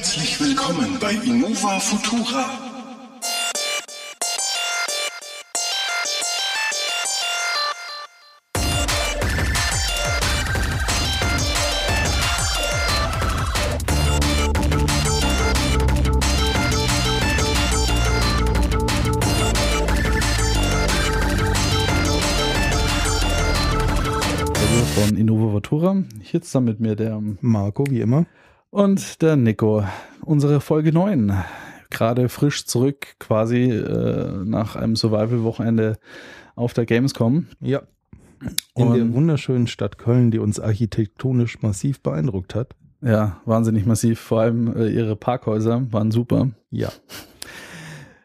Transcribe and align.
Herzlich 0.00 0.40
willkommen 0.40 0.98
bei 0.98 1.12
Innova 1.12 1.78
Futura. 1.78 2.46
von 24.94 25.16
Innovatura. 25.16 26.02
Hier 26.22 26.40
zusammen 26.40 26.66
mit 26.68 26.80
mir 26.80 26.96
der 26.96 27.20
Marco, 27.42 27.84
wie 27.90 28.00
immer. 28.00 28.24
Und 28.70 29.20
der 29.22 29.36
Nico. 29.36 29.84
Unsere 30.24 30.60
Folge 30.60 30.92
9. 30.92 31.32
Gerade 31.90 32.28
frisch 32.28 32.66
zurück, 32.66 33.16
quasi 33.18 33.64
äh, 33.70 34.44
nach 34.44 34.76
einem 34.76 34.94
Survival-Wochenende 34.94 35.98
auf 36.54 36.72
der 36.72 36.86
Gamescom. 36.86 37.46
Ja. 37.60 37.82
In 38.76 38.86
Und- 38.88 38.96
der 38.96 39.12
wunderschönen 39.12 39.66
Stadt 39.66 39.98
Köln, 39.98 40.30
die 40.30 40.38
uns 40.38 40.60
architektonisch 40.60 41.60
massiv 41.62 42.00
beeindruckt 42.00 42.54
hat. 42.54 42.74
Ja, 43.02 43.40
wahnsinnig 43.44 43.86
massiv. 43.86 44.20
Vor 44.20 44.40
allem 44.42 44.74
äh, 44.76 44.88
ihre 44.88 45.16
Parkhäuser 45.16 45.86
waren 45.90 46.10
super. 46.10 46.50
Ja. 46.70 46.90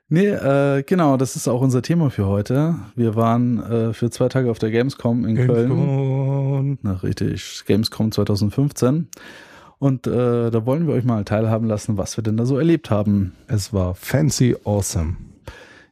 Nee, 0.10 0.28
äh, 0.28 0.84
genau, 0.84 1.18
das 1.18 1.36
ist 1.36 1.48
auch 1.48 1.62
unser 1.62 1.82
Thema 1.82 2.12
für 2.12 2.28
heute. 2.28 2.76
Wir 2.96 3.16
waren 3.16 3.60
äh, 3.64 3.94
für 3.94 4.12
zwei 4.12 4.28
Tage 4.30 4.52
auf 4.52 4.60
der 4.60 4.70
Gamescom 4.70 5.26
in 5.26 5.36
Köln. 5.36 5.70
Köln. 5.70 6.78
Na, 6.84 6.94
richtig, 6.98 7.64
Gamescom 7.66 8.12
2015. 8.12 9.08
Und 9.80 10.08
äh, 10.08 10.52
da 10.52 10.66
wollen 10.66 10.88
wir 10.88 10.94
euch 10.94 11.04
mal 11.04 11.24
teilhaben 11.26 11.68
lassen, 11.68 11.98
was 11.98 12.18
wir 12.18 12.24
denn 12.24 12.38
da 12.38 12.46
so 12.46 12.58
erlebt 12.58 12.90
haben. 12.90 13.36
Es 13.48 13.74
war 13.74 13.96
fancy 13.96 14.56
awesome. 14.64 15.18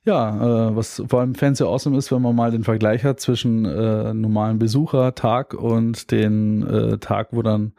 Ja, 0.05 0.69
äh, 0.69 0.75
was 0.75 1.01
vor 1.07 1.21
allem 1.21 1.33
fancy 1.33 1.63
awesome 1.63 1.97
ist, 1.97 2.11
wenn 2.11 2.21
man 2.21 2.35
mal 2.35 2.51
den 2.51 2.65
Vergleich 2.65 3.05
hat 3.05 3.21
zwischen 3.21 3.63
äh, 3.63 4.13
normalen 4.13 4.59
Besuchertag 4.59 5.53
und 5.53 6.11
den 6.11 6.67
äh, 6.67 6.97
Tag, 6.97 7.29
wo 7.31 7.41
dann 7.41 7.71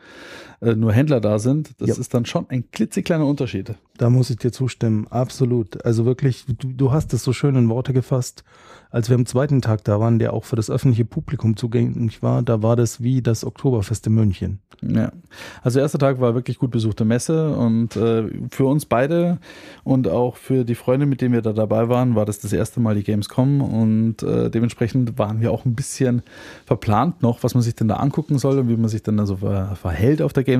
äh, 0.64 0.74
nur 0.74 0.92
Händler 0.92 1.20
da 1.20 1.38
sind. 1.38 1.70
Das 1.78 1.88
Ja. 1.88 1.94
ist 1.96 2.14
dann 2.14 2.24
schon 2.26 2.46
ein 2.48 2.70
klitzekleiner 2.70 3.26
Unterschied. 3.26 3.74
Da 3.96 4.10
muss 4.10 4.30
ich 4.30 4.36
dir 4.36 4.50
zustimmen, 4.52 5.06
absolut. 5.10 5.84
Also 5.84 6.04
wirklich, 6.04 6.44
du, 6.46 6.68
du 6.72 6.92
hast 6.92 7.12
es 7.14 7.22
so 7.22 7.32
schön 7.32 7.54
in 7.56 7.68
Worte 7.68 7.92
gefasst, 7.92 8.42
als 8.90 9.08
wir 9.08 9.16
am 9.16 9.26
zweiten 9.26 9.60
Tag 9.60 9.82
da 9.84 9.98
waren, 9.98 10.18
der 10.20 10.32
auch 10.32 10.44
für 10.44 10.54
das 10.56 10.70
öffentliche 10.70 11.04
Publikum 11.04 11.56
zugänglich 11.56 12.22
war, 12.22 12.42
da 12.42 12.62
war 12.62 12.76
das 12.76 13.02
wie 13.02 13.22
das 13.22 13.44
Oktoberfest 13.44 14.06
in 14.06 14.14
München. 14.14 14.60
Ja, 14.82 15.10
also 15.62 15.76
der 15.76 15.84
erste 15.84 15.98
Tag 15.98 16.20
war 16.20 16.34
wirklich 16.34 16.58
gut 16.58 16.70
besuchte 16.70 17.04
Messe 17.04 17.56
und 17.56 17.96
äh, 17.96 18.24
für 18.50 18.66
uns 18.66 18.84
beide 18.84 19.38
und 19.82 20.08
auch 20.08 20.36
für 20.36 20.64
die 20.64 20.74
Freunde, 20.74 21.06
mit 21.06 21.20
denen 21.20 21.32
wir 21.34 21.42
da 21.42 21.52
dabei 21.52 21.88
waren, 21.88 22.14
war 22.14 22.24
das 22.26 22.38
das 22.40 22.52
erste 22.52 22.80
Mal 22.80 22.94
die 22.94 23.02
Gamescom 23.02 23.60
und 23.62 24.22
äh, 24.22 24.50
dementsprechend 24.50 25.18
waren 25.18 25.40
wir 25.40 25.52
auch 25.52 25.64
ein 25.64 25.74
bisschen 25.74 26.22
verplant 26.66 27.22
noch, 27.22 27.42
was 27.42 27.54
man 27.54 27.62
sich 27.62 27.74
denn 27.74 27.88
da 27.88 27.96
angucken 27.96 28.38
soll 28.38 28.58
und 28.58 28.68
wie 28.68 28.76
man 28.76 28.88
sich 28.88 29.02
denn 29.02 29.16
da 29.16 29.26
so 29.26 29.36
ver 29.36 29.74
verhält 29.76 30.22
auf 30.22 30.32
der 30.32 30.44
Gamescom 30.44 30.53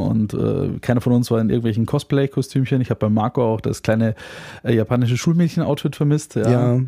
und 0.00 0.34
äh, 0.34 0.78
keiner 0.80 1.00
von 1.00 1.12
uns 1.12 1.30
war 1.30 1.40
in 1.40 1.50
irgendwelchen 1.50 1.86
Cosplay-Kostümchen. 1.86 2.80
Ich 2.80 2.90
habe 2.90 3.00
bei 3.00 3.08
Marco 3.08 3.42
auch 3.42 3.60
das 3.60 3.82
kleine 3.82 4.14
äh, 4.62 4.74
japanische 4.74 5.16
Schulmädchen-Outfit 5.16 5.96
vermisst. 5.96 6.36
Ja. 6.36 6.80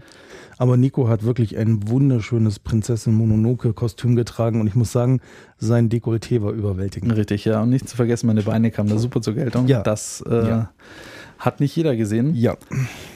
Aber 0.59 0.77
Nico 0.77 1.09
hat 1.09 1.25
wirklich 1.25 1.57
ein 1.57 1.89
wunderschönes 1.89 2.59
Prinzessin 2.59 3.15
Mononoke 3.15 3.73
Kostüm 3.73 4.15
getragen 4.15 4.61
und 4.61 4.67
ich 4.67 4.75
muss 4.75 4.93
sagen, 4.93 5.21
sein 5.59 5.89
Dekolleté 5.89 6.43
war 6.43 6.53
überwältigend. 6.53 7.17
Richtig, 7.17 7.45
ja. 7.47 7.63
Und 7.63 7.71
nicht 7.71 7.89
zu 7.89 7.97
vergessen, 7.97 8.27
meine 8.27 8.43
Beine 8.43 8.71
kamen 8.71 8.89
da 8.89 8.99
super 8.99 9.21
zur 9.23 9.35
Geltung. 9.35 9.67
Ja. 9.67 9.83
Das 9.83 10.23
äh, 10.29 10.49
Ja. 10.49 10.71
Hat 11.43 11.59
nicht 11.59 11.75
jeder 11.75 11.97
gesehen. 11.97 12.35
Ja, 12.37 12.57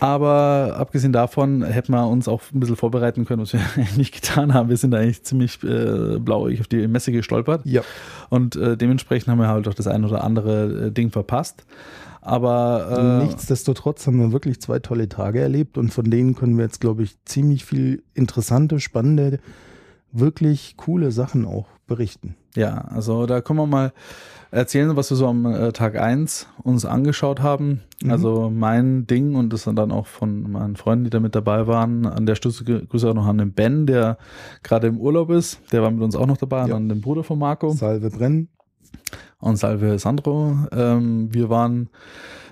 Aber 0.00 0.74
abgesehen 0.78 1.12
davon 1.12 1.62
hätten 1.62 1.92
wir 1.92 2.08
uns 2.08 2.26
auch 2.26 2.42
ein 2.52 2.58
bisschen 2.58 2.74
vorbereiten 2.74 3.24
können, 3.24 3.42
was 3.42 3.52
wir 3.52 3.60
eigentlich 3.76 3.96
nicht 3.96 4.14
getan 4.14 4.52
haben. 4.52 4.68
Wir 4.68 4.76
sind 4.76 4.94
eigentlich 4.94 5.22
ziemlich 5.22 5.62
äh, 5.62 6.18
blauig 6.18 6.60
auf 6.60 6.66
die 6.66 6.88
Messe 6.88 7.12
gestolpert. 7.12 7.64
ja. 7.64 7.82
Und 8.28 8.56
äh, 8.56 8.76
dementsprechend 8.76 9.28
haben 9.28 9.38
wir 9.38 9.46
halt 9.46 9.68
auch 9.68 9.74
das 9.74 9.86
ein 9.86 10.04
oder 10.04 10.24
andere 10.24 10.86
äh, 10.86 10.90
Ding 10.90 11.10
verpasst. 11.10 11.64
Aber 12.20 13.20
äh, 13.20 13.24
Nichtsdestotrotz 13.24 14.04
haben 14.08 14.18
wir 14.18 14.32
wirklich 14.32 14.60
zwei 14.60 14.80
tolle 14.80 15.08
Tage 15.08 15.40
erlebt 15.40 15.78
und 15.78 15.94
von 15.94 16.10
denen 16.10 16.34
können 16.34 16.56
wir 16.56 16.64
jetzt, 16.64 16.80
glaube 16.80 17.04
ich, 17.04 17.16
ziemlich 17.24 17.64
viel 17.64 18.02
interessante, 18.14 18.80
spannende, 18.80 19.38
wirklich 20.10 20.76
coole 20.76 21.12
Sachen 21.12 21.44
auch 21.44 21.66
berichten. 21.86 22.34
ja, 22.54 22.78
also 22.88 23.26
da 23.26 23.40
können 23.40 23.58
wir 23.58 23.66
mal 23.66 23.92
erzählen, 24.50 24.96
was 24.96 25.10
wir 25.10 25.16
so 25.16 25.26
am 25.26 25.44
äh, 25.46 25.72
Tag 25.72 25.96
eins 25.98 26.46
uns 26.62 26.84
angeschaut 26.84 27.40
haben. 27.40 27.82
Mhm. 28.02 28.10
Also 28.10 28.50
mein 28.50 29.06
Ding 29.06 29.34
und 29.34 29.52
das 29.52 29.64
dann 29.64 29.90
auch 29.92 30.06
von 30.06 30.50
meinen 30.50 30.76
Freunden, 30.76 31.04
die 31.04 31.10
da 31.10 31.20
mit 31.20 31.34
dabei 31.34 31.66
waren. 31.66 32.06
An 32.06 32.26
der 32.26 32.36
Stütze 32.36 32.64
Grüße 32.64 33.10
auch 33.10 33.14
noch 33.14 33.26
an 33.26 33.38
den 33.38 33.52
Ben, 33.52 33.86
der 33.86 34.18
gerade 34.62 34.86
im 34.86 34.98
Urlaub 34.98 35.30
ist. 35.30 35.60
Der 35.72 35.82
war 35.82 35.90
mit 35.90 36.02
uns 36.02 36.16
auch 36.16 36.26
noch 36.26 36.36
dabei, 36.36 36.62
und 36.64 36.68
Ja. 36.70 36.76
an 36.76 36.88
den 36.88 37.00
Bruder 37.00 37.24
von 37.24 37.38
Marco. 37.38 37.70
Salve 37.70 38.10
brennen. 38.10 38.48
und 39.38 39.56
Salve 39.56 39.98
Sandro. 39.98 40.56
Ähm, 40.72 41.32
wir 41.34 41.50
waren 41.50 41.88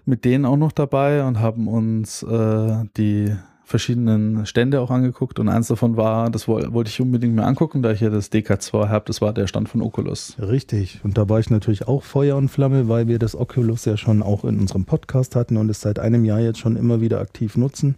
mit 0.04 0.24
denen 0.24 0.44
auch 0.44 0.56
noch 0.56 0.72
dabei 0.72 1.24
und 1.24 1.40
haben 1.40 1.66
uns 1.68 2.22
äh, 2.22 2.84
die 2.96 3.34
verschiedenen 3.64 4.47
Stände 4.47 4.80
auch 4.80 4.91
angeguckt 4.91 5.38
und 5.38 5.48
eins 5.48 5.69
davon 5.69 5.97
war, 5.97 6.30
das 6.30 6.47
woll, 6.47 6.72
wollte 6.72 6.91
ich 6.91 7.00
unbedingt 7.00 7.34
mir 7.34 7.44
angucken, 7.44 7.82
da 7.82 7.92
ich 7.92 8.00
ja 8.00 8.10
das 8.10 8.30
DK2 8.30 8.88
habe, 8.88 9.04
das 9.06 9.20
war 9.20 9.32
der 9.32 9.47
Stand 9.47 9.69
von 9.69 9.82
Oculus. 9.82 10.36
Richtig. 10.38 11.00
Und 11.02 11.19
da 11.19 11.28
war 11.28 11.41
ich 11.41 11.50
natürlich 11.50 11.88
auch 11.88 12.02
Feuer 12.02 12.36
und 12.36 12.48
Flamme, 12.48 12.88
weil 12.88 13.08
wir 13.08 13.19
das 13.19 13.34
Oculus 13.34 13.84
ja 13.84 13.97
schon 13.97 14.22
auch 14.22 14.44
in 14.44 14.58
unserem 14.58 14.84
Podcast 14.84 15.34
hatten 15.34 15.56
und 15.56 15.70
es 15.70 15.80
seit 15.80 15.98
einem 15.98 16.25
Jahr 16.25 16.41
jetzt 16.41 16.58
schon 16.58 16.76
immer 16.76 17.00
wieder 17.00 17.20
aktiv 17.20 17.56
nutzen. 17.56 17.97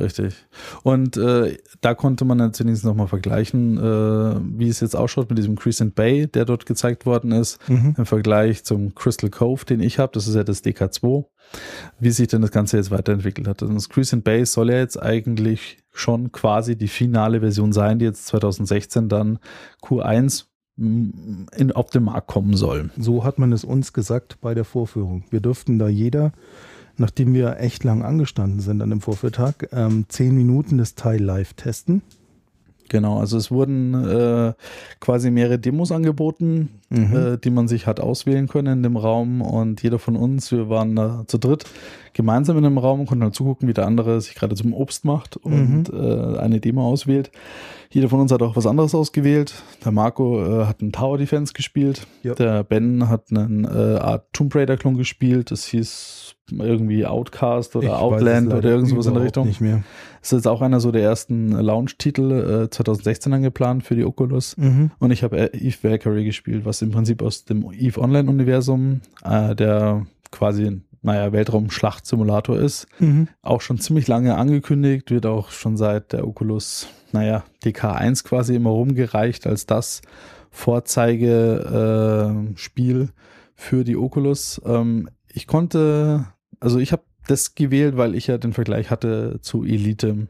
Richtig. 0.00 0.34
Und 0.82 1.18
äh, 1.18 1.58
da 1.82 1.94
konnte 1.94 2.24
man 2.24 2.38
jetzt 2.40 2.60
wenigstens 2.60 2.88
nochmal 2.88 3.08
vergleichen, 3.08 3.76
äh, 3.76 4.40
wie 4.58 4.68
es 4.68 4.80
jetzt 4.80 4.96
ausschaut 4.96 5.28
mit 5.28 5.38
diesem 5.38 5.56
Crescent 5.56 5.94
Bay, 5.94 6.26
der 6.26 6.46
dort 6.46 6.64
gezeigt 6.64 7.04
worden 7.04 7.30
ist, 7.32 7.58
im 7.68 8.06
Vergleich 8.06 8.64
zum 8.64 8.94
Crystal 8.94 9.28
Cove, 9.28 9.64
den 9.66 9.80
ich 9.80 9.98
habe. 9.98 10.12
Das 10.14 10.26
ist 10.26 10.34
ja 10.34 10.44
das 10.44 10.64
DK2. 10.64 11.26
Wie 11.98 12.10
sich 12.10 12.28
denn 12.28 12.42
das 12.42 12.50
Ganze 12.50 12.76
jetzt 12.76 12.90
weiterentwickelt 12.90 13.48
hat. 13.48 13.62
Und 13.62 13.74
das 13.74 13.88
Crescent 13.88 14.24
Bay 14.24 14.44
soll 14.44 14.70
ja 14.70 14.78
jetzt 14.78 15.00
eigentlich 15.00 15.78
schon 15.92 16.32
quasi 16.32 16.76
die 16.76 16.88
finale 16.88 17.40
Version 17.40 17.72
sein, 17.72 17.98
die 17.98 18.04
jetzt 18.04 18.26
2016 18.26 19.08
dann 19.08 19.38
Q1 19.82 20.46
mm, 20.76 21.46
in, 21.56 21.72
auf 21.72 21.90
den 21.90 22.04
Markt 22.04 22.28
kommen 22.28 22.56
soll. 22.56 22.90
So 22.96 23.24
hat 23.24 23.38
man 23.38 23.52
es 23.52 23.64
uns 23.64 23.92
gesagt 23.92 24.40
bei 24.40 24.54
der 24.54 24.64
Vorführung. 24.64 25.24
Wir 25.30 25.40
durften 25.40 25.78
da 25.78 25.88
jeder, 25.88 26.32
nachdem 26.96 27.34
wir 27.34 27.58
echt 27.60 27.84
lang 27.84 28.02
angestanden 28.02 28.60
sind 28.60 28.82
an 28.82 28.90
dem 28.90 29.00
Vorführtag, 29.00 29.68
ähm, 29.72 30.06
zehn 30.08 30.34
Minuten 30.34 30.78
das 30.78 30.94
Teil 30.94 31.22
live 31.22 31.54
testen. 31.54 32.02
Genau, 32.88 33.18
also 33.20 33.38
es 33.38 33.50
wurden 33.50 33.94
äh, 33.94 34.52
quasi 35.00 35.30
mehrere 35.30 35.58
Demos 35.58 35.92
angeboten, 35.92 36.68
Mhm. 36.90 37.16
äh, 37.16 37.38
die 37.38 37.50
man 37.50 37.68
sich 37.68 37.86
hat 37.86 38.00
auswählen 38.00 38.48
können 38.48 38.78
in 38.78 38.82
dem 38.82 38.96
Raum 38.98 39.40
und 39.40 39.82
jeder 39.82 39.98
von 39.98 40.14
uns, 40.14 40.52
wir 40.52 40.68
waren 40.68 40.94
da 40.94 41.24
zu 41.26 41.38
dritt 41.38 41.64
gemeinsam 42.14 42.56
in 42.58 42.64
dem 42.64 42.78
Raum 42.78 43.00
und 43.00 43.06
konnten 43.06 43.24
halt 43.24 43.34
zugucken, 43.34 43.68
wie 43.68 43.72
der 43.74 43.86
andere 43.86 44.20
sich 44.20 44.34
gerade 44.34 44.54
zum 44.54 44.72
Obst 44.74 45.04
macht 45.04 45.36
und 45.36 45.90
äh, 45.92 46.38
eine 46.38 46.60
Demo 46.60 46.86
auswählt. 46.86 47.30
Jeder 47.90 48.08
von 48.08 48.20
uns 48.20 48.32
hat 48.32 48.40
auch 48.42 48.56
was 48.56 48.66
anderes 48.66 48.94
ausgewählt. 48.94 49.54
Der 49.84 49.92
Marco 49.92 50.42
äh, 50.62 50.64
hat 50.66 50.80
einen 50.80 50.92
Tower 50.92 51.18
Defense 51.18 51.52
gespielt, 51.52 52.06
Ja. 52.22 52.34
der 52.34 52.64
Ben 52.64 53.08
hat 53.08 53.24
einen 53.30 53.64
äh, 53.64 53.68
Art 53.98 54.26
Tomb 54.32 54.54
Raider 54.54 54.76
Klon 54.78 54.96
gespielt, 54.96 55.50
das 55.50 55.64
hieß 55.66 56.34
irgendwie 56.50 57.06
Outcast 57.06 57.76
oder 57.76 57.86
Ich 57.86 57.92
Outland 57.92 58.52
oder 58.52 58.68
irgendwas 58.70 59.06
in 59.06 59.14
der 59.14 59.22
Richtung. 59.22 59.46
Nicht 59.46 59.60
mehr. 59.60 59.82
Das 60.20 60.32
ist 60.32 60.38
jetzt 60.38 60.48
auch 60.48 60.60
einer 60.62 60.80
so 60.80 60.90
der 60.92 61.02
ersten 61.02 61.50
Launch-Titel 61.52 62.64
äh, 62.66 62.70
2016 62.70 63.32
angeplant 63.32 63.84
für 63.84 63.94
die 63.94 64.04
Oculus. 64.04 64.56
Mhm. 64.56 64.90
Und 64.98 65.10
ich 65.10 65.22
habe 65.22 65.38
äh, 65.52 65.56
Eve 65.56 65.76
Valkyrie 65.82 66.24
gespielt, 66.24 66.64
was 66.64 66.82
im 66.82 66.90
Prinzip 66.90 67.22
aus 67.22 67.44
dem 67.44 67.64
Eve 67.72 68.00
Online-Universum, 68.00 69.00
äh, 69.24 69.54
der 69.54 70.06
quasi, 70.30 70.80
naja, 71.02 71.32
Weltraum-Schlacht-Simulator 71.32 72.58
ist. 72.58 72.86
Mhm. 72.98 73.28
Auch 73.42 73.60
schon 73.60 73.78
ziemlich 73.78 74.08
lange 74.08 74.36
angekündigt, 74.36 75.10
wird 75.10 75.26
auch 75.26 75.50
schon 75.50 75.76
seit 75.76 76.12
der 76.12 76.26
Oculus, 76.26 76.88
naja, 77.12 77.44
DK1 77.64 78.24
quasi 78.24 78.54
immer 78.54 78.70
rumgereicht 78.70 79.46
als 79.46 79.66
das 79.66 80.00
Vorzeige-Spiel 80.50 83.02
äh, 83.02 83.08
für 83.54 83.84
die 83.84 83.96
Oculus. 83.96 84.60
Ähm, 84.64 85.10
ich 85.28 85.46
konnte, 85.46 86.24
also 86.60 86.78
ich 86.78 86.92
habe 86.92 87.02
das 87.26 87.54
gewählt, 87.54 87.96
weil 87.96 88.14
ich 88.14 88.28
ja 88.28 88.38
den 88.38 88.52
Vergleich 88.52 88.90
hatte 88.90 89.38
zu 89.40 89.64
Elite. 89.64 90.28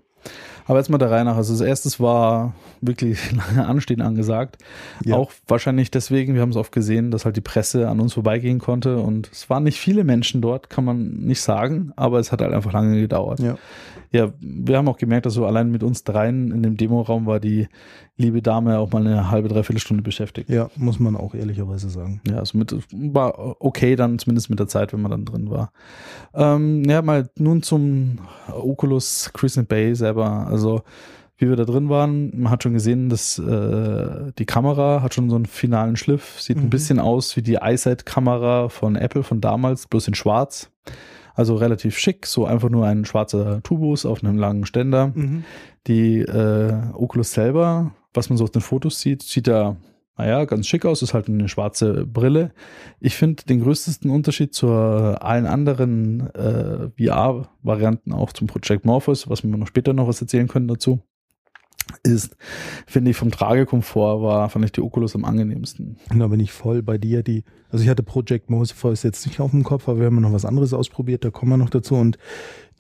Aber 0.67 0.79
jetzt 0.79 0.89
mal 0.89 0.99
der 0.99 1.11
Reihe 1.11 1.25
nach. 1.25 1.37
Also 1.37 1.53
das 1.53 1.61
erstes 1.61 2.01
war 2.01 2.55
wirklich 2.81 3.33
lange 3.49 3.67
Anstehen 3.67 4.01
angesagt. 4.01 4.59
Ja. 5.05 5.17
Auch 5.17 5.33
wahrscheinlich 5.47 5.91
deswegen, 5.91 6.35
wir 6.35 6.43
haben 6.43 6.51
es 6.51 6.57
oft 6.57 6.73
gesehen, 6.73 7.11
dass 7.11 7.25
halt 7.25 7.37
die 7.37 7.41
Presse 7.41 7.89
an 7.89 8.01
uns 8.01 8.15
vorbeigehen 8.15 8.59
konnte. 8.59 8.99
Und 8.99 9.31
es 9.33 9.51
waren 9.51 9.65
nicht 9.65 9.79
viele 9.79 10.05
Menschen 10.05 10.41
dort, 10.41 10.71
kann 10.71 10.85
man 10.85 11.09
nicht 11.21 11.41
sagen, 11.41 11.93
aber 11.97 12.19
es 12.19 12.33
hat 12.33 12.43
halt 12.43 12.53
einfach 12.53 12.73
lange 12.73 13.01
gedauert. 13.01 13.41
Ja. 13.41 13.57
Ja, 14.13 14.31
wir 14.41 14.77
haben 14.77 14.89
auch 14.89 14.99
gemerkt, 14.99 15.25
dass 15.25 15.33
so 15.33 15.47
allein 15.47 15.71
mit 15.71 15.83
uns 15.83 16.05
dreien 16.05 16.53
in 16.53 16.63
dem 16.63 16.77
Demoraum 16.77 17.25
war 17.25 17.41
die 17.41 17.69
liebe 18.23 18.41
Dame 18.41 18.79
auch 18.79 18.91
mal 18.93 19.07
eine 19.07 19.31
halbe, 19.31 19.49
dreiviertel 19.49 19.81
Stunde 19.81 20.03
beschäftigt. 20.03 20.49
Ja, 20.49 20.71
muss 20.77 20.99
man 20.99 21.17
auch 21.17 21.35
ehrlicherweise 21.35 21.91
sagen. 21.91 22.21
Ja, 22.27 22.39
also 22.39 22.57
mit, 22.57 22.75
war 22.93 23.57
okay 23.61 23.97
dann, 23.97 24.19
zumindest 24.19 24.49
mit 24.49 24.59
der 24.59 24.69
Zeit, 24.69 24.93
wenn 24.93 25.03
man 25.03 25.11
dann 25.11 25.25
drin 25.25 25.51
war. 25.51 25.73
Ähm, 26.35 26.85
ja, 26.85 27.03
mal 27.03 27.29
nun 27.37 27.63
zum 27.63 28.19
Oculus 28.51 29.31
Crescent 29.35 29.69
Bay 29.69 29.95
selber. 29.95 30.47
Also, 30.49 30.83
wie 31.39 31.49
wir 31.49 31.57
da 31.57 31.65
drin 31.65 31.89
waren, 31.89 32.31
man 32.41 32.51
hat 32.53 32.63
schon 32.63 32.73
gesehen, 32.75 33.09
dass 33.09 33.39
äh, 33.39 34.33
die 34.39 34.47
Kamera 34.47 35.03
hat 35.03 35.13
schon 35.13 35.29
so 35.29 35.37
einen 35.37 35.47
finalen 35.47 35.97
Schliff. 35.97 36.41
Sieht 36.41 36.57
Mhm. 36.57 36.65
ein 36.65 36.71
bisschen 36.71 37.01
aus 37.01 37.37
wie 37.37 37.43
die 37.43 37.59
iSight-Kamera 37.61 38.69
von 38.69 38.95
Apple 38.97 39.25
von 39.25 39.41
damals, 39.41 39.89
bloß 39.89 40.09
in 40.09 40.15
schwarz. 40.15 40.71
Also 41.35 41.57
relativ 41.57 41.99
schick, 41.99 42.27
so 42.27 42.45
einfach 42.45 42.69
nur 42.69 42.87
ein 42.87 43.05
schwarzer 43.07 43.63
Tubus 43.63 44.05
auf 44.07 44.23
einem 44.23 44.39
langen 44.39 44.67
Ständer. 44.67 45.13
Mhm. 45.15 45.45
Die 45.87 46.19
äh, 46.21 46.75
Oculus 46.93 47.33
selber, 47.33 47.93
was 48.15 48.29
man 48.29 48.37
so 48.37 48.45
auf 48.45 48.51
den 48.51 48.63
Fotos 48.63 49.01
sieht, 49.01 49.23
sieht 49.23 49.47
da, 49.47 49.77
naja, 50.17 50.45
ganz 50.45 50.67
schick 50.67 50.85
aus, 50.85 51.03
ist 51.03 51.15
halt 51.15 51.29
eine 51.29 51.49
schwarze 51.49 52.07
Brille. 52.07 52.53
Ich 53.01 53.17
finde 53.17 53.45
den 53.45 53.61
größten 53.61 54.11
Unterschied 54.11 54.55
zu 54.55 54.69
allen 54.69 55.47
anderen 55.47 56.29
äh, 56.35 56.91
VR-Varianten, 56.99 58.13
auch 58.13 58.33
zum 58.33 58.47
Project 58.47 58.85
Morpheus, 58.85 59.29
was 59.29 59.43
wir 59.43 59.51
noch 59.57 59.67
später 59.67 59.93
noch 59.93 60.09
was 60.09 60.21
erzählen 60.21 60.49
können 60.49 60.69
dazu, 60.69 61.01
ist, 62.03 62.37
finde 62.87 63.11
ich, 63.11 63.17
vom 63.17 63.31
Tragekomfort 63.31 64.23
war, 64.23 64.49
fand 64.49 64.65
ich 64.65 64.73
die 64.73 64.83
Oculus 64.83 65.15
am 65.15 65.25
angenehmsten. 65.25 65.97
Da 66.17 66.29
bin 66.29 66.41
ich 66.41 66.53
voll 66.53 66.83
bei 66.83 66.99
dir. 66.99 67.23
Die, 67.23 67.45
also 67.71 67.83
ich 67.83 67.91
hatte 67.91 68.03
Project 68.03 68.51
Morpheus 68.51 69.03
jetzt 69.03 69.27
nicht 69.27 69.41
auf 69.41 69.51
dem 69.51 69.65
Kopf, 69.65 69.89
aber 69.89 69.99
wir 69.99 70.07
haben 70.07 70.21
noch 70.21 70.33
was 70.33 70.45
anderes 70.45 70.73
ausprobiert, 70.73 71.25
da 71.25 71.31
kommen 71.31 71.53
wir 71.53 71.57
noch 71.57 71.71
dazu. 71.71 71.95
Und 71.95 72.19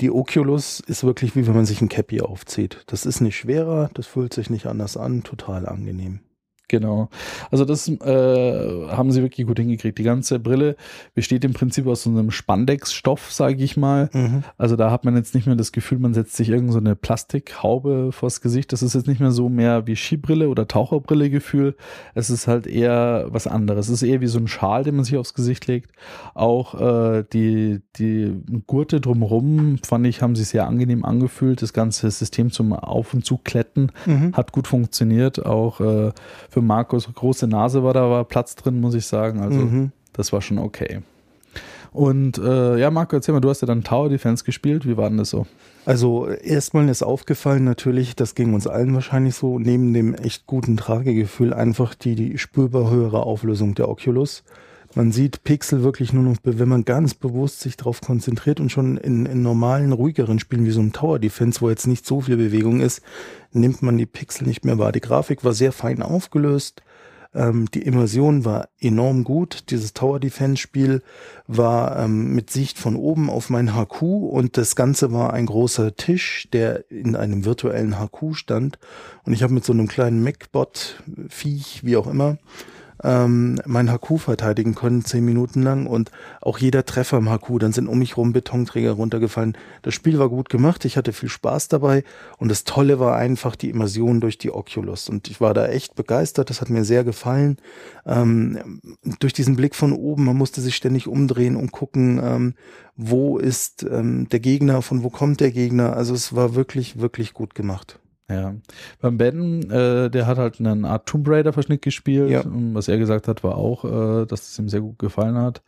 die 0.00 0.10
Oculus 0.10 0.80
ist 0.80 1.04
wirklich 1.04 1.36
wie 1.36 1.46
wenn 1.46 1.54
man 1.54 1.66
sich 1.66 1.80
ein 1.80 1.88
Cappy 1.88 2.20
aufzieht. 2.20 2.84
Das 2.86 3.06
ist 3.06 3.20
nicht 3.20 3.36
schwerer, 3.36 3.90
das 3.94 4.06
fühlt 4.06 4.34
sich 4.34 4.50
nicht 4.50 4.66
anders 4.66 4.96
an, 4.96 5.22
total 5.22 5.66
angenehm. 5.66 6.20
Genau. 6.72 7.10
Also 7.50 7.66
das 7.66 7.86
äh, 7.86 8.88
haben 8.88 9.12
sie 9.12 9.20
wirklich 9.20 9.46
gut 9.46 9.58
hingekriegt. 9.58 9.98
Die 9.98 10.04
ganze 10.04 10.38
Brille 10.38 10.74
besteht 11.14 11.44
im 11.44 11.52
Prinzip 11.52 11.86
aus 11.86 12.04
so 12.04 12.08
einem 12.08 12.30
Spandex-Stoff, 12.30 13.30
sage 13.30 13.62
ich 13.62 13.76
mal. 13.76 14.08
Mhm. 14.14 14.42
Also 14.56 14.76
da 14.76 14.90
hat 14.90 15.04
man 15.04 15.14
jetzt 15.14 15.34
nicht 15.34 15.46
mehr 15.46 15.54
das 15.54 15.72
Gefühl, 15.72 15.98
man 15.98 16.14
setzt 16.14 16.34
sich 16.34 16.48
irgend 16.48 16.72
so 16.72 16.78
eine 16.78 16.96
Plastikhaube 16.96 18.10
vors 18.12 18.40
Gesicht. 18.40 18.72
Das 18.72 18.82
ist 18.82 18.94
jetzt 18.94 19.06
nicht 19.06 19.20
mehr 19.20 19.32
so 19.32 19.50
mehr 19.50 19.86
wie 19.86 19.96
Skibrille 19.96 20.48
oder 20.48 20.66
Taucherbrille 20.66 21.28
Gefühl. 21.28 21.76
Es 22.14 22.30
ist 22.30 22.48
halt 22.48 22.66
eher 22.66 23.26
was 23.28 23.46
anderes. 23.46 23.88
Es 23.88 24.00
ist 24.02 24.08
eher 24.08 24.22
wie 24.22 24.26
so 24.26 24.38
ein 24.38 24.48
Schal, 24.48 24.82
den 24.84 24.96
man 24.96 25.04
sich 25.04 25.18
aufs 25.18 25.34
Gesicht 25.34 25.66
legt. 25.66 25.90
Auch 26.32 26.80
äh, 26.80 27.22
die, 27.34 27.82
die 27.96 28.32
Gurte 28.66 28.98
drumherum, 29.02 29.76
fand 29.84 30.06
ich, 30.06 30.22
haben 30.22 30.36
sich 30.36 30.48
sehr 30.48 30.66
angenehm 30.66 31.04
angefühlt. 31.04 31.60
Das 31.60 31.74
ganze 31.74 32.10
System 32.10 32.50
zum 32.50 32.72
Auf- 32.72 33.12
und 33.12 33.26
Zukletten 33.26 33.92
Mhm. 34.06 34.32
hat 34.32 34.52
gut 34.52 34.66
funktioniert. 34.68 35.44
Auch 35.44 35.80
äh, 35.80 36.12
für 36.48 36.61
Markus 36.66 37.08
große 37.12 37.46
Nase 37.46 37.82
war 37.84 37.94
da 37.94 38.08
war 38.10 38.24
Platz 38.24 38.54
drin, 38.56 38.80
muss 38.80 38.94
ich 38.94 39.06
sagen. 39.06 39.40
Also 39.40 39.60
Mhm. 39.60 39.92
das 40.12 40.32
war 40.32 40.40
schon 40.40 40.58
okay. 40.58 41.00
Und 41.92 42.38
äh, 42.38 42.78
ja, 42.78 42.90
Marco, 42.90 43.16
erzähl 43.16 43.34
mal, 43.34 43.40
du 43.40 43.50
hast 43.50 43.60
ja 43.60 43.66
dann 43.66 43.84
Tower 43.84 44.08
Defense 44.08 44.44
gespielt. 44.44 44.86
Wie 44.88 44.96
war 44.96 45.10
denn 45.10 45.18
das 45.18 45.28
so? 45.28 45.46
Also 45.84 46.26
erstmal 46.26 46.88
ist 46.88 47.02
aufgefallen 47.02 47.64
natürlich, 47.64 48.16
das 48.16 48.34
ging 48.34 48.54
uns 48.54 48.66
allen 48.66 48.94
wahrscheinlich 48.94 49.34
so, 49.34 49.58
neben 49.58 49.92
dem 49.92 50.14
echt 50.14 50.46
guten 50.46 50.78
Tragegefühl 50.78 51.52
einfach 51.52 51.94
die, 51.94 52.14
die 52.14 52.38
spürbar 52.38 52.90
höhere 52.90 53.24
Auflösung 53.24 53.74
der 53.74 53.90
Oculus. 53.90 54.42
Man 54.94 55.10
sieht 55.10 55.42
Pixel 55.42 55.82
wirklich 55.82 56.12
nur 56.12 56.22
noch, 56.22 56.36
wenn 56.42 56.68
man 56.68 56.84
ganz 56.84 57.14
bewusst 57.14 57.60
sich 57.60 57.76
darauf 57.76 58.00
konzentriert 58.02 58.60
und 58.60 58.70
schon 58.70 58.98
in, 58.98 59.24
in 59.24 59.42
normalen, 59.42 59.92
ruhigeren 59.92 60.38
Spielen 60.38 60.66
wie 60.66 60.70
so 60.70 60.80
einem 60.80 60.92
Tower 60.92 61.18
Defense, 61.18 61.62
wo 61.62 61.70
jetzt 61.70 61.86
nicht 61.86 62.06
so 62.06 62.20
viel 62.20 62.36
Bewegung 62.36 62.80
ist, 62.80 63.00
nimmt 63.52 63.82
man 63.82 63.96
die 63.96 64.06
Pixel 64.06 64.46
nicht 64.46 64.64
mehr 64.64 64.78
wahr. 64.78 64.92
Die 64.92 65.00
Grafik 65.00 65.44
war 65.44 65.54
sehr 65.54 65.72
fein 65.72 66.02
aufgelöst. 66.02 66.82
Ähm, 67.34 67.70
die 67.72 67.82
Immersion 67.82 68.44
war 68.44 68.68
enorm 68.78 69.24
gut. 69.24 69.70
Dieses 69.70 69.94
Tower 69.94 70.20
Defense 70.20 70.60
Spiel 70.60 71.02
war 71.46 71.98
ähm, 71.98 72.34
mit 72.34 72.50
Sicht 72.50 72.78
von 72.78 72.94
oben 72.94 73.30
auf 73.30 73.48
mein 73.48 73.74
HQ 73.74 74.02
und 74.02 74.58
das 74.58 74.76
Ganze 74.76 75.12
war 75.12 75.32
ein 75.32 75.46
großer 75.46 75.96
Tisch, 75.96 76.48
der 76.52 76.90
in 76.90 77.16
einem 77.16 77.46
virtuellen 77.46 77.98
HQ 77.98 78.34
stand. 78.34 78.78
Und 79.24 79.32
ich 79.32 79.42
habe 79.42 79.54
mit 79.54 79.64
so 79.64 79.72
einem 79.72 79.88
kleinen 79.88 80.22
Macbot, 80.22 81.02
Viech, 81.28 81.80
wie 81.84 81.96
auch 81.96 82.06
immer, 82.06 82.36
ähm, 83.04 83.60
mein 83.66 83.90
HQ 83.90 84.18
verteidigen 84.18 84.74
können, 84.74 85.04
zehn 85.04 85.24
Minuten 85.24 85.62
lang 85.62 85.86
und 85.86 86.10
auch 86.40 86.58
jeder 86.58 86.84
Treffer 86.84 87.18
im 87.18 87.28
HQ, 87.28 87.58
dann 87.58 87.72
sind 87.72 87.88
um 87.88 87.98
mich 87.98 88.16
rum 88.16 88.32
Betonträger 88.32 88.92
runtergefallen. 88.92 89.56
Das 89.82 89.94
Spiel 89.94 90.18
war 90.18 90.28
gut 90.28 90.48
gemacht, 90.48 90.84
ich 90.84 90.96
hatte 90.96 91.12
viel 91.12 91.28
Spaß 91.28 91.68
dabei 91.68 92.04
und 92.38 92.50
das 92.50 92.64
Tolle 92.64 92.98
war 92.98 93.16
einfach 93.16 93.56
die 93.56 93.70
Immersion 93.70 94.20
durch 94.20 94.38
die 94.38 94.52
Oculus 94.52 95.08
und 95.08 95.28
ich 95.28 95.40
war 95.40 95.54
da 95.54 95.66
echt 95.66 95.94
begeistert, 95.94 96.50
das 96.50 96.60
hat 96.60 96.70
mir 96.70 96.84
sehr 96.84 97.04
gefallen. 97.04 97.56
Ähm, 98.06 98.80
durch 99.20 99.32
diesen 99.32 99.56
Blick 99.56 99.74
von 99.74 99.92
oben, 99.92 100.24
man 100.24 100.36
musste 100.36 100.60
sich 100.60 100.76
ständig 100.76 101.06
umdrehen 101.06 101.56
und 101.56 101.72
gucken, 101.72 102.20
ähm, 102.22 102.54
wo 102.96 103.38
ist 103.38 103.84
ähm, 103.84 104.28
der 104.28 104.40
Gegner, 104.40 104.82
von 104.82 105.02
wo 105.02 105.10
kommt 105.10 105.40
der 105.40 105.50
Gegner, 105.50 105.96
also 105.96 106.14
es 106.14 106.34
war 106.34 106.54
wirklich, 106.54 107.00
wirklich 107.00 107.32
gut 107.32 107.54
gemacht. 107.54 107.98
Ja. 108.32 108.54
Beim 109.00 109.18
Ben, 109.18 109.70
äh, 109.70 110.10
der 110.10 110.26
hat 110.26 110.38
halt 110.38 110.60
eine 110.60 110.88
Art 110.88 111.06
Tomb 111.06 111.28
Raider-Verschnitt 111.28 111.82
gespielt. 111.82 112.30
Ja. 112.30 112.40
Und 112.40 112.74
was 112.74 112.88
er 112.88 112.98
gesagt 112.98 113.28
hat, 113.28 113.44
war 113.44 113.56
auch, 113.56 113.84
äh, 113.84 114.26
dass 114.26 114.48
es 114.48 114.58
ihm 114.58 114.68
sehr 114.68 114.80
gut 114.80 114.98
gefallen 114.98 115.36
hat. 115.36 115.62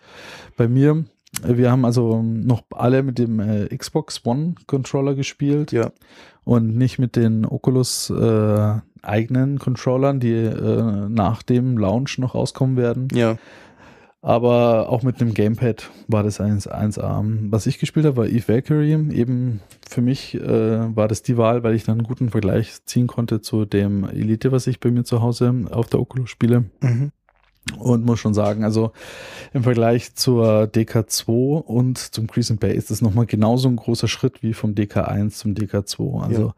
Bei 0.57 0.69
mir, 0.69 1.05
wir 1.43 1.71
haben 1.71 1.85
also 1.85 2.23
noch 2.23 2.63
alle 2.71 3.03
mit 3.03 3.19
dem 3.19 3.41
äh, 3.41 3.77
Xbox 3.77 4.25
One-Controller 4.25 5.15
gespielt. 5.15 5.73
Ja. 5.73 5.91
und 6.45 6.77
nicht 6.77 6.99
mit 6.99 7.17
den 7.17 7.47
Oculus 7.47 8.11
äh, 8.11 8.75
eigenen 9.03 9.59
Controllern, 9.59 10.21
die 10.21 10.33
äh, 10.33 11.09
nach 11.09 11.43
dem 11.43 11.79
Launch 11.79 12.19
noch 12.19 12.35
rauskommen 12.35 12.77
werden. 12.77 13.09
Ja, 13.13 13.37
Aber 14.25 14.89
auch 14.89 15.03
mit 15.03 15.21
einem 15.21 15.35
Gamepad 15.35 15.91
war 16.09 16.23
das 16.23 16.41
1, 16.41 16.67
1A. 16.71 17.51
Was 17.51 17.67
ich 17.67 17.79
gespielt 17.79 18.07
habe, 18.07 18.17
war 18.17 18.27
Eve 18.27 18.49
Valkyrie. 18.49 19.13
Eben 19.13 19.61
für 19.87 20.01
mich 20.01 20.35
äh, 20.37 20.97
war 20.97 21.09
das 21.09 21.23
die 21.23 21.37
Wahl, 21.37 21.63
weil 21.63 21.75
ich 21.75 21.85
dann 21.85 21.99
einen 21.99 22.07
guten 22.07 22.31
Vergleich 22.31 22.83
ziehen 22.87 23.07
konnte 23.07 23.43
zu 23.43 23.67
dem 23.67 24.05
Elite, 24.05 24.51
was 24.51 24.67
ich 24.67 24.81
bei 24.81 24.91
mir 24.91 25.05
zu 25.05 25.21
Hause 25.21 25.67
auf 25.71 25.89
der 25.89 26.01
Oculus 26.01 26.31
spiele. 26.31 26.65
mhm. 26.81 27.13
Und 27.79 28.05
muss 28.05 28.21
schon 28.21 28.35
sagen, 28.35 28.63
also 28.63 28.93
im 29.55 29.63
Vergleich 29.63 30.15
zur 30.15 30.65
DK2 30.65 31.63
und 31.63 31.97
zum 31.97 32.27
Crescent 32.27 32.61
Bay 32.61 32.75
ist 32.77 32.91
das 32.91 33.01
nochmal 33.01 33.25
genauso 33.25 33.69
ein 33.69 33.77
großer 33.77 34.07
Schritt 34.07 34.43
wie 34.43 34.53
vom 34.53 34.75
DK1 34.75 35.31
zum 35.31 35.55
DK2. 35.55 36.23
Also 36.23 36.43
Ja. 36.43 36.55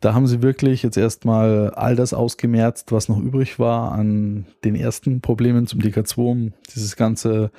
Da 0.00 0.14
haben 0.14 0.26
sie 0.26 0.42
wirklich 0.42 0.82
jetzt 0.82 0.96
erstmal 0.96 1.70
all 1.70 1.96
das 1.96 2.14
ausgemerzt, 2.14 2.92
was 2.92 3.08
noch 3.08 3.18
übrig 3.18 3.58
war 3.58 3.92
an 3.92 4.46
den 4.64 4.74
ersten 4.74 5.20
Problemen 5.20 5.66
zum 5.66 5.80
DK2. 5.80 6.52
Dieses 6.74 6.96
ganze 6.96 7.50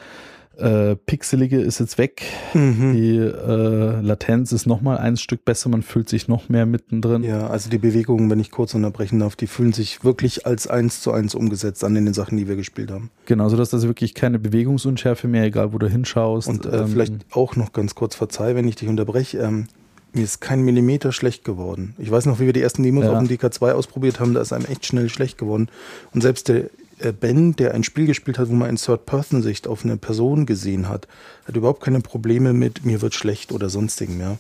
äh, 0.59 0.95
Pixelige 0.95 1.59
ist 1.59 1.79
jetzt 1.79 1.97
weg. 1.97 2.23
Mhm. 2.53 2.93
Die 2.93 3.17
äh, 3.17 4.01
Latenz 4.01 4.51
ist 4.51 4.65
nochmal 4.65 4.97
ein 4.97 5.17
Stück 5.17 5.45
besser. 5.45 5.69
Man 5.69 5.81
fühlt 5.81 6.09
sich 6.09 6.27
noch 6.27 6.49
mehr 6.49 6.65
mittendrin. 6.65 7.23
Ja, 7.23 7.47
also 7.47 7.69
die 7.69 7.77
Bewegungen, 7.77 8.29
wenn 8.29 8.39
ich 8.39 8.51
kurz 8.51 8.73
unterbrechen 8.73 9.19
darf, 9.19 9.35
die 9.35 9.47
fühlen 9.47 9.73
sich 9.73 10.03
wirklich 10.03 10.45
als 10.45 10.67
eins 10.67 11.01
zu 11.01 11.11
eins 11.11 11.35
umgesetzt 11.35 11.83
an 11.83 11.95
in 11.95 12.05
den 12.05 12.13
Sachen, 12.13 12.37
die 12.37 12.47
wir 12.47 12.55
gespielt 12.55 12.91
haben. 12.91 13.09
Genau, 13.25 13.49
so 13.49 13.57
dass 13.57 13.69
das 13.69 13.87
wirklich 13.87 14.13
keine 14.13 14.39
Bewegungsunschärfe 14.39 15.27
mehr, 15.27 15.45
egal 15.45 15.73
wo 15.73 15.77
du 15.77 15.87
hinschaust. 15.87 16.47
Und 16.47 16.65
äh, 16.65 16.79
Ähm, 16.79 16.87
vielleicht 16.87 17.13
auch 17.31 17.55
noch 17.55 17.73
ganz 17.73 17.95
kurz 17.95 18.15
verzeih, 18.15 18.55
wenn 18.55 18.67
ich 18.67 18.75
dich 18.75 18.89
unterbreche. 18.89 19.37
Ähm, 19.39 19.67
mir 20.13 20.23
ist 20.23 20.41
kein 20.41 20.61
Millimeter 20.63 21.11
schlecht 21.11 21.43
geworden. 21.43 21.93
Ich 21.97 22.09
weiß 22.09 22.25
noch, 22.25 22.39
wie 22.39 22.45
wir 22.45 22.53
die 22.53 22.61
ersten 22.61 22.83
Demos 22.83 23.05
Ja. 23.05 23.11
auf 23.11 23.19
dem 23.19 23.27
DK2 23.27 23.71
ausprobiert 23.73 24.19
haben, 24.19 24.33
da 24.33 24.41
ist 24.41 24.53
einem 24.53 24.65
echt 24.65 24.85
schnell 24.85 25.09
schlecht 25.09 25.37
geworden. 25.37 25.69
Und 26.13 26.21
selbst 26.21 26.47
der 26.47 26.65
äh, 26.99 27.11
Ben, 27.13 27.55
der 27.55 27.73
ein 27.73 27.83
Spiel 27.83 28.05
gespielt 28.07 28.39
hat, 28.39 28.49
wo 28.49 28.53
man 28.53 28.69
in 28.69 28.75
Third-Person-Sicht 28.75 29.67
auf 29.67 29.85
eine 29.85 29.97
Person 29.97 30.45
gesehen 30.45 30.89
hat, 30.89 31.07
hat 31.47 31.55
überhaupt 31.55 31.81
keine 31.83 32.01
Probleme 32.01 32.53
mit 32.53 32.85
mir 32.85 33.01
wird 33.01 33.13
schlecht 33.13 33.51
oder 33.51 33.69
sonstigem, 33.69 34.19
ja. 34.19 34.37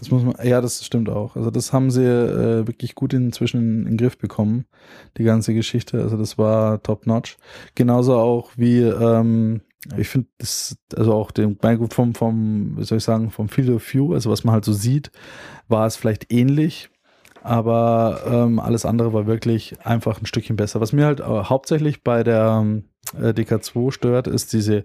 Das 0.00 0.10
muss 0.10 0.22
man, 0.24 0.34
ja, 0.46 0.60
das 0.60 0.84
stimmt 0.84 1.08
auch. 1.08 1.36
Also 1.36 1.50
das 1.50 1.72
haben 1.72 1.90
sie 1.90 2.04
äh, 2.04 2.66
wirklich 2.66 2.94
gut 2.94 3.14
inzwischen 3.14 3.60
in, 3.60 3.78
in 3.80 3.84
den 3.92 3.96
Griff 3.96 4.18
bekommen, 4.18 4.66
die 5.16 5.24
ganze 5.24 5.54
Geschichte. 5.54 6.02
Also 6.02 6.18
das 6.18 6.36
war 6.36 6.82
top 6.82 7.06
notch. 7.06 7.38
Genauso 7.74 8.14
auch 8.16 8.50
wie, 8.56 8.80
ähm, 8.82 9.62
ich 9.96 10.08
finde 10.08 10.28
das, 10.38 10.76
also 10.96 11.14
auch 11.14 11.30
den, 11.30 11.58
vom, 11.90 12.14
vom, 12.14 12.76
wie 12.76 12.84
soll 12.84 12.98
ich 12.98 13.04
sagen, 13.04 13.30
vom 13.30 13.48
Field 13.48 13.70
of 13.70 13.92
View, 13.92 14.14
also 14.14 14.30
was 14.30 14.44
man 14.44 14.54
halt 14.54 14.64
so 14.64 14.72
sieht, 14.72 15.10
war 15.68 15.86
es 15.86 15.96
vielleicht 15.96 16.32
ähnlich. 16.32 16.90
Aber 17.42 18.22
ähm, 18.26 18.58
alles 18.58 18.84
andere 18.84 19.12
war 19.12 19.28
wirklich 19.28 19.76
einfach 19.84 20.20
ein 20.20 20.26
Stückchen 20.26 20.56
besser. 20.56 20.80
Was 20.80 20.92
mir 20.92 21.06
halt 21.06 21.20
äh, 21.20 21.24
hauptsächlich 21.24 22.02
bei 22.02 22.24
der 22.24 22.58
ähm, 22.60 22.88
äh, 23.14 23.28
DK2 23.28 23.92
stört, 23.92 24.26
ist 24.26 24.52
diese, 24.52 24.78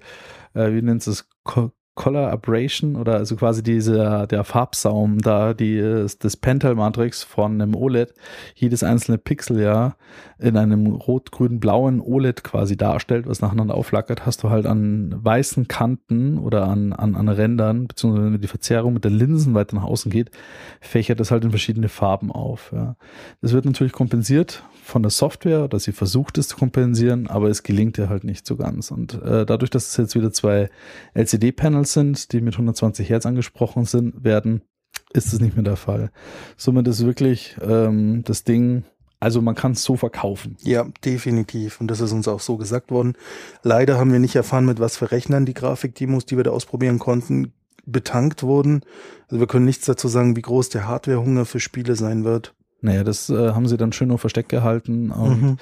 äh, 0.53 0.71
wie 0.71 0.83
nennt 0.83 1.05
es, 1.07 1.27
Co 1.43 1.71
Color 1.95 2.31
Aberration 2.31 2.95
oder 2.95 3.15
also 3.15 3.35
quasi 3.35 3.63
dieser 3.63 4.25
der 4.25 4.45
Farbsaum 4.45 5.19
da, 5.19 5.53
die 5.53 5.77
das 6.19 6.37
Pentel 6.37 6.75
Matrix 6.75 7.23
von 7.23 7.61
einem 7.61 7.75
OLED, 7.75 8.13
jedes 8.55 8.81
einzelne 8.81 9.17
Pixel 9.17 9.61
ja 9.61 9.95
in 10.39 10.55
einem 10.55 10.87
rot, 10.87 11.31
grün, 11.31 11.59
blauen 11.59 11.99
OLED 11.99 12.43
quasi 12.43 12.77
darstellt, 12.77 13.27
was 13.27 13.41
nacheinander 13.41 13.75
auflackert, 13.75 14.25
hast 14.25 14.43
du 14.43 14.49
halt 14.49 14.65
an 14.65 15.13
weißen 15.21 15.67
Kanten 15.67 16.37
oder 16.37 16.67
an, 16.67 16.93
an, 16.93 17.15
an 17.15 17.27
Rändern, 17.27 17.87
beziehungsweise 17.87 18.33
wenn 18.33 18.41
die 18.41 18.47
Verzerrung 18.47 18.93
mit 18.93 19.03
den 19.03 19.13
Linsen 19.13 19.53
weiter 19.53 19.75
nach 19.75 19.83
außen 19.83 20.09
geht, 20.09 20.31
fächert 20.79 21.19
das 21.19 21.29
halt 21.29 21.43
in 21.43 21.51
verschiedene 21.51 21.89
Farben 21.89 22.31
auf. 22.31 22.71
Ja. 22.73 22.95
Das 23.41 23.51
wird 23.51 23.65
natürlich 23.65 23.93
kompensiert 23.93 24.63
von 24.81 25.03
der 25.03 25.11
Software, 25.11 25.67
dass 25.67 25.83
sie 25.83 25.91
versucht 25.91 26.37
es 26.37 26.47
zu 26.47 26.57
kompensieren, 26.57 27.27
aber 27.27 27.49
es 27.49 27.63
gelingt 27.63 27.97
ja 27.97 28.09
halt 28.09 28.23
nicht 28.23 28.47
so 28.47 28.55
ganz. 28.55 28.91
Und 28.91 29.21
äh, 29.21 29.45
dadurch, 29.45 29.69
dass 29.69 29.89
es 29.89 29.97
jetzt 29.97 30.15
wieder 30.15 30.31
zwei 30.31 30.69
LCD-Panels 31.13 31.80
sind, 31.87 32.31
die 32.31 32.41
mit 32.41 32.53
120 32.55 33.09
Hertz 33.09 33.25
angesprochen 33.25 33.85
sind, 33.85 34.23
werden, 34.23 34.61
ist 35.13 35.33
es 35.33 35.39
nicht 35.39 35.55
mehr 35.55 35.63
der 35.63 35.77
Fall. 35.77 36.11
Somit 36.57 36.87
ist 36.87 37.05
wirklich 37.05 37.57
ähm, 37.61 38.23
das 38.23 38.43
Ding 38.43 38.83
also 39.21 39.39
man 39.39 39.53
kann 39.53 39.73
es 39.73 39.83
so 39.83 39.95
verkaufen. 39.95 40.57
Ja, 40.61 40.87
definitiv. 41.05 41.79
Und 41.79 41.89
das 41.89 42.01
ist 42.01 42.11
uns 42.11 42.27
auch 42.27 42.39
so 42.39 42.57
gesagt 42.57 42.89
worden. 42.89 43.13
Leider 43.61 43.99
haben 43.99 44.11
wir 44.11 44.17
nicht 44.17 44.35
erfahren, 44.35 44.65
mit 44.65 44.79
was 44.79 44.97
für 44.97 45.11
Rechnern 45.11 45.45
die 45.45 45.53
Grafikdemos, 45.53 46.25
die 46.25 46.37
wir 46.37 46.43
da 46.43 46.49
ausprobieren 46.49 46.97
konnten, 46.97 47.53
betankt 47.85 48.41
wurden. 48.41 48.81
Also 49.27 49.39
wir 49.39 49.45
können 49.45 49.65
nichts 49.65 49.85
dazu 49.85 50.07
sagen, 50.07 50.35
wie 50.35 50.41
groß 50.41 50.69
der 50.69 50.87
Hardwarehunger 50.87 51.45
für 51.45 51.59
Spiele 51.59 51.95
sein 51.95 52.23
wird. 52.23 52.55
Naja, 52.81 53.03
das 53.03 53.29
äh, 53.29 53.51
haben 53.51 53.67
sie 53.67 53.77
dann 53.77 53.93
schön 53.93 54.07
nur 54.07 54.17
versteckt 54.17 54.49
gehalten. 54.49 55.11
Und, 55.11 55.41
mhm. 55.41 55.57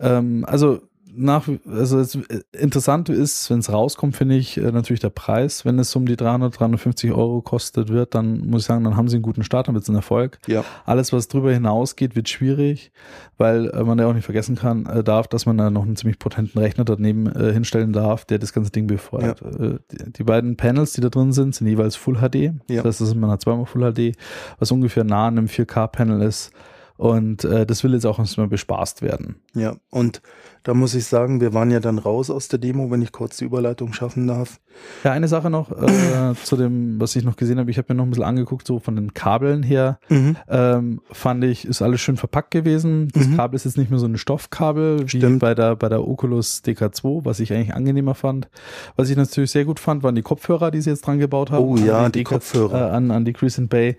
ähm, 0.00 0.44
also 0.48 0.80
nach, 1.14 1.48
also 1.66 1.98
es, 1.98 2.18
interessant 2.52 3.08
ist, 3.08 3.50
wenn 3.50 3.58
es 3.58 3.72
rauskommt, 3.72 4.16
finde 4.16 4.36
ich 4.36 4.56
äh, 4.56 4.72
natürlich 4.72 5.00
der 5.00 5.10
Preis. 5.10 5.64
Wenn 5.64 5.78
es 5.78 5.94
um 5.94 6.06
die 6.06 6.16
300, 6.16 6.58
350 6.58 7.12
Euro 7.12 7.42
kostet 7.42 7.88
wird, 7.88 8.14
dann 8.14 8.46
muss 8.48 8.62
ich 8.62 8.66
sagen, 8.66 8.84
dann 8.84 8.96
haben 8.96 9.08
sie 9.08 9.16
einen 9.16 9.22
guten 9.22 9.44
Start, 9.44 9.68
dann 9.68 9.74
wird 9.74 9.84
es 9.84 9.88
ein 9.88 9.94
Erfolg. 9.94 10.38
Ja. 10.46 10.64
Alles, 10.84 11.12
was 11.12 11.28
drüber 11.28 11.52
hinausgeht, 11.52 12.16
wird 12.16 12.28
schwierig, 12.28 12.92
weil 13.36 13.68
äh, 13.70 13.84
man 13.84 13.98
ja 13.98 14.06
auch 14.06 14.14
nicht 14.14 14.24
vergessen 14.24 14.56
kann, 14.56 14.86
äh, 14.86 15.04
darf, 15.04 15.28
dass 15.28 15.46
man 15.46 15.58
da 15.58 15.70
noch 15.70 15.82
einen 15.82 15.96
ziemlich 15.96 16.18
potenten 16.18 16.60
Rechner 16.60 16.84
daneben 16.84 17.26
äh, 17.26 17.52
hinstellen 17.52 17.92
darf, 17.92 18.24
der 18.24 18.38
das 18.38 18.52
ganze 18.52 18.70
Ding 18.70 18.86
befeuert. 18.86 19.40
Ja. 19.40 19.64
Äh, 19.66 19.78
die, 19.90 20.12
die, 20.12 20.24
beiden 20.24 20.56
Panels, 20.56 20.92
die 20.92 21.00
da 21.00 21.08
drin 21.08 21.32
sind, 21.32 21.54
sind 21.54 21.66
jeweils 21.66 21.96
Full 21.96 22.16
HD. 22.16 22.52
Ja. 22.68 22.82
Das 22.82 23.00
heißt, 23.00 23.14
man 23.16 23.30
hat 23.30 23.42
zweimal 23.42 23.66
Full 23.66 23.92
HD, 23.92 24.16
was 24.58 24.70
ungefähr 24.72 25.04
nah 25.04 25.26
an 25.26 25.38
einem 25.38 25.46
4K-Panel 25.46 26.22
ist. 26.22 26.52
Und 26.96 27.44
äh, 27.44 27.66
das 27.66 27.82
will 27.82 27.94
jetzt 27.94 28.06
auch 28.06 28.20
erstmal 28.20 28.46
bespaßt 28.46 29.02
werden. 29.02 29.42
Ja, 29.54 29.74
und 29.90 30.22
da 30.62 30.74
muss 30.74 30.94
ich 30.94 31.06
sagen, 31.06 31.40
wir 31.40 31.54
waren 31.54 31.70
ja 31.70 31.80
dann 31.80 31.98
raus 31.98 32.30
aus 32.30 32.48
der 32.48 32.58
Demo, 32.58 32.90
wenn 32.90 33.02
ich 33.02 33.10
kurz 33.10 33.36
die 33.36 33.44
Überleitung 33.44 33.92
schaffen 33.92 34.28
darf. 34.28 34.60
Ja, 35.02 35.10
eine 35.10 35.26
Sache 35.26 35.50
noch 35.50 35.70
äh, 35.72 36.34
zu 36.44 36.56
dem, 36.56 37.00
was 37.00 37.16
ich 37.16 37.24
noch 37.24 37.36
gesehen 37.36 37.58
habe. 37.58 37.70
Ich 37.70 37.78
habe 37.78 37.92
mir 37.92 37.96
noch 37.96 38.04
ein 38.04 38.10
bisschen 38.10 38.24
angeguckt, 38.24 38.66
so 38.66 38.78
von 38.78 38.94
den 38.94 39.12
Kabeln 39.12 39.62
her. 39.62 39.98
Mhm. 40.08 40.36
Ähm, 40.48 41.00
fand 41.10 41.42
ich, 41.44 41.66
ist 41.66 41.82
alles 41.82 42.00
schön 42.00 42.16
verpackt 42.16 42.52
gewesen. 42.52 43.08
Das 43.12 43.26
mhm. 43.26 43.36
Kabel 43.36 43.56
ist 43.56 43.64
jetzt 43.64 43.76
nicht 43.76 43.90
mehr 43.90 43.98
so 43.98 44.06
ein 44.06 44.16
Stoffkabel 44.16 45.08
Stimmt. 45.08 45.34
wie 45.34 45.38
bei 45.38 45.54
der, 45.54 45.74
bei 45.74 45.88
der 45.88 46.06
Oculus 46.06 46.62
DK2, 46.64 47.24
was 47.24 47.40
ich 47.40 47.52
eigentlich 47.52 47.74
angenehmer 47.74 48.14
fand. 48.14 48.48
Was 48.94 49.10
ich 49.10 49.16
natürlich 49.16 49.50
sehr 49.50 49.64
gut 49.64 49.80
fand, 49.80 50.04
waren 50.04 50.14
die 50.14 50.22
Kopfhörer, 50.22 50.70
die 50.70 50.80
sie 50.80 50.90
jetzt 50.90 51.06
dran 51.06 51.18
gebaut 51.18 51.50
haben. 51.50 51.64
Oh 51.64 51.76
ja, 51.76 52.08
die, 52.08 52.20
die 52.20 52.24
Kopfhörer. 52.24 52.90
Äh, 52.90 52.92
an, 52.92 53.10
an 53.10 53.24
die 53.24 53.32
Crescent 53.32 53.68
Bay. 53.68 53.96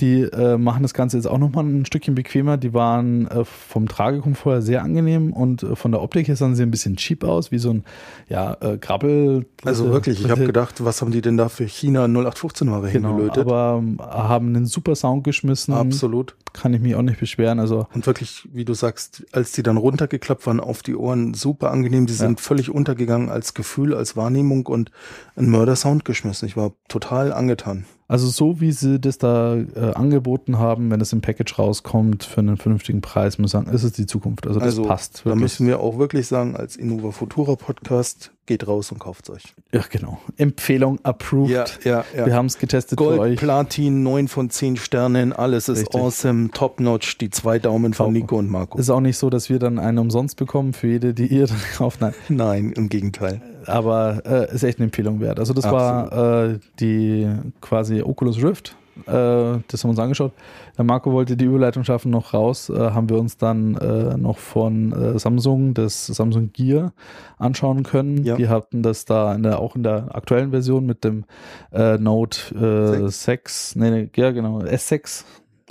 Die 0.00 0.22
äh, 0.22 0.58
machen 0.58 0.82
das 0.82 0.94
Ganze 0.94 1.16
jetzt 1.16 1.26
auch 1.26 1.38
nochmal 1.38 1.64
ein 1.64 1.84
Stückchen 1.84 2.14
bequemer. 2.14 2.56
Die 2.56 2.72
waren 2.72 3.26
äh, 3.26 3.44
vom 3.44 3.88
Tragekomfort 3.88 4.62
sehr 4.62 4.82
angenehm 4.82 5.32
und 5.32 5.64
äh, 5.64 5.74
von 5.74 5.90
der 5.90 6.03
Optik 6.04 6.28
her 6.28 6.36
sahen 6.36 6.54
sie 6.54 6.62
ein 6.62 6.70
bisschen 6.70 6.96
cheap 6.96 7.24
aus, 7.24 7.50
wie 7.50 7.58
so 7.58 7.70
ein 7.70 7.84
ja, 8.28 8.56
äh, 8.60 8.78
Krabbel. 8.78 9.46
Also 9.64 9.90
wirklich, 9.90 10.20
ich 10.20 10.30
habe 10.30 10.46
gedacht, 10.46 10.84
was 10.84 11.00
haben 11.00 11.10
die 11.10 11.20
denn 11.20 11.36
da 11.36 11.48
für 11.48 11.64
China 11.64 12.04
0815 12.04 12.70
Ware 12.70 12.90
genau, 12.90 13.08
hingelötet? 13.08 13.44
Aber 13.44 13.78
ähm, 13.82 13.98
haben 14.00 14.48
einen 14.48 14.66
super 14.66 14.94
Sound 14.94 15.24
geschmissen. 15.24 15.74
Absolut. 15.74 16.36
Kann 16.52 16.72
ich 16.72 16.80
mich 16.80 16.94
auch 16.94 17.02
nicht 17.02 17.18
beschweren. 17.18 17.58
Also 17.58 17.86
und 17.94 18.06
wirklich, 18.06 18.48
wie 18.52 18.64
du 18.64 18.74
sagst, 18.74 19.24
als 19.32 19.52
die 19.52 19.62
dann 19.62 19.76
runtergeklappt 19.76 20.46
waren 20.46 20.60
auf 20.60 20.82
die 20.82 20.94
Ohren, 20.94 21.34
super 21.34 21.70
angenehm. 21.70 22.06
Die 22.06 22.12
sind 22.12 22.38
ja. 22.38 22.42
völlig 22.42 22.70
untergegangen 22.70 23.28
als 23.28 23.54
Gefühl, 23.54 23.94
als 23.94 24.16
Wahrnehmung 24.16 24.66
und 24.66 24.90
ein 25.36 25.48
Mörder-Sound 25.50 26.04
geschmissen. 26.04 26.46
Ich 26.46 26.56
war 26.56 26.72
total 26.88 27.32
angetan. 27.32 27.86
Also 28.06 28.28
so 28.28 28.60
wie 28.60 28.72
sie 28.72 29.00
das 29.00 29.16
da 29.16 29.56
äh, 29.56 29.92
angeboten 29.94 30.58
haben, 30.58 30.90
wenn 30.90 31.00
es 31.00 31.12
im 31.12 31.22
Package 31.22 31.58
rauskommt 31.58 32.24
für 32.24 32.40
einen 32.40 32.58
vernünftigen 32.58 33.00
Preis, 33.00 33.38
muss 33.38 33.48
ich 33.48 33.52
sagen, 33.52 33.70
ist 33.70 33.82
es 33.82 33.92
die 33.92 34.06
Zukunft. 34.06 34.46
Also 34.46 34.60
das 34.60 34.78
also, 34.78 34.82
passt. 34.82 35.24
Wirklich. 35.24 35.32
Da 35.32 35.40
müssen 35.40 35.66
wir 35.66 35.80
auch 35.80 35.98
wirklich 35.98 36.26
sagen, 36.26 36.54
als 36.54 36.76
Innova 36.76 37.12
Futura 37.12 37.56
Podcast, 37.56 38.33
geht 38.46 38.66
raus 38.66 38.92
und 38.92 38.98
kauft 38.98 39.30
euch. 39.30 39.42
Ja, 39.72 39.82
genau. 39.90 40.20
Empfehlung 40.36 40.98
approved. 41.02 41.50
Ja, 41.50 41.64
ja, 41.84 42.04
ja. 42.16 42.26
Wir 42.26 42.34
haben 42.34 42.46
es 42.46 42.58
getestet 42.58 42.98
Gold, 42.98 43.16
für 43.16 43.20
euch. 43.20 43.38
Platin, 43.38 44.02
9 44.02 44.28
von 44.28 44.50
10 44.50 44.76
Sternen, 44.76 45.32
alles 45.32 45.68
ist 45.68 45.80
Richtig. 45.80 46.00
awesome, 46.00 46.50
top 46.50 46.80
notch, 46.80 47.18
die 47.18 47.30
zwei 47.30 47.58
Daumen 47.58 47.94
von 47.94 48.12
Nico 48.12 48.38
und 48.38 48.50
Marco. 48.50 48.78
Ist 48.78 48.90
auch 48.90 49.00
nicht 49.00 49.18
so, 49.18 49.30
dass 49.30 49.48
wir 49.48 49.58
dann 49.58 49.78
einen 49.78 49.98
umsonst 49.98 50.36
bekommen 50.36 50.72
für 50.72 50.88
jede, 50.88 51.14
die 51.14 51.26
ihr 51.26 51.46
dann 51.48 51.60
kauft. 51.76 52.00
Nein. 52.00 52.14
Nein, 52.28 52.72
im 52.72 52.88
Gegenteil 52.88 53.40
aber 53.66 54.22
äh, 54.26 54.54
ist 54.54 54.62
echt 54.62 54.78
eine 54.78 54.84
Empfehlung 54.86 55.20
wert. 55.20 55.38
Also 55.38 55.54
das 55.54 55.64
Absolut. 55.64 56.12
war 56.12 56.44
äh, 56.50 56.58
die 56.80 57.28
quasi 57.60 58.02
Oculus 58.02 58.42
Rift. 58.42 58.76
Äh, 59.06 59.10
das 59.12 59.82
haben 59.82 59.88
wir 59.88 59.90
uns 59.90 59.98
angeschaut. 59.98 60.32
Der 60.76 60.84
Marco 60.84 61.12
wollte 61.12 61.36
die 61.36 61.44
Überleitung 61.44 61.84
schaffen, 61.84 62.10
noch 62.10 62.34
raus. 62.34 62.68
Äh, 62.68 62.90
haben 62.90 63.08
wir 63.08 63.18
uns 63.18 63.36
dann 63.36 63.76
äh, 63.76 64.16
noch 64.16 64.38
von 64.38 64.92
äh, 64.92 65.18
Samsung 65.18 65.74
das 65.74 66.06
Samsung 66.06 66.50
Gear 66.52 66.92
anschauen 67.38 67.82
können. 67.82 68.24
Ja. 68.24 68.36
Die 68.36 68.48
hatten 68.48 68.82
das 68.82 69.04
da 69.04 69.34
in 69.34 69.42
der, 69.42 69.58
auch 69.58 69.76
in 69.76 69.82
der 69.82 70.14
aktuellen 70.14 70.50
Version 70.50 70.86
mit 70.86 71.04
dem 71.04 71.24
Note 71.72 73.08
6. 73.10 73.24
6. 73.24 73.76
Nee, 73.76 73.90
nee, 73.90 74.10
ja 74.16 74.30
genau, 74.30 74.60
S6 74.60 75.24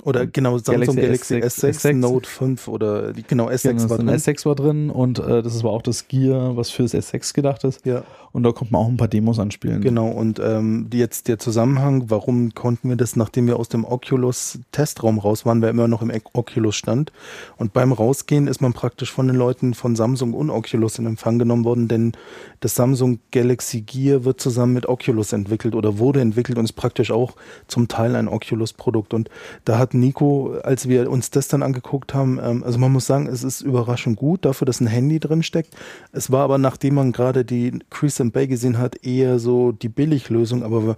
oder 0.04 0.26
genau, 0.26 0.58
Samsung 0.58 0.96
Galaxy, 0.96 1.40
Galaxy 1.40 1.66
S6, 1.66 1.80
S6, 1.80 1.92
Note 1.94 2.28
5 2.28 2.68
oder 2.68 3.12
genau 3.26 3.48
S6 3.48 3.68
genau, 3.68 3.90
war 3.90 3.98
drin. 3.98 4.10
S6 4.10 4.46
war 4.46 4.54
drin 4.54 4.90
und 4.90 5.18
äh, 5.18 5.42
das 5.42 5.62
war 5.64 5.70
auch 5.70 5.82
das 5.82 6.08
Gear, 6.08 6.56
was 6.56 6.70
für 6.70 6.82
das 6.82 6.94
S6 6.94 7.34
gedacht 7.34 7.64
ist. 7.64 7.84
Ja. 7.86 8.04
Und 8.34 8.42
da 8.42 8.50
konnte 8.50 8.72
man 8.72 8.82
auch 8.82 8.88
ein 8.88 8.96
paar 8.96 9.06
Demos 9.06 9.38
anspielen. 9.38 9.80
Genau, 9.80 10.08
und 10.08 10.40
ähm, 10.40 10.88
jetzt 10.92 11.28
der 11.28 11.38
Zusammenhang, 11.38 12.10
warum 12.10 12.52
konnten 12.52 12.88
wir 12.88 12.96
das, 12.96 13.14
nachdem 13.14 13.46
wir 13.46 13.56
aus 13.60 13.68
dem 13.68 13.84
Oculus-Testraum 13.84 15.20
raus 15.20 15.46
waren, 15.46 15.62
weil 15.62 15.70
immer 15.70 15.86
noch 15.86 16.02
im 16.02 16.10
Oculus 16.32 16.74
stand. 16.74 17.12
Und 17.56 17.72
beim 17.72 17.92
Rausgehen 17.92 18.48
ist 18.48 18.60
man 18.60 18.72
praktisch 18.72 19.12
von 19.12 19.28
den 19.28 19.36
Leuten 19.36 19.72
von 19.72 19.94
Samsung 19.94 20.34
und 20.34 20.50
Oculus 20.50 20.98
in 20.98 21.06
Empfang 21.06 21.38
genommen 21.38 21.64
worden, 21.64 21.86
denn 21.86 22.10
das 22.58 22.74
Samsung 22.74 23.20
Galaxy 23.30 23.82
Gear 23.82 24.24
wird 24.24 24.40
zusammen 24.40 24.72
mit 24.72 24.86
Oculus 24.86 25.32
entwickelt 25.32 25.76
oder 25.76 25.98
wurde 25.98 26.20
entwickelt 26.20 26.58
und 26.58 26.64
ist 26.64 26.72
praktisch 26.72 27.12
auch 27.12 27.36
zum 27.68 27.86
Teil 27.86 28.16
ein 28.16 28.26
Oculus-Produkt. 28.26 29.14
Und 29.14 29.30
da 29.64 29.78
hat 29.78 29.93
Nico, 29.94 30.54
als 30.62 30.88
wir 30.88 31.10
uns 31.10 31.30
das 31.30 31.48
dann 31.48 31.62
angeguckt 31.62 32.14
haben, 32.14 32.38
ähm, 32.42 32.64
also 32.64 32.78
man 32.78 32.92
muss 32.92 33.06
sagen, 33.06 33.26
es 33.26 33.44
ist 33.44 33.60
überraschend 33.60 34.16
gut 34.16 34.44
dafür, 34.44 34.66
dass 34.66 34.80
ein 34.80 34.86
Handy 34.86 35.20
drin 35.20 35.42
steckt. 35.42 35.74
Es 36.12 36.30
war 36.30 36.44
aber, 36.44 36.58
nachdem 36.58 36.94
man 36.94 37.12
gerade 37.12 37.44
die 37.44 37.78
Crease 37.90 38.24
Bay 38.24 38.46
gesehen 38.46 38.78
hat, 38.78 39.04
eher 39.04 39.38
so 39.38 39.72
die 39.72 39.88
Billiglösung, 39.88 40.62
aber 40.62 40.96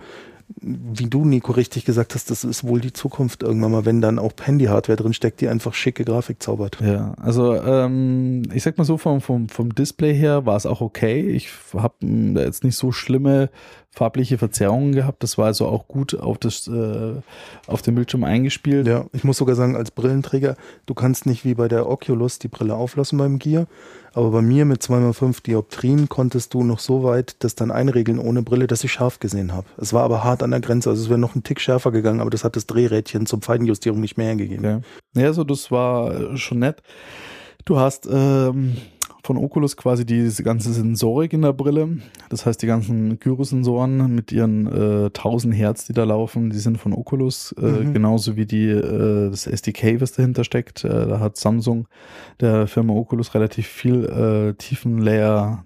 wie 0.60 1.06
du, 1.06 1.24
Nico, 1.24 1.52
richtig 1.52 1.84
gesagt 1.84 2.14
hast, 2.14 2.30
das 2.30 2.44
ist 2.44 2.64
wohl 2.64 2.80
die 2.80 2.92
Zukunft 2.92 3.42
irgendwann 3.42 3.72
mal, 3.72 3.84
wenn 3.84 4.00
dann 4.00 4.18
auch 4.18 4.32
Handy-Hardware 4.40 4.96
drin 4.96 5.12
steckt, 5.12 5.40
die 5.40 5.48
einfach 5.48 5.74
schicke 5.74 6.04
Grafik 6.04 6.42
zaubert. 6.42 6.78
Ja, 6.80 7.14
also 7.20 7.54
ähm, 7.56 8.42
ich 8.54 8.62
sag 8.62 8.78
mal 8.78 8.84
so, 8.84 8.96
vom, 8.96 9.20
vom, 9.20 9.48
vom 9.48 9.74
Display 9.74 10.14
her 10.14 10.46
war 10.46 10.56
es 10.56 10.66
auch 10.66 10.80
okay. 10.80 11.20
Ich 11.28 11.50
habe 11.74 11.94
hm, 12.00 12.36
jetzt 12.36 12.62
nicht 12.62 12.76
so 12.76 12.92
schlimme 12.92 13.50
farbliche 13.96 14.36
Verzerrungen 14.36 14.92
gehabt. 14.92 15.22
Das 15.22 15.38
war 15.38 15.46
also 15.46 15.66
auch 15.66 15.88
gut 15.88 16.14
auf, 16.14 16.36
das, 16.36 16.68
äh, 16.68 17.14
auf 17.66 17.80
dem 17.80 17.94
Bildschirm 17.94 18.24
eingespielt. 18.24 18.86
Ja, 18.86 19.06
ich 19.14 19.24
muss 19.24 19.38
sogar 19.38 19.56
sagen, 19.56 19.74
als 19.74 19.90
Brillenträger, 19.90 20.56
du 20.84 20.92
kannst 20.92 21.24
nicht 21.24 21.46
wie 21.46 21.54
bei 21.54 21.66
der 21.66 21.88
Oculus 21.88 22.38
die 22.38 22.48
Brille 22.48 22.74
auflassen 22.74 23.18
beim 23.18 23.38
Gear, 23.38 23.66
aber 24.12 24.30
bei 24.30 24.42
mir 24.42 24.66
mit 24.66 24.82
2x5 24.82 25.42
Dioptrien 25.42 26.10
konntest 26.10 26.52
du 26.52 26.62
noch 26.62 26.78
so 26.78 27.04
weit 27.04 27.36
das 27.42 27.54
dann 27.54 27.70
einregeln 27.70 28.18
ohne 28.18 28.42
Brille, 28.42 28.66
dass 28.66 28.84
ich 28.84 28.92
scharf 28.92 29.18
gesehen 29.18 29.54
habe. 29.54 29.66
Es 29.78 29.94
war 29.94 30.02
aber 30.02 30.22
hart 30.22 30.42
an 30.42 30.50
der 30.50 30.60
Grenze, 30.60 30.90
also 30.90 31.02
es 31.02 31.08
wäre 31.08 31.18
noch 31.18 31.34
ein 31.34 31.42
Tick 31.42 31.60
schärfer 31.60 31.90
gegangen, 31.90 32.20
aber 32.20 32.30
das 32.30 32.44
hat 32.44 32.54
das 32.54 32.66
Drehrädchen 32.66 33.24
zum 33.24 33.40
Feinjustierung 33.40 34.00
nicht 34.00 34.18
mehr 34.18 34.26
hergegeben. 34.26 34.64
Okay. 34.64 35.22
Ja, 35.22 35.26
also 35.28 35.42
das 35.42 35.70
war 35.70 36.36
schon 36.36 36.58
nett. 36.58 36.82
Du 37.64 37.78
hast 37.78 38.06
ähm, 38.10 38.76
von 39.26 39.36
Oculus 39.36 39.76
quasi 39.76 40.06
diese 40.06 40.42
ganze 40.42 40.72
Sensorik 40.72 41.32
in 41.32 41.42
der 41.42 41.52
Brille. 41.52 41.98
Das 42.30 42.46
heißt, 42.46 42.62
die 42.62 42.66
ganzen 42.66 43.18
Gyrosensoren 43.18 44.14
mit 44.14 44.30
ihren 44.30 44.66
äh, 44.66 45.06
1000 45.06 45.54
Hertz, 45.54 45.86
die 45.86 45.92
da 45.92 46.04
laufen, 46.04 46.50
die 46.50 46.58
sind 46.58 46.78
von 46.78 46.92
Oculus, 46.92 47.52
äh, 47.60 47.66
mhm. 47.66 47.92
genauso 47.92 48.36
wie 48.36 48.46
die 48.46 48.68
äh, 48.68 49.28
das 49.28 49.46
SDK, 49.46 50.00
was 50.00 50.12
dahinter 50.12 50.44
steckt. 50.44 50.84
Äh, 50.84 51.08
da 51.08 51.18
hat 51.18 51.36
Samsung 51.36 51.88
der 52.40 52.68
Firma 52.68 52.94
Oculus 52.94 53.34
relativ 53.34 53.66
viel 53.66 54.04
äh, 54.04 54.54
tiefen 54.54 54.98
Layer 54.98 55.64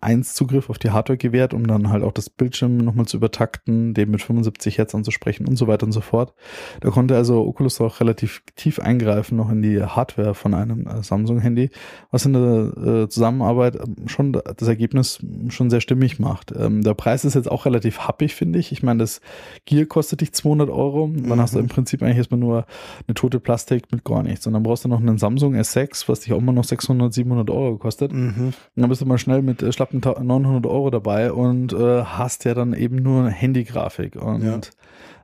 1 0.00 0.34
Zugriff 0.34 0.70
auf 0.70 0.78
die 0.78 0.90
Hardware 0.90 1.18
gewährt, 1.18 1.54
um 1.54 1.66
dann 1.66 1.90
halt 1.90 2.02
auch 2.02 2.12
das 2.12 2.30
Bildschirm 2.30 2.76
nochmal 2.78 3.06
zu 3.06 3.16
übertakten, 3.16 3.94
dem 3.94 4.10
mit 4.10 4.22
75 4.22 4.78
Hertz 4.78 4.94
anzusprechen 4.94 5.46
und 5.46 5.56
so 5.56 5.66
weiter 5.66 5.84
und 5.86 5.92
so 5.92 6.00
fort. 6.00 6.34
Da 6.80 6.90
konnte 6.90 7.16
also 7.16 7.44
Oculus 7.46 7.80
auch 7.80 8.00
relativ 8.00 8.42
tief 8.56 8.78
eingreifen 8.78 9.36
noch 9.36 9.50
in 9.50 9.62
die 9.62 9.82
Hardware 9.82 10.34
von 10.34 10.54
einem 10.54 10.86
äh, 10.86 11.02
Samsung 11.02 11.40
Handy, 11.40 11.70
was 12.10 12.24
in 12.26 12.32
der 12.32 12.72
äh, 13.04 13.08
Zusammenarbeit 13.08 13.78
schon 14.06 14.32
das 14.32 14.68
Ergebnis 14.68 15.20
schon 15.48 15.70
sehr 15.70 15.80
stimmig 15.80 16.18
macht. 16.18 16.52
Ähm, 16.56 16.82
der 16.82 16.94
Preis 16.94 17.24
ist 17.24 17.34
jetzt 17.34 17.50
auch 17.50 17.66
relativ 17.66 18.00
happig, 18.00 18.34
finde 18.34 18.58
ich. 18.58 18.72
Ich 18.72 18.82
meine, 18.82 19.00
das 19.00 19.20
Gear 19.66 19.86
kostet 19.86 20.20
dich 20.20 20.32
200 20.32 20.70
Euro. 20.70 21.10
Dann 21.12 21.36
mhm. 21.36 21.40
hast 21.40 21.54
du 21.54 21.58
im 21.58 21.68
Prinzip 21.68 22.02
eigentlich 22.02 22.18
erstmal 22.18 22.40
nur 22.40 22.66
eine 23.06 23.14
tote 23.14 23.40
Plastik 23.40 23.90
mit 23.90 24.04
gar 24.04 24.22
nichts. 24.22 24.46
Und 24.46 24.52
dann 24.52 24.62
brauchst 24.62 24.84
du 24.84 24.88
noch 24.88 25.00
einen 25.00 25.18
Samsung 25.18 25.54
S6, 25.54 26.08
was 26.08 26.20
dich 26.20 26.32
auch 26.32 26.38
immer 26.38 26.52
noch 26.52 26.64
600, 26.64 27.12
700 27.12 27.50
Euro 27.50 27.76
kostet. 27.76 28.12
Mhm. 28.12 28.52
Dann 28.76 28.88
bist 28.88 29.00
du 29.00 29.06
mal 29.06 29.18
schnell 29.18 29.42
mit 29.42 29.62
äh, 29.62 29.72
schlappen 29.72 30.00
900 30.00 30.66
Euro 30.66 30.90
dabei 30.90 31.32
und 31.32 31.72
äh, 31.72 32.02
hast 32.02 32.44
ja 32.44 32.54
dann 32.54 32.74
eben 32.74 32.96
nur 32.96 33.28
Handygrafik. 33.30 34.16
Und 34.16 34.44
ja. 34.44 34.60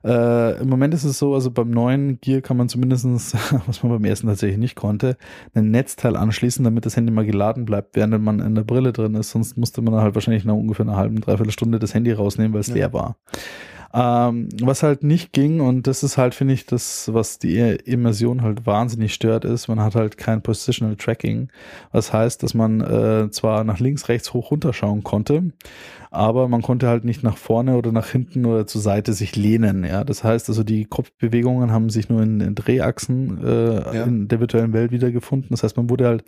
Äh, 0.04 0.60
Im 0.60 0.68
Moment 0.68 0.92
ist 0.92 1.04
es 1.04 1.18
so, 1.18 1.34
also 1.34 1.50
beim 1.50 1.70
neuen 1.70 2.20
Gear 2.20 2.42
kann 2.42 2.58
man 2.58 2.68
zumindestens, 2.68 3.34
was 3.66 3.82
man 3.82 3.92
beim 3.92 4.04
ersten 4.04 4.26
tatsächlich 4.26 4.58
nicht 4.58 4.74
konnte, 4.74 5.16
ein 5.54 5.70
Netzteil 5.70 6.16
anschließen, 6.16 6.62
damit 6.62 6.84
das 6.84 6.96
Handy 6.96 7.10
mal 7.10 7.24
geladen 7.24 7.64
bleibt, 7.64 7.96
während 7.96 8.22
man 8.22 8.40
in 8.40 8.54
der 8.54 8.64
Brille 8.64 8.92
drin 8.92 9.14
ist. 9.14 9.30
Sonst 9.30 9.56
musste 9.56 9.80
man 9.80 9.94
halt 9.94 10.14
wahrscheinlich 10.14 10.44
nach 10.44 10.54
ungefähr 10.54 10.86
einer 10.86 10.96
halben, 10.96 11.20
dreiviertel 11.20 11.52
Stunde 11.52 11.78
das 11.78 11.94
Handy 11.94 12.12
rausnehmen, 12.12 12.52
weil 12.52 12.60
es 12.60 12.68
ja. 12.68 12.74
leer 12.74 12.92
war. 12.92 13.16
Ähm, 13.96 14.48
was 14.60 14.82
halt 14.82 15.04
nicht 15.04 15.32
ging, 15.32 15.60
und 15.60 15.86
das 15.86 16.02
ist 16.02 16.18
halt, 16.18 16.34
finde 16.34 16.54
ich, 16.54 16.66
das, 16.66 17.14
was 17.14 17.38
die 17.38 17.58
Immersion 17.58 18.42
halt 18.42 18.66
wahnsinnig 18.66 19.14
stört, 19.14 19.44
ist, 19.44 19.68
man 19.68 19.78
hat 19.78 19.94
halt 19.94 20.18
kein 20.18 20.42
Positional 20.42 20.96
Tracking. 20.96 21.48
Was 21.92 22.12
heißt, 22.12 22.42
dass 22.42 22.54
man 22.54 22.80
äh, 22.80 23.30
zwar 23.30 23.62
nach 23.62 23.78
links, 23.78 24.08
rechts, 24.08 24.32
hoch, 24.32 24.50
runter 24.50 24.72
schauen 24.72 25.04
konnte, 25.04 25.52
aber 26.14 26.48
man 26.48 26.62
konnte 26.62 26.86
halt 26.86 27.04
nicht 27.04 27.24
nach 27.24 27.36
vorne 27.36 27.76
oder 27.76 27.90
nach 27.90 28.08
hinten 28.08 28.46
oder 28.46 28.68
zur 28.68 28.80
Seite 28.80 29.12
sich 29.12 29.34
lehnen. 29.34 29.84
Ja, 29.84 30.04
das 30.04 30.22
heißt 30.22 30.48
also, 30.48 30.62
die 30.62 30.84
Kopfbewegungen 30.84 31.72
haben 31.72 31.90
sich 31.90 32.08
nur 32.08 32.22
in, 32.22 32.40
in 32.40 32.54
Drehachsen 32.54 33.44
äh, 33.44 33.96
ja. 33.96 34.04
in 34.04 34.28
der 34.28 34.38
virtuellen 34.38 34.72
Welt 34.72 34.92
wiedergefunden. 34.92 35.48
Das 35.50 35.64
heißt, 35.64 35.76
man 35.76 35.90
wurde 35.90 36.06
halt 36.06 36.24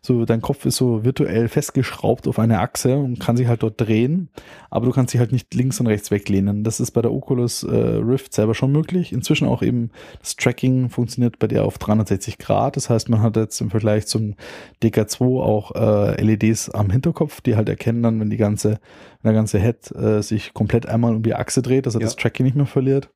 so, 0.00 0.24
dein 0.24 0.40
Kopf 0.40 0.64
ist 0.64 0.76
so 0.76 1.04
virtuell 1.04 1.48
festgeschraubt 1.48 2.26
auf 2.28 2.38
eine 2.38 2.60
Achse 2.60 2.96
und 2.96 3.20
kann 3.20 3.36
sich 3.36 3.46
halt 3.46 3.62
dort 3.62 3.78
drehen, 3.78 4.30
aber 4.70 4.86
du 4.86 4.92
kannst 4.92 5.12
dich 5.12 5.20
halt 5.20 5.32
nicht 5.32 5.52
links 5.54 5.80
und 5.80 5.86
rechts 5.86 6.10
weglehnen. 6.10 6.64
Das 6.64 6.80
ist 6.80 6.92
bei 6.92 7.05
der 7.06 7.12
Oculus 7.12 7.62
äh, 7.62 7.74
Rift 7.74 8.34
selber 8.34 8.54
schon 8.54 8.72
möglich. 8.72 9.12
Inzwischen 9.12 9.48
auch 9.48 9.62
eben 9.62 9.90
das 10.20 10.36
Tracking 10.36 10.90
funktioniert 10.90 11.38
bei 11.38 11.46
der 11.46 11.64
auf 11.64 11.78
360 11.78 12.38
Grad. 12.38 12.76
Das 12.76 12.90
heißt, 12.90 13.08
man 13.08 13.22
hat 13.22 13.36
jetzt 13.36 13.60
im 13.60 13.70
Vergleich 13.70 14.06
zum 14.06 14.34
DK2 14.82 15.40
auch 15.40 15.74
äh, 15.74 16.20
LEDs 16.22 16.70
am 16.70 16.90
Hinterkopf, 16.90 17.40
die 17.40 17.56
halt 17.56 17.68
erkennen 17.68 18.02
dann, 18.02 18.20
wenn 18.20 18.30
die 18.30 18.36
ganze 18.36 18.78
der 19.24 19.32
ganze 19.32 19.58
Head 19.58 19.90
äh, 19.96 20.22
sich 20.22 20.54
komplett 20.54 20.86
einmal 20.86 21.14
um 21.14 21.22
die 21.22 21.34
Achse 21.34 21.62
dreht, 21.62 21.86
dass 21.86 21.94
er 21.94 22.00
ja. 22.00 22.06
das 22.06 22.16
Tracking 22.16 22.44
nicht 22.44 22.56
mehr 22.56 22.66
verliert. 22.66 23.10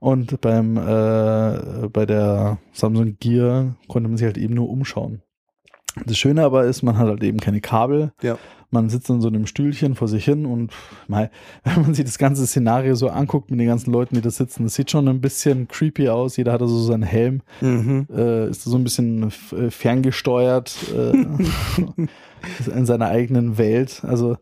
Und 0.00 0.40
beim 0.40 0.76
äh, 0.76 1.88
bei 1.88 2.06
der 2.06 2.58
Samsung 2.72 3.16
Gear 3.18 3.76
konnte 3.88 4.08
man 4.08 4.16
sich 4.16 4.26
halt 4.26 4.38
eben 4.38 4.54
nur 4.54 4.68
umschauen. 4.68 5.22
Das 6.06 6.16
Schöne 6.16 6.44
aber 6.44 6.64
ist, 6.64 6.82
man 6.82 6.96
hat 6.98 7.08
halt 7.08 7.22
eben 7.24 7.38
keine 7.38 7.60
Kabel. 7.60 8.12
Ja. 8.22 8.38
Man 8.70 8.90
sitzt 8.90 9.08
in 9.08 9.20
so 9.20 9.28
einem 9.28 9.46
Stühlchen 9.46 9.94
vor 9.94 10.08
sich 10.08 10.24
hin 10.24 10.44
und 10.44 10.72
mal, 11.06 11.30
wenn 11.64 11.82
man 11.82 11.94
sich 11.94 12.04
das 12.04 12.18
ganze 12.18 12.46
Szenario 12.46 12.94
so 12.94 13.08
anguckt 13.08 13.50
mit 13.50 13.58
den 13.58 13.66
ganzen 13.66 13.92
Leuten, 13.92 14.14
die 14.14 14.20
da 14.20 14.30
sitzen, 14.30 14.64
das 14.64 14.74
sieht 14.74 14.90
schon 14.90 15.08
ein 15.08 15.20
bisschen 15.20 15.68
creepy 15.68 16.08
aus. 16.08 16.36
Jeder 16.36 16.52
hat 16.52 16.62
also 16.62 16.78
seinen 16.78 17.02
Helm, 17.02 17.42
mhm. 17.60 18.06
äh, 18.14 18.48
ist 18.48 18.64
so 18.64 18.76
ein 18.76 18.84
bisschen 18.84 19.32
äh, 19.52 19.70
ferngesteuert 19.70 20.76
äh, 20.94 21.12
in 22.76 22.86
seiner 22.86 23.08
eigenen 23.08 23.58
Welt. 23.58 24.02
Also 24.04 24.36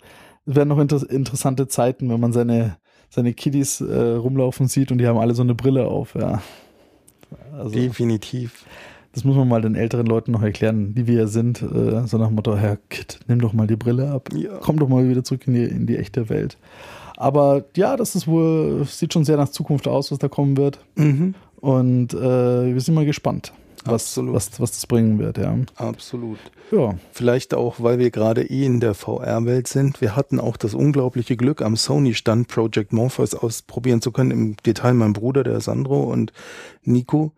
es 0.46 0.54
werden 0.54 0.68
noch 0.68 0.78
inter 0.78 1.08
interessante 1.10 1.68
Zeiten, 1.68 2.08
wenn 2.10 2.20
man 2.20 2.32
seine, 2.32 2.78
seine 3.08 3.32
Kiddies 3.32 3.80
äh, 3.80 4.12
rumlaufen 4.14 4.68
sieht 4.68 4.92
und 4.92 4.98
die 4.98 5.06
haben 5.06 5.18
alle 5.18 5.34
so 5.34 5.42
eine 5.42 5.54
Brille 5.54 5.86
auf, 5.86 6.14
ja. 6.14 6.42
Also, 7.52 7.70
Definitiv. 7.70 8.64
Das 9.16 9.24
muss 9.24 9.34
man 9.34 9.48
mal 9.48 9.62
den 9.62 9.76
älteren 9.76 10.04
Leuten 10.04 10.32
noch 10.32 10.42
erklären, 10.42 10.94
die 10.94 11.06
wir 11.06 11.14
ja 11.14 11.26
sind. 11.26 11.62
Äh, 11.62 12.06
so 12.06 12.18
nach 12.18 12.26
dem 12.26 12.34
Motto, 12.34 12.54
Herr 12.54 12.76
Kid, 12.90 13.18
nimm 13.26 13.40
doch 13.40 13.54
mal 13.54 13.66
die 13.66 13.74
Brille 13.74 14.10
ab. 14.10 14.28
Ja. 14.34 14.58
Komm 14.60 14.78
doch 14.78 14.90
mal 14.90 15.08
wieder 15.08 15.24
zurück 15.24 15.46
in 15.46 15.54
die, 15.54 15.64
in 15.64 15.86
die 15.86 15.96
echte 15.96 16.28
Welt. 16.28 16.58
Aber 17.16 17.64
ja, 17.74 17.96
das 17.96 18.14
ist 18.14 18.26
wohl, 18.28 18.84
sieht 18.84 19.14
schon 19.14 19.24
sehr 19.24 19.38
nach 19.38 19.48
Zukunft 19.48 19.88
aus, 19.88 20.12
was 20.12 20.18
da 20.18 20.28
kommen 20.28 20.58
wird. 20.58 20.80
Mhm. 20.96 21.34
Und 21.62 22.12
äh, 22.12 22.74
wir 22.74 22.80
sind 22.82 22.94
mal 22.94 23.06
gespannt 23.06 23.54
was, 23.86 24.16
was, 24.16 24.60
was 24.60 24.70
das 24.72 24.86
bringen 24.86 25.18
wird, 25.18 25.38
ja. 25.38 25.56
Absolut. 25.76 26.38
Ja. 26.70 26.94
Vielleicht 27.12 27.54
auch, 27.54 27.76
weil 27.78 27.98
wir 27.98 28.10
gerade 28.10 28.42
eh 28.42 28.64
in 28.64 28.80
der 28.80 28.94
VR-Welt 28.94 29.68
sind. 29.68 30.00
Wir 30.00 30.16
hatten 30.16 30.40
auch 30.40 30.56
das 30.56 30.74
unglaubliche 30.74 31.36
Glück, 31.36 31.62
am 31.62 31.76
Sony-Stand 31.76 32.48
Project 32.48 32.92
Morpheus 32.92 33.34
ausprobieren 33.34 34.02
zu 34.02 34.12
können. 34.12 34.30
Im 34.30 34.56
Detail 34.64 34.94
mein 34.94 35.12
Bruder, 35.12 35.44
der 35.44 35.60
Sandro 35.60 36.02
und 36.04 36.32
Nico. 36.82 37.32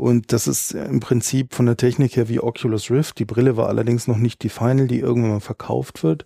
Und 0.00 0.32
das 0.32 0.48
ist 0.48 0.72
im 0.72 1.00
Prinzip 1.00 1.52
von 1.52 1.66
der 1.66 1.76
Technik 1.76 2.16
her 2.16 2.30
wie 2.30 2.40
Oculus 2.40 2.90
Rift. 2.90 3.18
Die 3.18 3.26
Brille 3.26 3.58
war 3.58 3.68
allerdings 3.68 4.08
noch 4.08 4.16
nicht 4.16 4.42
die 4.42 4.48
Final, 4.48 4.86
die 4.86 4.98
irgendwann 4.98 5.32
mal 5.32 5.40
verkauft 5.40 6.02
wird. 6.02 6.24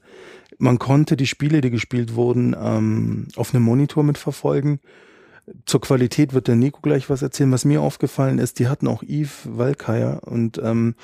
Man 0.58 0.78
konnte 0.78 1.16
die 1.16 1.26
Spiele, 1.26 1.60
die 1.60 1.70
gespielt 1.70 2.14
wurden, 2.14 2.54
ähm, 2.56 3.26
auf 3.34 3.52
einem 3.52 3.64
Monitor 3.64 4.04
mitverfolgen. 4.04 4.78
Zur 5.66 5.80
Qualität 5.80 6.34
wird 6.34 6.46
der 6.46 6.54
Nico 6.54 6.82
gleich 6.82 7.10
was 7.10 7.20
erzählen. 7.20 7.50
Was 7.50 7.64
mir 7.64 7.82
aufgefallen 7.82 8.38
ist, 8.38 8.60
die 8.60 8.68
hatten 8.68 8.86
auch 8.86 9.02
Eve 9.02 9.32
Valkyrie 9.44 10.20
und 10.20 10.58
ähm, 10.62 10.94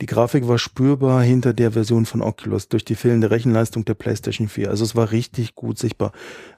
die 0.00 0.06
Grafik 0.06 0.46
war 0.46 0.58
spürbar 0.58 1.20
hinter 1.20 1.52
der 1.52 1.72
Version 1.72 2.06
von 2.06 2.22
Oculus 2.22 2.68
durch 2.68 2.84
die 2.84 2.94
fehlende 2.94 3.32
Rechenleistung 3.32 3.84
der 3.84 3.94
PlayStation 3.94 4.46
4. 4.46 4.70
Also 4.70 4.84
es 4.84 4.94
war 4.94 5.10
richtig 5.10 5.56
gut 5.56 5.80
sichtbar. 5.80 6.12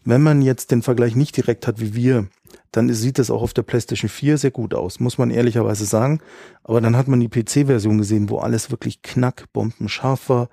Wenn 0.05 0.23
man 0.23 0.42
jetzt 0.42 0.71
den 0.71 0.83
Vergleich 0.83 1.16
nicht 1.16 1.35
direkt 1.35 1.66
hat 1.66 1.81
wie 1.81 1.95
wir, 1.95 2.27
dann 2.72 2.92
sieht 2.92 3.18
das 3.18 3.30
auch 3.30 3.42
auf 3.42 3.54
der 3.54 3.62
PlayStation 3.62 4.09
4 4.09 4.38
sehr 4.38 4.50
gut 4.50 4.74
aus, 4.74 5.00
muss 5.00 5.18
man 5.18 5.30
ehrlicherweise 5.30 5.87
sagen. 5.87 6.20
Aber 6.62 6.80
dann 6.80 6.96
hat 6.96 7.09
man 7.09 7.20
die 7.20 7.28
PC-Version 7.28 7.98
gesehen, 7.98 8.28
wo 8.28 8.38
alles 8.38 8.70
wirklich 8.70 9.02
knackbombenscharf 9.02 10.28
war. 10.28 10.48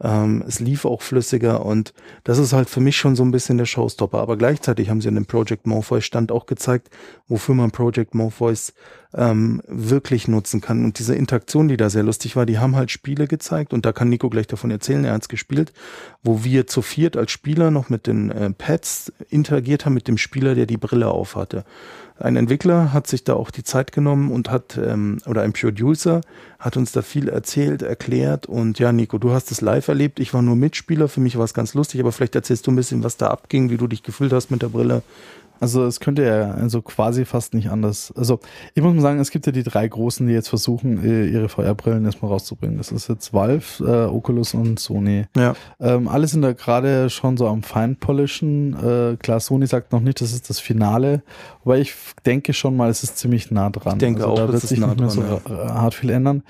Ähm, 0.00 0.42
es 0.46 0.60
lief 0.60 0.84
auch 0.84 1.02
flüssiger 1.02 1.64
und 1.64 1.92
das 2.24 2.38
ist 2.38 2.52
halt 2.52 2.70
für 2.70 2.80
mich 2.80 2.96
schon 2.96 3.16
so 3.16 3.22
ein 3.22 3.30
bisschen 3.30 3.58
der 3.58 3.66
Showstopper. 3.66 4.18
Aber 4.18 4.36
gleichzeitig 4.36 4.90
haben 4.90 5.00
sie 5.00 5.08
in 5.08 5.14
dem 5.14 5.26
Project 5.26 5.66
Morpheus 5.66 6.04
Stand 6.04 6.32
auch 6.32 6.46
gezeigt, 6.46 6.88
wofür 7.28 7.54
man 7.54 7.70
Project 7.70 8.14
Morpheus 8.14 8.72
ähm, 9.14 9.62
wirklich 9.66 10.28
nutzen 10.28 10.60
kann. 10.60 10.84
Und 10.84 10.98
diese 10.98 11.14
Interaktion, 11.14 11.68
die 11.68 11.76
da 11.76 11.90
sehr 11.90 12.02
lustig 12.02 12.36
war, 12.36 12.46
die 12.46 12.58
haben 12.58 12.76
halt 12.76 12.90
Spiele 12.90 13.26
gezeigt 13.26 13.72
und 13.72 13.86
da 13.86 13.92
kann 13.92 14.08
Nico 14.08 14.28
gleich 14.28 14.46
davon 14.46 14.70
erzählen, 14.70 15.04
er 15.04 15.14
hat's 15.14 15.28
gespielt, 15.28 15.72
wo 16.22 16.44
wir 16.44 16.66
zu 16.66 16.82
viert 16.82 17.16
als 17.16 17.30
Spieler 17.30 17.70
noch 17.70 17.88
mit 17.88 18.06
den 18.06 18.30
äh, 18.30 18.50
Pads 18.50 19.12
interagiert 19.30 19.86
haben 19.86 19.94
mit 19.94 20.08
dem 20.08 20.18
Spieler, 20.18 20.54
der 20.54 20.66
die 20.66 20.76
Brille 20.76 21.08
auf 21.08 21.36
hatte. 21.38 21.64
Ein 22.20 22.34
Entwickler 22.34 22.92
hat 22.92 23.06
sich 23.06 23.22
da 23.22 23.34
auch 23.34 23.52
die 23.52 23.62
Zeit 23.62 23.92
genommen 23.92 24.32
und 24.32 24.50
hat, 24.50 24.76
ähm, 24.76 25.18
oder 25.26 25.42
ein 25.42 25.52
Producer 25.52 26.20
hat 26.58 26.76
uns 26.76 26.90
da 26.90 27.02
viel 27.02 27.28
erzählt, 27.28 27.82
erklärt. 27.82 28.46
Und 28.46 28.80
ja, 28.80 28.90
Nico, 28.90 29.18
du 29.18 29.30
hast 29.30 29.52
es 29.52 29.60
live 29.60 29.86
erlebt, 29.86 30.18
ich 30.18 30.34
war 30.34 30.42
nur 30.42 30.56
Mitspieler, 30.56 31.06
für 31.06 31.20
mich 31.20 31.38
war 31.38 31.44
es 31.44 31.54
ganz 31.54 31.74
lustig, 31.74 32.00
aber 32.00 32.10
vielleicht 32.10 32.34
erzählst 32.34 32.66
du 32.66 32.72
ein 32.72 32.76
bisschen, 32.76 33.04
was 33.04 33.18
da 33.18 33.28
abging, 33.28 33.70
wie 33.70 33.76
du 33.76 33.86
dich 33.86 34.02
gefühlt 34.02 34.32
hast 34.32 34.50
mit 34.50 34.62
der 34.62 34.68
Brille 34.68 35.02
also 35.60 35.86
es 35.86 36.00
könnte 36.00 36.24
ja 36.24 36.52
also 36.52 36.82
quasi 36.82 37.24
fast 37.24 37.54
nicht 37.54 37.70
anders. 37.70 38.12
Also 38.16 38.40
ich 38.74 38.82
muss 38.82 38.94
mal 38.94 39.00
sagen, 39.00 39.20
es 39.20 39.30
gibt 39.30 39.46
ja 39.46 39.52
die 39.52 39.62
drei 39.62 39.86
großen, 39.88 40.26
die 40.26 40.32
jetzt 40.32 40.48
versuchen, 40.48 41.02
ihre 41.04 41.48
VR-Brillen 41.48 42.04
erstmal 42.04 42.30
rauszubringen. 42.30 42.78
Das 42.78 42.92
ist 42.92 43.08
jetzt 43.08 43.32
Valve, 43.32 43.84
äh, 43.84 44.06
Oculus 44.06 44.54
und 44.54 44.78
Sony. 44.78 45.26
Ja. 45.36 45.54
Ähm, 45.80 46.08
alle 46.08 46.26
sind 46.26 46.42
da 46.42 46.52
gerade 46.52 47.10
schon 47.10 47.36
so 47.36 47.46
am 47.48 47.62
Feinpolischen. 47.62 48.74
Äh, 48.74 49.16
klar, 49.16 49.40
Sony 49.40 49.66
sagt 49.66 49.92
noch 49.92 50.00
nicht, 50.00 50.20
das 50.20 50.32
ist 50.32 50.50
das 50.50 50.60
Finale, 50.60 51.22
aber 51.68 51.76
ich 51.76 51.92
denke 52.24 52.54
schon 52.54 52.76
mal, 52.76 52.88
es 52.88 53.02
ist 53.02 53.18
ziemlich 53.18 53.50
nah 53.50 53.68
dran. 53.68 53.96
Ich 53.96 53.98
denke 53.98 54.22
also, 54.22 54.32
auch, 54.32 54.46
da 54.46 54.52
wird 54.54 54.62
sich 54.62 54.80
nah 54.80 54.86
nicht 54.86 55.00
mehr 55.00 55.10
so 55.10 55.22
ja. 55.22 55.74
hart 55.74 55.92
viel 55.92 56.08
ändern. 56.08 56.42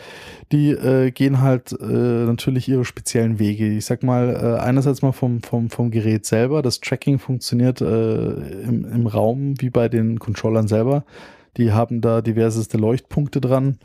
Die 0.53 0.71
äh, 0.71 1.11
gehen 1.11 1.41
halt 1.41 1.73
äh, 1.73 1.85
natürlich 1.85 2.69
ihre 2.69 2.85
speziellen 2.85 3.41
Wege. 3.41 3.67
Ich 3.67 3.85
sag 3.85 4.05
mal, 4.05 4.29
äh, 4.29 4.63
einerseits 4.63 5.03
mal 5.03 5.11
vom, 5.11 5.43
vom, 5.43 5.71
vom 5.71 5.91
Gerät 5.91 6.25
selber. 6.25 6.63
Das 6.63 6.79
Tracking 6.79 7.19
funktioniert 7.19 7.81
äh, 7.81 8.31
im, 8.63 8.85
im 8.85 9.09
Raum 9.09 9.55
wie 9.59 9.71
bei 9.71 9.89
den 9.89 10.21
Controllern 10.21 10.69
selber. 10.69 11.03
Die 11.57 11.73
haben 11.73 12.01
da 12.01 12.21
diverseste 12.21 12.79
Leuchtpunkte 12.79 13.41
dran 13.41 13.79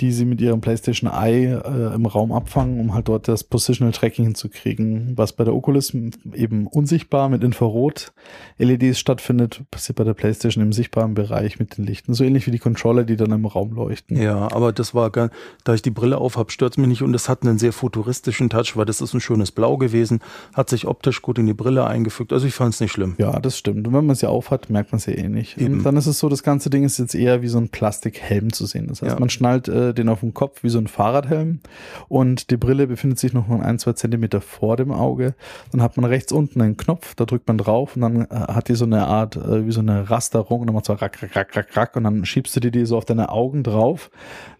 die 0.00 0.12
sie 0.12 0.24
mit 0.24 0.40
ihrem 0.40 0.60
PlayStation 0.60 1.10
Eye 1.10 1.60
äh, 1.64 1.94
im 1.94 2.06
Raum 2.06 2.32
abfangen, 2.32 2.78
um 2.80 2.94
halt 2.94 3.08
dort 3.08 3.26
das 3.26 3.42
Positional 3.42 3.92
Tracking 3.92 4.26
hinzukriegen. 4.26 5.12
Was 5.16 5.32
bei 5.32 5.44
der 5.44 5.54
Oculus 5.54 5.92
eben 6.34 6.66
unsichtbar 6.68 7.28
mit 7.28 7.42
Infrarot-LEDs 7.42 8.98
stattfindet, 8.98 9.62
passiert 9.70 9.96
bei 9.96 10.04
der 10.04 10.14
PlayStation 10.14 10.62
im 10.62 10.72
sichtbaren 10.72 11.14
Bereich 11.14 11.58
mit 11.58 11.76
den 11.76 11.84
Lichten. 11.84 12.14
So 12.14 12.22
ähnlich 12.22 12.46
wie 12.46 12.52
die 12.52 12.58
Controller, 12.58 13.04
die 13.04 13.16
dann 13.16 13.32
im 13.32 13.44
Raum 13.44 13.72
leuchten. 13.72 14.16
Ja, 14.16 14.52
aber 14.52 14.72
das 14.72 14.94
war 14.94 15.10
gar, 15.10 15.30
da 15.64 15.74
ich 15.74 15.82
die 15.82 15.90
Brille 15.90 16.18
auf 16.18 16.36
habe, 16.36 16.52
stört 16.52 16.74
es 16.74 16.78
mich 16.78 16.86
nicht 16.86 17.02
und 17.02 17.14
es 17.14 17.28
hat 17.28 17.42
einen 17.42 17.58
sehr 17.58 17.72
futuristischen 17.72 18.50
Touch, 18.50 18.76
weil 18.76 18.84
das 18.84 19.00
ist 19.00 19.14
ein 19.14 19.20
schönes 19.20 19.50
Blau 19.50 19.76
gewesen, 19.78 20.20
hat 20.54 20.70
sich 20.70 20.86
optisch 20.86 21.22
gut 21.22 21.38
in 21.38 21.46
die 21.46 21.54
Brille 21.54 21.86
eingefügt. 21.86 22.32
Also 22.32 22.46
ich 22.46 22.54
fand 22.54 22.74
es 22.74 22.80
nicht 22.80 22.92
schlimm. 22.92 23.16
Ja, 23.18 23.40
das 23.40 23.58
stimmt. 23.58 23.86
Und 23.88 23.94
wenn 23.94 24.06
man 24.06 24.14
es 24.14 24.20
ja 24.20 24.28
aufhat, 24.28 24.70
merkt 24.70 24.92
man 24.92 24.98
es 24.98 25.06
ja 25.06 25.14
eh 25.14 25.28
nicht. 25.28 25.58
Eben. 25.58 25.74
Und 25.74 25.82
dann 25.82 25.96
ist 25.96 26.06
es 26.06 26.18
so, 26.20 26.28
das 26.28 26.42
ganze 26.42 26.70
Ding 26.70 26.84
ist 26.84 26.98
jetzt 26.98 27.14
eher 27.14 27.42
wie 27.42 27.48
so 27.48 27.58
ein 27.58 27.68
Plastikhelm 27.68 28.52
zu 28.52 28.66
sehen. 28.66 28.86
Das 28.86 29.02
heißt, 29.02 29.14
ja. 29.14 29.18
man 29.18 29.30
schnallt 29.30 29.68
äh, 29.68 29.87
den 29.94 30.08
auf 30.08 30.20
dem 30.20 30.34
Kopf 30.34 30.62
wie 30.62 30.68
so 30.68 30.78
ein 30.78 30.86
Fahrradhelm 30.86 31.60
und 32.08 32.50
die 32.50 32.56
Brille 32.56 32.86
befindet 32.86 33.18
sich 33.18 33.32
noch 33.32 33.48
ein, 33.48 33.78
zwei 33.78 33.92
Zentimeter 33.92 34.40
vor 34.40 34.76
dem 34.76 34.92
Auge. 34.92 35.34
Dann 35.72 35.82
hat 35.82 35.96
man 35.96 36.04
rechts 36.04 36.32
unten 36.32 36.60
einen 36.60 36.76
Knopf, 36.76 37.14
da 37.14 37.24
drückt 37.24 37.48
man 37.48 37.58
drauf 37.58 37.96
und 37.96 38.02
dann 38.02 38.22
äh, 38.22 38.26
hat 38.30 38.68
die 38.68 38.74
so 38.74 38.84
eine 38.84 39.06
Art, 39.06 39.36
äh, 39.36 39.66
wie 39.66 39.72
so 39.72 39.80
eine 39.80 40.10
Rasterung 40.10 40.60
und 40.60 40.66
dann 40.66 40.74
macht 40.74 40.86
so 40.86 40.92
rack, 40.92 41.22
rack, 41.22 41.36
rack, 41.36 41.56
rack, 41.56 41.76
rack 41.76 41.96
und 41.96 42.04
dann 42.04 42.24
schiebst 42.24 42.54
du 42.56 42.60
dir 42.60 42.70
die 42.70 42.86
so 42.86 42.96
auf 42.96 43.04
deine 43.04 43.30
Augen 43.30 43.62
drauf. 43.62 44.10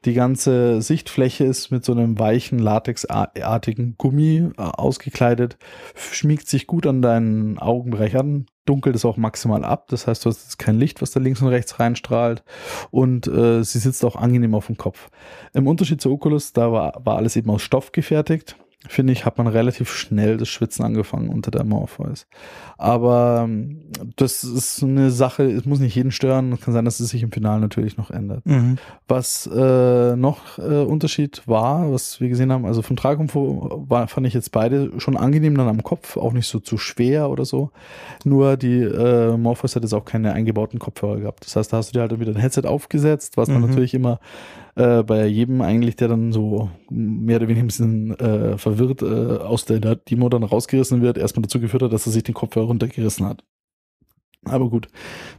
Die 0.05 0.15
ganze 0.15 0.81
Sichtfläche 0.81 1.45
ist 1.45 1.71
mit 1.71 1.85
so 1.85 1.93
einem 1.93 2.19
weichen, 2.19 2.59
latexartigen 2.59 3.97
Gummi 3.99 4.51
äh, 4.57 4.63
ausgekleidet, 4.63 5.59
schmiegt 5.95 6.49
sich 6.49 6.67
gut 6.67 6.87
an 6.87 7.03
deinen 7.03 7.59
Augenbereich 7.59 8.17
an, 8.17 8.47
dunkelt 8.69 8.97
es 8.97 9.05
auch 9.05 9.17
maximal 9.17 9.65
ab. 9.65 9.87
Das 9.89 10.07
heißt, 10.07 10.25
du 10.25 10.31
hast 10.31 10.45
jetzt 10.45 10.59
kein 10.59 10.79
Licht, 10.79 11.01
was 11.03 11.11
da 11.11 11.21
links 11.21 11.41
und 11.41 11.49
rechts 11.49 11.81
reinstrahlt. 11.81 12.43
Und 12.91 13.27
äh, 13.27 13.63
sie 13.65 13.79
sitzt 13.79 14.05
auch 14.05 14.17
angenehm 14.17 14.55
auf 14.55 14.67
dem 14.67 14.77
Kopf. 14.77 15.09
Im 15.55 15.67
Unterschied 15.67 16.01
zur 16.01 16.13
Oculus, 16.13 16.53
da 16.53 16.73
war, 16.73 17.01
war 17.05 17.17
alles 17.17 17.37
eben 17.37 17.51
aus 17.51 17.63
Stoff 17.63 17.93
gefertigt 17.93 18.57
finde 18.87 19.13
ich, 19.13 19.25
hat 19.27 19.39
man 19.39 19.49
relativ 19.49 19.91
schnell 19.91 20.37
das 20.37 20.49
Schwitzen 20.49 20.85
angefangen 20.85 21.31
unter 21.31 21.51
der 21.51 21.65
Morpheus. 21.65 22.29
Aber 22.77 23.43
ähm, 23.45 23.83
das 24.15 24.45
ist 24.45 24.85
eine 24.85 25.11
Sache, 25.11 25.43
es 25.43 25.65
muss 25.65 25.81
nicht 25.81 25.97
jeden 25.97 26.13
stören. 26.13 26.53
Es 26.53 26.61
kann 26.61 26.73
sein, 26.73 26.85
dass 26.85 27.01
es 27.01 27.09
sich 27.09 27.25
im 27.25 27.33
Finale 27.33 27.61
natürlich 27.61 27.97
noch 27.97 28.11
ändert. 28.11 28.47
Mhm. 28.47 28.79
Was 29.09 29.49
äh, 29.53 30.15
noch 30.15 30.59
äh, 30.59 30.85
Unterschied 30.85 31.43
war, 31.47 31.93
was 31.93 32.21
wir 32.21 32.29
gesehen 32.29 32.53
haben, 32.53 32.67
also 32.67 32.83
vom 32.83 32.97
Tragkomfort 32.97 33.89
war, 33.89 34.07
fand 34.07 34.29
ich 34.29 34.35
jetzt 34.35 34.53
beide 34.53 34.93
schon 35.01 35.17
angenehm 35.17 35.57
dann 35.57 35.69
am 35.69 35.83
Kopf, 35.83 36.17
auch 36.17 36.33
nicht 36.33 36.47
so 36.47 36.61
zu 36.61 36.79
schwer 36.79 37.31
oder 37.31 37.45
so. 37.45 37.73
Nur 38.25 38.57
die 38.57 38.81
äh, 38.81 39.37
Morpheus 39.37 39.75
hat 39.75 39.83
jetzt 39.83 39.95
auch 39.95 40.05
keine 40.05 40.35
eingebauten 40.35 40.79
Kopfhörer 40.79 41.19
gehabt. 41.19 41.45
Das 41.45 41.57
heißt, 41.57 41.73
da 41.73 41.79
hast 41.79 41.89
du 41.89 41.93
dir 41.95 42.03
halt 42.03 42.21
wieder 42.21 42.33
ein 42.33 42.41
Headset 42.41 42.63
aufgesetzt, 42.65 43.37
was 43.37 43.49
dann 43.49 43.61
mhm. 43.61 43.69
natürlich 43.69 43.93
immer 43.93 44.21
äh, 44.79 45.03
bei 45.03 45.27
jedem 45.27 45.61
eigentlich, 45.61 45.97
der 45.97 46.09
dann 46.09 46.33
so 46.33 46.71
mehr 46.89 47.39
oder 47.39 47.49
weniger 47.49 47.65
ein 47.65 47.67
bisschen 47.67 48.19
äh, 48.19 48.57
verwirrt 48.57 49.03
äh, 49.03 49.39
aus 49.43 49.65
der 49.65 49.97
Demo 49.97 50.29
dann 50.29 50.45
rausgerissen 50.45 51.03
wird, 51.03 51.19
erstmal 51.19 51.43
dazu 51.43 51.61
geführt 51.61 51.83
hat, 51.83 51.93
dass 51.93 52.07
er 52.07 52.13
sich 52.13 52.23
den 52.23 52.35
Kopfhörer 52.35 52.67
runtergerissen 52.67 53.27
hat. 53.27 53.45
Aber 54.45 54.71
gut, 54.71 54.87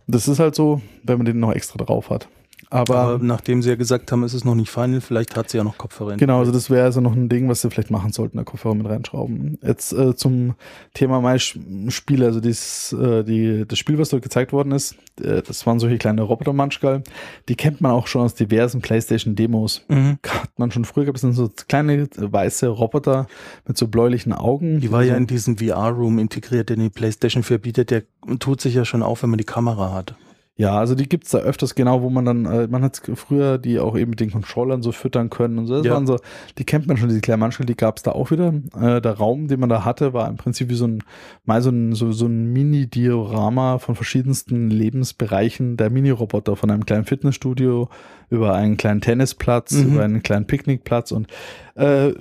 das 0.07 0.27
ist 0.27 0.39
halt 0.39 0.55
so, 0.55 0.81
wenn 1.03 1.17
man 1.17 1.25
den 1.25 1.39
noch 1.39 1.53
extra 1.53 1.83
drauf 1.83 2.09
hat. 2.09 2.27
Aber, 2.69 2.95
Aber, 2.97 3.23
nachdem 3.23 3.61
sie 3.61 3.69
ja 3.69 3.75
gesagt 3.75 4.11
haben, 4.11 4.23
es 4.23 4.33
ist 4.33 4.45
noch 4.45 4.55
nicht 4.55 4.69
final, 4.69 5.01
vielleicht 5.01 5.35
hat 5.35 5.49
sie 5.49 5.57
ja 5.57 5.63
noch 5.63 5.77
Kopfhörer. 5.77 6.17
Genau, 6.17 6.39
also 6.39 6.51
das 6.51 6.69
wäre 6.69 6.83
also 6.83 7.01
noch 7.01 7.13
ein 7.13 7.29
Ding, 7.29 7.49
was 7.49 7.61
sie 7.61 7.69
vielleicht 7.69 7.89
machen 7.89 8.11
sollten, 8.11 8.37
da 8.37 8.43
Kopfhörer 8.43 8.75
mit 8.75 8.87
reinschrauben. 8.87 9.57
Jetzt 9.63 9.93
äh, 9.93 10.15
zum 10.15 10.55
Thema 10.93 11.21
mein 11.21 11.39
Spiel, 11.39 12.23
also 12.23 12.39
dieses, 12.39 12.93
äh, 12.93 13.23
die, 13.23 13.65
das 13.67 13.79
Spiel, 13.79 13.97
was 13.97 14.09
dort 14.09 14.23
gezeigt 14.23 14.53
worden 14.53 14.71
ist, 14.71 14.95
äh, 15.21 15.41
das 15.41 15.65
waren 15.65 15.79
solche 15.79 15.97
kleine 15.97 16.21
Roboter-Manschgal, 16.21 17.03
die 17.47 17.55
kennt 17.55 17.81
man 17.81 17.91
auch 17.91 18.07
schon 18.07 18.21
aus 18.21 18.35
diversen 18.35 18.81
Playstation-Demos. 18.81 19.85
Mhm. 19.87 20.19
Hat 20.27 20.57
man 20.57 20.71
schon 20.71 20.85
früher 20.85 21.05
gehabt, 21.05 21.17
das 21.17 21.21
sind 21.21 21.33
so 21.33 21.49
kleine 21.67 22.07
weiße 22.15 22.67
Roboter 22.67 23.27
mit 23.67 23.77
so 23.77 23.87
bläulichen 23.87 24.33
Augen. 24.33 24.79
Die 24.79 24.91
war 24.91 25.03
ja 25.03 25.15
in 25.15 25.27
diesem 25.27 25.57
VR-Room 25.57 26.19
integriert, 26.19 26.69
den 26.69 26.79
die 26.79 26.89
Playstation 26.89 27.43
4 27.43 27.57
bietet, 27.57 27.91
der 27.91 28.03
tut 28.39 28.61
sich 28.61 28.75
ja 28.75 28.85
schon 28.85 29.03
auf, 29.03 29.23
wenn 29.23 29.29
man 29.29 29.37
die 29.37 29.43
Kamera 29.45 29.93
hat. 29.93 30.15
Ja, 30.59 30.77
also 30.77 30.93
die 30.93 31.07
gibt's 31.07 31.29
da 31.29 31.37
öfters 31.37 31.73
genau, 31.73 32.01
wo 32.01 32.09
man 32.09 32.25
dann, 32.25 32.45
äh, 32.45 32.67
man 32.67 32.83
hat 32.83 33.01
früher 33.15 33.57
die 33.57 33.79
auch 33.79 33.97
eben 33.97 34.09
mit 34.09 34.19
den 34.19 34.29
Controllern 34.29 34.81
so 34.81 34.91
füttern 34.91 35.29
können 35.29 35.57
und 35.57 35.67
so. 35.67 35.77
Das 35.77 35.85
ja. 35.85 35.93
waren 35.93 36.05
so, 36.05 36.17
die 36.57 36.65
kennt 36.65 36.85
man 36.85 36.97
schon, 36.97 37.07
diese 37.07 37.21
kleinen 37.21 37.39
Manschel, 37.39 37.65
die 37.65 37.77
gab's 37.77 38.03
da 38.03 38.11
auch 38.11 38.29
wieder. 38.29 38.53
Äh, 38.77 38.99
der 38.99 39.13
Raum, 39.13 39.47
den 39.47 39.61
man 39.61 39.69
da 39.69 39.85
hatte, 39.85 40.11
war 40.11 40.27
im 40.27 40.35
Prinzip 40.35 40.67
wie 40.67 40.75
so 40.75 40.85
ein, 40.85 41.01
mal 41.45 41.61
so 41.61 41.69
ein, 41.69 41.93
so, 41.93 42.11
so 42.11 42.25
ein 42.25 42.51
Mini-Diorama 42.51 43.77
von 43.77 43.95
verschiedensten 43.95 44.69
Lebensbereichen 44.69 45.77
der 45.77 45.89
Mini-Roboter, 45.91 46.57
von 46.57 46.69
einem 46.69 46.85
kleinen 46.85 47.05
Fitnessstudio 47.05 47.87
über 48.29 48.53
einen 48.53 48.75
kleinen 48.75 48.99
Tennisplatz, 48.99 49.71
mhm. 49.71 49.93
über 49.93 50.03
einen 50.03 50.23
kleinen 50.23 50.45
Picknickplatz 50.45 51.13
und 51.13 51.27
äh, 51.75 52.11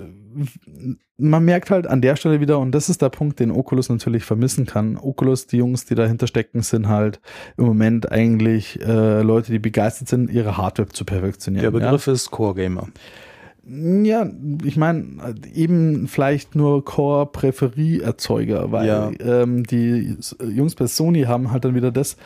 man 1.17 1.43
merkt 1.43 1.69
halt 1.69 1.87
an 1.87 2.01
der 2.01 2.15
Stelle 2.15 2.39
wieder, 2.39 2.59
und 2.59 2.71
das 2.71 2.89
ist 2.89 3.01
der 3.01 3.09
Punkt, 3.09 3.39
den 3.39 3.51
Oculus 3.51 3.89
natürlich 3.89 4.23
vermissen 4.23 4.65
kann. 4.65 4.97
Oculus, 4.97 5.47
die 5.47 5.57
Jungs, 5.57 5.85
die 5.85 5.95
dahinter 5.95 6.27
stecken, 6.27 6.61
sind 6.61 6.87
halt 6.87 7.19
im 7.57 7.65
Moment 7.65 8.11
eigentlich 8.11 8.79
äh, 8.81 9.21
Leute, 9.21 9.51
die 9.51 9.59
begeistert 9.59 10.07
sind, 10.07 10.31
ihre 10.31 10.57
Hardware 10.57 10.89
zu 10.89 11.05
perfektionieren. 11.05 11.63
Der 11.63 11.71
Begriff 11.71 12.07
ja? 12.07 12.13
ist 12.13 12.31
Core 12.31 12.55
Gamer. 12.55 12.87
Ja, 13.71 14.27
ich 14.63 14.77
meine, 14.77 15.35
eben 15.53 16.07
vielleicht 16.07 16.55
nur 16.55 16.83
Core-Präferie-Erzeuger, 16.83 18.71
weil 18.71 18.87
ja. 18.87 19.11
ähm, 19.19 19.63
die 19.63 20.17
Jungs 20.41 20.73
bei 20.73 20.87
Sony 20.87 21.23
haben 21.23 21.51
halt 21.51 21.65
dann 21.65 21.75
wieder 21.75 21.91
das 21.91 22.17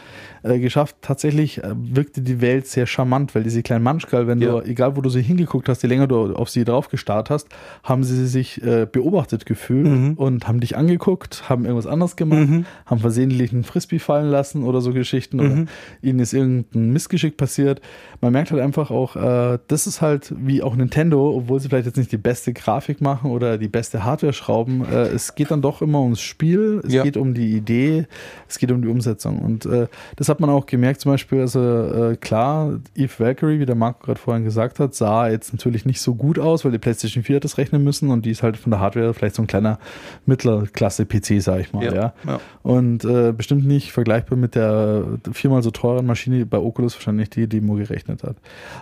äh, 0.43 0.59
geschafft. 0.59 0.97
Tatsächlich 1.01 1.63
äh, 1.63 1.73
wirkte 1.75 2.21
die 2.21 2.41
Welt 2.41 2.67
sehr 2.67 2.85
charmant, 2.85 3.33
weil 3.33 3.43
diese 3.43 3.63
kleinen 3.63 3.83
Manschkal, 3.83 4.27
wenn 4.27 4.41
ja. 4.41 4.59
du, 4.59 4.61
egal 4.61 4.95
wo 4.95 5.01
du 5.01 5.09
sie 5.09 5.21
hingeguckt 5.21 5.69
hast, 5.69 5.83
je 5.83 5.89
länger 5.89 6.07
du 6.07 6.35
auf 6.35 6.49
sie 6.49 6.65
drauf 6.65 6.89
gestarrt 6.89 7.29
hast, 7.29 7.47
haben 7.83 8.03
sie 8.03 8.27
sich 8.27 8.61
äh, 8.61 8.85
beobachtet 8.91 9.45
gefühlt 9.45 9.87
mhm. 9.87 10.13
und 10.13 10.47
haben 10.47 10.59
dich 10.59 10.75
angeguckt, 10.75 11.49
haben 11.49 11.65
irgendwas 11.65 11.87
anderes 11.87 12.15
gemacht, 12.15 12.49
mhm. 12.49 12.65
haben 12.85 12.99
versehentlich 12.99 13.53
einen 13.53 13.63
Frisbee 13.63 13.99
fallen 13.99 14.29
lassen 14.29 14.63
oder 14.63 14.81
so 14.81 14.93
Geschichten 14.93 15.37
mhm. 15.37 15.43
oder 15.43 15.65
ihnen 16.01 16.19
ist 16.19 16.33
irgendein 16.33 16.91
Missgeschick 16.91 17.37
passiert. 17.37 17.81
Man 18.21 18.33
merkt 18.33 18.51
halt 18.51 18.61
einfach 18.61 18.91
auch, 18.91 19.15
äh, 19.15 19.59
das 19.67 19.87
ist 19.87 20.01
halt 20.01 20.33
wie 20.37 20.61
auch 20.61 20.75
Nintendo, 20.75 21.35
obwohl 21.35 21.59
sie 21.59 21.69
vielleicht 21.69 21.85
jetzt 21.85 21.97
nicht 21.97 22.11
die 22.11 22.17
beste 22.17 22.53
Grafik 22.53 23.01
machen 23.01 23.31
oder 23.31 23.57
die 23.57 23.67
beste 23.67 24.03
Hardware 24.03 24.33
schrauben, 24.33 24.85
äh, 24.85 25.07
es 25.07 25.35
geht 25.35 25.51
dann 25.51 25.61
doch 25.61 25.81
immer 25.81 26.01
ums 26.01 26.21
Spiel, 26.21 26.81
es 26.85 26.93
ja. 26.93 27.03
geht 27.03 27.17
um 27.17 27.33
die 27.33 27.55
Idee, 27.55 28.07
es 28.47 28.59
geht 28.59 28.71
um 28.71 28.81
die 28.81 28.87
Umsetzung. 28.87 29.39
Und 29.39 29.65
äh, 29.65 29.87
das 30.17 30.32
hat 30.33 30.39
man 30.39 30.49
auch 30.49 30.65
gemerkt, 30.65 31.01
zum 31.01 31.11
Beispiel, 31.11 31.41
also 31.41 31.59
äh, 31.59 32.15
klar, 32.17 32.79
Eve 32.95 33.11
Valkyrie, 33.19 33.59
wie 33.59 33.65
der 33.65 33.75
Marco 33.75 34.03
gerade 34.03 34.19
vorhin 34.19 34.43
gesagt 34.43 34.79
hat, 34.79 34.95
sah 34.95 35.29
jetzt 35.29 35.53
natürlich 35.53 35.85
nicht 35.85 36.01
so 36.01 36.15
gut 36.15 36.39
aus, 36.39 36.65
weil 36.65 36.71
die 36.71 36.79
PlayStation 36.79 37.23
4 37.23 37.35
hat 37.35 37.43
das 37.43 37.59
rechnen 37.59 37.83
müssen 37.83 38.09
und 38.09 38.25
die 38.25 38.31
ist 38.31 38.41
halt 38.41 38.57
von 38.57 38.71
der 38.71 38.79
Hardware 38.79 39.13
vielleicht 39.13 39.35
so 39.35 39.43
ein 39.43 39.47
kleiner 39.47 39.77
Mittlerklasse-PC, 40.25 41.39
sag 41.41 41.59
ich 41.59 41.71
mal, 41.71 41.83
ja. 41.83 41.93
ja. 41.93 42.13
ja. 42.25 42.39
Und 42.63 43.05
äh, 43.05 43.31
bestimmt 43.31 43.65
nicht 43.65 43.91
vergleichbar 43.91 44.37
mit 44.37 44.55
der 44.55 45.05
viermal 45.31 45.61
so 45.61 45.69
teuren 45.69 46.07
Maschine 46.07 46.45
bei 46.47 46.57
Oculus 46.57 46.95
wahrscheinlich 46.95 47.29
die 47.29 47.47
Demo 47.47 47.75
gerechnet 47.75 48.23
hat. 48.23 48.37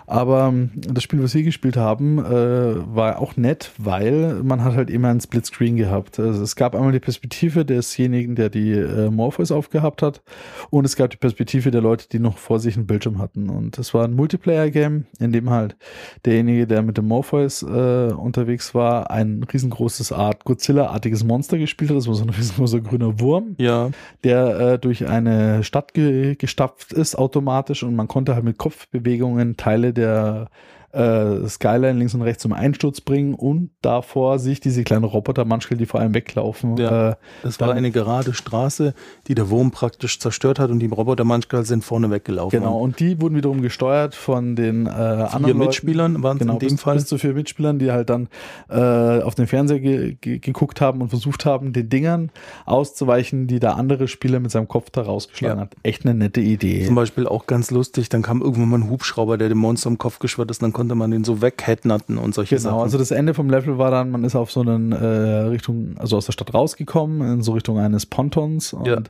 Aber 0.06 0.48
ähm, 0.48 0.70
das 0.74 1.02
Spiel, 1.02 1.22
was 1.22 1.34
wir 1.34 1.42
gespielt 1.42 1.76
haben, 1.76 2.18
äh, 2.18 2.96
war 2.96 3.20
auch 3.20 3.36
nett, 3.36 3.72
weil 3.76 4.40
man 4.42 4.64
hat 4.64 4.74
halt 4.74 4.88
immer 4.88 5.08
einen 5.08 5.20
Splitscreen 5.20 5.76
gehabt. 5.76 6.18
Also 6.18 6.42
es 6.42 6.56
gab 6.56 6.74
einmal 6.74 6.92
die 6.92 7.00
Perspektive 7.00 7.66
desjenigen, 7.66 8.36
der 8.36 8.48
die 8.48 8.72
äh, 8.72 9.10
Morpheus 9.10 9.52
aufgehabt 9.52 10.00
hat 10.00 10.22
und 10.70 10.86
es 10.86 10.96
gab 10.96 11.10
die 11.10 11.18
Perspektive 11.18 11.41
der 11.70 11.80
Leute, 11.80 12.06
die 12.10 12.18
noch 12.18 12.38
vor 12.38 12.58
sich 12.58 12.76
einen 12.76 12.86
Bildschirm 12.86 13.18
hatten. 13.18 13.50
Und 13.50 13.78
das 13.78 13.94
war 13.94 14.04
ein 14.04 14.14
Multiplayer-Game, 14.14 15.06
in 15.18 15.32
dem 15.32 15.50
halt 15.50 15.76
derjenige, 16.24 16.66
der 16.66 16.82
mit 16.82 16.98
dem 16.98 17.08
Morpheus 17.08 17.62
äh, 17.62 17.66
unterwegs 18.12 18.74
war, 18.74 19.10
ein 19.10 19.42
riesengroßes 19.42 20.12
Art 20.12 20.44
Godzilla-artiges 20.44 21.24
Monster 21.24 21.58
gespielt 21.58 21.90
hat. 21.90 21.96
Das 21.96 22.08
war 22.08 22.14
so 22.14 22.24
ein 22.24 22.30
riesengroßer 22.30 22.80
grüner 22.80 23.20
Wurm, 23.20 23.54
ja. 23.58 23.90
der 24.24 24.60
äh, 24.60 24.78
durch 24.78 25.08
eine 25.08 25.64
Stadt 25.64 25.94
ge 25.94 26.34
gestapft 26.36 26.92
ist 26.92 27.16
automatisch 27.16 27.82
und 27.82 27.94
man 27.94 28.08
konnte 28.08 28.34
halt 28.34 28.44
mit 28.44 28.58
Kopfbewegungen 28.58 29.56
Teile 29.56 29.92
der 29.92 30.48
äh, 30.92 31.48
Skyline 31.48 31.98
links 31.98 32.14
und 32.14 32.22
rechts 32.22 32.42
zum 32.42 32.52
Einsturz 32.52 33.00
bringen 33.00 33.34
und 33.34 33.70
davor 33.80 34.38
sich 34.38 34.60
diese 34.60 34.84
kleinen 34.84 35.04
Roboter 35.04 35.44
manchmal, 35.44 35.78
die 35.78 35.86
vor 35.86 36.00
allem 36.00 36.14
weglaufen. 36.14 36.76
Ja, 36.76 37.10
äh, 37.10 37.14
das 37.42 37.60
war 37.60 37.72
eine 37.72 37.90
gerade 37.90 38.34
Straße, 38.34 38.94
die 39.26 39.34
der 39.34 39.50
Wurm 39.50 39.70
praktisch 39.70 40.18
zerstört 40.18 40.58
hat 40.58 40.70
und 40.70 40.80
die 40.80 40.86
Roboter 40.86 41.24
manchmal 41.24 41.64
sind 41.64 41.84
vorne 41.84 42.10
weggelaufen. 42.10 42.58
Genau, 42.58 42.78
und 42.78 43.00
die 43.00 43.20
wurden 43.20 43.36
wiederum 43.36 43.62
gesteuert 43.62 44.14
von 44.14 44.54
den 44.54 44.86
äh, 44.86 44.90
anderen 44.90 45.44
vier 45.44 45.54
Mitspielern 45.54 46.22
waren 46.22 46.38
genau, 46.38 46.54
in 46.54 46.58
dem 46.58 46.68
bis, 46.70 46.80
Fall. 46.80 46.96
Bis 46.96 47.06
zu 47.06 47.18
vier 47.18 47.32
Mitspielern, 47.32 47.78
die 47.78 47.90
halt 47.90 48.10
dann 48.10 48.28
äh, 48.68 49.22
auf 49.22 49.34
den 49.34 49.46
Fernseher 49.46 49.80
ge 49.80 50.16
ge 50.20 50.38
geguckt 50.38 50.80
haben 50.80 51.00
und 51.00 51.08
versucht 51.08 51.46
haben, 51.46 51.72
den 51.72 51.88
Dingern 51.88 52.30
auszuweichen, 52.66 53.46
die 53.46 53.60
der 53.60 53.76
andere 53.76 54.08
Spieler 54.08 54.40
mit 54.40 54.50
seinem 54.50 54.68
Kopf 54.68 54.90
da 54.90 55.02
rausgeschlagen 55.02 55.58
ja. 55.58 55.64
hat. 55.64 55.76
Echt 55.82 56.04
eine 56.04 56.14
nette 56.14 56.40
Idee. 56.40 56.84
Zum 56.84 56.94
Beispiel 56.94 57.26
auch 57.26 57.46
ganz 57.46 57.70
lustig, 57.70 58.08
dann 58.08 58.22
kam 58.22 58.42
irgendwann 58.42 58.68
mal 58.68 58.80
ein 58.80 58.90
Hubschrauber, 58.90 59.38
der 59.38 59.48
dem 59.48 59.58
Monster 59.58 59.88
im 59.88 59.98
Kopf 59.98 60.18
geschwört 60.18 60.50
ist, 60.50 60.62
dann 60.62 60.72
konnte 60.72 60.81
man 60.88 61.10
den 61.10 61.24
so 61.24 61.42
wegheadnatten 61.42 62.18
und 62.18 62.34
solche 62.34 62.56
genau, 62.56 62.62
Sachen. 62.62 62.74
Genau, 62.74 62.82
also 62.82 62.98
das 62.98 63.10
Ende 63.10 63.34
vom 63.34 63.50
Level 63.50 63.78
war 63.78 63.90
dann, 63.90 64.10
man 64.10 64.24
ist 64.24 64.36
auf 64.36 64.50
so 64.50 64.60
einen 64.60 64.92
äh, 64.92 65.06
Richtung, 65.06 65.96
also 65.98 66.16
aus 66.16 66.26
der 66.26 66.32
Stadt 66.32 66.52
rausgekommen, 66.52 67.34
in 67.34 67.42
so 67.42 67.52
Richtung 67.52 67.78
eines 67.78 68.06
Pontons 68.06 68.72
und 68.72 68.86
ja. 68.86 69.00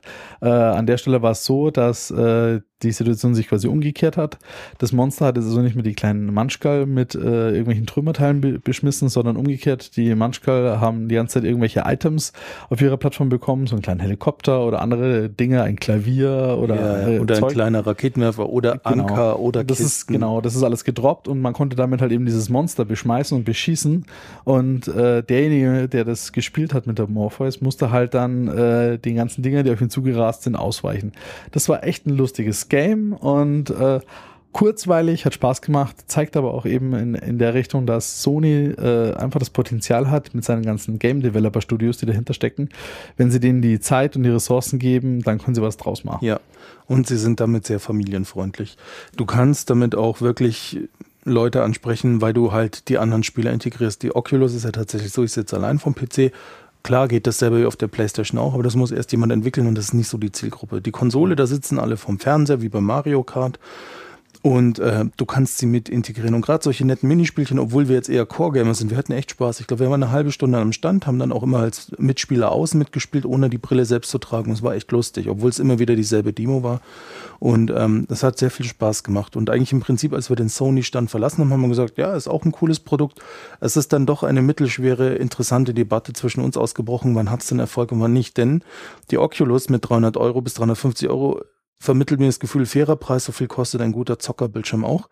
äh, 0.41 0.49
an 0.49 0.85
der 0.85 0.97
Stelle 0.97 1.21
war 1.21 1.31
es 1.31 1.45
so, 1.45 1.71
dass 1.71 2.11
äh, 2.11 2.61
die 2.83 2.91
Situation 2.91 3.35
sich 3.35 3.47
quasi 3.47 3.67
umgekehrt 3.67 4.17
hat. 4.17 4.37
Das 4.77 4.91
Monster 4.91 5.27
hat 5.27 5.37
also 5.37 5.61
nicht 5.61 5.75
mehr 5.75 5.83
die 5.83 5.93
kleinen 5.93 6.33
Manschkal 6.33 6.85
mit 6.85 7.15
äh, 7.15 7.49
irgendwelchen 7.49 7.85
Trümmerteilen 7.85 8.41
be 8.41 8.59
beschmissen, 8.59 9.09
sondern 9.09 9.37
umgekehrt. 9.37 9.97
Die 9.97 10.13
Manschkal 10.15 10.79
haben 10.79 11.07
die 11.09 11.15
ganze 11.15 11.35
Zeit 11.35 11.43
irgendwelche 11.43 11.83
Items 11.85 12.33
auf 12.69 12.81
ihrer 12.81 12.97
Plattform 12.97 13.29
bekommen, 13.29 13.67
so 13.67 13.75
einen 13.75 13.81
kleinen 13.81 13.99
Helikopter 13.99 14.65
oder 14.65 14.81
andere 14.81 15.29
Dinge, 15.29 15.63
ein 15.63 15.77
Klavier 15.77 16.57
oder 16.59 17.13
ja, 17.13 17.21
oder 17.21 17.35
Zeug. 17.35 17.49
ein 17.49 17.53
kleiner 17.53 17.85
Raketenwerfer 17.85 18.49
oder 18.49 18.79
genau. 18.83 19.03
Anker 19.03 19.39
oder 19.39 19.63
das 19.63 19.79
ist 19.79 20.07
genau, 20.07 20.41
das 20.41 20.55
ist 20.55 20.63
alles 20.63 20.83
gedroppt 20.83 21.27
und 21.27 21.41
man 21.41 21.53
konnte 21.53 21.75
damit 21.75 22.01
halt 22.01 22.11
eben 22.11 22.25
dieses 22.25 22.49
Monster 22.49 22.85
beschmeißen 22.85 23.37
und 23.37 23.43
beschießen 23.43 24.05
und 24.43 24.87
äh, 24.87 25.23
derjenige, 25.23 25.87
der 25.87 26.05
das 26.05 26.31
gespielt 26.31 26.73
hat 26.73 26.87
mit 26.87 26.99
der 26.99 27.07
Morpheus, 27.07 27.61
musste 27.61 27.91
halt 27.91 28.13
dann 28.13 28.47
äh, 28.47 28.97
den 28.99 29.15
ganzen 29.15 29.41
Dingen, 29.43 29.63
die 29.63 29.71
auf 29.71 29.81
ihn 29.81 29.89
zugerast 29.89 30.43
sind, 30.43 30.55
ausweichen. 30.55 31.13
Das 31.51 31.69
war 31.69 31.83
echt 31.83 32.05
ein 32.05 32.15
lustiges 32.15 32.69
Game 32.73 33.13
und 33.13 33.69
äh, 33.69 33.99
kurzweilig, 34.51 35.27
hat 35.27 35.35
Spaß 35.35 35.61
gemacht, 35.61 35.95
zeigt 36.07 36.35
aber 36.35 36.55
auch 36.55 36.65
eben 36.65 36.95
in, 36.95 37.13
in 37.13 37.37
der 37.37 37.53
Richtung, 37.53 37.85
dass 37.85 38.23
Sony 38.23 38.69
äh, 38.69 39.13
einfach 39.13 39.37
das 39.37 39.51
Potenzial 39.51 40.09
hat 40.09 40.33
mit 40.33 40.43
seinen 40.43 40.63
ganzen 40.63 40.97
Game 40.97 41.21
Developer 41.21 41.61
Studios, 41.61 41.97
die 41.97 42.07
dahinter 42.07 42.33
stecken. 42.33 42.69
Wenn 43.15 43.29
sie 43.29 43.39
denen 43.39 43.61
die 43.61 43.79
Zeit 43.79 44.15
und 44.15 44.23
die 44.23 44.31
Ressourcen 44.31 44.79
geben, 44.79 45.21
dann 45.21 45.37
können 45.37 45.53
sie 45.53 45.61
was 45.61 45.77
draus 45.77 46.03
machen. 46.03 46.25
Ja, 46.25 46.39
und 46.87 47.05
sie 47.05 47.17
sind 47.17 47.39
damit 47.39 47.67
sehr 47.67 47.79
familienfreundlich. 47.79 48.75
Du 49.17 49.27
kannst 49.27 49.69
damit 49.69 49.93
auch 49.93 50.21
wirklich 50.21 50.79
Leute 51.25 51.61
ansprechen, 51.61 52.21
weil 52.21 52.33
du 52.33 52.53
halt 52.53 52.89
die 52.89 52.97
anderen 52.97 53.21
Spieler 53.21 53.51
integrierst. 53.51 54.01
Die 54.01 54.15
Oculus 54.15 54.55
ist 54.55 54.65
ja 54.65 54.71
tatsächlich 54.71 55.11
so, 55.11 55.23
ich 55.23 55.31
sitze 55.31 55.57
allein 55.57 55.77
vom 55.77 55.93
PC. 55.93 56.31
Klar 56.83 57.07
geht 57.07 57.27
dasselbe 57.27 57.61
wie 57.61 57.65
auf 57.65 57.77
der 57.77 57.87
PlayStation 57.87 58.37
auch, 58.37 58.53
aber 58.53 58.63
das 58.63 58.75
muss 58.75 58.91
erst 58.91 59.13
jemand 59.13 59.31
entwickeln 59.31 59.67
und 59.67 59.75
das 59.75 59.85
ist 59.85 59.93
nicht 59.93 60.09
so 60.09 60.17
die 60.17 60.33
Zielgruppe. 60.33 60.81
Die 60.81 60.91
Konsole, 60.91 61.37
da 61.37 61.47
sitzen 61.47 61.79
alle 61.79 61.95
vom 61.95 62.19
Fernseher, 62.19 62.61
wie 62.61 62.67
bei 62.67 62.81
Mario 62.81 63.23
Kart. 63.23 63.57
Und 64.43 64.77
äh, 64.79 65.05
du 65.15 65.25
kannst 65.25 65.57
sie 65.59 65.65
mit 65.65 65.87
integrieren. 65.87 66.35
Und 66.35 66.41
gerade 66.41 66.61
solche 66.61 66.85
netten 66.85 67.07
Minispielchen, 67.07 67.59
obwohl 67.59 67.87
wir 67.87 67.95
jetzt 67.95 68.09
eher 68.09 68.25
Core-Gamer 68.25 68.73
sind, 68.73 68.91
wir 68.91 68.97
hatten 68.97 69.13
echt 69.13 69.31
Spaß. 69.31 69.61
Ich 69.61 69.67
glaube, 69.67 69.85
wir 69.85 69.89
waren 69.89 70.03
eine 70.03 70.11
halbe 70.11 70.33
Stunde 70.33 70.57
am 70.57 70.73
Stand, 70.73 71.07
haben 71.07 71.17
dann 71.17 71.31
auch 71.31 71.43
immer 71.43 71.59
als 71.59 71.93
Mitspieler 71.97 72.51
außen 72.51 72.77
mitgespielt, 72.77 73.25
ohne 73.25 73.49
die 73.49 73.57
Brille 73.57 73.85
selbst 73.85 74.11
zu 74.11 74.17
tragen. 74.17 74.51
Es 74.51 74.61
war 74.61 74.75
echt 74.75 74.91
lustig, 74.91 75.29
obwohl 75.29 75.49
es 75.49 75.59
immer 75.59 75.79
wieder 75.79 75.95
dieselbe 75.95 76.33
Demo 76.33 76.61
war. 76.61 76.81
Und 77.39 77.71
ähm, 77.73 78.05
das 78.09 78.21
hat 78.21 78.37
sehr 78.37 78.51
viel 78.51 78.65
Spaß 78.65 79.05
gemacht. 79.05 79.37
Und 79.37 79.49
eigentlich 79.49 79.71
im 79.71 79.79
Prinzip, 79.79 80.11
als 80.11 80.27
wir 80.27 80.35
den 80.35 80.49
Sony-Stand 80.49 81.09
verlassen 81.09 81.39
haben, 81.39 81.53
haben 81.53 81.61
wir 81.61 81.69
gesagt, 81.69 81.97
ja, 81.97 82.13
ist 82.13 82.27
auch 82.27 82.43
ein 82.43 82.51
cooles 82.51 82.81
Produkt. 82.81 83.19
Es 83.61 83.77
ist 83.77 83.93
dann 83.93 84.05
doch 84.05 84.23
eine 84.23 84.41
mittelschwere, 84.41 85.15
interessante 85.15 85.73
Debatte 85.73 86.11
zwischen 86.11 86.43
uns 86.43 86.57
ausgebrochen. 86.57 87.15
Wann 87.15 87.31
hat 87.31 87.43
es 87.43 87.47
denn 87.47 87.59
Erfolg 87.59 87.93
und 87.93 88.01
wann 88.01 88.11
nicht? 88.11 88.35
Denn 88.35 88.61
die 89.09 89.19
Oculus 89.19 89.69
mit 89.69 89.87
300 89.87 90.17
Euro 90.17 90.41
bis 90.41 90.55
350 90.55 91.07
Euro 91.07 91.43
vermittelt 91.83 92.21
mir 92.21 92.27
das 92.27 92.39
Gefühl, 92.39 92.65
fairer 92.65 92.95
Preis, 92.95 93.25
so 93.25 93.33
viel 93.33 93.47
kostet 93.47 93.81
ein 93.81 93.91
guter 93.91 94.17
Zockerbildschirm 94.17 94.85
auch. 94.85 95.09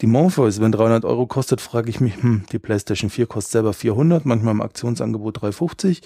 Die 0.00 0.06
Morpheus, 0.08 0.60
wenn 0.60 0.72
300 0.72 1.04
Euro 1.04 1.26
kostet, 1.26 1.60
frage 1.60 1.88
ich 1.88 2.00
mich, 2.00 2.20
hm, 2.20 2.44
die 2.50 2.58
PlayStation 2.58 3.08
4 3.08 3.26
kostet 3.26 3.52
selber 3.52 3.72
400, 3.72 4.24
manchmal 4.24 4.52
im 4.52 4.60
Aktionsangebot 4.60 5.40
350. 5.40 6.02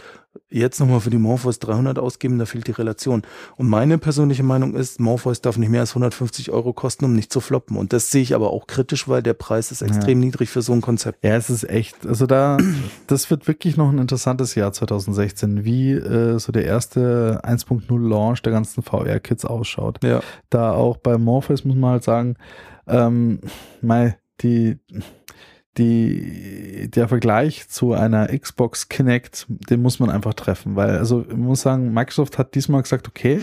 Jetzt 0.50 0.80
nochmal 0.80 1.00
für 1.00 1.08
die 1.08 1.16
Morpheus 1.16 1.60
300 1.60 1.98
ausgeben, 1.98 2.38
da 2.38 2.44
fehlt 2.44 2.66
die 2.66 2.72
Relation. 2.72 3.22
Und 3.56 3.68
meine 3.68 3.96
persönliche 3.96 4.42
Meinung 4.42 4.74
ist, 4.74 5.00
Morpheus 5.00 5.40
darf 5.40 5.56
nicht 5.56 5.70
mehr 5.70 5.80
als 5.80 5.92
150 5.92 6.50
Euro 6.50 6.74
kosten, 6.74 7.06
um 7.06 7.14
nicht 7.14 7.32
zu 7.32 7.40
floppen. 7.40 7.78
Und 7.78 7.94
das 7.94 8.10
sehe 8.10 8.20
ich 8.20 8.34
aber 8.34 8.50
auch 8.50 8.66
kritisch, 8.66 9.08
weil 9.08 9.22
der 9.22 9.32
Preis 9.32 9.72
ist 9.72 9.80
extrem 9.80 10.20
ja. 10.20 10.26
niedrig 10.26 10.50
für 10.50 10.60
so 10.60 10.74
ein 10.74 10.82
Konzept. 10.82 11.24
Ja, 11.24 11.34
es 11.34 11.48
ist 11.48 11.64
echt, 11.64 12.06
also 12.06 12.26
da, 12.26 12.58
das 13.06 13.30
wird 13.30 13.48
wirklich 13.48 13.78
noch 13.78 13.88
ein 13.88 13.98
interessantes 13.98 14.54
Jahr 14.56 14.72
2016, 14.72 15.64
wie 15.64 15.92
äh, 15.92 16.38
so 16.38 16.52
der 16.52 16.66
erste 16.66 17.40
1.0 17.44 18.08
Launch 18.08 18.42
der 18.42 18.52
ganzen 18.52 18.82
VR-Kits 18.82 19.46
ausschaut. 19.46 20.04
Ja. 20.04 20.20
Da 20.50 20.72
auch 20.72 20.98
bei 20.98 21.16
Morpheus 21.16 21.64
muss 21.64 21.76
man 21.76 21.92
halt 21.92 22.04
sagen, 22.04 22.36
ähm, 22.86 23.40
mal 23.80 24.18
die, 24.40 24.78
die, 25.78 26.90
der 26.90 27.08
Vergleich 27.08 27.68
zu 27.68 27.92
einer 27.92 28.28
Xbox 28.36 28.88
Kinect, 28.88 29.46
den 29.48 29.82
muss 29.82 29.98
man 29.98 30.10
einfach 30.10 30.34
treffen, 30.34 30.76
weil, 30.76 30.98
also, 30.98 31.24
ich 31.28 31.36
muss 31.36 31.62
sagen, 31.62 31.92
Microsoft 31.92 32.38
hat 32.38 32.54
diesmal 32.54 32.82
gesagt, 32.82 33.08
okay, 33.08 33.40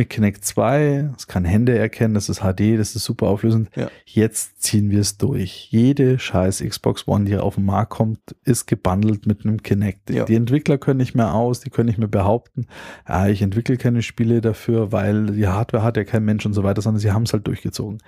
mit 0.00 0.08
Kinect 0.08 0.46
2, 0.46 1.10
es 1.14 1.26
kann 1.26 1.44
Hände 1.44 1.76
erkennen, 1.76 2.14
das 2.14 2.30
ist 2.30 2.40
HD, 2.40 2.78
das 2.78 2.96
ist 2.96 3.04
super 3.04 3.26
auflösend. 3.26 3.68
Ja. 3.76 3.90
Jetzt 4.06 4.62
ziehen 4.62 4.90
wir 4.90 5.00
es 5.00 5.18
durch. 5.18 5.68
Jede 5.70 6.18
scheiß 6.18 6.64
Xbox 6.66 7.06
One, 7.06 7.26
die 7.26 7.36
auf 7.36 7.56
den 7.56 7.66
Markt 7.66 7.90
kommt, 7.90 8.18
ist 8.42 8.64
gebundelt 8.64 9.26
mit 9.26 9.44
einem 9.44 9.62
Kinect. 9.62 10.08
Ja. 10.08 10.24
Die 10.24 10.36
Entwickler 10.36 10.78
können 10.78 10.96
nicht 10.96 11.14
mehr 11.14 11.34
aus, 11.34 11.60
die 11.60 11.68
können 11.68 11.88
nicht 11.88 11.98
mehr 11.98 12.08
behaupten, 12.08 12.66
ja, 13.06 13.28
ich 13.28 13.42
entwickle 13.42 13.76
keine 13.76 14.00
Spiele 14.00 14.40
dafür, 14.40 14.90
weil 14.90 15.26
die 15.26 15.48
Hardware 15.48 15.82
hat 15.82 15.98
ja 15.98 16.04
kein 16.04 16.24
Mensch 16.24 16.46
und 16.46 16.54
so 16.54 16.62
weiter, 16.62 16.80
sondern 16.80 17.00
sie 17.00 17.12
haben 17.12 17.24
es 17.24 17.34
halt 17.34 17.46
durchgezogen. 17.46 17.98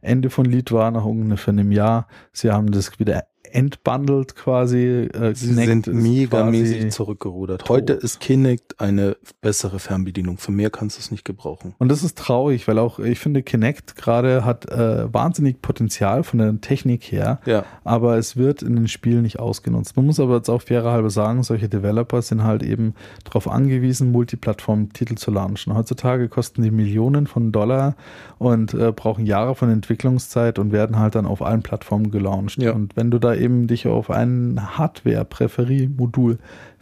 Ende 0.00 0.30
von 0.30 0.44
Lied 0.44 0.70
war 0.70 0.92
nach 0.92 1.04
ungefähr 1.04 1.52
einem 1.52 1.72
Jahr, 1.72 2.06
sie 2.32 2.52
haben 2.52 2.70
das 2.70 2.96
wieder 3.00 3.24
entbundelt 3.52 4.36
quasi. 4.36 5.08
Äh, 5.12 5.34
Sie 5.34 5.52
sind 5.52 5.86
megamäßig 5.86 6.90
zurückgerudert. 6.92 7.62
Tot. 7.62 7.68
Heute 7.68 7.92
ist 7.94 8.20
Kinect 8.20 8.80
eine 8.80 9.16
bessere 9.40 9.78
Fernbedienung. 9.78 10.38
Für 10.38 10.52
mehr 10.52 10.70
kannst 10.70 10.96
du 10.96 11.00
es 11.00 11.10
nicht 11.10 11.24
gebrauchen. 11.24 11.74
Und 11.78 11.88
das 11.88 12.02
ist 12.02 12.18
traurig, 12.18 12.68
weil 12.68 12.78
auch 12.78 12.98
ich 12.98 13.18
finde, 13.18 13.42
Kinect 13.42 13.96
gerade 13.96 14.44
hat 14.44 14.70
äh, 14.70 15.12
wahnsinnig 15.12 15.62
Potenzial 15.62 16.22
von 16.22 16.38
der 16.38 16.60
Technik 16.60 17.04
her, 17.04 17.40
ja. 17.46 17.64
aber 17.84 18.18
es 18.18 18.36
wird 18.36 18.62
in 18.62 18.76
den 18.76 18.88
Spielen 18.88 19.22
nicht 19.22 19.38
ausgenutzt. 19.38 19.96
Man 19.96 20.06
muss 20.06 20.20
aber 20.20 20.36
jetzt 20.36 20.48
auch 20.48 20.62
fairer 20.62 20.92
halber 20.92 21.10
sagen, 21.10 21.42
solche 21.42 21.68
Developer 21.68 22.22
sind 22.22 22.44
halt 22.44 22.62
eben 22.62 22.94
darauf 23.24 23.48
angewiesen, 23.48 24.12
Multiplattform-Titel 24.12 25.16
zu 25.16 25.30
launchen. 25.30 25.74
Heutzutage 25.74 26.28
kosten 26.28 26.62
die 26.62 26.70
Millionen 26.70 27.26
von 27.26 27.52
Dollar 27.52 27.96
und 28.38 28.74
äh, 28.74 28.92
brauchen 28.92 29.26
Jahre 29.26 29.54
von 29.54 29.70
Entwicklungszeit 29.70 30.58
und 30.58 30.72
werden 30.72 30.98
halt 30.98 31.14
dann 31.14 31.26
auf 31.26 31.42
allen 31.42 31.62
Plattformen 31.62 32.10
gelauncht. 32.10 32.62
Ja. 32.62 32.72
Und 32.72 32.96
wenn 32.96 33.10
du 33.10 33.18
da 33.18 33.29
eben 33.36 33.66
dich 33.66 33.86
auf 33.86 34.10
ein 34.10 34.78
Hardware-Präferie-Modul 34.78 36.38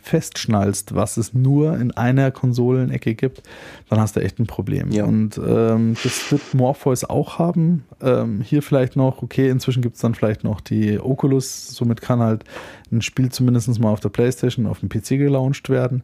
festschnallst, 0.09 0.95
was 0.95 1.17
es 1.19 1.35
nur 1.35 1.77
in 1.77 1.91
einer 1.91 2.31
Konsolenecke 2.31 3.15
gibt, 3.15 3.43
dann 3.91 4.01
hast 4.01 4.17
du 4.17 4.21
echt 4.21 4.39
ein 4.39 4.47
Problem. 4.47 4.91
Ja. 4.91 5.05
Und 5.05 5.39
ähm, 5.39 5.97
das 6.03 6.33
wird 6.33 6.55
Morpheus 6.55 7.05
auch 7.05 7.39
haben. 7.39 7.85
Ähm, 8.01 8.41
hier 8.41 8.63
vielleicht 8.63 8.97
noch, 8.97 9.23
okay, 9.23 9.51
inzwischen 9.51 9.83
gibt 9.83 9.97
es 9.97 10.01
dann 10.01 10.15
vielleicht 10.15 10.45
noch 10.45 10.61
die 10.61 10.99
Oculus, 10.99 11.69
somit 11.69 12.01
kann 12.01 12.21
halt 12.21 12.45
ein 12.91 13.03
Spiel 13.03 13.31
zumindest 13.31 13.79
mal 13.81 13.91
auf 13.91 14.01
der 14.01 14.09
Playstation, 14.09 14.67
auf 14.67 14.81
dem 14.81 14.89
PC 14.89 15.19
gelauncht 15.19 15.69
werden, 15.69 16.03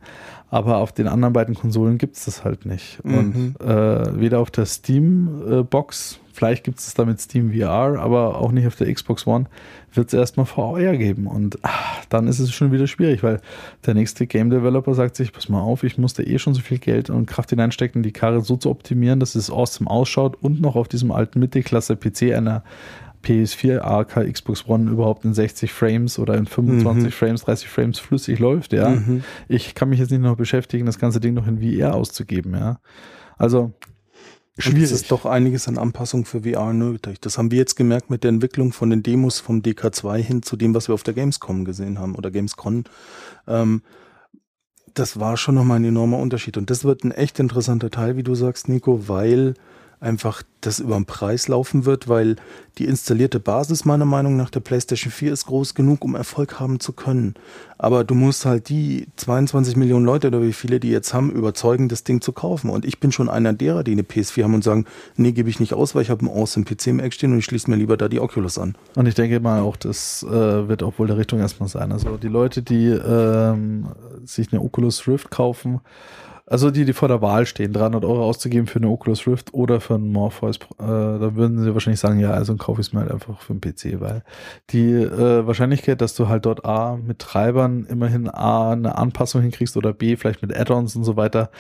aber 0.50 0.78
auf 0.78 0.92
den 0.92 1.08
anderen 1.08 1.32
beiden 1.32 1.54
Konsolen 1.54 1.96
gibt 1.96 2.16
es 2.16 2.26
das 2.26 2.44
halt 2.44 2.66
nicht. 2.66 3.02
Mhm. 3.04 3.54
Und 3.58 3.60
äh, 3.66 4.20
weder 4.20 4.40
auf 4.40 4.50
der 4.50 4.66
Steam-Box, 4.66 6.18
äh, 6.20 6.23
vielleicht 6.34 6.64
gibt 6.64 6.78
es 6.78 6.86
das 6.86 6.94
da 6.94 7.04
mit 7.04 7.20
Steam 7.20 7.52
VR, 7.52 7.98
aber 7.98 8.40
auch 8.40 8.52
nicht 8.52 8.66
auf 8.66 8.76
der 8.76 8.92
Xbox 8.92 9.26
One, 9.26 9.46
wird 9.92 10.08
es 10.08 10.14
erstmal 10.14 10.46
VR 10.46 10.96
geben. 10.96 11.26
Und 11.26 11.58
ach, 11.62 12.04
dann 12.08 12.26
ist 12.26 12.40
es 12.40 12.52
schon 12.52 12.72
wieder 12.72 12.86
schwierig, 12.86 13.22
weil 13.22 13.40
der 13.86 13.94
nächste 13.94 14.26
Game 14.26 14.50
Developer 14.50 14.94
sagt 14.94 15.16
sich, 15.16 15.32
pass 15.32 15.48
mal 15.48 15.60
auf, 15.60 15.84
ich 15.84 15.96
musste 15.96 16.24
eh 16.24 16.38
schon 16.38 16.52
so 16.52 16.60
viel 16.60 16.78
Geld 16.78 17.08
und 17.08 17.26
Kraft 17.26 17.50
hineinstecken, 17.50 18.02
die 18.02 18.12
Karre 18.12 18.42
so 18.42 18.56
zu 18.56 18.70
optimieren, 18.70 19.20
dass 19.20 19.36
es 19.36 19.50
awesome 19.50 19.88
ausschaut 19.88 20.36
und 20.42 20.60
noch 20.60 20.74
auf 20.74 20.88
diesem 20.88 21.12
alten 21.12 21.38
Mittelklasse-PC 21.38 22.34
einer 22.34 22.64
PS4, 23.24 23.80
AK, 23.80 24.30
Xbox 24.32 24.68
One 24.68 24.90
überhaupt 24.90 25.24
in 25.24 25.32
60 25.32 25.72
Frames 25.72 26.18
oder 26.18 26.34
in 26.34 26.46
25 26.46 27.04
mhm. 27.04 27.10
Frames, 27.10 27.44
30 27.44 27.68
Frames 27.68 27.98
flüssig 27.98 28.38
läuft, 28.38 28.72
ja. 28.72 28.90
Mhm. 28.90 29.24
Ich 29.48 29.74
kann 29.74 29.88
mich 29.88 29.98
jetzt 29.98 30.10
nicht 30.10 30.20
noch 30.20 30.36
beschäftigen, 30.36 30.84
das 30.84 30.98
ganze 30.98 31.20
Ding 31.20 31.32
noch 31.32 31.46
in 31.46 31.60
VR 31.60 31.94
auszugeben, 31.94 32.54
ja. 32.54 32.80
Also 33.38 33.72
Schwierig. 34.56 34.84
es 34.84 34.92
ist 34.92 35.10
doch 35.10 35.26
einiges 35.26 35.66
an 35.66 35.78
Anpassung 35.78 36.24
für 36.24 36.42
VR 36.42 36.72
nötig. 36.72 37.20
Das 37.20 37.38
haben 37.38 37.50
wir 37.50 37.58
jetzt 37.58 37.74
gemerkt 37.74 38.08
mit 38.08 38.22
der 38.22 38.28
Entwicklung 38.28 38.72
von 38.72 38.88
den 38.88 39.02
Demos 39.02 39.40
vom 39.40 39.62
DK2 39.62 40.18
hin 40.18 40.42
zu 40.42 40.56
dem, 40.56 40.74
was 40.74 40.88
wir 40.88 40.94
auf 40.94 41.02
der 41.02 41.14
Gamescom 41.14 41.64
gesehen 41.64 41.98
haben 41.98 42.14
oder 42.14 42.30
Gamescon. 42.30 42.84
Ähm, 43.48 43.82
das 44.94 45.18
war 45.18 45.36
schon 45.36 45.56
nochmal 45.56 45.80
ein 45.80 45.84
enormer 45.84 46.18
Unterschied. 46.18 46.56
Und 46.56 46.70
das 46.70 46.84
wird 46.84 47.02
ein 47.02 47.10
echt 47.10 47.40
interessanter 47.40 47.90
Teil, 47.90 48.16
wie 48.16 48.22
du 48.22 48.36
sagst, 48.36 48.68
Nico, 48.68 49.08
weil 49.08 49.54
einfach 50.04 50.42
das 50.60 50.78
über 50.78 50.94
den 50.94 51.06
Preis 51.06 51.48
laufen 51.48 51.84
wird, 51.84 52.08
weil 52.08 52.36
die 52.78 52.86
installierte 52.86 53.40
Basis 53.40 53.84
meiner 53.84 54.04
Meinung 54.04 54.36
nach 54.36 54.50
der 54.50 54.60
PlayStation 54.60 55.12
4 55.12 55.32
ist 55.32 55.46
groß 55.46 55.74
genug, 55.74 56.04
um 56.04 56.14
Erfolg 56.14 56.60
haben 56.60 56.80
zu 56.80 56.92
können. 56.92 57.34
Aber 57.78 58.04
du 58.04 58.14
musst 58.14 58.46
halt 58.46 58.68
die 58.68 59.08
22 59.16 59.76
Millionen 59.76 60.04
Leute 60.04 60.28
oder 60.28 60.42
wie 60.42 60.52
viele 60.52 60.80
die 60.80 60.90
jetzt 60.90 61.12
haben, 61.12 61.30
überzeugen, 61.30 61.88
das 61.88 62.04
Ding 62.04 62.20
zu 62.20 62.32
kaufen. 62.32 62.70
Und 62.70 62.84
ich 62.84 63.00
bin 63.00 63.12
schon 63.12 63.28
einer 63.28 63.52
derer, 63.52 63.84
die 63.84 63.92
eine 63.92 64.02
PS4 64.02 64.44
haben 64.44 64.54
und 64.54 64.64
sagen, 64.64 64.86
nee, 65.16 65.32
gebe 65.32 65.50
ich 65.50 65.60
nicht 65.60 65.74
aus, 65.74 65.94
weil 65.94 66.02
ich 66.02 66.10
habe 66.10 66.26
einen 66.26 66.36
awesome 66.36 66.64
PC 66.64 66.88
im 66.88 67.00
Eck 67.00 67.12
stehen 67.14 67.32
und 67.32 67.38
ich 67.38 67.44
schließe 67.44 67.70
mir 67.70 67.76
lieber 67.76 67.96
da 67.96 68.08
die 68.08 68.20
Oculus 68.20 68.58
an. 68.58 68.74
Und 68.94 69.06
ich 69.06 69.14
denke 69.14 69.40
mal 69.40 69.60
auch, 69.60 69.76
das 69.76 70.22
äh, 70.22 70.68
wird 70.68 70.82
auch 70.82 70.98
wohl 70.98 71.06
der 71.06 71.18
Richtung 71.18 71.40
erstmal 71.40 71.68
sein. 71.68 71.92
Also 71.92 72.16
die 72.16 72.28
Leute, 72.28 72.62
die 72.62 72.86
ähm, 72.86 73.88
sich 74.24 74.52
eine 74.52 74.62
Oculus 74.62 75.06
Rift 75.06 75.30
kaufen, 75.30 75.80
also 76.46 76.70
die, 76.70 76.84
die 76.84 76.92
vor 76.92 77.08
der 77.08 77.22
Wahl 77.22 77.46
stehen, 77.46 77.72
300 77.72 78.04
Euro 78.04 78.24
auszugeben 78.24 78.66
für 78.66 78.78
eine 78.78 78.88
Oculus 78.88 79.26
Rift 79.26 79.54
oder 79.54 79.80
für 79.80 79.94
einen 79.94 80.12
Morpheus, 80.12 80.56
äh, 80.56 80.60
da 80.78 81.34
würden 81.34 81.58
sie 81.62 81.72
wahrscheinlich 81.72 82.00
sagen, 82.00 82.20
ja, 82.20 82.32
also 82.32 82.54
kaufe 82.56 82.80
ich 82.80 82.88
es 82.88 82.92
mir 82.92 83.00
halt 83.00 83.12
einfach 83.12 83.40
für 83.40 83.54
einen 83.54 83.60
PC, 83.62 84.00
weil 84.00 84.22
die 84.70 84.92
äh, 84.92 85.46
Wahrscheinlichkeit, 85.46 86.00
dass 86.00 86.14
du 86.14 86.28
halt 86.28 86.44
dort 86.44 86.64
A 86.64 86.96
mit 86.96 87.18
Treibern 87.18 87.86
immerhin 87.86 88.28
A 88.28 88.72
eine 88.72 88.98
Anpassung 88.98 89.40
hinkriegst 89.40 89.76
oder 89.76 89.94
B 89.94 90.16
vielleicht 90.16 90.42
mit 90.42 90.54
Add-ons 90.54 90.96
und 90.96 91.04
so 91.04 91.16
weiter, 91.16 91.50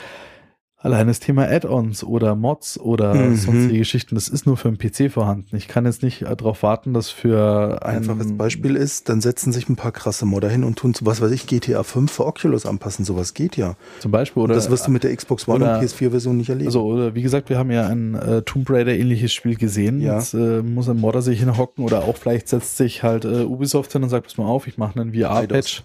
Allein 0.84 1.06
das 1.06 1.18
Thema 1.18 1.48
Add-ons 1.48 2.04
oder 2.04 2.36
Mods 2.36 2.78
oder 2.78 3.14
mhm. 3.14 3.36
sonstige 3.36 3.78
Geschichten, 3.78 4.16
das 4.16 4.28
ist 4.28 4.44
nur 4.44 4.58
für 4.58 4.68
einen 4.68 4.76
PC 4.76 5.10
vorhanden. 5.10 5.56
Ich 5.56 5.66
kann 5.66 5.86
jetzt 5.86 6.02
nicht 6.02 6.20
äh, 6.20 6.36
darauf 6.36 6.62
warten, 6.62 6.92
dass 6.92 7.08
für 7.08 7.82
ein 7.82 7.96
einfaches 7.96 8.36
Beispiel 8.36 8.76
ist, 8.76 9.08
dann 9.08 9.22
setzen 9.22 9.50
sich 9.50 9.66
ein 9.70 9.76
paar 9.76 9.92
krasse 9.92 10.26
Modder 10.26 10.50
hin 10.50 10.62
und 10.62 10.76
tun 10.76 10.92
so 10.92 11.06
was 11.06 11.22
weiß 11.22 11.30
ich, 11.30 11.46
GTA 11.46 11.84
5 11.84 12.12
für 12.12 12.26
Oculus 12.26 12.66
anpassen. 12.66 13.06
Sowas 13.06 13.32
geht 13.32 13.56
ja. 13.56 13.76
Zum 14.00 14.10
Beispiel 14.10 14.42
oder 14.42 14.54
das 14.54 14.68
wirst 14.68 14.86
du 14.86 14.90
mit 14.90 15.04
der 15.04 15.16
Xbox 15.16 15.48
One 15.48 15.64
oder, 15.64 15.78
und 15.78 15.86
PS4 15.86 16.10
Version 16.10 16.36
nicht 16.36 16.50
erleben. 16.50 16.68
Also 16.68 16.84
oder 16.84 17.14
wie 17.14 17.22
gesagt, 17.22 17.48
wir 17.48 17.56
haben 17.56 17.70
ja 17.70 17.86
ein 17.86 18.14
äh, 18.14 18.42
Tomb 18.42 18.68
Raider 18.68 18.92
ähnliches 18.92 19.32
Spiel 19.32 19.56
gesehen. 19.56 20.02
Ja. 20.02 20.18
Jetzt 20.18 20.34
äh, 20.34 20.60
muss 20.60 20.90
ein 20.90 21.00
Modder 21.00 21.22
sich 21.22 21.40
hinhocken 21.40 21.82
oder 21.82 22.04
auch 22.04 22.18
vielleicht 22.18 22.48
setzt 22.48 22.76
sich 22.76 23.02
halt 23.02 23.24
äh, 23.24 23.44
Ubisoft 23.44 23.90
hin 23.92 24.02
und 24.02 24.10
sagt, 24.10 24.26
pass 24.26 24.36
mal 24.36 24.44
auf, 24.44 24.66
ich 24.66 24.76
mache 24.76 25.00
einen 25.00 25.14
VR-Patch. 25.14 25.82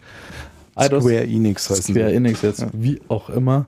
Square 0.77 1.23
Enix 1.23 1.69
heißt 1.69 1.83
Square 1.85 2.13
Enix 2.13 2.41
jetzt, 2.41 2.59
ja. 2.59 2.67
wie 2.73 2.99
auch 3.07 3.29
immer 3.29 3.65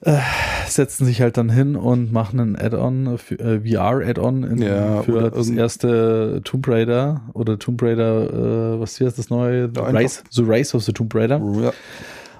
äh, 0.00 0.18
setzen 0.66 1.04
sich 1.06 1.20
halt 1.20 1.36
dann 1.36 1.50
hin 1.50 1.76
und 1.76 2.12
machen 2.12 2.40
ein 2.40 2.56
Add-on, 2.56 3.06
äh, 3.06 3.60
VR-Add-on 3.60 4.58
Ja, 4.62 5.02
für 5.02 5.30
das 5.30 5.50
erste 5.50 6.40
Tomb 6.44 6.68
Raider 6.68 7.22
oder 7.32 7.58
Tomb 7.58 7.82
Raider, 7.82 8.74
äh, 8.74 8.80
was 8.80 8.96
hier 8.96 9.08
ist 9.08 9.18
das 9.18 9.30
neue? 9.30 9.70
The 9.74 9.80
Rise, 9.80 10.22
the 10.30 10.42
Rise 10.42 10.76
of 10.76 10.84
the 10.84 10.92
Tomb 10.92 11.14
Raider. 11.14 11.40
Ja. 11.60 11.72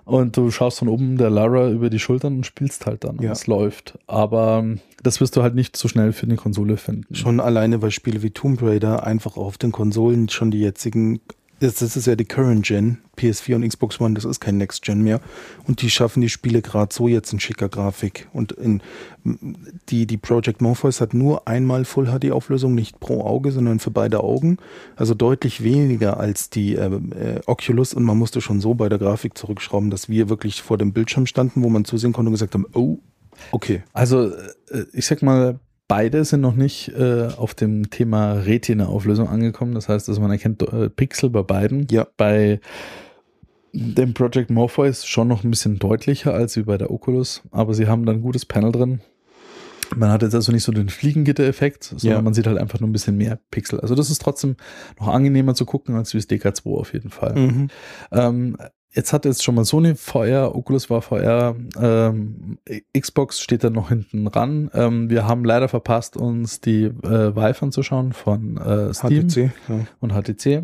Und 0.05 0.39
du 0.39 0.51
schaust 0.51 0.79
von 0.79 0.89
oben 0.89 1.19
der 1.19 1.29
Lara 1.29 1.69
über 1.69 1.91
die 1.91 1.99
Schultern 1.99 2.37
und 2.37 2.47
spielst 2.47 2.87
halt 2.87 3.05
dann. 3.05 3.21
Ja. 3.21 3.33
Es 3.33 3.47
läuft. 3.47 3.99
Aber 4.07 4.61
ähm, 4.63 4.81
das 5.03 5.21
wirst 5.21 5.37
du 5.37 5.43
halt 5.43 5.55
nicht 5.55 5.77
so 5.77 5.87
schnell 5.87 6.13
für 6.13 6.25
eine 6.25 6.37
Konsole 6.37 6.79
finden. 6.79 7.15
Schon 7.15 7.41
alleine, 7.41 7.83
weil 7.83 7.91
Spiele 7.91 8.23
wie 8.23 8.31
Tomb 8.31 8.63
Raider 8.63 9.05
einfach 9.05 9.37
auf 9.37 9.59
den 9.59 9.71
Konsolen 9.71 10.31
schon 10.31 10.51
die 10.51 10.61
jetzigen, 10.61 11.21
das, 11.61 11.83
ist 11.83 12.07
ja 12.07 12.15
die 12.15 12.25
Current 12.25 12.67
Gen, 12.67 12.99
PS4 13.17 13.57
und 13.57 13.69
Xbox 13.69 14.01
One, 14.01 14.15
das 14.15 14.25
ist 14.25 14.41
kein 14.41 14.59
Next 14.59 14.83
Gen 14.83 15.03
mehr. 15.03 15.21
Und 15.67 15.83
die 15.83 15.91
schaffen 15.91 16.21
die 16.21 16.29
Spiele 16.29 16.63
gerade 16.63 16.95
so 16.95 17.09
jetzt 17.09 17.33
in 17.33 17.41
schicker 17.41 17.69
Grafik. 17.69 18.29
Und 18.33 18.53
in, 18.53 18.83
die, 19.89 20.07
die 20.07 20.17
Project 20.17 20.61
Morpheus 20.61 21.01
hat 21.01 21.15
nur 21.15 21.49
einmal 21.49 21.85
Full 21.85 22.07
HD 22.07 22.31
Auflösung, 22.31 22.75
nicht 22.75 23.01
pro 23.01 23.23
Auge, 23.23 23.51
sondern 23.53 23.81
für 23.81 23.91
beide 23.91 24.21
Augen. 24.21 24.59
Also 24.97 25.15
deutlich 25.15 25.63
weniger 25.63 26.19
als 26.19 26.51
die 26.51 26.77
äh, 26.77 26.87
äh, 26.87 27.41
Oculus 27.47 27.95
und 27.95 28.05
man 28.05 28.19
musste 28.19 28.41
schon 28.41 28.61
so 28.61 28.75
bei 28.75 28.89
der 28.89 28.99
Grafik 28.99 29.37
zurückschrauben, 29.37 29.91
dass 29.91 30.09
wir 30.09 30.29
wirklich 30.29 30.63
vor 30.63 30.79
dem 30.79 30.93
Bildschirm 30.93 31.27
standen, 31.27 31.63
wo 31.63 31.69
man 31.69 31.85
zusehen 31.85 32.13
konnte 32.13 32.29
und 32.29 32.35
gesagt 32.35 32.55
haben, 32.55 32.67
oh, 32.75 32.99
okay. 33.51 33.83
Also, 33.93 34.33
äh, 34.71 34.85
ich 34.93 35.07
sag 35.07 35.23
mal, 35.23 35.59
beide 35.89 36.25
sind 36.25 36.41
noch 36.43 36.55
nicht 36.55 36.89
äh, 36.91 37.29
auf 37.37 37.55
dem 37.55 37.91
Thema 37.91 38.35
Retina-Auflösung 38.35 39.29
angekommen. 39.29 39.75
Das 39.75 39.89
heißt, 39.89 40.07
dass 40.09 40.21
man 40.21 40.31
erkennt 40.31 40.63
äh, 40.63 40.89
Pixel 40.91 41.31
bei 41.31 41.43
beiden. 41.43 41.87
Ja. 41.91 42.07
Bei 42.17 42.61
dem 43.73 44.15
Project 44.15 44.51
Morpheus 44.51 45.07
schon 45.07 45.29
noch 45.29 45.45
ein 45.45 45.51
bisschen 45.51 45.79
deutlicher 45.79 46.33
als 46.35 46.57
wie 46.57 46.63
bei 46.63 46.79
der 46.79 46.91
Oculus, 46.91 47.43
aber 47.51 47.75
sie 47.75 47.87
haben 47.87 48.07
dann 48.07 48.17
ein 48.17 48.23
gutes 48.23 48.47
Panel 48.47 48.73
drin. 48.73 49.01
Man 49.97 50.11
hat 50.11 50.23
jetzt 50.23 50.35
also 50.35 50.53
nicht 50.53 50.65
so 50.65 50.73
den 50.73 50.91
Fliegengitter-Effekt, 50.91 51.85
sondern 51.85 52.11
Ja. 52.11 52.23
man 52.23 52.35
sieht 52.35 52.47
halt 52.47 52.59
einfach 52.59 52.81
nur 52.81 52.89
ein 52.89 52.93
bisschen 52.93 53.17
mehr 53.17 53.39
Pixel. 53.51 53.81
Also 53.81 53.95
das 53.95 54.11
ist 54.11 54.21
trotzdem 54.21 54.57
noch 55.01 55.09
angenehmer 55.09 55.55
zu 55.55 55.65
gucken 55.65 55.95
als 55.97 56.13
wie 56.13 56.19
das 56.19 56.29
DK2 56.29 56.79
auf 56.79 56.93
jeden 56.93 57.11
Fall. 57.11 57.35
Mhm. 57.35 57.69
Ähm, 58.13 58.57
jetzt 58.93 59.13
hat 59.13 59.25
jetzt 59.25 59.45
schon 59.45 59.55
mal 59.55 59.65
Sony 59.65 59.95
VR, 59.95 60.55
Oculus 60.55 60.91
war 60.91 61.03
VR, 61.03 61.57
ähm, 61.81 62.59
Xbox 62.97 63.41
steht 63.41 63.65
da 63.65 63.71
noch 63.71 63.89
hinten 63.91 64.27
ran. 64.27 64.71
Ähm, 64.75 65.11
wir 65.11 65.27
haben 65.27 65.45
leider 65.45 65.69
verpasst, 65.69 66.17
uns 66.17 66.61
die 66.61 66.85
äh, 66.85 67.37
Vive 67.37 67.63
anzuschauen 67.63 68.13
von 68.13 68.57
äh, 68.57 68.95
Steam 68.95 69.29
HTC, 69.29 69.51
ja. 69.69 69.87
und 70.01 70.13
HTC. 70.13 70.63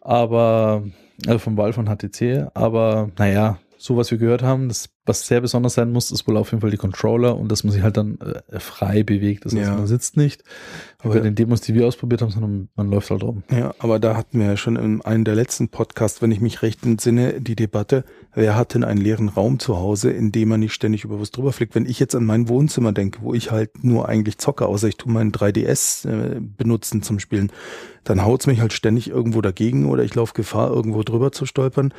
Aber, 0.00 0.84
also 1.26 1.38
von 1.38 1.56
Valve 1.56 1.80
und 1.80 1.88
HTC. 1.88 2.48
Aber 2.54 3.10
naja, 3.18 3.58
so 3.76 3.96
was 3.96 4.10
wir 4.10 4.18
gehört 4.18 4.42
haben, 4.42 4.68
das, 4.68 4.90
was 5.06 5.26
sehr 5.26 5.40
besonders 5.40 5.74
sein 5.74 5.90
muss, 5.92 6.10
ist 6.10 6.28
wohl 6.28 6.36
auf 6.36 6.50
jeden 6.52 6.60
Fall 6.60 6.70
die 6.70 6.76
Controller 6.76 7.36
und 7.36 7.50
dass 7.50 7.64
man 7.64 7.72
sich 7.72 7.82
halt 7.82 7.96
dann 7.96 8.18
äh, 8.20 8.60
frei 8.60 9.02
bewegt. 9.02 9.44
Das 9.44 9.54
heißt, 9.54 9.64
Ja. 9.66 9.74
man 9.76 9.86
sitzt 9.86 10.16
nicht, 10.16 10.44
Aber- 10.98 11.14
bei 11.14 11.20
den 11.20 11.34
Demos, 11.34 11.62
die 11.62 11.74
wir 11.74 11.86
ausprobiert 11.86 12.20
haben, 12.22 12.30
sondern 12.30 12.68
man 12.76 12.90
läuft 12.90 13.10
halt 13.10 13.22
rum. 13.22 13.42
Ja, 13.50 13.74
aber 13.78 13.98
da 13.98 14.16
hatten 14.16 14.38
wir 14.38 14.46
ja 14.46 14.56
schon 14.56 14.76
in 14.76 15.00
einem 15.02 15.24
der 15.24 15.34
letzten 15.34 15.68
Podcasts, 15.68 16.20
wenn 16.22 16.30
ich 16.30 16.40
mich 16.40 16.62
recht 16.62 16.84
entsinne, 16.84 17.40
die 17.40 17.56
Debatte, 17.56 18.04
wer 18.34 18.56
hat 18.56 18.74
denn 18.74 18.84
einen 18.84 19.00
leeren 19.00 19.28
Raum 19.30 19.58
zu 19.58 19.78
Hause, 19.78 20.10
in 20.10 20.32
dem 20.32 20.50
man 20.50 20.60
nicht 20.60 20.74
ständig 20.74 21.04
über 21.04 21.18
was 21.20 21.30
drüber 21.30 21.52
fliegt. 21.52 21.74
Wenn 21.74 21.86
ich 21.86 21.98
jetzt 21.98 22.14
an 22.14 22.24
mein 22.24 22.48
Wohnzimmer 22.48 22.92
denke, 22.92 23.20
wo 23.22 23.32
ich 23.34 23.50
halt 23.50 23.82
nur 23.82 24.08
eigentlich 24.08 24.38
zocke, 24.38 24.66
außer 24.66 24.86
ich 24.86 24.96
tue 24.96 25.10
meinen 25.12 25.32
3DS 25.32 26.06
äh, 26.08 26.40
benutzen 26.40 27.02
zum 27.02 27.18
Spielen, 27.18 27.50
dann 28.04 28.24
haut's 28.24 28.46
mich 28.46 28.60
halt 28.60 28.72
ständig 28.72 29.10
irgendwo 29.10 29.40
dagegen 29.42 29.86
oder 29.86 30.02
ich 30.04 30.14
laufe 30.14 30.32
Gefahr, 30.32 30.70
irgendwo 30.70 31.02
drüber 31.02 31.32
zu 31.32 31.44
stolpern. 31.44 31.92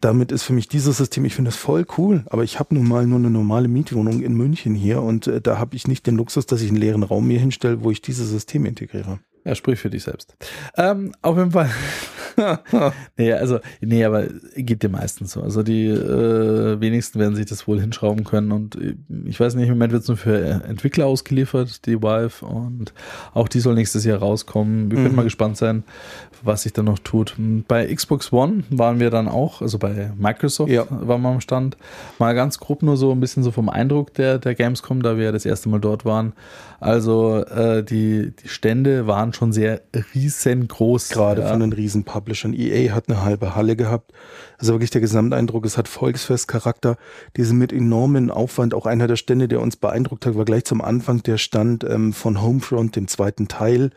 Damit 0.00 0.30
ist 0.30 0.44
für 0.44 0.52
mich 0.52 0.68
dieses 0.68 0.98
System, 0.98 1.24
ich 1.24 1.34
finde 1.34 1.48
das 1.50 1.58
voll 1.58 1.84
cool, 1.96 2.24
aber 2.30 2.44
ich 2.48 2.58
habe 2.58 2.74
nun 2.74 2.88
mal 2.88 3.06
nur 3.06 3.18
eine 3.18 3.28
normale 3.28 3.68
Mietwohnung 3.68 4.22
in 4.22 4.32
München 4.32 4.74
hier 4.74 5.02
und 5.02 5.26
äh, 5.26 5.42
da 5.42 5.58
habe 5.58 5.76
ich 5.76 5.86
nicht 5.86 6.06
den 6.06 6.16
Luxus, 6.16 6.46
dass 6.46 6.62
ich 6.62 6.70
einen 6.70 6.78
leeren 6.78 7.02
Raum 7.02 7.26
mir 7.26 7.38
hinstelle, 7.38 7.82
wo 7.82 7.90
ich 7.90 8.00
dieses 8.00 8.30
System 8.30 8.64
integriere. 8.64 9.20
Ja, 9.44 9.54
sprich 9.54 9.78
für 9.78 9.90
dich 9.90 10.04
selbst. 10.04 10.34
Ähm, 10.78 11.12
auf 11.20 11.36
jeden 11.36 11.50
Fall. 11.50 11.70
nee, 13.16 13.32
also, 13.32 13.58
nee, 13.80 14.04
aber 14.04 14.24
geht 14.56 14.82
dir 14.82 14.88
meistens 14.88 15.32
so. 15.32 15.42
Also 15.42 15.62
die 15.62 15.86
äh, 15.86 16.80
wenigsten 16.80 17.18
werden 17.18 17.34
sich 17.34 17.46
das 17.46 17.66
wohl 17.66 17.80
hinschrauben 17.80 18.24
können 18.24 18.52
und 18.52 18.76
äh, 18.76 18.94
ich 19.26 19.38
weiß 19.40 19.54
nicht, 19.54 19.68
im 19.68 19.74
Moment 19.74 19.92
wird 19.92 20.02
es 20.02 20.08
nur 20.08 20.16
für 20.16 20.38
äh, 20.38 20.50
Entwickler 20.68 21.06
ausgeliefert, 21.06 21.86
die 21.86 22.02
Vive 22.02 22.44
und 22.46 22.92
auch 23.34 23.48
die 23.48 23.60
soll 23.60 23.74
nächstes 23.74 24.04
Jahr 24.04 24.18
rauskommen. 24.18 24.90
Wir 24.90 24.96
können 24.98 25.10
Mhm. 25.10 25.16
mal 25.16 25.22
gespannt 25.24 25.56
sein, 25.56 25.84
was 26.42 26.62
sich 26.62 26.72
da 26.72 26.82
noch 26.82 26.98
tut. 26.98 27.34
Bei 27.66 27.92
Xbox 27.92 28.32
One 28.32 28.62
waren 28.70 29.00
wir 29.00 29.10
dann 29.10 29.26
auch, 29.28 29.60
also 29.62 29.78
bei 29.78 30.12
Microsoft 30.16 30.70
Ja. 30.70 30.86
waren 30.90 31.22
wir 31.22 31.28
am 31.28 31.40
Stand. 31.40 31.76
Mal 32.18 32.34
ganz 32.34 32.58
grob 32.58 32.82
nur 32.82 32.96
so 32.96 33.10
ein 33.12 33.20
bisschen 33.20 33.42
so 33.42 33.50
vom 33.50 33.68
Eindruck 33.68 34.14
der, 34.14 34.38
der 34.38 34.54
Gamescom, 34.54 35.02
da 35.02 35.16
wir 35.16 35.24
ja 35.24 35.32
das 35.32 35.44
erste 35.46 35.68
Mal 35.68 35.80
dort 35.80 36.04
waren. 36.04 36.32
Also 36.80 37.38
äh, 37.44 37.82
die, 37.82 38.32
die 38.42 38.48
Stände 38.48 39.06
waren 39.08 39.32
schon 39.32 39.52
sehr 39.52 39.80
riesengroß. 40.14 41.08
Gerade 41.08 41.42
ja. 41.42 41.48
von 41.48 41.60
den 41.60 41.72
riesen 41.72 42.04
Publishern. 42.28 42.52
EA 42.52 42.92
hat 42.92 43.08
eine 43.08 43.22
halbe 43.22 43.54
Halle 43.54 43.74
gehabt. 43.74 44.12
Also 44.58 44.74
wirklich 44.74 44.90
der 44.90 45.00
Gesamteindruck, 45.00 45.64
es 45.64 45.78
hat 45.78 45.88
Volksfestcharakter. 45.88 46.96
Diese 47.36 47.54
mit 47.54 47.72
enormen 47.72 48.30
Aufwand, 48.30 48.74
auch 48.74 48.84
einer 48.84 49.06
der 49.06 49.16
Stände, 49.16 49.48
der 49.48 49.60
uns 49.60 49.76
beeindruckt 49.76 50.26
hat, 50.26 50.36
war 50.36 50.44
gleich 50.44 50.64
zum 50.64 50.82
Anfang 50.82 51.22
der 51.22 51.38
Stand 51.38 51.84
ähm, 51.84 52.12
von 52.12 52.42
Homefront, 52.42 52.96
dem 52.96 53.08
zweiten 53.08 53.48
Teil. 53.48 53.92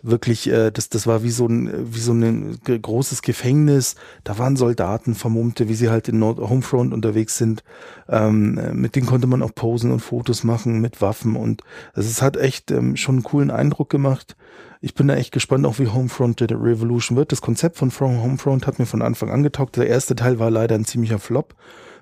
Wirklich, 0.00 0.48
äh, 0.48 0.70
das, 0.70 0.88
das 0.88 1.06
war 1.06 1.22
wie 1.22 1.30
so 1.30 1.46
ein, 1.46 1.94
wie 1.94 2.00
so 2.00 2.12
ein 2.12 2.58
großes 2.64 3.20
Gefängnis. 3.20 3.96
Da 4.22 4.38
waren 4.38 4.56
Soldaten, 4.56 5.14
Vermummte, 5.14 5.68
wie 5.68 5.74
sie 5.74 5.90
halt 5.90 6.08
in 6.08 6.18
Nord 6.18 6.38
Homefront 6.38 6.94
unterwegs 6.94 7.36
sind. 7.36 7.64
Ähm, 8.08 8.56
äh, 8.56 8.72
mit 8.72 8.96
denen 8.96 9.06
konnte 9.06 9.26
man 9.26 9.42
auch 9.42 9.54
posen 9.54 9.90
und 9.90 10.00
Fotos 10.00 10.42
machen 10.42 10.80
mit 10.80 11.02
Waffen 11.02 11.36
und 11.36 11.62
also 11.92 12.08
es 12.08 12.22
hat 12.22 12.36
echt 12.36 12.70
ähm, 12.70 12.96
schon 12.96 13.16
einen 13.16 13.24
coolen 13.24 13.50
Eindruck 13.50 13.90
gemacht. 13.90 14.36
Ich 14.84 14.92
bin 14.92 15.08
da 15.08 15.14
echt 15.14 15.32
gespannt, 15.32 15.64
auch 15.64 15.78
wie 15.78 15.88
Homefront 15.88 16.40
der 16.40 16.50
Revolution 16.50 17.16
wird. 17.16 17.32
Das 17.32 17.40
Konzept 17.40 17.78
von 17.78 17.90
From 17.90 18.22
Homefront 18.22 18.66
hat 18.66 18.78
mir 18.78 18.84
von 18.84 19.00
Anfang 19.00 19.30
an 19.30 19.42
getaugt. 19.42 19.78
Der 19.78 19.86
erste 19.86 20.14
Teil 20.14 20.38
war 20.38 20.50
leider 20.50 20.74
ein 20.74 20.84
ziemlicher 20.84 21.18
Flop. 21.18 21.54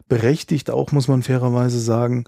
Berechtigt 0.08 0.70
auch, 0.70 0.92
muss 0.92 1.08
man 1.08 1.22
fairerweise 1.22 1.80
sagen. 1.80 2.24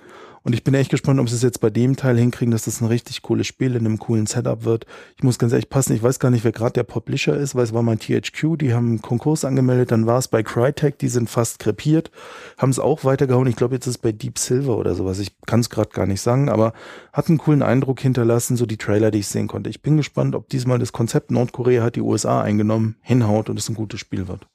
Und 0.47 0.53
ich 0.53 0.63
bin 0.63 0.75
echt 0.75 0.91
gespannt, 0.91 1.19
ob 1.21 1.29
sie 1.31 1.37
es 1.37 1.43
jetzt 1.43 1.63
bei 1.63 1.71
dem 1.71 1.97
Teil 1.97 2.19
hinkriegen, 2.19 2.53
dass 2.53 2.67
das 2.67 2.83
ein 2.83 2.87
richtig 2.87 3.23
cooles 3.23 3.47
Spiel 3.47 3.77
in 3.77 3.87
einem 3.87 3.99
coolen 3.99 4.27
Setup 4.27 4.65
wird. 4.65 4.85
Ich 5.17 5.23
muss 5.23 5.39
ganz 5.39 5.53
ehrlich 5.53 5.71
passen, 5.71 5.95
ich 5.95 6.03
weiß 6.03 6.19
gar 6.19 6.31
nicht, 6.31 6.45
wer 6.45 6.53
gerade 6.53 6.75
der 6.75 6.83
Publisher 6.83 7.35
ist, 7.35 7.55
weil 7.55 7.65
es 7.65 7.73
war 7.73 7.83
mal 7.83 7.97
THQ, 7.97 8.59
die 8.59 8.75
haben 8.75 8.89
einen 8.89 9.03
Konkurs 9.03 9.47
angemeldet, 9.47 9.91
dann 9.91 10.05
war 10.05 10.19
es 10.19 10.29
bei 10.29 10.43
Crytek, 10.43 10.99
die 10.99 11.09
sind 11.09 11.31
fast 11.31 11.61
krepiert, 11.61 12.11
haben 12.59 12.69
es 12.69 12.79
auch 12.79 13.05
weitergehauen. 13.05 13.47
Ich 13.47 13.57
glaube, 13.57 13.75
jetzt 13.75 13.87
ist 13.87 13.95
es 13.95 13.99
bei 13.99 14.13
Deep 14.13 14.39
Silver 14.39 14.77
oder 14.77 14.95
sowas. 14.95 15.19
Ich 15.19 15.33
kann 15.47 15.61
es 15.61 15.71
gerade 15.71 15.89
gar 15.89 16.07
nicht 16.07 16.21
sagen, 16.21 16.51
aber 16.51 16.75
hat 17.15 17.31
einen 17.31 17.39
coolen 17.39 17.63
Eindruck 17.63 18.01
hinterlassen, 18.01 18.59
so 18.59 18.67
die 18.67 18.77
Trailer, 18.77 19.11
die 19.11 19.21
ich 19.21 19.29
sehen 19.29 19.49
konnte. 19.49 19.71
Ich 19.71 19.81
bin 19.81 19.97
gespannt, 19.97 20.35
ob 20.35 20.51
diesmal 20.51 20.79
das 20.79 20.93
Konzept 20.93 21.31
Nordkorea 21.31 21.83
hat 21.83 21.97
die 21.97 22.03
USA 22.03 22.43
eingenommen, 22.43 22.97
hinhaut 23.01 23.49
und 23.49 23.59
es 23.59 23.71
ein 23.71 23.75
gutes 23.75 24.01
Spiel 24.01 24.29
wird. 24.29 24.47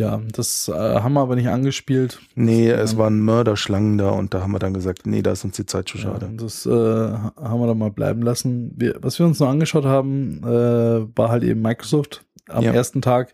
Ja, 0.00 0.18
das 0.32 0.68
äh, 0.68 0.72
haben 0.72 1.12
wir 1.12 1.20
aber 1.20 1.36
nicht 1.36 1.48
angespielt. 1.48 2.20
Nee, 2.34 2.70
es 2.70 2.96
waren 2.96 3.20
Mörderschlangen 3.20 3.98
da 3.98 4.08
und 4.10 4.32
da 4.32 4.40
haben 4.40 4.52
wir 4.52 4.58
dann 4.58 4.72
gesagt, 4.72 5.06
nee, 5.06 5.20
da 5.20 5.32
ist 5.32 5.44
uns 5.44 5.56
die 5.56 5.66
Zeit 5.66 5.88
zu 5.90 5.98
schade. 5.98 6.26
Ja, 6.26 6.42
das 6.42 6.64
äh, 6.64 6.70
haben 6.70 7.60
wir 7.60 7.66
dann 7.66 7.76
mal 7.78 7.90
bleiben 7.90 8.22
lassen. 8.22 8.72
Wir, 8.76 8.96
was 9.02 9.18
wir 9.18 9.26
uns 9.26 9.38
noch 9.40 9.48
angeschaut 9.48 9.84
haben, 9.84 10.40
äh, 10.42 11.18
war 11.18 11.28
halt 11.28 11.42
eben 11.44 11.60
Microsoft. 11.60 12.24
Am 12.48 12.64
Ja. 12.64 12.72
ersten 12.72 13.02
Tag 13.02 13.32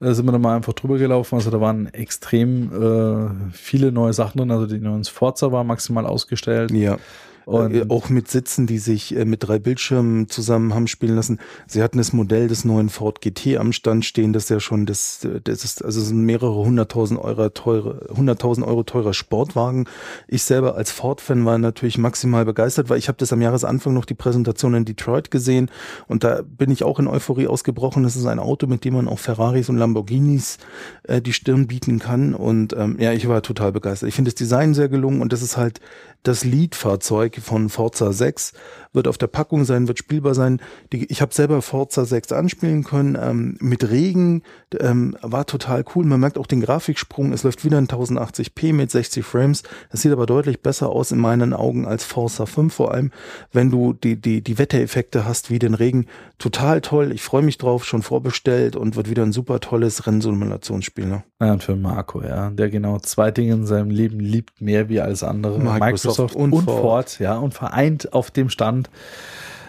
äh, 0.00 0.12
sind 0.12 0.26
wir 0.26 0.32
dann 0.32 0.42
mal 0.42 0.54
einfach 0.54 0.74
drüber 0.74 0.98
gelaufen. 0.98 1.34
Also 1.36 1.50
da 1.50 1.60
waren 1.60 1.86
extrem 1.94 2.70
äh, 2.70 3.50
viele 3.52 3.90
neue 3.90 4.12
Sachen 4.12 4.36
drin. 4.38 4.50
Also 4.50 4.66
die 4.66 4.78
neuen 4.78 5.04
Forza 5.04 5.50
war 5.50 5.64
maximal 5.64 6.04
ausgestellt. 6.06 6.70
Ja. 6.72 6.98
Und 7.44 7.74
äh, 7.74 7.84
auch 7.88 8.08
mit 8.08 8.28
Sitzen, 8.28 8.66
die 8.66 8.78
sich 8.78 9.16
äh, 9.16 9.24
mit 9.24 9.46
drei 9.46 9.58
Bildschirmen 9.58 10.28
zusammen 10.28 10.74
haben 10.74 10.86
spielen 10.86 11.16
lassen. 11.16 11.38
Sie 11.66 11.82
hatten 11.82 11.98
das 11.98 12.12
Modell 12.12 12.48
des 12.48 12.64
neuen 12.64 12.88
Ford 12.88 13.20
GT 13.20 13.56
am 13.58 13.72
Stand 13.72 14.04
stehen, 14.04 14.32
das 14.32 14.48
ja 14.48 14.60
schon 14.60 14.86
das, 14.86 15.24
äh, 15.24 15.40
das 15.42 15.64
ist, 15.64 15.84
also 15.84 16.00
sind 16.00 16.22
mehrere 16.22 16.54
hunderttausend 16.54 17.20
Euro 17.20 17.48
teure, 17.48 18.08
hunderttausend 18.14 18.66
Euro 18.66 18.82
teurer 18.82 19.14
Sportwagen. 19.14 19.86
Ich 20.28 20.42
selber 20.42 20.76
als 20.76 20.90
Ford-Fan 20.90 21.44
war 21.44 21.58
natürlich 21.58 21.98
maximal 21.98 22.44
begeistert, 22.44 22.90
weil 22.90 22.98
ich 22.98 23.08
habe 23.08 23.18
das 23.18 23.32
am 23.32 23.42
Jahresanfang 23.42 23.94
noch 23.94 24.04
die 24.04 24.14
Präsentation 24.14 24.74
in 24.74 24.84
Detroit 24.84 25.30
gesehen 25.30 25.70
und 26.06 26.24
da 26.24 26.42
bin 26.44 26.70
ich 26.70 26.84
auch 26.84 26.98
in 26.98 27.08
Euphorie 27.08 27.46
ausgebrochen. 27.46 28.02
Das 28.02 28.16
ist 28.16 28.26
ein 28.26 28.38
Auto, 28.38 28.66
mit 28.66 28.84
dem 28.84 28.94
man 28.94 29.08
auch 29.08 29.18
Ferraris 29.18 29.68
und 29.68 29.76
Lamborghinis 29.78 30.58
äh, 31.04 31.20
die 31.20 31.32
Stirn 31.32 31.66
bieten 31.66 31.98
kann 31.98 32.34
und 32.34 32.74
ähm, 32.74 32.96
ja, 32.98 33.12
ich 33.12 33.28
war 33.28 33.42
total 33.42 33.72
begeistert. 33.72 34.08
Ich 34.08 34.14
finde 34.14 34.30
das 34.30 34.36
Design 34.36 34.74
sehr 34.74 34.88
gelungen 34.88 35.20
und 35.20 35.32
das 35.32 35.42
ist 35.42 35.56
halt 35.56 35.80
das 36.22 36.44
Lead-Fahrzeug 36.44 37.31
von 37.40 37.68
Forza 37.68 38.12
6, 38.12 38.52
wird 38.92 39.08
auf 39.08 39.18
der 39.18 39.26
Packung 39.26 39.64
sein, 39.64 39.88
wird 39.88 39.98
spielbar 39.98 40.34
sein. 40.34 40.60
Die, 40.92 41.10
ich 41.10 41.22
habe 41.22 41.34
selber 41.34 41.62
Forza 41.62 42.04
6 42.04 42.32
anspielen 42.32 42.84
können, 42.84 43.18
ähm, 43.20 43.56
mit 43.60 43.88
Regen, 43.90 44.42
ähm, 44.78 45.16
war 45.22 45.46
total 45.46 45.84
cool. 45.94 46.04
Man 46.04 46.20
merkt 46.20 46.38
auch 46.38 46.46
den 46.46 46.60
Grafiksprung, 46.60 47.32
es 47.32 47.42
läuft 47.42 47.64
wieder 47.64 47.78
in 47.78 47.88
1080p 47.88 48.72
mit 48.72 48.90
60 48.90 49.24
Frames. 49.24 49.62
Das 49.90 50.02
sieht 50.02 50.12
aber 50.12 50.26
deutlich 50.26 50.60
besser 50.60 50.90
aus 50.90 51.12
in 51.12 51.18
meinen 51.18 51.52
Augen 51.52 51.86
als 51.86 52.04
Forza 52.04 52.46
5, 52.46 52.72
vor 52.72 52.92
allem 52.92 53.10
wenn 53.52 53.70
du 53.70 53.92
die, 53.92 54.20
die, 54.20 54.42
die 54.42 54.58
Wettereffekte 54.58 55.24
hast 55.24 55.50
wie 55.50 55.58
den 55.58 55.74
Regen. 55.74 56.06
Total 56.38 56.80
toll, 56.80 57.12
ich 57.12 57.22
freue 57.22 57.42
mich 57.42 57.58
drauf, 57.58 57.84
schon 57.84 58.02
vorbestellt 58.02 58.76
und 58.76 58.96
wird 58.96 59.08
wieder 59.08 59.22
ein 59.22 59.32
super 59.32 59.60
tolles 59.60 60.06
Rennsimulationsspiel. 60.06 61.06
Ne? 61.06 61.22
Ja, 61.40 61.52
und 61.52 61.62
für 61.62 61.76
Marco, 61.76 62.22
ja, 62.22 62.50
der 62.50 62.70
genau 62.70 62.98
zwei 62.98 63.30
Dinge 63.30 63.54
in 63.54 63.66
seinem 63.66 63.90
Leben 63.90 64.20
liebt, 64.20 64.60
mehr 64.60 64.88
wie 64.88 65.00
alles 65.00 65.22
andere. 65.22 65.58
Microsoft, 65.58 65.80
Microsoft 65.80 66.36
und 66.36 66.52
und. 66.52 66.64
Ford, 66.64 67.18
ja, 67.18 67.36
und 67.36 67.54
vereint 67.54 68.12
auf 68.12 68.30
dem 68.30 68.48
Stand. 68.48 68.81
Deutschland. 68.82 68.88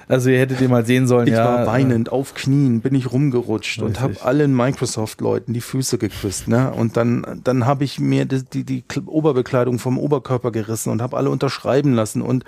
Also 0.08 0.30
ihr 0.30 0.40
hättet 0.40 0.62
ihn 0.62 0.70
mal 0.70 0.86
sehen 0.86 1.08
sollen, 1.08 1.28
Ich 1.28 1.34
ja. 1.34 1.46
war 1.46 1.68
weinend, 1.68 2.12
auf 2.12 2.34
Knien, 2.34 2.82
bin 2.82 2.96
ich 2.96 3.12
rumgerutscht 3.12 3.82
und 3.82 4.02
habe 4.02 4.22
allen 4.22 4.56
Microsoft-Leuten 4.56 5.54
die 5.54 5.62
Füße 5.62 5.98
geküsst. 5.98 6.48
Ne? 6.48 6.72
Und 6.72 6.98
dann, 6.98 7.42
dann 7.44 7.66
habe 7.66 7.84
ich 7.84 8.00
mir 8.00 8.26
die, 8.26 8.44
die, 8.44 8.64
die 8.64 8.82
Kl- 8.84 9.08
Oberbekleidung 9.08 9.80
vom 9.80 9.98
Oberkörper 9.98 10.52
gerissen 10.52 10.92
und 10.92 11.02
habe 11.02 11.16
alle 11.16 11.30
unterschreiben 11.30 11.94
lassen. 11.94 12.22
Und 12.22 12.44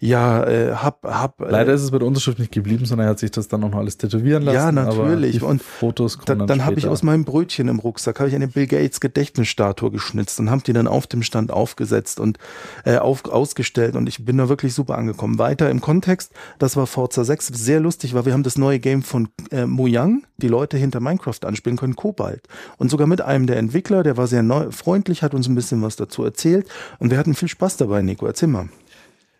ja, 0.00 0.44
äh, 0.44 0.74
hab, 0.74 1.04
hab 1.04 1.40
äh, 1.40 1.50
Leider 1.50 1.72
ist 1.72 1.82
es 1.82 1.90
bei 1.90 1.98
der 1.98 2.08
Unterschrift 2.08 2.38
nicht 2.38 2.52
geblieben, 2.52 2.84
sondern 2.84 3.06
er 3.06 3.10
hat 3.10 3.18
sich 3.20 3.30
das 3.30 3.48
dann 3.48 3.62
auch 3.64 3.70
noch 3.70 3.78
alles 3.78 3.96
tätowieren 3.96 4.42
lassen. 4.42 4.56
Ja, 4.56 4.72
natürlich. 4.72 5.42
Und 5.42 5.62
Fotos 5.62 6.18
dann, 6.24 6.38
kommen 6.38 6.48
dann 6.48 6.64
habe 6.64 6.78
ich 6.78 6.88
aus 6.88 7.02
meinem 7.02 7.24
Brötchen 7.24 7.68
im 7.68 7.78
Rucksack 7.78 8.18
habe 8.18 8.28
ich 8.28 8.34
eine 8.34 8.48
Bill 8.48 8.66
Gates 8.66 9.00
Gedächtnisstatue 9.00 9.90
geschnitzt 9.90 10.40
und 10.40 10.50
habe 10.50 10.62
die 10.62 10.72
dann 10.72 10.88
auf 10.88 11.06
dem 11.06 11.22
Stand 11.22 11.52
aufgesetzt 11.52 12.18
und 12.18 12.38
äh, 12.84 12.96
auf, 12.96 13.24
ausgestellt 13.26 13.94
und 13.94 14.08
ich 14.08 14.24
bin 14.24 14.38
da 14.38 14.48
wirklich 14.48 14.74
super 14.74 14.98
angekommen. 14.98 15.38
Weiter 15.38 15.70
im 15.70 15.80
Kontext, 15.80 16.32
das 16.58 16.76
war 16.76 16.87
Forza 16.88 17.22
6, 17.24 17.46
sehr 17.48 17.78
lustig 17.78 18.14
war, 18.14 18.26
wir 18.26 18.32
haben 18.32 18.42
das 18.42 18.58
neue 18.58 18.80
Game 18.80 19.02
von 19.02 19.28
äh, 19.52 19.66
Mojang, 19.66 20.24
die 20.38 20.48
Leute 20.48 20.76
hinter 20.76 20.98
Minecraft 21.00 21.38
anspielen 21.44 21.78
können, 21.78 21.94
Kobalt. 21.94 22.48
Und 22.78 22.90
sogar 22.90 23.06
mit 23.06 23.20
einem 23.20 23.46
der 23.46 23.58
Entwickler, 23.58 24.02
der 24.02 24.16
war 24.16 24.26
sehr 24.26 24.42
neu, 24.42 24.70
freundlich, 24.72 25.22
hat 25.22 25.34
uns 25.34 25.48
ein 25.48 25.54
bisschen 25.54 25.82
was 25.82 25.94
dazu 25.96 26.24
erzählt 26.24 26.66
und 26.98 27.10
wir 27.12 27.18
hatten 27.18 27.34
viel 27.34 27.48
Spaß 27.48 27.76
dabei, 27.76 28.02
Nico. 28.02 28.26
Erzähl 28.26 28.48
mal. 28.48 28.68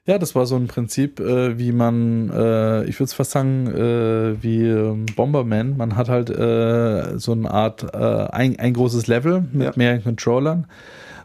Ja, 0.06 0.16
das 0.18 0.34
war 0.34 0.46
so 0.46 0.56
ein 0.56 0.68
Prinzip, 0.68 1.20
äh, 1.20 1.58
wie 1.58 1.70
man, 1.70 2.30
äh, 2.30 2.84
ich 2.84 2.98
würde 2.98 3.12
fast 3.12 3.32
sagen, 3.32 3.66
äh, 3.66 4.42
wie 4.42 4.62
ähm, 4.66 5.04
Bomberman. 5.14 5.76
Man 5.76 5.96
hat 5.96 6.08
halt 6.08 6.30
äh, 6.30 7.18
so 7.18 7.32
eine 7.32 7.50
Art, 7.50 7.82
äh, 7.92 7.96
ein, 7.96 8.58
ein 8.58 8.72
großes 8.72 9.06
Level 9.06 9.44
mit 9.52 9.66
Ja. 9.66 9.72
mehreren 9.76 10.02
Controllern. 10.04 10.66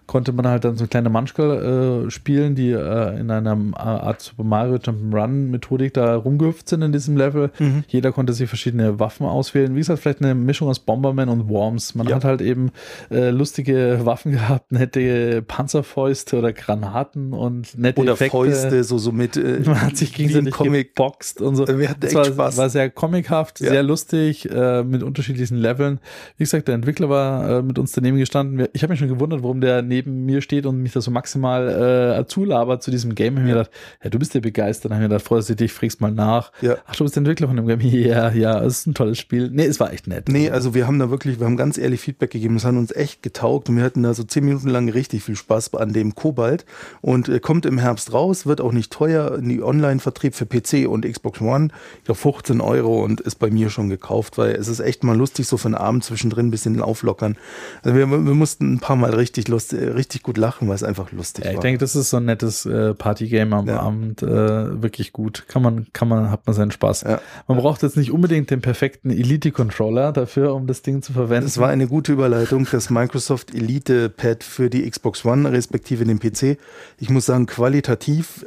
Konnte 0.06 0.34
man 0.34 0.46
halt 0.48 0.66
dann 0.66 0.76
so 0.76 0.86
kleine 0.86 1.10
Munchkel 1.10 2.06
äh, 2.08 2.12
spielen, 2.12 2.56
die 2.56 2.72
äh, 2.72 3.20
in 3.20 3.32
einer 3.32 3.58
Art 3.78 4.22
Super 4.22 4.44
Mario 4.44 4.76
Jump'n'Run 4.76 5.50
Methodik 5.50 5.94
da 5.94 6.16
rumgehüpft 6.16 6.68
sind 6.70 6.82
in 6.82 6.92
diesem 6.92 7.16
Level. 7.16 7.52
Mhm. 7.60 7.84
Jeder 7.88 8.12
konnte 8.12 8.34
sich 8.34 8.48
verschiedene 8.50 9.00
Waffen 9.00 9.26
auswählen. 9.26 9.74
Wie 9.76 9.80
gesagt, 9.80 10.00
vielleicht 10.00 10.22
eine 10.22 10.36
Mischung 10.36 10.68
aus 10.68 10.80
Bomberman 10.80 11.30
und 11.30 11.48
Worms. 11.50 11.96
Man 11.96 12.08
Ja. 12.08 12.16
hat 12.18 12.26
halt 12.26 12.42
eben 12.42 12.72
äh, 13.12 13.30
lustige 13.30 14.02
Waffen 14.04 14.32
gehabt, 14.34 14.72
nette 14.72 15.42
Panzerfäuste 15.42 16.38
oder 16.38 16.52
Granaten 16.54 17.34
und 17.34 17.78
nette 17.78 18.02
Oder 18.02 18.14
Effekte. 18.14 18.32
Fäuste, 18.38 18.84
so, 18.84 18.98
so 18.98 19.12
mit 19.12 19.38
äh, 19.38 19.62
Man 19.66 19.82
hat 19.82 19.98
sich 19.98 20.14
gegenseitig 20.14 20.52
Comic. 20.54 20.96
geboxt 20.96 21.42
und 21.42 21.56
so. 21.56 21.68
Wir 21.68 21.90
hatten 21.90 22.02
Das 22.02 22.10
echt 22.12 22.18
war, 22.18 22.26
Spaß. 22.26 22.58
war 22.58 22.70
sehr 22.70 22.90
comichaft, 22.90 23.60
Ja. 23.62 23.70
sehr 23.70 23.84
lustig, 23.84 24.50
äh, 24.52 24.84
mit 24.84 25.02
unterschiedlichen 25.04 25.58
Leveln. 25.58 26.00
Wie 26.38 26.44
gesagt, 26.44 26.68
der 26.68 26.76
Entwickler 26.76 27.10
war 27.10 27.60
äh, 27.60 27.62
mit 27.62 27.80
uns 27.80 27.94
daneben 27.94 28.18
gestanden. 28.18 28.68
Ich 28.74 28.84
habe 28.84 28.92
mich 28.92 29.00
schon 29.00 29.08
gewundert, 29.10 29.44
warum 29.44 29.62
der 29.62 29.82
neben 29.94 30.26
mir 30.26 30.42
steht 30.42 30.66
und 30.66 30.82
mich 30.82 30.94
da 30.94 31.02
so 31.02 31.12
maximal 31.12 32.20
äh, 32.20 32.26
zulabert 32.26 32.82
zu 32.82 32.90
diesem 32.90 33.14
Game. 33.14 33.34
Ich 33.34 33.40
habe 33.40 33.48
mir 33.48 33.54
gedacht, 33.54 33.72
ja, 34.04 34.10
du 34.10 34.18
bist 34.18 34.34
ja 34.34 34.40
begeistert. 34.40 34.92
Dann 34.92 34.98
habe 34.98 35.06
ich 35.06 35.10
mir 35.10 35.16
gedacht, 35.16 35.28
freust 35.28 35.50
du 35.50 35.56
dich, 35.56 35.72
fragst 35.72 36.02
mal 36.02 36.12
nach. 36.12 36.52
Ja. 36.62 36.78
Ach, 36.86 36.96
du 36.96 37.04
bist 37.04 37.16
Entwickler 37.16 37.48
von 37.48 37.58
dem 37.58 37.68
Game. 37.68 37.80
Ja, 37.94 38.32
ja, 38.32 38.62
es 38.64 38.80
ist 38.80 38.88
ein 38.88 38.94
tolles 38.96 39.20
Spiel. 39.20 39.50
Nee, 39.52 39.66
es 39.66 39.80
war 39.80 39.94
echt 39.94 40.08
nett. 40.08 40.28
Nee, 40.28 40.50
also 40.50 40.74
wir 40.74 40.88
haben 40.88 41.00
da 41.00 41.10
wirklich, 41.10 41.40
wir 41.40 41.46
haben 41.46 41.58
ganz 41.58 41.78
ehrlich 41.78 42.02
Feedback 42.02 42.32
gegeben. 42.32 42.56
Es 42.56 42.66
hat 42.66 42.74
uns 42.74 42.92
echt 42.92 43.22
getaugt 43.22 43.70
und 43.70 43.78
wir 43.78 43.84
hatten 43.84 44.04
da 44.04 44.14
so 44.14 44.24
zehn 44.24 44.46
Minuten 44.46 44.70
lang 44.70 44.90
richtig 44.90 45.24
viel 45.24 45.36
Spaß 45.36 45.74
an 45.76 45.94
dem 45.94 46.16
Kobalt 46.16 46.66
und 47.02 47.30
äh, 47.30 47.40
kommt 47.40 47.66
im 47.66 47.78
Herbst 47.78 48.14
raus, 48.14 48.46
wird 48.46 48.62
auch 48.62 48.72
nicht 48.72 48.92
teuer 48.92 49.36
in 49.38 49.50
die 49.50 49.62
Online-Vertrieb 49.62 50.34
für 50.34 50.46
PC 50.46 50.88
und 50.88 51.06
Xbox 51.06 51.42
One. 51.42 51.70
Ich 52.00 52.06
glaube 52.06 52.20
15 52.20 52.62
Euro 52.62 53.04
und 53.04 53.22
ist 53.22 53.36
bei 53.36 53.50
mir 53.50 53.70
schon 53.70 53.90
gekauft, 53.90 54.38
weil 54.38 54.52
es 54.56 54.68
ist 54.68 54.80
echt 54.80 55.04
mal 55.04 55.16
lustig, 55.16 55.48
so 55.48 55.58
für 55.58 55.68
einen 55.68 55.76
Abend 55.76 56.04
zwischendrin 56.04 56.48
ein 56.48 56.52
bisschen 56.52 56.82
auflockern. 56.82 57.38
Also 57.84 57.98
wir, 57.98 58.10
wir 58.10 58.18
mussten 58.18 58.74
ein 58.74 58.80
paar 58.80 58.96
Mal 58.96 59.14
richtig 59.14 59.48
lustig, 59.48 59.82
richtig 59.84 60.24
gut 60.24 60.38
lachen, 60.38 60.68
weil 60.68 60.76
es 60.76 60.84
einfach 60.84 61.12
lustig 61.12 61.46
Ja, 61.46 61.52
ich 61.52 61.58
war. 61.58 61.62
denke, 61.64 61.80
das 61.80 61.96
ist 61.96 62.10
so 62.10 62.18
ein 62.18 62.26
nettes 62.26 62.66
äh, 62.66 62.94
Partygame 62.94 63.56
am 63.56 63.68
Ja. 63.68 63.80
Abend. 63.80 64.22
Äh, 64.24 64.82
wirklich 64.82 65.14
gut. 65.14 65.46
Kann 65.48 65.62
man, 65.62 65.88
kann 65.94 66.08
man, 66.08 66.30
hat 66.32 66.46
man 66.46 66.56
seinen 66.56 66.72
Spaß. 66.72 67.02
Ja. 67.02 67.20
Man 67.48 67.58
braucht 67.58 67.84
jetzt 67.84 67.98
nicht 67.98 68.12
unbedingt 68.12 68.50
den 68.52 68.62
perfekten 68.62 69.10
Elite-Controller 69.12 70.12
dafür, 70.12 70.54
um 70.56 70.68
das 70.68 70.82
Ding 70.82 71.02
zu 71.02 71.14
verwenden. 71.14 71.46
Das 71.46 71.58
war 71.58 71.70
eine 71.70 71.88
gute 71.88 72.12
Überleitung, 72.14 72.68
das 72.72 72.90
Microsoft 72.90 73.54
Elite 73.54 74.10
Pad 74.10 74.44
für 74.44 74.70
die 74.70 74.90
Xbox 74.90 75.26
One 75.26 75.52
respektive 75.52 76.06
den 76.06 76.20
PC. 76.20 76.58
Ich 77.00 77.10
muss 77.10 77.26
sagen, 77.26 77.46
qualitativ, 77.46 78.46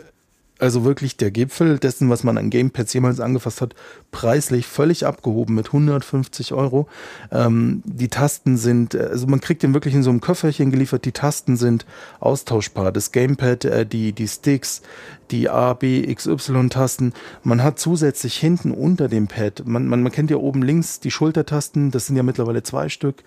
also 0.58 0.84
wirklich 0.84 1.16
der 1.16 1.30
Gipfel 1.30 1.78
dessen, 1.78 2.08
was 2.08 2.24
man 2.24 2.38
an 2.38 2.50
Gamepads 2.50 2.92
jemals 2.94 3.20
angefasst 3.20 3.60
hat, 3.60 3.74
preislich 4.10 4.66
völlig 4.66 5.04
abgehoben 5.04 5.54
mit 5.54 5.66
150 5.66 6.52
Euro. 6.54 6.88
Ähm, 7.30 7.82
die 7.84 8.08
Tasten 8.08 8.56
sind, 8.56 8.94
äh, 8.94 9.08
also 9.10 9.26
man 9.26 9.40
kriegt 9.40 9.62
den 9.62 9.74
wirklich 9.74 9.94
in 9.94 10.02
so 10.02 10.10
einem 10.10 10.20
Köfferchen 10.20 10.70
geliefert, 10.70 11.04
die 11.04 11.12
Tasten 11.12 11.56
sind 11.56 11.84
austauschbar. 12.20 12.90
Das 12.90 13.12
Gamepad, 13.12 13.66
äh, 13.66 13.84
die, 13.84 14.12
die 14.12 14.28
Sticks, 14.28 14.82
die 15.30 15.50
A, 15.50 15.74
B, 15.74 16.02
X, 16.02 16.26
Y-Tasten. 16.26 17.12
Man 17.42 17.62
hat 17.62 17.78
zusätzlich 17.78 18.36
hinten 18.36 18.70
unter 18.70 19.08
dem 19.08 19.26
Pad, 19.28 19.64
man, 19.66 19.86
man, 19.86 20.02
man 20.02 20.12
kennt 20.12 20.30
ja 20.30 20.38
oben 20.38 20.62
links 20.62 21.00
die 21.00 21.10
Schultertasten, 21.10 21.90
das 21.90 22.06
sind 22.06 22.16
ja 22.16 22.22
mittlerweile 22.22 22.62
zwei 22.62 22.88
Stück. 22.88 23.24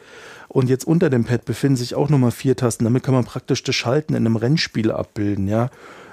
Und 0.48 0.68
jetzt 0.68 0.88
unter 0.88 1.12
dem 1.12 1.26
Pad 1.26 1.46
befinden 1.46 1.76
sich 1.76 1.94
auch 1.94 2.10
nochmal 2.10 2.32
vier 2.32 2.56
Tasten. 2.56 2.84
Damit 2.86 3.04
kann 3.04 3.14
man 3.14 3.24
praktisch 3.24 3.62
das 3.64 3.76
Schalten 3.76 4.16
in 4.16 4.26
einem 4.26 4.36
Rennspiel 4.36 4.92
abbilden, 4.92 5.48
ja. 5.48 5.70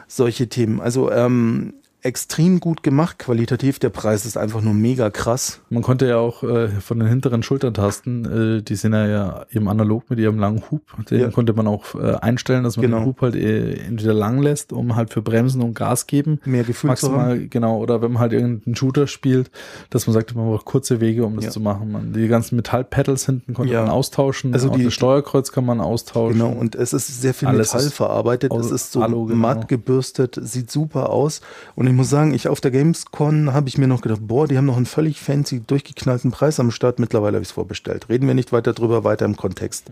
Solche 0.08 0.48
Themen. 0.48 0.80
Also 0.80 1.10
ähm, 1.10 1.74
extrem 2.06 2.60
gut 2.60 2.82
gemacht, 2.82 3.18
qualitativ. 3.18 3.78
Der 3.78 3.90
Preis 3.90 4.24
ist 4.24 4.36
einfach 4.38 4.60
nur 4.62 4.72
mega 4.74 5.10
krass. 5.10 5.60
Man 5.68 5.82
konnte 5.82 6.06
ja 6.08 6.16
auch 6.18 6.42
äh, 6.42 6.68
von 6.68 6.98
den 6.98 7.08
hinteren 7.08 7.42
Schultertasten, 7.42 8.58
äh, 8.58 8.62
die 8.62 8.76
sind 8.76 8.92
ja, 8.94 9.06
ja 9.06 9.46
eben 9.50 9.68
analog 9.68 10.08
mit 10.08 10.18
ihrem 10.18 10.38
langen 10.38 10.62
Hub, 10.70 10.82
den 11.10 11.20
Ja. 11.20 11.30
konnte 11.30 11.52
man 11.52 11.66
auch 11.66 11.94
äh, 11.94 12.14
einstellen, 12.14 12.64
dass 12.64 12.76
man 12.76 12.86
Genau. 12.86 12.98
den 13.00 13.06
Hub 13.06 13.20
halt 13.20 13.34
äh, 13.36 13.74
entweder 13.86 14.14
lang 14.14 14.40
lässt, 14.40 14.72
um 14.72 14.96
halt 14.96 15.10
für 15.12 15.20
Bremsen 15.22 15.60
und 15.62 15.74
Gas 15.74 16.06
geben. 16.06 16.40
Mehr 16.44 16.64
Gefühl 16.64 16.94
zu 16.96 17.08
haben. 17.08 17.16
Maximal, 17.16 17.48
genau, 17.48 17.78
oder 17.78 18.00
wenn 18.02 18.12
man 18.12 18.20
halt 18.20 18.32
irgendeinen 18.32 18.76
Shooter 18.76 19.06
spielt, 19.06 19.50
dass 19.90 20.06
man 20.06 20.14
sagt, 20.14 20.34
man 20.34 20.46
braucht 20.46 20.64
kurze 20.64 21.00
Wege, 21.00 21.24
um 21.26 21.36
das 21.36 21.46
Ja. 21.46 21.50
zu 21.50 21.60
machen. 21.60 21.90
Man, 21.92 22.12
die 22.12 22.28
ganzen 22.28 22.56
Metallpedals 22.56 23.26
hinten 23.26 23.52
konnte 23.54 23.74
man 23.74 23.88
austauschen, 23.88 24.54
Also 24.54 24.68
die- 24.70 24.84
das 24.84 24.94
Steuerkreuz 24.94 25.50
kann 25.52 25.64
man 25.64 25.80
austauschen. 25.80 26.38
Genau, 26.38 26.50
und 26.52 26.74
es 26.74 26.92
ist 26.92 27.20
sehr 27.20 27.34
viel 27.34 27.48
Alles 27.48 27.74
Metall 27.74 27.90
verarbeitet. 27.90 28.52
Es 28.54 28.70
ist 28.70 28.92
so 28.92 29.02
Alu, 29.02 29.26
genau. 29.26 29.38
matt 29.38 29.68
gebürstet, 29.68 30.38
sieht 30.40 30.70
super 30.70 31.10
aus. 31.10 31.40
Und 31.74 31.86
ich 31.86 31.92
muss 31.96 32.10
sagen, 32.10 32.32
ich 32.34 32.48
auf 32.48 32.60
der 32.60 32.70
Gamescon 32.70 33.52
habe 33.52 33.68
ich 33.68 33.78
mir 33.78 33.86
noch 33.88 34.00
gedacht, 34.02 34.20
boah, 34.22 34.46
die 34.46 34.56
haben 34.56 34.66
noch 34.66 34.76
einen 34.76 34.86
völlig 34.86 35.20
fancy, 35.20 35.60
durchgeknallten 35.66 36.30
Preis 36.30 36.60
am 36.60 36.70
Start. 36.70 36.98
Mittlerweile 36.98 37.36
habe 37.36 37.42
ich 37.42 37.48
es 37.48 37.52
vorbestellt. 37.52 38.08
Reden 38.08 38.26
wir 38.26 38.34
nicht 38.34 38.52
weiter 38.52 38.72
drüber, 38.72 39.02
weiter 39.04 39.24
im 39.24 39.36
Kontext. 39.36 39.90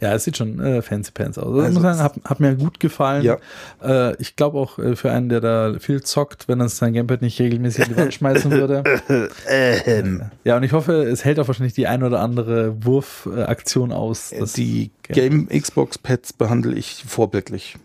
Ja, 0.00 0.14
es 0.14 0.24
sieht 0.24 0.36
schon 0.36 0.60
äh, 0.60 0.82
fancy 0.82 1.10
pants 1.12 1.38
aus. 1.38 1.46
Also, 1.46 1.60
Also 1.60 1.72
muss 1.74 1.82
sagen, 1.82 1.98
hat, 2.02 2.14
hat 2.24 2.40
mir 2.40 2.54
gut 2.56 2.78
gefallen. 2.80 3.24
Ja. 3.24 3.38
Äh, 3.82 4.14
ich 4.20 4.36
glaube 4.36 4.58
auch 4.58 4.78
äh, 4.78 4.94
für 4.96 5.10
einen, 5.10 5.28
der 5.28 5.40
da 5.40 5.74
viel 5.80 6.02
zockt, 6.02 6.48
wenn 6.48 6.60
er 6.60 6.68
sein 6.68 6.92
Gamepad 6.92 7.22
nicht 7.22 7.40
regelmäßig 7.40 7.86
in 7.88 7.94
die 7.94 7.96
Wand 8.00 8.14
schmeißen 8.14 8.50
würde. 8.50 8.82
Ähm, 9.48 10.22
Ja, 10.44 10.56
und 10.56 10.62
ich 10.62 10.72
hoffe, 10.72 11.02
es 11.04 11.24
hält 11.24 11.38
auch 11.40 11.48
wahrscheinlich 11.48 11.72
die 11.74 11.86
ein 11.86 12.02
oder 12.02 12.20
andere 12.20 12.84
Wurfaktion 12.84 13.92
aus. 13.92 14.32
Das- 14.38 14.52
die 14.52 14.90
Game 15.14 15.48
Xbox 15.48 15.98
Pads 15.98 16.32
behandle 16.32 16.74
ich 16.76 17.04
vorbildlich. 17.06 17.76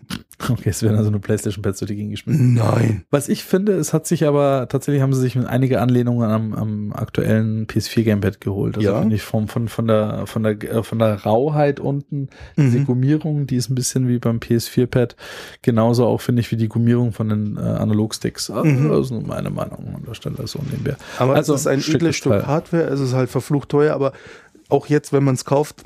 Okay, 0.50 0.70
es 0.70 0.82
werden 0.82 0.98
also 0.98 1.10
nur 1.10 1.20
Playstation-Pads 1.20 1.78
durch 1.78 1.88
die 1.90 1.94
Gegend 1.96 2.10
geschmissen. 2.10 2.54
Nein. 2.54 3.04
Was 3.10 3.28
ich 3.28 3.44
finde, 3.44 3.72
es 3.74 3.92
hat 3.94 4.06
sich 4.06 4.26
aber, 4.26 4.66
tatsächlich 4.68 5.00
haben 5.00 5.12
sie 5.14 5.20
sich 5.20 5.36
mit 5.36 5.46
einige 5.46 5.80
Anlehnungen 5.80 6.28
am, 6.28 6.52
am 6.54 6.92
aktuellen 6.92 7.66
PS4-Gamepad 7.68 8.40
geholt. 8.40 8.76
Also 8.76 8.88
Ja. 8.88 9.00
finde 9.00 9.14
ich 9.14 9.22
vom, 9.22 9.46
von, 9.46 9.68
von 9.68 9.86
der, 9.86 10.26
von 10.26 10.42
der, 10.42 10.60
äh, 10.62 10.82
von 10.82 10.98
der 10.98 11.22
Rauheit 11.22 11.78
unten, 11.78 12.28
diese 12.56 12.80
Mhm. 12.80 12.84
Gummierung, 12.86 13.46
die 13.46 13.56
ist 13.56 13.70
ein 13.70 13.76
bisschen 13.76 14.08
wie 14.08 14.18
beim 14.18 14.38
PS4-Pad. 14.38 15.14
Genauso 15.62 16.04
auch, 16.06 16.20
finde 16.20 16.40
ich, 16.40 16.50
wie 16.50 16.56
die 16.56 16.68
Gummierung 16.68 17.12
von 17.12 17.28
den 17.28 17.56
äh, 17.56 17.60
Analogsticks. 17.60 18.50
Also, 18.50 18.64
Mhm. 18.68 18.88
Das 18.90 19.06
ist 19.06 19.10
nur 19.12 19.22
meine 19.22 19.50
Meinung 19.50 19.94
an 19.94 20.02
der 20.06 20.14
Stelle, 20.14 20.46
so 20.46 20.58
nebenbei. 20.68 20.96
Aber 21.18 21.36
Also, 21.36 21.54
es 21.54 21.60
ist 21.60 21.66
ein 21.68 21.78
edles 21.80 22.16
Stück 22.16 22.32
Teil. 22.32 22.46
Hardware, 22.46 22.84
es 22.88 22.98
ist 23.00 23.14
halt 23.14 23.30
verflucht 23.30 23.68
teuer, 23.68 23.94
aber 23.94 24.12
auch 24.68 24.86
jetzt, 24.88 25.12
wenn 25.12 25.22
man 25.22 25.34
es 25.34 25.44
kauft, 25.44 25.84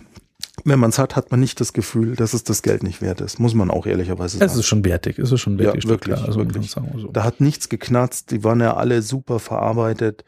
wenn 0.69 0.79
man 0.79 0.91
es 0.91 0.99
hat, 0.99 1.17
hat 1.17 1.31
man 1.31 1.41
nicht 1.41 1.61
das 1.61 1.73
Gefühl, 1.73 2.17
dass 2.17 2.35
es 2.35 2.45
das 2.45 2.63
Geld 2.63 2.83
nicht 2.83 3.01
wert 3.03 3.21
ist. 3.21 3.39
Muss 3.39 3.55
man 3.55 3.71
auch 3.71 3.87
ehrlicherweise 3.87 4.37
Es 4.39 4.51
sagen. 4.51 4.61
ist 4.61 4.67
schon 4.67 4.85
wertig, 4.85 5.19
es 5.19 5.33
ist 5.33 5.41
schon 5.41 5.59
Ja, 5.59 5.65
wertig. 5.67 5.83
Stück, 5.83 5.91
wirklich, 5.91 6.15
klar. 6.17 6.27
Also, 6.29 6.41
wirklich. 6.41 6.71
so. 6.71 7.09
Da 7.13 7.25
hat 7.25 7.41
nichts 7.41 7.69
geknarzt, 7.69 8.31
die 8.31 8.45
waren 8.45 8.61
ja 8.61 8.75
alle 8.77 9.03
super 9.03 9.39
verarbeitet. 9.39 10.25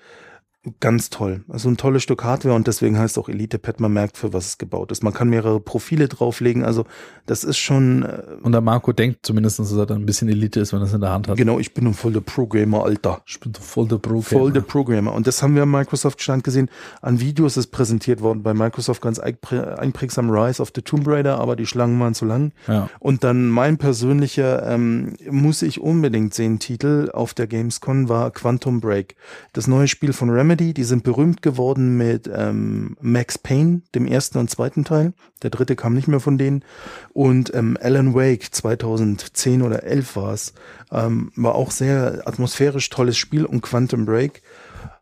Ganz 0.78 1.08
toll. 1.08 1.42
Also 1.48 1.70
ein 1.70 1.78
tolles 1.78 2.02
Stück 2.02 2.22
Hardware 2.22 2.54
und 2.54 2.66
deswegen 2.66 2.98
heißt 2.98 3.18
auch 3.18 3.30
Elite 3.30 3.58
Pad. 3.58 3.80
Man 3.80 3.94
merkt, 3.94 4.18
für 4.18 4.34
was 4.34 4.46
es 4.46 4.58
gebaut 4.58 4.92
ist. 4.92 5.02
Man 5.02 5.14
kann 5.14 5.30
mehrere 5.30 5.58
Profile 5.58 6.06
drauflegen. 6.06 6.64
Also 6.64 6.84
das 7.24 7.44
ist 7.44 7.56
schon. 7.56 8.02
Äh, 8.02 8.24
und 8.42 8.52
der 8.52 8.60
Marco 8.60 8.92
denkt 8.92 9.20
zumindest, 9.22 9.58
dass 9.58 9.72
er 9.72 9.86
dann 9.86 10.02
ein 10.02 10.06
bisschen 10.06 10.28
Elite 10.28 10.60
ist, 10.60 10.74
wenn 10.74 10.80
er 10.80 10.84
es 10.84 10.92
in 10.92 11.00
der 11.00 11.12
Hand 11.12 11.28
hat. 11.28 11.38
Genau, 11.38 11.58
ich 11.58 11.72
bin 11.72 11.86
ein 11.86 11.94
voll 11.94 12.12
der 12.12 12.20
Programmer, 12.20 12.84
Alter. 12.84 13.22
Ich 13.26 13.40
bin 13.40 13.54
voll 13.54 13.88
der 13.88 13.96
Programmer. 13.96 14.22
Voll 14.22 14.52
der 14.52 14.60
Programmer. 14.60 15.14
Und 15.14 15.26
das 15.26 15.42
haben 15.42 15.54
wir 15.54 15.62
am 15.62 15.70
Microsoft-Stand 15.70 16.44
gesehen. 16.44 16.68
An 17.00 17.20
Videos 17.20 17.56
ist 17.56 17.68
präsentiert 17.68 18.20
worden 18.20 18.42
bei 18.42 18.52
Microsoft 18.52 19.00
ganz 19.00 19.18
einprägsam 19.18 20.28
Rise 20.28 20.60
of 20.60 20.72
the 20.74 20.82
Tomb 20.82 21.08
Raider, 21.08 21.38
aber 21.38 21.56
die 21.56 21.64
Schlangen 21.64 21.98
waren 22.00 22.12
zu 22.12 22.26
lang. 22.26 22.52
Ja. 22.68 22.90
Und 22.98 23.24
dann 23.24 23.48
mein 23.48 23.78
persönlicher, 23.78 24.66
ähm, 24.70 25.14
muss 25.30 25.62
ich 25.62 25.80
unbedingt 25.80 26.34
sehen, 26.34 26.58
Titel 26.58 27.08
auf 27.14 27.32
der 27.32 27.46
Gamescom 27.46 28.10
war 28.10 28.30
Quantum 28.30 28.82
Break. 28.82 29.16
Das 29.54 29.66
neue 29.66 29.88
Spiel 29.88 30.12
von 30.12 30.28
Remedy 30.28 30.49
Remedy, 30.50 30.74
die 30.74 30.82
sind 30.82 31.04
berühmt 31.04 31.42
geworden 31.42 31.96
mit 31.96 32.28
ähm, 32.34 32.96
Max 33.00 33.38
Payne, 33.38 33.82
dem 33.94 34.04
ersten 34.04 34.38
und 34.38 34.50
zweiten 34.50 34.84
Teil. 34.84 35.12
Der 35.44 35.50
dritte 35.50 35.76
kam 35.76 35.94
nicht 35.94 36.08
mehr 36.08 36.18
von 36.18 36.38
denen. 36.38 36.64
Und 37.12 37.54
ähm, 37.54 37.78
Alan 37.80 38.14
Wake 38.14 38.52
2010 38.52 39.62
oder 39.62 39.84
11 39.84 40.16
war 40.16 40.32
es. 40.32 40.52
Ähm, 40.90 41.30
war 41.36 41.54
auch 41.54 41.70
sehr 41.70 42.22
atmosphärisch 42.24 42.90
tolles 42.90 43.16
Spiel 43.16 43.44
und 43.44 43.60
Quantum 43.60 44.06
Break 44.06 44.42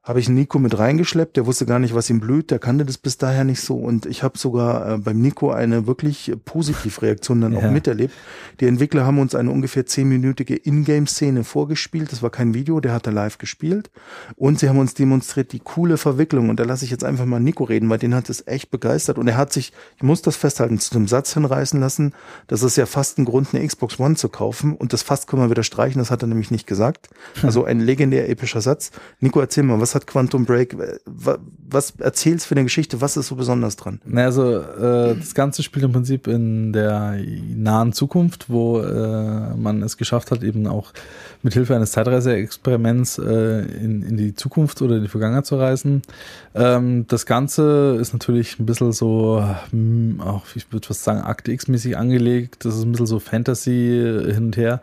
habe 0.08 0.20
ich 0.20 0.28
Nico 0.30 0.58
mit 0.58 0.78
reingeschleppt. 0.78 1.36
Der 1.36 1.44
wusste 1.44 1.66
gar 1.66 1.78
nicht, 1.78 1.94
was 1.94 2.08
ihm 2.08 2.18
blüht. 2.18 2.50
Der 2.50 2.58
kannte 2.58 2.86
das 2.86 2.96
bis 2.96 3.18
daher 3.18 3.44
nicht 3.44 3.60
so. 3.60 3.76
Und 3.76 4.06
ich 4.06 4.22
habe 4.22 4.38
sogar 4.38 4.94
äh, 4.94 4.98
beim 4.98 5.20
Nico 5.20 5.50
eine 5.50 5.86
wirklich 5.86 6.32
Positivreaktion 6.46 7.42
dann 7.42 7.52
ja. 7.52 7.58
auch 7.58 7.70
miterlebt. 7.70 8.14
Die 8.60 8.66
Entwickler 8.66 9.04
haben 9.04 9.18
uns 9.18 9.34
eine 9.34 9.50
ungefähr 9.50 9.84
zehnminütige 9.84 10.56
Ingame-Szene 10.56 11.44
vorgespielt. 11.44 12.10
Das 12.10 12.22
war 12.22 12.30
kein 12.30 12.54
Video, 12.54 12.80
der 12.80 12.92
hat 12.92 13.06
da 13.06 13.10
live 13.10 13.36
gespielt. 13.36 13.90
Und 14.36 14.60
sie 14.60 14.68
haben 14.70 14.78
uns 14.78 14.94
demonstriert 14.94 15.52
die 15.52 15.58
coole 15.58 15.98
Verwicklung. 15.98 16.48
Und 16.48 16.58
da 16.58 16.64
lasse 16.64 16.86
ich 16.86 16.90
jetzt 16.90 17.04
einfach 17.04 17.26
mal 17.26 17.40
Nico 17.40 17.64
reden, 17.64 17.90
weil 17.90 17.98
den 17.98 18.14
hat 18.14 18.30
es 18.30 18.46
echt 18.46 18.70
begeistert. 18.70 19.18
Und 19.18 19.28
er 19.28 19.36
hat 19.36 19.52
sich, 19.52 19.74
ich 19.96 20.02
muss 20.02 20.22
das 20.22 20.36
festhalten, 20.36 20.78
zu 20.78 20.94
einem 20.94 21.08
Satz 21.08 21.34
hinreißen 21.34 21.78
lassen. 21.80 22.14
Das 22.46 22.62
ist 22.62 22.76
ja 22.76 22.86
fast 22.86 23.18
ein 23.18 23.26
Grund, 23.26 23.48
eine 23.52 23.66
Xbox 23.66 24.00
One 24.00 24.14
zu 24.14 24.30
kaufen. 24.30 24.74
Und 24.74 24.94
das 24.94 25.02
fast 25.02 25.26
können 25.26 25.42
wir 25.42 25.50
wieder 25.50 25.64
streichen. 25.64 25.98
Das 25.98 26.10
hat 26.10 26.22
er 26.22 26.28
nämlich 26.28 26.50
nicht 26.50 26.66
gesagt. 26.66 27.08
Also 27.48 27.64
ein 27.64 27.80
legendär 27.80 28.28
epischer 28.28 28.60
Satz. 28.60 28.90
Nico, 29.20 29.40
erzähl 29.40 29.62
mal, 29.62 29.80
was 29.80 29.94
hat 29.98 30.06
Quantum 30.06 30.44
Break? 30.44 30.76
Was 31.70 31.92
erzählst 31.98 32.46
für 32.46 32.54
eine 32.54 32.64
Geschichte? 32.64 33.00
Was 33.00 33.16
ist 33.16 33.28
so 33.28 33.36
besonders 33.36 33.76
dran? 33.76 34.00
Na, 34.04 34.24
also 34.24 34.56
äh, 34.56 35.16
das 35.16 35.34
Ganze 35.34 35.62
spielt 35.62 35.84
im 35.84 35.92
Prinzip 35.92 36.26
in 36.26 36.72
der 36.72 37.18
nahen 37.54 37.92
Zukunft, 37.92 38.48
wo 38.48 38.80
äh, 38.80 39.54
man 39.54 39.82
es 39.82 39.96
geschafft 39.96 40.30
hat, 40.30 40.42
eben 40.42 40.66
auch 40.66 40.92
mit 41.42 41.54
Hilfe 41.54 41.76
eines 41.76 41.92
Zeitreiseexperiments 41.92 43.18
äh, 43.18 43.60
in, 43.60 44.02
in 44.02 44.16
die 44.16 44.34
Zukunft 44.34 44.80
oder 44.82 44.96
in 44.96 45.02
die 45.02 45.08
Vergangenheit 45.08 45.46
zu 45.46 45.56
reisen. 45.56 46.02
Ähm, 46.54 47.06
das 47.08 47.26
Ganze 47.26 47.96
ist 48.00 48.12
natürlich 48.12 48.58
ein 48.58 48.66
bisschen 48.66 48.92
so, 48.92 49.44
mh, 49.72 50.24
auch 50.24 50.44
ich 50.54 50.72
würde 50.72 50.86
fast 50.86 51.04
sagen, 51.04 51.20
Akte 51.20 51.52
X-mäßig 51.52 51.96
angelegt. 51.96 52.64
Das 52.64 52.76
ist 52.76 52.84
ein 52.84 52.92
bisschen 52.92 53.06
so 53.06 53.18
Fantasy 53.20 54.22
hin 54.32 54.46
und 54.46 54.56
her. 54.56 54.80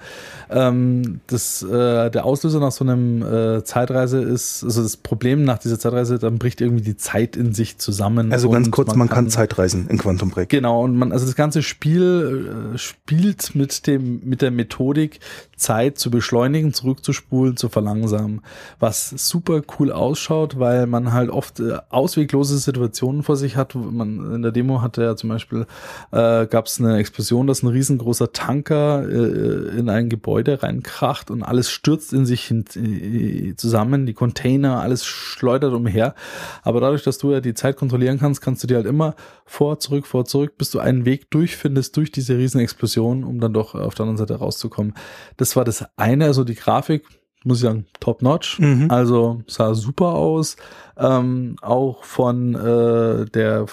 Ähm, 0.49 1.20
das, 1.28 1.63
äh, 1.63 2.09
der 2.11 2.26
Auslöser 2.26 2.59
nach 2.59 2.72
so 2.72 2.84
einem 2.84 3.22
äh, 3.22 3.63
Zeitreise 3.63 4.22
ist, 4.22 4.63
also 4.63 4.84
das 4.84 4.94
Problem 4.97 5.43
nach 5.43 5.57
dieser 5.57 5.79
Zeitreise, 5.79 6.19
dann 6.19 6.37
bricht 6.37 6.61
irgendwie 6.61 6.83
die 6.83 6.97
Zeit 6.97 7.35
in 7.35 7.53
sich 7.53 7.77
zusammen. 7.77 8.31
Also 8.31 8.49
ganz 8.49 8.71
kurz, 8.71 8.89
man, 8.89 8.99
man 8.99 9.09
kann, 9.09 9.25
kann, 9.25 9.29
Zeitreisen 9.29 9.87
in 9.87 9.97
Quantum 9.97 10.29
Break. 10.29 10.49
Genau, 10.49 10.83
und 10.83 10.95
man, 10.95 11.11
also 11.11 11.25
das 11.25 11.35
ganze 11.35 11.63
Spiel 11.63 12.73
äh, 12.73 12.77
spielt 12.77 13.55
mit 13.55 13.87
dem, 13.87 14.21
mit 14.23 14.41
der 14.41 14.51
Methodik, 14.51 15.19
Zeit 15.55 15.97
zu 15.97 16.11
beschleunigen, 16.11 16.73
zurückzuspulen, 16.73 17.57
zu 17.57 17.69
verlangsamen. 17.69 18.41
Was 18.79 19.09
super 19.09 19.61
cool 19.79 19.91
ausschaut, 19.91 20.59
weil 20.59 20.85
man 20.87 21.13
halt 21.13 21.29
oft 21.29 21.59
äh, 21.59 21.77
ausweglose 21.89 22.57
Situationen 22.57 23.23
vor 23.23 23.37
sich 23.37 23.55
hat. 23.55 23.75
Man, 23.75 24.33
in 24.35 24.41
der 24.41 24.51
Demo 24.51 24.81
hatte 24.81 25.03
ja 25.03 25.15
zum 25.15 25.29
Beispiel, 25.29 25.65
äh, 26.11 26.45
gab 26.47 26.65
es 26.67 26.79
eine 26.79 26.97
Explosion, 26.97 27.47
dass 27.47 27.63
ein 27.63 27.67
riesengroßer 27.67 28.33
Tanker 28.33 29.07
äh, 29.07 29.77
in 29.77 29.89
ein 29.89 30.09
Gebäude 30.09 30.61
reinkracht 30.61 31.31
und 31.31 31.43
alles 31.43 31.69
stürzt 31.69 32.13
in 32.13 32.25
sich 32.25 32.43
hin, 32.43 32.65
äh, 32.75 33.55
zusammen, 33.55 34.05
die 34.05 34.13
Container, 34.13 34.81
alles 34.86 35.05
schleudert 35.05 35.73
umher. 35.73 36.15
Aber 36.63 36.79
dadurch, 36.79 37.03
dass 37.03 37.17
du 37.17 37.31
ja 37.31 37.41
die 37.41 37.53
Zeit 37.53 37.75
kontrollieren 37.75 38.19
kannst, 38.19 38.41
kannst 38.41 38.63
du 38.63 38.67
dir 38.67 38.77
halt 38.77 38.86
immer 38.86 39.15
vor, 39.45 39.79
zurück, 39.79 40.07
vor, 40.07 40.25
zurück, 40.25 40.57
bis 40.57 40.71
du 40.71 40.79
einen 40.79 41.03
Weg 41.05 41.29
durchfindest 41.31 41.97
durch 41.97 42.11
diese 42.11 42.38
Riesenexplosion, 42.38 43.23
um 43.23 43.39
dann 43.39 43.53
doch 43.53 43.75
auf 43.75 43.95
der 43.95 44.03
anderen 44.03 44.17
Seite 44.17 44.36
rauszukommen. 44.36 44.93
Das 45.38 45.55
war 45.55 45.65
das 45.65 45.86
eine, 45.97 46.25
also 46.25 46.43
die 46.43 46.55
Grafik, 46.55 47.05
muss 47.43 47.57
ich 47.57 47.63
sagen, 47.63 47.86
top 47.99 48.21
notch. 48.21 48.59
Mhm. 48.59 48.89
Also 48.89 49.41
sah 49.47 49.73
super 49.73 50.13
aus. 50.13 50.55
Ähm, 50.97 51.57
auch 51.61 52.03
von 52.03 52.55
äh, 52.55 53.25
der 53.25 53.65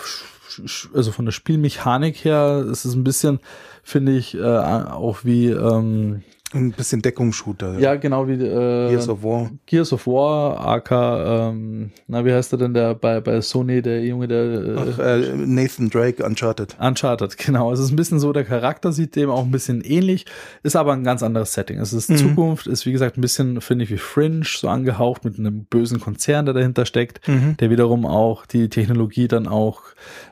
also 0.94 1.12
von 1.12 1.24
der 1.24 1.32
Spielmechanik 1.32 2.24
her 2.24 2.66
ist 2.70 2.84
es 2.84 2.94
ein 2.94 3.04
bisschen, 3.04 3.40
finde 3.82 4.12
ich, 4.12 4.34
äh, 4.34 4.42
auch 4.42 5.24
wie 5.24 5.48
ähm, 5.48 6.22
ein 6.54 6.72
bisschen 6.72 7.02
Deckungsshooter. 7.02 7.78
Ja, 7.78 7.94
genau 7.96 8.26
wie 8.28 8.34
äh, 8.34 8.90
Gears 8.90 9.08
of 9.08 9.22
War. 9.22 9.50
Gears 9.66 9.92
of 9.92 10.06
War, 10.06 10.66
AK, 10.66 10.90
ähm, 10.90 11.90
na, 12.06 12.24
wie 12.24 12.32
heißt 12.32 12.52
der 12.52 12.58
denn 12.58 12.74
der 12.74 12.94
bei, 12.94 13.20
bei 13.20 13.40
Sony, 13.40 13.82
der 13.82 14.04
Junge, 14.04 14.28
der 14.28 14.44
äh, 14.44 14.76
Ach, 14.76 14.98
äh, 14.98 15.36
Nathan 15.36 15.90
Drake, 15.90 16.24
Uncharted. 16.24 16.76
Uncharted, 16.78 17.36
genau. 17.46 17.72
Es 17.72 17.80
ist 17.80 17.90
ein 17.90 17.96
bisschen 17.96 18.20
so, 18.20 18.32
der 18.32 18.44
Charakter 18.44 18.92
sieht 18.92 19.16
dem 19.16 19.30
auch 19.30 19.44
ein 19.44 19.50
bisschen 19.50 19.80
ähnlich, 19.82 20.26
ist 20.62 20.76
aber 20.76 20.92
ein 20.92 21.04
ganz 21.04 21.22
anderes 21.22 21.52
Setting. 21.52 21.78
Es 21.78 21.92
ist 21.92 22.10
mhm. 22.10 22.16
Zukunft, 22.16 22.66
ist 22.66 22.86
wie 22.86 22.92
gesagt 22.92 23.16
ein 23.16 23.22
bisschen, 23.22 23.60
finde 23.60 23.84
ich, 23.84 23.90
wie 23.90 23.98
Fringe, 23.98 24.42
so 24.44 24.68
angehaucht 24.68 25.24
mit 25.24 25.38
einem 25.38 25.64
bösen 25.64 26.00
Konzern, 26.00 26.44
der 26.44 26.54
dahinter 26.54 26.86
steckt, 26.86 27.26
mhm. 27.26 27.56
der 27.58 27.70
wiederum 27.70 28.06
auch 28.06 28.46
die 28.46 28.68
Technologie 28.68 29.28
dann 29.28 29.48
auch 29.48 29.82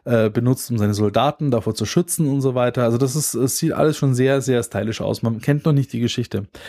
äh, 0.05 0.31
benutzt, 0.31 0.71
um 0.71 0.79
seine 0.79 0.95
Soldaten 0.95 1.51
davor 1.51 1.75
zu 1.75 1.87
schützen 1.87 2.29
und 2.29 2.41
so 2.41 2.55
weiter. 2.55 2.85
Also 2.85 2.99
das 2.99 3.17
ist, 3.17 3.35
es 3.35 3.59
sieht 3.59 3.73
alles 3.73 3.97
schon 3.97 4.15
sehr, 4.15 4.41
sehr 4.41 4.63
stylisch 4.63 5.01
aus. 5.01 5.23
Man 5.23 5.41
kennt 5.41 5.65
noch 5.65 5.73
nicht 5.73 5.93
die 5.93 6.01
Geschichte. 6.01 6.10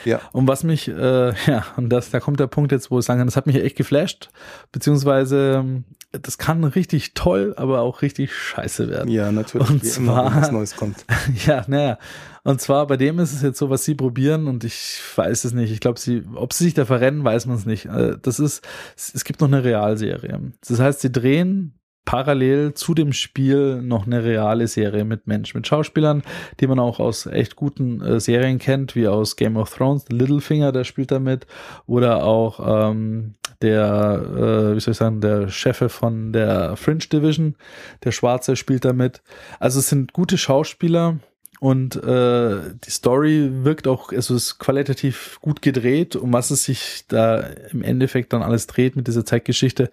Ja. 0.06 0.22
Und 0.32 0.48
was 0.48 0.64
mich, 0.64 0.88
äh, 0.88 1.34
ja, 1.48 1.66
und 1.78 1.90
das, 1.90 2.10
da 2.10 2.20
kommt 2.20 2.40
der 2.40 2.48
Punkt 2.48 2.72
jetzt, 2.72 2.92
wo 2.92 3.00
ich 3.00 3.06
sagen 3.06 3.20
kann, 3.20 3.28
das 3.28 3.36
hat 3.36 3.48
mich 3.48 3.58
echt 3.58 3.76
geflasht, 3.76 4.30
beziehungsweise 4.72 5.84
das 6.12 6.38
kann 6.38 6.64
richtig 6.64 7.14
toll, 7.14 7.54
aber 7.56 7.82
auch 7.82 8.02
richtig 8.02 8.34
scheiße 8.34 8.90
werden. 8.90 9.10
Ja, 9.10 9.32
natürlich. 9.32 9.70
Und 9.70 9.86
zwar, 9.86 10.28
immer, 10.28 10.42
was 10.42 10.52
Neues 10.52 10.76
kommt. 10.76 11.06
ja, 11.46 11.64
naja. 11.68 11.98
Und 12.44 12.60
zwar 12.60 12.88
bei 12.88 12.98
dem 12.98 13.20
ist 13.20 13.34
es 13.34 13.42
jetzt 13.42 13.60
so, 13.60 13.70
was 13.70 13.86
sie 13.86 13.96
probieren 13.96 14.48
und 14.48 14.64
ich 14.64 15.00
weiß 15.16 15.46
es 15.46 15.54
nicht. 15.54 15.72
Ich 15.72 15.80
glaube, 15.80 16.00
sie, 16.00 16.24
ob 16.36 16.54
sie 16.54 16.66
sich 16.66 16.74
da 16.74 16.86
verrennen, 16.86 17.24
weiß 17.24 17.46
man 17.46 17.56
es 17.56 17.66
nicht. 17.66 17.86
Äh, 17.86 18.18
das 18.22 18.40
ist, 18.40 18.62
es 18.96 19.24
gibt 19.24 19.40
noch 19.42 19.48
eine 19.48 19.64
Realserie. 19.64 20.52
Das 20.68 20.80
heißt, 20.80 21.02
sie 21.02 21.12
drehen 21.12 21.80
parallel 22.06 22.74
zu 22.74 22.94
dem 22.94 23.14
Spiel 23.14 23.82
noch 23.82 24.06
eine 24.06 24.24
reale 24.24 24.68
Serie 24.68 25.06
mit 25.06 25.28
Mensch, 25.28 25.54
mit 25.54 25.68
Schauspielern, 25.68 26.24
die 26.60 26.68
man 26.68 26.80
auch 26.80 27.00
aus 27.00 27.26
echt 27.26 27.56
guten 27.56 28.02
äh, 28.02 28.20
Serien 28.20 28.60
kennt, 28.60 28.96
wie 28.96 29.08
aus 29.08 29.36
Game 29.36 29.58
of 29.58 29.74
Thrones, 29.74 30.06
Littlefinger, 30.10 30.72
der 30.72 30.84
spielt 30.84 31.12
da 31.12 31.20
mit, 31.20 31.46
oder 31.86 32.24
auch 32.24 32.90
ähm, 32.92 33.36
der, 33.62 34.22
äh, 34.36 34.76
wie 34.76 34.80
soll 34.80 34.92
ich 34.92 34.98
sagen, 34.98 35.22
der 35.22 35.50
Chef 35.50 35.92
von 35.92 36.34
der 36.34 36.76
Fringe 36.76 37.00
Division, 37.00 37.56
der 38.04 38.12
Schwarze 38.12 38.56
spielt 38.56 38.86
da 38.86 38.94
mit. 38.94 39.22
Also 39.60 39.80
es 39.80 39.90
sind 39.90 40.14
gute 40.14 40.38
Schauspieler, 40.38 41.20
und 41.62 41.96
äh, 41.96 42.74
die 42.84 42.90
Story 42.90 43.48
wirkt 43.64 43.88
auch, 43.88 44.12
also 44.12 44.34
ist 44.34 44.58
qualitativ 44.58 45.38
gut 45.42 45.62
gedreht, 45.62 46.16
um 46.16 46.34
was 46.34 46.50
es 46.50 46.64
sich 46.64 47.04
da 47.08 47.38
im 47.70 47.84
Endeffekt 47.84 48.34
dann 48.34 48.42
alles 48.42 48.66
dreht 48.66 48.96
mit 48.96 49.06
dieser 49.06 49.26
Zeitgeschichte, 49.26 49.92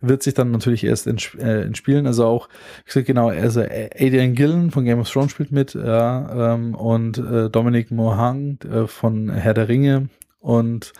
wird 0.00 0.22
sich 0.22 0.34
dann 0.34 0.52
natürlich 0.52 0.84
erst 0.84 1.08
äh, 1.08 1.62
entspielen. 1.62 2.06
Also 2.06 2.24
auch, 2.24 2.48
ich 2.86 2.92
sag 2.92 3.04
genau, 3.04 3.30
also 3.30 3.62
Adrian 3.62 4.36
Gillen 4.36 4.70
von 4.70 4.84
Game 4.84 5.00
of 5.00 5.10
Thrones 5.10 5.32
spielt 5.32 5.50
mit, 5.50 5.74
ja, 5.74 6.54
ähm, 6.54 6.76
und 6.76 7.18
äh, 7.18 7.50
Dominic 7.50 7.90
Mohang 7.90 8.60
äh, 8.62 8.86
von 8.86 9.28
Herr 9.28 9.54
der 9.54 9.68
Ringe 9.68 10.10
und 10.38 10.92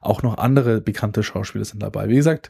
auch 0.00 0.22
noch 0.22 0.38
andere 0.38 0.80
bekannte 0.80 1.22
Schauspieler 1.22 1.66
sind 1.66 1.82
dabei. 1.82 2.08
Wie 2.08 2.16
gesagt, 2.16 2.48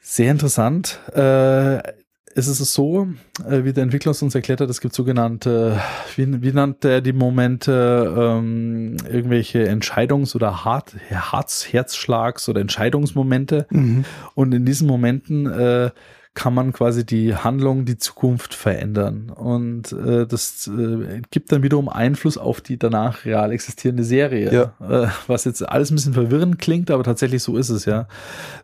sehr 0.00 0.32
interessant. 0.32 0.98
Äh, 1.14 2.01
es 2.34 2.48
ist 2.48 2.58
so, 2.72 3.08
äh, 3.48 3.64
wie 3.64 3.72
der 3.72 3.82
Entwickler 3.82 4.10
uns 4.20 4.34
erklärt 4.34 4.60
hat, 4.60 4.70
es 4.70 4.80
gibt 4.80 4.94
sogenannte, 4.94 5.80
wie, 6.16 6.42
wie 6.42 6.52
nannte 6.52 6.90
er 6.90 7.00
die 7.00 7.12
Momente, 7.12 8.14
ähm, 8.16 8.96
irgendwelche 9.10 9.68
Entscheidungs- 9.68 10.34
oder 10.34 10.64
Hart, 10.64 10.94
Herz, 11.08 11.66
Herzschlags- 11.70 12.48
oder 12.48 12.60
Entscheidungsmomente. 12.60 13.66
Mhm. 13.70 14.04
Und 14.34 14.52
in 14.54 14.64
diesen 14.64 14.86
Momenten 14.86 15.46
äh, 15.46 15.90
kann 16.34 16.54
man 16.54 16.72
quasi 16.72 17.04
die 17.04 17.34
Handlung, 17.34 17.84
die 17.84 17.98
Zukunft 17.98 18.54
verändern. 18.54 19.28
Und 19.28 19.92
äh, 19.92 20.26
das 20.26 20.66
äh, 20.66 21.20
gibt 21.30 21.52
dann 21.52 21.62
wiederum 21.62 21.90
Einfluss 21.90 22.38
auf 22.38 22.62
die 22.62 22.78
danach 22.78 23.26
real 23.26 23.52
existierende 23.52 24.04
Serie. 24.04 24.72
Ja. 24.80 25.04
Äh, 25.04 25.08
was 25.26 25.44
jetzt 25.44 25.68
alles 25.68 25.90
ein 25.90 25.96
bisschen 25.96 26.14
verwirrend 26.14 26.58
klingt, 26.58 26.90
aber 26.90 27.04
tatsächlich 27.04 27.42
so 27.42 27.58
ist 27.58 27.68
es 27.68 27.84
ja. 27.84 28.08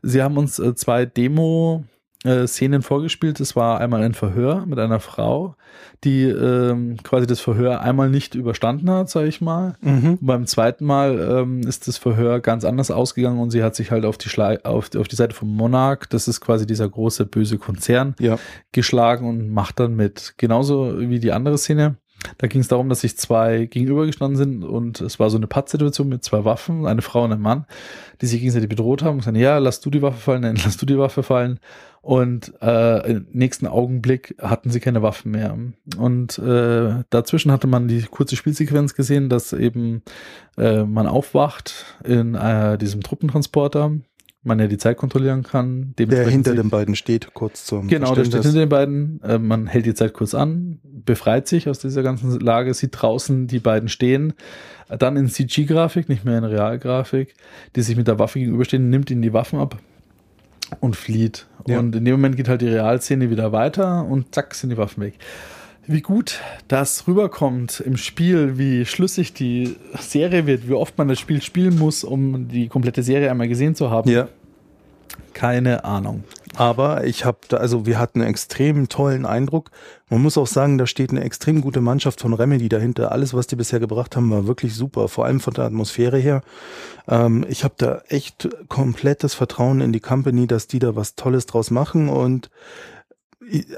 Sie 0.03 0.23
haben 0.23 0.39
uns 0.39 0.59
äh, 0.59 0.75
zwei 0.75 1.05
Demo- 1.05 1.85
äh, 2.25 2.47
Szenen 2.47 2.83
vorgespielt. 2.83 3.39
Es 3.41 3.55
war 3.55 3.79
einmal 3.81 4.03
ein 4.03 4.15
Verhör 4.15 4.67
mit 4.67 4.79
einer 4.79 4.99
Frau, 5.01 5.55
die 6.05 6.25
ähm, 6.25 6.97
quasi 7.03 7.27
das 7.27 7.41
Verhör 7.41 7.81
einmal 7.81 8.11
nicht 8.11 8.35
überstanden 8.35 8.91
hat, 8.91 9.09
sage 9.09 9.29
ich 9.29 9.41
mal. 9.41 9.77
Mhm. 9.81 10.19
Beim 10.21 10.47
zweiten 10.47 10.85
Mal 10.85 11.19
ähm, 11.21 11.61
ist 11.61 11.87
das 11.87 11.97
Verhör 11.99 12.41
ganz 12.41 12.65
anders 12.65 12.91
ausgegangen 12.91 13.39
und 13.39 13.51
sie 13.51 13.63
hat 13.63 13.77
sich 13.77 13.91
halt 13.91 14.05
auf 14.05 14.19
die, 14.19 14.29
Schla 14.29 14.57
auf, 14.65 14.95
auf 14.97 15.07
die 15.09 15.17
Seite 15.17 15.35
vom 15.35 15.55
Monarch, 15.55 16.07
das 16.09 16.27
ist 16.27 16.41
quasi 16.41 16.67
dieser 16.67 16.89
große 16.89 17.25
böse 17.27 17.59
Konzern, 17.59 18.15
Ja. 18.19 18.39
geschlagen 18.73 19.29
und 19.29 19.51
macht 19.51 19.79
dann 19.79 19.95
mit. 19.95 20.35
Genauso 20.39 20.99
wie 20.99 21.21
die 21.21 21.33
andere 21.33 21.57
Szene. 21.59 21.97
Da 22.39 22.49
ging 22.49 22.61
es 22.61 22.67
darum, 22.67 22.89
dass 22.89 23.03
sich 23.03 23.17
zwei 23.17 23.67
gegenübergestanden 23.67 24.37
sind 24.37 24.65
und 24.65 25.01
es 25.01 25.21
war 25.21 25.31
so 25.31 25.37
eine 25.37 25.47
Pattsituation 25.47 26.09
mit 26.09 26.25
zwei 26.25 26.45
Waffen, 26.45 26.85
eine 26.85 27.01
Frau 27.01 27.23
und 27.23 27.31
ein 27.33 27.41
Mann, 27.41 27.65
die 28.21 28.27
sich 28.27 28.41
gegenseitig 28.41 28.69
bedroht 28.69 29.05
haben 29.05 29.13
und 29.13 29.19
gesagt, 29.19 29.37
ja, 29.37 29.59
lass 29.59 29.81
du 29.81 29.89
die 29.89 30.03
Waffe 30.03 30.19
fallen, 30.19 30.43
nein, 30.43 30.57
lass 30.65 30.77
du 30.77 30.85
die 30.85 30.99
Waffe 30.99 31.23
fallen. 31.23 31.61
Und 32.01 32.55
äh, 32.63 33.13
im 33.13 33.27
nächsten 33.33 33.67
Augenblick 33.67 34.37
hatten 34.41 34.71
sie 34.71 34.81
keine 34.81 35.03
Waffen 35.03 35.33
mehr. 35.33 35.57
Und 35.97 36.39
äh, 36.39 37.03
dazwischen 37.11 37.53
hatte 37.53 37.67
man 37.67 37.89
die 37.89 38.03
kurze 38.03 38.37
Spielsequenz 38.37 38.95
gesehen, 38.95 39.29
dass 39.29 39.53
eben 39.53 40.03
äh, 40.57 40.85
man 40.85 41.07
aufwacht 41.07 41.97
in 42.05 42.35
äh, 42.35 42.79
diesem 42.79 43.03
Truppentransporter, 43.03 43.93
man 44.45 44.59
ja 44.61 44.69
die 44.69 44.79
Zeit 44.79 44.97
kontrollieren 44.97 45.43
kann. 45.43 45.95
Der 45.99 46.29
hinter 46.29 46.55
den 46.55 46.71
beiden 46.71 46.95
steht, 46.95 47.35
kurz 47.35 47.65
zum 47.65 47.89
Genau, 47.89 48.15
der 48.15 48.25
steht 48.25 48.43
hinter 48.43 48.61
den 48.61 48.69
beiden. 48.69 49.21
Äh, 49.23 49.39
man 49.39 49.67
hält 49.67 49.85
die 49.85 49.95
Zeit 49.95 50.15
kurz 50.15 50.35
an, 50.35 50.79
befreit 50.83 51.49
sich 51.49 51.69
aus 51.69 51.81
dieser 51.81 52.03
ganzen 52.03 52.39
Lage, 52.39 52.73
sieht 52.73 52.91
draußen 52.93 53.49
die 53.49 53.59
beiden 53.59 53.89
stehen, 53.89 54.35
dann 54.89 55.17
in 55.17 55.29
CG-Grafik, 55.29 56.09
nicht 56.09 56.25
mehr 56.25 56.39
in 56.39 56.45
Realgrafik, 56.45 57.35
die 57.77 57.83
sich 57.83 57.97
mit 57.97 58.07
der 58.07 58.19
Waffe 58.19 58.39
gegenüberstehen, 58.39 58.89
nimmt 58.89 59.11
ihnen 59.11 59.23
die 59.23 59.33
Waffen 59.33 59.59
ab 59.59 59.79
und 60.81 60.95
flieht. 60.95 61.48
Ja. 61.67 61.79
Und 61.79 61.95
in 61.97 62.05
dem 62.05 62.15
Moment 62.15 62.37
geht 62.37 62.49
halt 62.49 62.61
die 62.61 62.69
Realszene 62.69 63.31
wieder 63.31 63.53
weiter 63.53 64.05
und 64.07 64.35
zack 64.35 64.55
sind 64.55 64.71
die 64.71 64.77
Waffen 64.77 65.03
weg. 65.03 65.15
Wie 65.87 66.03
gut 66.03 66.41
das 66.69 67.07
rüberkommt 67.09 67.81
im 67.81 67.97
Spiel, 67.97 68.59
wie 68.59 68.85
schlüssig 68.85 69.33
die 69.33 69.77
Serie 69.99 70.47
wird, 70.47 70.69
wie 70.69 70.75
oft 70.75 70.99
man 70.99 71.09
das 71.09 71.19
Spiel 71.19 71.41
spielen 71.41 71.79
muss, 71.79 72.05
um 72.05 72.49
die 72.49 72.69
komplette 72.69 73.03
Serie 73.03 73.31
einmal 73.31 73.49
gesehen 73.49 73.75
zu 73.75 73.91
haben, 73.91 74.11
Ja. 74.11 74.29
keine 75.33 75.85
Ahnung. 75.85 76.25
Aber 76.59 77.05
ich 77.05 77.25
habe 77.25 77.39
da, 77.47 77.59
also 77.59 77.87
wir 77.87 78.01
hatten 78.01 78.21
einen 78.21 78.31
extrem 78.31 78.89
tollen 78.89 79.27
Eindruck. 79.27 79.71
Man 80.09 80.21
muss 80.21 80.37
auch 80.37 80.49
sagen, 80.49 80.77
da 80.77 80.89
steht 80.89 81.11
eine 81.11 81.23
extrem 81.23 81.61
gute 81.61 81.81
Mannschaft 81.81 82.21
von 82.21 82.35
Remedy 82.35 82.69
dahinter. 82.69 83.13
Alles, 83.13 83.33
was 83.33 83.47
die 83.47 83.55
bisher 83.55 83.79
gebracht 83.79 84.17
haben, 84.17 84.29
war 84.33 84.49
wirklich 84.49 84.75
super. 84.75 85.07
Vor 85.07 85.25
allem 85.25 85.39
von 85.39 85.55
der 85.55 85.67
Atmosphäre 85.67 86.19
her. 86.19 86.43
Ähm, 87.07 87.47
ich 87.49 87.63
habe 87.63 87.75
da 87.77 88.03
echt 88.09 88.49
komplettes 88.69 89.35
Vertrauen 89.35 89.81
in 89.81 89.93
die 89.93 90.01
Company, 90.01 90.49
dass 90.49 90.67
die 90.67 90.81
da 90.81 90.97
was 90.97 91.15
Tolles 91.15 91.47
draus 91.47 91.71
machen 91.71 92.09
und 92.09 92.51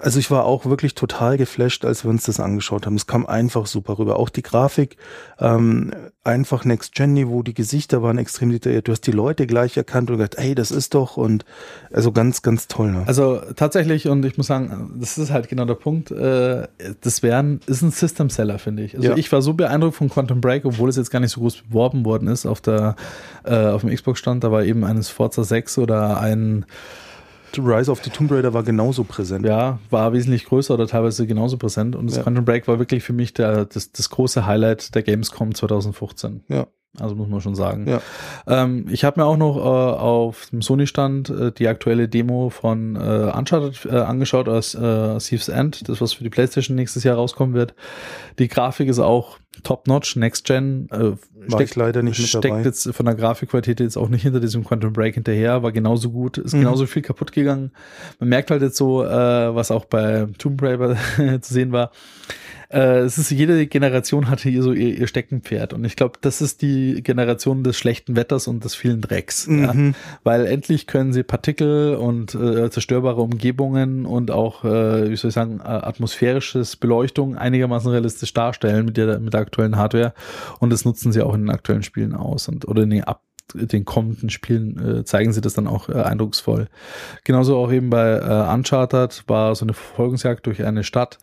also 0.02 0.18
ich 0.18 0.30
war 0.30 0.44
auch 0.44 0.66
wirklich 0.66 0.94
total 0.94 1.36
geflasht, 1.36 1.84
als 1.84 2.04
wir 2.04 2.10
uns 2.10 2.24
das 2.24 2.40
angeschaut 2.40 2.86
haben. 2.86 2.96
Es 2.96 3.06
kam 3.06 3.26
einfach 3.26 3.66
super 3.66 3.98
rüber. 3.98 4.16
Auch 4.16 4.28
die 4.28 4.42
Grafik, 4.42 4.96
ähm, 5.38 5.92
einfach 6.24 6.64
Next-Gen-Niveau, 6.64 7.42
die 7.42 7.54
Gesichter 7.54 8.02
waren 8.02 8.18
extrem 8.18 8.50
detailliert. 8.50 8.88
Du 8.88 8.92
hast 8.92 9.06
die 9.06 9.12
Leute 9.12 9.46
gleich 9.46 9.76
erkannt 9.76 10.10
und 10.10 10.18
gedacht, 10.18 10.36
ey, 10.36 10.54
das 10.54 10.70
ist 10.70 10.94
doch 10.94 11.16
und 11.16 11.44
also 11.92 12.12
ganz, 12.12 12.42
ganz 12.42 12.68
toll. 12.68 12.92
Ne? 12.92 13.04
Also 13.06 13.40
tatsächlich, 13.56 14.08
und 14.08 14.24
ich 14.24 14.36
muss 14.36 14.46
sagen, 14.48 14.96
das 14.98 15.18
ist 15.18 15.30
halt 15.30 15.48
genau 15.48 15.64
der 15.64 15.74
Punkt, 15.74 16.10
äh, 16.10 16.66
das 17.00 17.22
wären, 17.22 17.60
ist 17.66 17.82
ein 17.82 17.90
System-Seller, 17.90 18.58
finde 18.58 18.82
ich. 18.82 18.96
Also 18.96 19.08
Ja. 19.10 19.16
ich 19.16 19.30
war 19.32 19.40
so 19.40 19.54
beeindruckt 19.54 19.96
von 19.96 20.08
Quantum 20.10 20.40
Break, 20.40 20.64
obwohl 20.64 20.88
es 20.88 20.96
jetzt 20.96 21.10
gar 21.10 21.20
nicht 21.20 21.32
so 21.32 21.40
groß 21.40 21.62
beworben 21.68 22.04
worden 22.04 22.28
ist 22.28 22.44
auf 22.44 22.60
der, 22.60 22.96
äh, 23.44 23.66
auf 23.66 23.80
dem 23.82 23.94
Xbox-Stand, 23.94 24.44
da 24.44 24.52
war 24.52 24.64
eben 24.64 24.84
eines 24.84 25.08
Forza 25.08 25.42
6 25.44 25.78
oder 25.78 26.20
ein, 26.20 26.66
Rise 27.59 27.90
of 27.90 28.03
the 28.05 28.11
Tomb 28.11 28.30
Raider 28.30 28.53
war 28.55 28.62
genauso 28.62 29.05
präsent. 29.05 29.44
ja, 29.46 29.78
war 29.90 30.12
wesentlich 30.12 30.44
größer 30.44 30.74
oder 30.74 30.86
teilweise 30.86 31.26
genauso 31.26 31.57
präsent. 31.57 31.96
Und 31.96 32.07
das 32.07 32.16
Ja. 32.16 32.22
Quantum 32.22 32.44
Break 32.44 32.68
war 32.68 32.78
wirklich 32.78 33.03
für 33.03 33.12
mich 33.12 33.32
der, 33.34 33.64
das, 33.64 33.92
das 33.92 34.11
große 34.11 34.46
Highlight 34.46 34.94
der 34.94 35.03
Gamescom 35.03 35.55
2015. 35.55 36.44
Ja. 36.48 36.66
Also 36.99 37.14
muss 37.14 37.28
man 37.28 37.41
schon 37.41 37.55
sagen. 37.55 37.86
Ja. 37.88 38.01
Ähm, 38.49 38.86
ich 38.91 39.05
habe 39.05 39.20
mir 39.20 39.26
auch 39.26 39.36
noch 39.36 39.57
äh, 39.57 39.61
auf 39.61 40.49
dem 40.51 40.61
Sony-Stand 40.61 41.30
äh, 41.30 41.53
die 41.53 41.68
aktuelle 41.68 42.09
Demo 42.09 42.51
von 42.51 42.97
äh, 42.97 43.32
Uncharted 43.32 43.86
äh, 43.86 43.97
angeschaut 43.97 44.49
aus 44.49 44.74
äh, 44.74 45.18
Thieves 45.18 45.49
End, 45.49 45.88
das 45.88 46.01
was 46.01 46.14
für 46.14 46.24
die 46.24 46.30
PlayStation 46.30 46.74
nächstes 46.74 47.05
Jahr 47.05 47.14
rauskommen 47.16 47.55
wird. 47.55 47.74
Die 48.41 48.49
Grafik 48.49 48.88
ist 48.88 48.99
auch 48.99 49.38
top-notch, 49.62 50.16
Next-Gen. 50.16 50.88
Äh, 50.91 51.12
ich 51.62 51.76
leider 51.76 52.03
nicht 52.03 52.18
mit 52.18 52.28
steckt 52.28 52.45
dabei. 52.47 52.62
jetzt 52.62 52.93
von 52.93 53.07
der 53.07 53.14
Grafikqualität 53.14 53.78
jetzt 53.80 53.97
auch 53.97 54.09
nicht 54.09 54.22
hinter 54.22 54.41
diesem 54.41 54.64
Quantum 54.64 54.93
Break 54.93 55.14
hinterher, 55.14 55.62
war 55.62 55.70
genauso 55.72 56.11
gut, 56.11 56.38
ist 56.38 56.55
Mhm. 56.55 56.61
genauso 56.61 56.86
viel 56.86 57.03
kaputt 57.03 57.30
gegangen. 57.32 57.70
Man 58.18 58.28
merkt 58.30 58.51
halt 58.51 58.62
jetzt 58.62 58.76
so, 58.76 59.05
äh, 59.05 59.09
was 59.55 59.70
auch 59.70 59.84
bei 59.84 60.26
Tomb 60.38 60.61
Raider 60.61 60.97
zu 61.41 61.55
sehen 61.55 61.70
war, 61.72 61.93
äh, 62.70 63.00
es 63.00 63.18
ist 63.18 63.30
jede 63.30 63.66
Generation 63.66 64.30
hatte 64.30 64.48
hier 64.48 64.62
so 64.62 64.72
ihr, 64.72 64.98
ihr 64.98 65.06
Steckenpferd 65.06 65.72
und 65.72 65.84
ich 65.84 65.96
glaube, 65.96 66.18
das 66.20 66.40
ist 66.40 66.62
die 66.62 67.02
Generation 67.02 67.64
des 67.64 67.76
schlechten 67.76 68.16
Wetters 68.16 68.46
und 68.46 68.64
des 68.64 68.74
vielen 68.74 69.00
Drecks, 69.00 69.46
ja? 69.46 69.72
Mhm. 69.72 69.94
weil 70.22 70.46
endlich 70.46 70.86
können 70.86 71.12
sie 71.12 71.22
Partikel 71.22 71.96
und 71.96 72.34
äh, 72.34 72.70
zerstörbare 72.70 73.20
Umgebungen 73.20 74.06
und 74.06 74.30
auch, 74.30 74.64
äh, 74.64 75.10
wie 75.10 75.16
soll 75.16 75.30
ich 75.30 75.34
sagen, 75.34 75.60
äh, 75.60 75.68
atmosphärisches 75.68 76.76
Beleuchtung 76.76 77.36
einigermaßen 77.36 77.90
realistisch 77.90 78.32
darstellen 78.32 78.84
mit 78.84 78.96
der 78.96 79.18
mit 79.18 79.34
der 79.34 79.40
aktuellen 79.40 79.76
Hardware 79.76 80.14
und 80.60 80.70
das 80.70 80.84
nutzen 80.84 81.12
sie 81.12 81.22
auch 81.22 81.34
in 81.34 81.42
den 81.42 81.50
aktuellen 81.50 81.82
Spielen 81.82 82.14
aus 82.14 82.48
und 82.48 82.68
oder 82.68 82.84
in 82.84 82.90
den 82.90 83.04
ab 83.04 83.22
den 83.55 83.84
kommenden 83.84 84.30
Spielen 84.30 84.98
äh, 85.01 85.05
zeigen 85.05 85.32
sie 85.32 85.40
das 85.40 85.55
dann 85.55 85.66
auch 85.66 85.88
äh, 85.88 85.94
eindrucksvoll. 85.94 86.68
Genauso 87.24 87.57
auch 87.57 87.72
eben 87.72 87.90
bei 87.90 88.12
äh, 88.12 88.53
Uncharted 88.55 89.24
war 89.26 89.55
so 89.55 89.64
eine 89.64 89.74
Verfolgungsjagd 89.74 90.46
durch 90.46 90.64
eine 90.64 90.84
Stadt, 90.84 91.18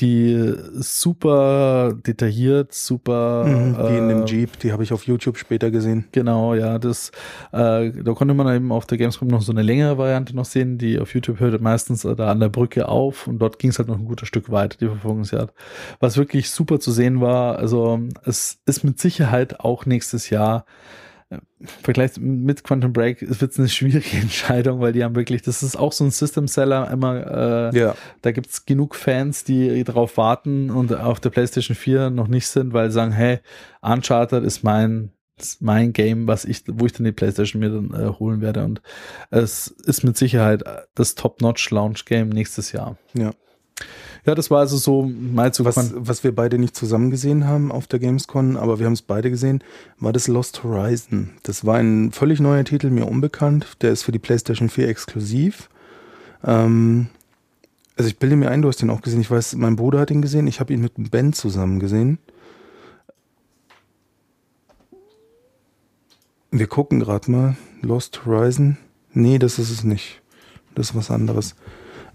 die 0.00 0.54
super 0.74 1.94
detailliert, 2.06 2.74
super 2.74 3.46
Mhm. 3.46 3.76
Die 3.88 3.96
in 3.96 4.08
dem 4.08 4.22
äh, 4.22 4.26
Jeep, 4.26 4.58
die 4.60 4.72
habe 4.72 4.82
ich 4.82 4.92
auf 4.92 5.06
YouTube 5.06 5.38
später 5.38 5.70
gesehen. 5.70 6.06
Genau, 6.12 6.54
ja, 6.54 6.78
das, 6.78 7.10
äh, 7.52 7.90
da 7.90 8.12
konnte 8.14 8.34
man 8.34 8.54
eben 8.54 8.72
auf 8.72 8.86
der 8.86 8.98
Gamescom 8.98 9.28
noch 9.28 9.42
so 9.42 9.52
eine 9.52 9.62
längere 9.62 9.98
Variante 9.98 10.34
noch 10.34 10.44
sehen, 10.44 10.78
die 10.78 10.98
auf 10.98 11.14
YouTube 11.14 11.40
hörte 11.40 11.58
meistens 11.58 12.04
äh, 12.04 12.14
da 12.14 12.30
an 12.30 12.40
der 12.40 12.48
Brücke 12.48 12.88
auf 12.88 13.26
und 13.26 13.38
dort 13.38 13.58
ging 13.58 13.70
es 13.70 13.78
halt 13.78 13.88
noch 13.88 13.98
ein 13.98 14.04
gutes 14.04 14.28
Stück 14.28 14.50
weiter, 14.50 14.76
die 14.78 14.86
Verfolgungsjagd. 14.86 15.52
Was 16.00 16.16
wirklich 16.16 16.50
super 16.50 16.80
zu 16.80 16.92
sehen 16.92 17.20
war, 17.20 17.58
also 17.58 18.00
es 18.24 18.58
ist 18.66 18.84
mit 18.84 18.98
Sicherheit 18.98 19.60
auch 19.60 19.86
nächstes 19.86 20.30
Jahr 20.30 20.60
äh, 20.60 21.05
Vergleich 21.82 22.12
mit 22.18 22.62
Quantum 22.62 22.92
Break 22.92 23.20
es 23.20 23.40
wird 23.40 23.58
eine 23.58 23.68
schwierige 23.68 24.16
Entscheidung, 24.20 24.80
weil 24.80 24.92
die 24.92 25.02
haben 25.02 25.16
wirklich, 25.16 25.42
das 25.42 25.62
ist 25.64 25.74
auch 25.76 25.92
so 25.92 26.04
ein 26.04 26.10
System-Seller, 26.12 26.90
immer 26.90 27.72
äh, 27.72 27.78
Ja. 27.78 27.94
da 28.22 28.30
gibt 28.30 28.48
es 28.48 28.64
genug 28.64 28.94
Fans, 28.94 29.42
die 29.42 29.82
darauf 29.82 30.16
warten 30.16 30.70
und 30.70 30.94
auf 30.94 31.18
der 31.18 31.30
PlayStation 31.30 31.74
4 31.74 32.10
noch 32.10 32.28
nicht 32.28 32.46
sind, 32.46 32.72
weil 32.72 32.90
sie 32.90 32.94
sagen, 32.94 33.12
hey, 33.12 33.40
Uncharted 33.82 34.44
ist 34.44 34.62
mein 34.62 35.12
ist 35.38 35.60
mein 35.60 35.92
Game, 35.92 36.26
was 36.26 36.46
ich, 36.46 36.62
wo 36.66 36.86
ich 36.86 36.94
dann 36.94 37.04
die 37.04 37.12
PlayStation 37.12 37.60
mir 37.60 37.68
dann 37.68 37.92
äh, 37.92 38.08
holen 38.18 38.40
werde. 38.40 38.64
Und 38.64 38.80
es 39.30 39.66
ist 39.66 40.02
mit 40.02 40.16
Sicherheit 40.16 40.64
das 40.94 41.14
Top-Notch 41.14 41.70
Launch 41.72 42.06
Game 42.06 42.30
nächstes 42.30 42.72
Jahr. 42.72 42.96
Ja. 43.12 43.32
Ja, 44.26 44.34
das 44.34 44.50
war 44.50 44.58
also 44.58 44.76
so 44.76 45.02
mal 45.04 45.54
zu 45.54 45.64
Was, 45.64 45.92
was 45.94 46.24
wir 46.24 46.34
beide 46.34 46.58
nicht 46.58 46.74
zusammen 46.74 47.10
gesehen 47.12 47.46
haben 47.46 47.70
auf 47.70 47.86
der 47.86 48.00
Gamescom, 48.00 48.56
aber 48.56 48.80
wir 48.80 48.86
haben 48.86 48.94
es 48.94 49.02
beide 49.02 49.30
gesehen, 49.30 49.62
war 50.00 50.12
das 50.12 50.26
Lost 50.26 50.64
Horizon. 50.64 51.30
Das 51.44 51.64
war 51.64 51.76
ein 51.76 52.10
völlig 52.10 52.40
neuer 52.40 52.64
Titel, 52.64 52.90
mir 52.90 53.06
unbekannt. 53.06 53.76
Der 53.82 53.92
ist 53.92 54.02
für 54.02 54.10
die 54.10 54.18
PlayStation 54.18 54.68
4 54.68 54.88
exklusiv. 54.88 55.70
Ähm, 56.44 57.06
also 57.96 58.08
ich 58.08 58.18
bilde 58.18 58.34
mir 58.34 58.50
ein, 58.50 58.62
du 58.62 58.68
hast 58.68 58.82
den 58.82 58.90
auch 58.90 59.00
gesehen. 59.00 59.20
Ich 59.20 59.30
weiß, 59.30 59.54
mein 59.54 59.76
Bruder 59.76 60.00
hat 60.00 60.10
ihn 60.10 60.22
gesehen. 60.22 60.48
Ich 60.48 60.58
habe 60.58 60.72
ihn 60.72 60.80
mit 60.80 61.10
Ben 61.12 61.32
zusammen 61.32 61.78
gesehen. 61.78 62.18
Wir 66.50 66.66
gucken 66.66 66.98
gerade 66.98 67.30
mal. 67.30 67.56
Lost 67.80 68.26
Horizon. 68.26 68.76
Nee, 69.12 69.38
das 69.38 69.60
ist 69.60 69.70
es 69.70 69.84
nicht. 69.84 70.20
Das 70.74 70.90
ist 70.90 70.96
was 70.96 71.12
anderes. 71.12 71.54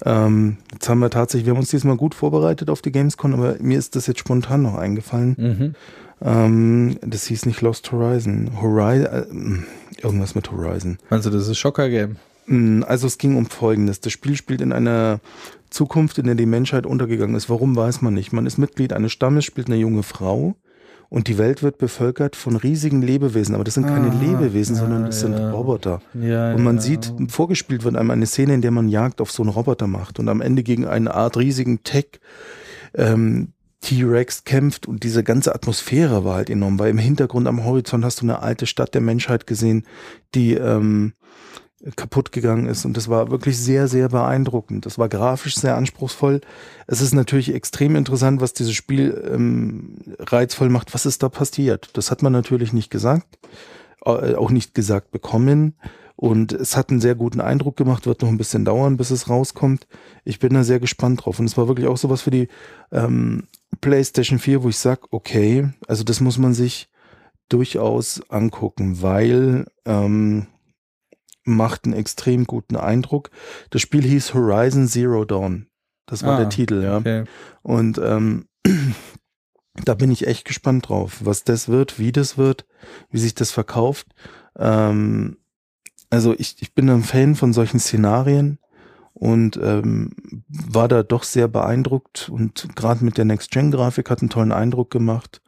Ähm, 0.05 0.57
jetzt 0.73 0.89
haben 0.89 0.99
wir 0.99 1.09
tatsächlich, 1.09 1.45
wir 1.45 1.53
haben 1.53 1.59
uns 1.59 1.69
diesmal 1.69 1.97
gut 1.97 2.15
vorbereitet 2.15 2.69
auf 2.69 2.81
die 2.81 2.91
Gamescom, 2.91 3.33
aber 3.33 3.55
mir 3.59 3.77
ist 3.77 3.95
das 3.95 4.07
jetzt 4.07 4.19
spontan 4.19 4.63
noch 4.63 4.75
eingefallen. 4.75 5.35
Mhm. 5.37 5.75
Ähm, 6.23 6.97
das 7.01 7.25
hieß 7.25 7.45
nicht 7.45 7.61
Lost 7.61 7.91
Horizon. 7.91 8.51
Horizon, 8.61 9.65
äh, 9.97 10.01
irgendwas 10.03 10.35
mit 10.35 10.51
Horizon. 10.51 10.97
Also 11.09 11.29
das 11.29 11.47
ist 11.47 11.57
Schocker-Game. 11.57 12.17
Mm, 12.47 12.83
Also 12.87 13.07
es 13.07 13.17
ging 13.17 13.35
um 13.37 13.45
Folgendes. 13.45 14.01
Das 14.01 14.11
Spiel 14.11 14.35
spielt 14.35 14.61
in 14.61 14.71
einer 14.71 15.19
Zukunft, 15.69 16.17
in 16.17 16.25
der 16.25 16.35
die 16.35 16.45
Menschheit 16.45 16.85
untergegangen 16.85 17.35
ist. 17.35 17.49
Warum 17.49 17.75
weiß 17.75 18.01
man 18.01 18.13
nicht. 18.13 18.33
Man 18.33 18.45
ist 18.45 18.57
Mitglied 18.57 18.93
eines 18.93 19.11
Stammes, 19.11 19.45
spielt 19.45 19.67
eine 19.67 19.77
junge 19.77 20.03
Frau 20.03 20.55
und 21.11 21.27
die 21.27 21.37
Welt 21.37 21.61
wird 21.61 21.77
bevölkert 21.77 22.37
von 22.37 22.55
riesigen 22.55 23.01
Lebewesen. 23.01 23.53
Aber 23.53 23.65
das 23.65 23.73
sind 23.73 23.85
keine 23.85 24.11
Ah, 24.11 24.21
Lebewesen, 24.21 24.77
sondern 24.77 25.07
das 25.07 25.19
sind 25.19 25.33
ja. 25.33 25.51
Roboter. 25.51 26.01
Ja, 26.13 26.53
Und 26.53 26.63
man 26.63 26.77
ja. 26.77 26.81
sieht, 26.81 27.13
vorgespielt 27.27 27.83
wird 27.83 27.97
einem 27.97 28.11
eine 28.11 28.25
Szene, 28.25 28.53
in 28.53 28.61
der 28.61 28.71
man 28.71 28.87
Jagd 28.87 29.19
auf 29.19 29.29
so 29.29 29.43
einen 29.43 29.51
Roboter 29.51 29.87
macht 29.87 30.19
und 30.19 30.29
am 30.29 30.39
Ende 30.39 30.63
gegen 30.63 30.87
eine 30.87 31.13
Art 31.13 31.35
riesigen 31.35 31.83
Tech 31.83 32.21
ähm, 32.93 33.49
T-Rex 33.81 34.45
kämpft 34.45 34.87
und 34.87 35.03
diese 35.03 35.21
ganze 35.21 35.53
Atmosphäre 35.53 36.23
war 36.23 36.35
halt 36.35 36.49
enorm, 36.49 36.79
weil 36.79 36.89
im 36.91 36.97
Hintergrund 36.97 37.45
am 37.45 37.65
Horizont 37.65 38.05
hast 38.05 38.21
du 38.21 38.25
eine 38.25 38.39
alte 38.39 38.65
Stadt 38.65 38.93
der 38.93 39.01
Menschheit 39.01 39.47
gesehen, 39.47 39.85
die 40.33 40.53
ähm, 40.53 41.11
kaputt 41.95 42.31
gegangen 42.31 42.67
ist. 42.67 42.85
Und 42.85 42.95
das 42.95 43.09
war 43.09 43.31
wirklich 43.31 43.57
sehr, 43.57 43.87
sehr 43.87 44.09
beeindruckend. 44.09 44.85
Das 44.85 44.97
war 44.97 45.09
grafisch 45.09 45.55
sehr 45.55 45.75
anspruchsvoll. 45.75 46.41
Es 46.87 47.01
ist 47.01 47.13
natürlich 47.13 47.53
extrem 47.53 47.95
interessant, 47.95 48.41
was 48.41 48.53
dieses 48.53 48.73
Spiel 48.73 49.29
ähm, 49.31 49.97
reizvoll 50.19 50.69
macht. 50.69 50.93
Was 50.93 51.05
ist 51.05 51.23
da 51.23 51.29
passiert? 51.29 51.89
Das 51.93 52.11
hat 52.11 52.21
man 52.21 52.33
natürlich 52.33 52.73
nicht 52.73 52.91
gesagt, 52.91 53.39
äh, 54.05 54.35
auch 54.35 54.51
nicht 54.51 54.75
gesagt 54.75 55.11
bekommen. 55.11 55.75
Und 56.15 56.53
es 56.53 56.77
hat 56.77 56.91
einen 56.91 57.01
sehr 57.01 57.15
guten 57.15 57.41
Eindruck 57.41 57.77
gemacht, 57.77 58.05
wird 58.05 58.21
noch 58.21 58.29
ein 58.29 58.37
bisschen 58.37 58.63
dauern, 58.63 58.95
bis 58.95 59.09
es 59.09 59.27
rauskommt. 59.27 59.87
Ich 60.23 60.37
bin 60.37 60.53
da 60.53 60.63
sehr 60.63 60.79
gespannt 60.79 61.25
drauf. 61.25 61.39
Und 61.39 61.45
es 61.45 61.57
war 61.57 61.67
wirklich 61.67 61.87
auch 61.87 61.97
sowas 61.97 62.21
für 62.21 62.29
die 62.29 62.47
ähm, 62.91 63.47
PlayStation 63.81 64.37
4, 64.37 64.61
wo 64.61 64.69
ich 64.69 64.77
sag, 64.77 65.11
okay, 65.11 65.69
also 65.87 66.03
das 66.03 66.21
muss 66.21 66.37
man 66.37 66.53
sich 66.53 66.89
durchaus 67.49 68.21
angucken, 68.29 69.01
weil 69.01 69.65
ähm, 69.85 70.45
macht 71.43 71.85
einen 71.85 71.93
extrem 71.93 72.45
guten 72.45 72.75
Eindruck. 72.75 73.29
Das 73.69 73.81
Spiel 73.81 74.03
hieß 74.03 74.33
Horizon 74.33 74.87
Zero 74.87 75.25
Dawn. 75.25 75.67
Das 76.05 76.23
war 76.23 76.35
ah, 76.35 76.39
der 76.39 76.49
Titel, 76.49 76.83
ja. 76.83 76.97
Okay. 76.97 77.23
Und 77.61 77.97
ähm, 77.97 78.47
da 79.85 79.93
bin 79.93 80.11
ich 80.11 80.27
echt 80.27 80.45
gespannt 80.45 80.89
drauf, 80.89 81.21
was 81.23 81.43
das 81.43 81.69
wird, 81.69 81.99
wie 81.99 82.11
das 82.11 82.37
wird, 82.37 82.65
wie 83.09 83.19
sich 83.19 83.33
das 83.33 83.51
verkauft. 83.51 84.07
Ähm, 84.57 85.37
also 86.09 86.35
ich, 86.37 86.61
ich 86.61 86.73
bin 86.73 86.89
ein 86.89 87.03
Fan 87.03 87.35
von 87.35 87.53
solchen 87.53 87.79
Szenarien 87.79 88.59
und 89.13 89.57
ähm, 89.57 90.11
war 90.47 90.87
da 90.87 91.03
doch 91.03 91.23
sehr 91.23 91.47
beeindruckt 91.47 92.29
und 92.29 92.75
gerade 92.75 93.05
mit 93.05 93.17
der 93.17 93.25
Next-Gen-Grafik 93.25 94.09
hat 94.09 94.19
einen 94.21 94.29
tollen 94.29 94.51
Eindruck 94.51 94.89
gemacht 94.91 95.41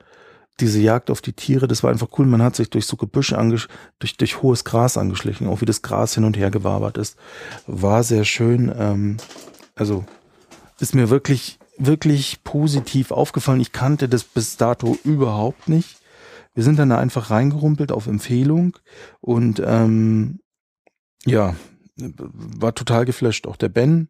diese 0.60 0.80
Jagd 0.80 1.10
auf 1.10 1.22
die 1.22 1.34
Tiere, 1.34 1.68
das 1.68 1.84
war 1.84 1.91
einfach 1.91 2.10
cool. 2.18 2.26
Man 2.26 2.41
hat 2.41 2.56
sich 2.56 2.70
durch 2.70 2.86
so 2.86 2.95
Gebüsche 2.95 3.38
angesch 3.38 3.68
durch, 3.99 4.18
durch 4.18 4.41
hohes 4.41 4.64
Gras 4.64 4.97
angeschlichen, 4.97 5.47
auch 5.47 5.62
wie 5.62 5.66
das 5.66 5.82
Gras 5.82 6.14
hin 6.14 6.24
und 6.24 6.38
her 6.38 6.51
gewabert 6.51 6.97
ist. 6.97 7.18
War 7.66 8.04
sehr 8.04 8.26
schön. 8.26 8.74
Ähm, 8.78 9.18
also 9.76 10.06
ist 10.80 10.95
mir 10.95 11.10
wirklich, 11.10 11.60
wirklich 11.78 12.43
positiv 12.43 13.12
aufgefallen. 13.12 13.62
Ich 13.62 13.72
kannte 13.72 14.08
das 14.08 14.24
bis 14.24 14.58
dato 14.58 14.97
überhaupt 15.04 15.70
nicht. 15.70 15.97
Wir 16.54 16.64
sind 16.64 16.78
dann 16.78 16.89
da 16.89 16.99
einfach 16.99 17.32
reingerumpelt 17.32 17.91
auf 17.91 18.06
Empfehlung 18.06 18.78
und 19.22 19.62
ähm, 19.66 20.39
ja, 21.26 21.56
war 21.95 22.76
total 22.76 23.06
geflasht. 23.06 23.47
Auch 23.47 23.56
der 23.56 23.70
Ben. 23.70 24.10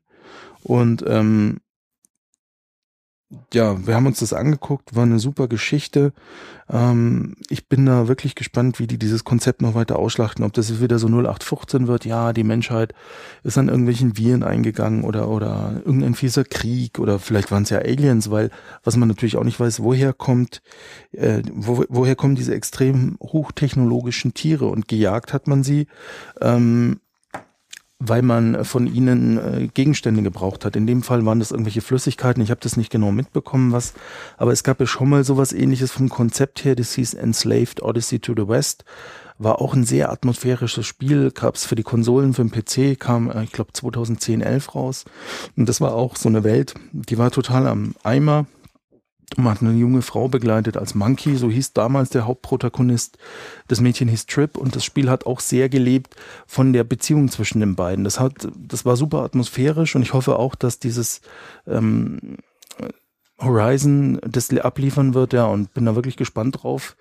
Und 0.61 1.03
ähm, 1.07 1.59
ja, 3.53 3.85
wir 3.85 3.95
haben 3.95 4.05
uns 4.05 4.19
das 4.19 4.33
angeguckt, 4.33 4.95
war 4.95 5.03
eine 5.03 5.19
super 5.19 5.47
Geschichte. 5.47 6.13
Ähm, 6.69 7.35
ich 7.49 7.67
bin 7.67 7.85
da 7.85 8.07
wirklich 8.07 8.35
gespannt, 8.35 8.79
wie 8.79 8.87
die 8.87 8.97
dieses 8.97 9.23
Konzept 9.23 9.61
noch 9.61 9.75
weiter 9.75 9.99
ausschlachten, 9.99 10.43
ob 10.43 10.53
das 10.53 10.81
wieder 10.81 10.99
so 10.99 11.07
0815 11.07 11.87
wird, 11.87 12.05
ja, 12.05 12.33
die 12.33 12.43
Menschheit 12.43 12.93
ist 13.43 13.57
an 13.57 13.69
irgendwelchen 13.69 14.17
Viren 14.17 14.43
eingegangen 14.43 15.03
oder, 15.03 15.29
oder 15.29 15.81
irgendein 15.85 16.15
fieser 16.15 16.43
Krieg 16.43 16.99
oder 16.99 17.19
vielleicht 17.19 17.51
waren 17.51 17.63
es 17.63 17.69
ja 17.69 17.79
Aliens, 17.79 18.31
weil 18.31 18.49
was 18.83 18.97
man 18.97 19.07
natürlich 19.07 19.37
auch 19.37 19.43
nicht 19.43 19.59
weiß, 19.59 19.81
woher 19.81 20.13
kommt, 20.13 20.61
äh, 21.11 21.41
wo, 21.53 21.83
woher 21.89 22.15
kommen 22.15 22.35
diese 22.35 22.55
extrem 22.55 23.17
hochtechnologischen 23.21 24.33
Tiere 24.33 24.65
und 24.65 24.87
gejagt 24.87 25.33
hat 25.33 25.47
man 25.47 25.63
sie. 25.63 25.87
Ähm, 26.41 26.99
weil 28.05 28.21
man 28.21 28.65
von 28.65 28.87
ihnen 28.87 29.37
äh, 29.37 29.67
Gegenstände 29.73 30.21
gebraucht 30.23 30.65
hat. 30.65 30.75
In 30.75 30.87
dem 30.87 31.03
Fall 31.03 31.25
waren 31.25 31.39
das 31.39 31.51
irgendwelche 31.51 31.81
Flüssigkeiten. 31.81 32.43
Ich 32.43 32.51
habe 32.51 32.59
das 32.61 32.75
nicht 32.75 32.91
genau 32.91 33.11
mitbekommen, 33.11 33.71
was, 33.71 33.93
aber 34.37 34.51
es 34.51 34.63
gab 34.63 34.79
ja 34.79 34.85
schon 34.85 35.09
mal 35.09 35.23
sowas 35.23 35.53
ähnliches 35.53 35.91
vom 35.91 36.09
Konzept 36.09 36.65
her. 36.65 36.75
Das 36.75 36.93
hieß 36.93 37.13
Enslaved 37.13 37.81
Odyssey 37.81 38.19
to 38.19 38.33
the 38.35 38.47
West. 38.47 38.83
War 39.39 39.61
auch 39.61 39.73
ein 39.73 39.85
sehr 39.85 40.11
atmosphärisches 40.11 40.85
Spiel. 40.85 41.31
Gab 41.31 41.55
es 41.55 41.65
für 41.65 41.75
die 41.75 41.83
Konsolen, 41.83 42.33
für 42.33 42.45
den 42.45 42.51
PC, 42.51 42.99
kam, 42.99 43.29
äh, 43.29 43.43
ich 43.43 43.51
glaube, 43.51 43.71
2010, 43.73 44.41
11 44.41 44.75
raus. 44.75 45.05
Und 45.55 45.69
das 45.69 45.79
war 45.79 45.93
auch 45.93 46.17
so 46.17 46.27
eine 46.27 46.43
Welt, 46.43 46.73
die 46.91 47.17
war 47.17 47.31
total 47.31 47.67
am 47.67 47.95
Eimer. 48.03 48.45
Man 49.35 49.55
hat 49.55 49.61
eine 49.61 49.73
junge 49.73 50.01
Frau 50.01 50.27
begleitet 50.27 50.77
als 50.77 50.95
Monkey, 50.95 51.35
so 51.35 51.49
hieß 51.49 51.73
damals 51.73 52.09
der 52.09 52.27
Hauptprotagonist. 52.27 53.17
Das 53.67 53.81
Mädchen 53.81 54.07
hieß 54.07 54.25
Trip 54.27 54.57
und 54.57 54.75
das 54.75 54.83
Spiel 54.85 55.09
hat 55.09 55.25
auch 55.25 55.39
sehr 55.39 55.69
gelebt 55.69 56.15
von 56.45 56.73
der 56.73 56.83
Beziehung 56.83 57.29
zwischen 57.29 57.59
den 57.59 57.75
beiden. 57.75 58.03
Das 58.03 58.19
hat, 58.19 58.47
das 58.55 58.85
war 58.85 58.95
super 58.95 59.23
atmosphärisch 59.23 59.95
und 59.95 60.03
ich 60.03 60.13
hoffe 60.13 60.37
auch, 60.37 60.55
dass 60.55 60.79
dieses 60.79 61.21
ähm, 61.65 62.37
Horizon 63.39 64.19
das 64.27 64.51
abliefern 64.51 65.13
wird, 65.13 65.33
ja, 65.33 65.45
und 65.45 65.73
bin 65.73 65.85
da 65.85 65.95
wirklich 65.95 66.17
gespannt 66.17 66.63
drauf 66.63 66.95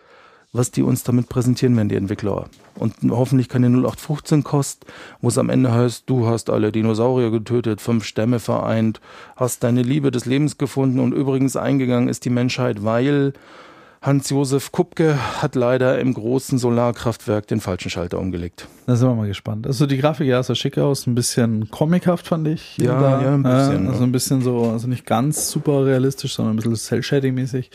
was 0.52 0.70
die 0.70 0.82
uns 0.82 1.02
damit 1.02 1.28
präsentieren 1.28 1.76
werden, 1.76 1.88
die 1.88 1.96
Entwickler. 1.96 2.46
Und 2.74 2.94
hoffentlich 3.08 3.48
keine 3.48 3.68
0815 3.68 4.44
Kost, 4.44 4.84
wo 5.20 5.28
es 5.28 5.38
am 5.38 5.48
Ende 5.48 5.72
heißt, 5.72 6.04
du 6.06 6.26
hast 6.26 6.50
alle 6.50 6.72
Dinosaurier 6.72 7.30
getötet, 7.30 7.80
fünf 7.80 8.04
Stämme 8.04 8.38
vereint, 8.38 9.00
hast 9.36 9.64
deine 9.64 9.82
Liebe 9.82 10.10
des 10.10 10.26
Lebens 10.26 10.58
gefunden 10.58 11.00
und 11.00 11.12
übrigens 11.12 11.56
eingegangen 11.56 12.08
ist 12.08 12.24
die 12.24 12.30
Menschheit, 12.30 12.84
weil 12.84 13.32
Hans-Josef 14.02 14.72
Kupke 14.72 15.16
hat 15.40 15.54
leider 15.54 16.00
im 16.00 16.12
großen 16.12 16.58
Solarkraftwerk 16.58 17.46
den 17.46 17.60
falschen 17.60 17.88
Schalter 17.88 18.18
umgelegt. 18.18 18.66
Da 18.86 18.96
sind 18.96 19.08
wir 19.08 19.14
mal 19.14 19.28
gespannt. 19.28 19.64
Also 19.64 19.86
die 19.86 19.96
Grafik 19.96 20.26
ja 20.26 20.42
sah 20.42 20.56
schick 20.56 20.76
aus, 20.76 21.06
ein 21.06 21.14
bisschen 21.14 21.70
comichaft 21.70 22.26
fand 22.26 22.48
ich. 22.48 22.76
Ja, 22.78 23.00
da. 23.00 23.22
ja, 23.22 23.34
ein 23.34 23.44
bisschen. 23.44 23.88
also 23.88 24.02
ein 24.02 24.10
bisschen 24.10 24.42
so, 24.42 24.64
also 24.70 24.88
nicht 24.88 25.06
ganz 25.06 25.48
super 25.48 25.86
realistisch, 25.86 26.34
sondern 26.34 26.54
ein 26.54 26.56
bisschen 26.56 26.74
Cell-Shading-mäßig. 26.74 27.70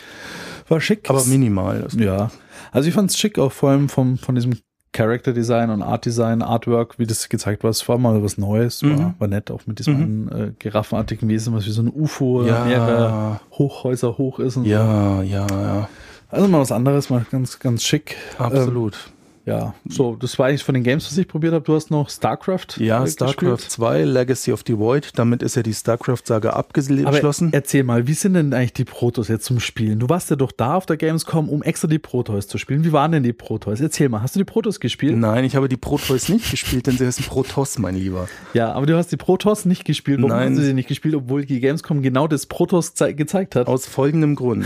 War 0.67 0.82
schick. 0.82 1.09
Aber 1.09 1.23
minimal. 1.23 1.88
Ja. 1.97 2.30
Also 2.72 2.89
ich 2.89 2.95
fand 2.95 3.09
es 3.09 3.18
schick, 3.18 3.39
auch 3.39 3.51
vor 3.51 3.70
allem 3.70 3.89
vom, 3.89 4.18
von 4.18 4.36
diesem 4.36 4.53
Character 4.93 5.34
Design 5.34 5.70
und 5.70 5.82
Art 5.82 6.05
Design, 6.05 6.41
Artwork, 6.41 6.97
wie 6.97 7.05
das 7.05 7.30
gezeigt 7.30 7.63
war. 7.63 7.70
Es 7.70 7.88
war 7.88 7.97
mal 7.97 8.24
was 8.24 8.38
Neues, 8.38 8.82
war, 8.84 8.89
mhm. 8.89 9.13
war 9.20 9.28
nett, 9.28 9.51
auch 9.51 9.61
mit 9.68 9.80
diesem 9.80 10.26
mhm. 10.26 10.32
äh, 10.32 10.51
giraffenartigen 10.57 11.30
Wesen, 11.30 11.53
was 11.53 11.65
wie 11.65 11.72
so 11.72 11.84
ein 11.84 11.91
UFO 11.93 12.43
ja. 12.43 12.65
mehrere 12.65 13.39
Hochhäuser 13.51 14.18
hoch 14.18 14.39
ist. 14.39 14.57
Und 14.57 14.65
ja, 14.65 15.18
so. 15.18 15.22
ja, 15.22 15.47
ja. 15.49 15.89
Also 16.30 16.47
mal 16.47 16.59
was 16.59 16.72
anderes, 16.72 17.09
mal 17.09 17.26
ganz, 17.30 17.59
ganz 17.59 17.84
schick. 17.84 18.15
Absolut. 18.38 18.93
Ähm, 18.93 19.16
ja, 19.47 19.73
so, 19.87 20.17
das 20.17 20.37
war 20.37 20.47
eigentlich 20.47 20.65
von 20.65 20.73
den 20.73 20.83
Games, 20.83 21.05
was 21.05 21.17
ich 21.17 21.25
probiert 21.25 21.53
habe. 21.53 21.63
Du 21.63 21.73
hast 21.73 21.89
noch 21.89 22.09
StarCraft. 22.09 22.79
Ja, 22.79 23.05
äh, 23.05 23.07
StarCraft 23.07 23.55
gespielt. 23.55 23.71
2, 23.71 24.03
Legacy 24.03 24.51
of 24.51 24.63
the 24.67 24.77
Void. 24.77 25.11
Damit 25.15 25.41
ist 25.41 25.55
ja 25.55 25.63
die 25.63 25.73
StarCraft-Saga 25.73 26.49
abgeschlossen. 26.49 27.53
erzähl 27.53 27.85
mal, 27.85 28.07
wie 28.07 28.13
sind 28.13 28.33
denn 28.33 28.53
eigentlich 28.53 28.73
die 28.73 28.83
Protoss 28.83 29.29
jetzt 29.29 29.45
zum 29.45 29.61
Spielen? 29.61 29.99
Du 29.99 30.09
warst 30.09 30.29
ja 30.29 30.35
doch 30.35 30.51
da 30.51 30.75
auf 30.75 30.85
der 30.85 30.97
Gamescom, 30.97 31.47
um 31.47 31.63
extra 31.63 31.87
die 31.87 31.97
Protoss 31.97 32.47
zu 32.47 32.57
spielen. 32.57 32.83
Wie 32.83 32.91
waren 32.91 33.13
denn 33.13 33.23
die 33.23 33.31
Protoss? 33.31 33.79
Erzähl 33.79 34.09
mal, 34.09 34.21
hast 34.21 34.35
du 34.35 34.39
die 34.39 34.43
Protoss 34.43 34.81
gespielt? 34.81 35.15
Nein, 35.15 35.45
ich 35.45 35.55
habe 35.55 35.69
die 35.69 35.77
Protoss 35.77 36.27
nicht 36.27 36.51
gespielt, 36.51 36.87
denn 36.87 36.97
sie 36.97 37.05
heißen 37.05 37.23
Protoss, 37.23 37.79
mein 37.79 37.95
Lieber. 37.95 38.27
Ja, 38.53 38.73
aber 38.73 38.85
du 38.85 38.97
hast 38.97 39.13
die 39.13 39.17
Protoss 39.17 39.63
nicht 39.63 39.85
gespielt. 39.85 40.19
Warum 40.19 40.31
Nein. 40.31 40.49
hast 40.51 40.59
du 40.59 40.65
sie 40.65 40.73
nicht 40.73 40.89
gespielt, 40.89 41.15
obwohl 41.15 41.45
die 41.45 41.61
Gamescom 41.61 42.01
genau 42.01 42.27
das 42.27 42.47
Protoss 42.47 42.95
gezeigt 42.95 43.55
hat? 43.55 43.67
Aus 43.67 43.85
folgendem 43.85 44.35
Grund. 44.35 44.65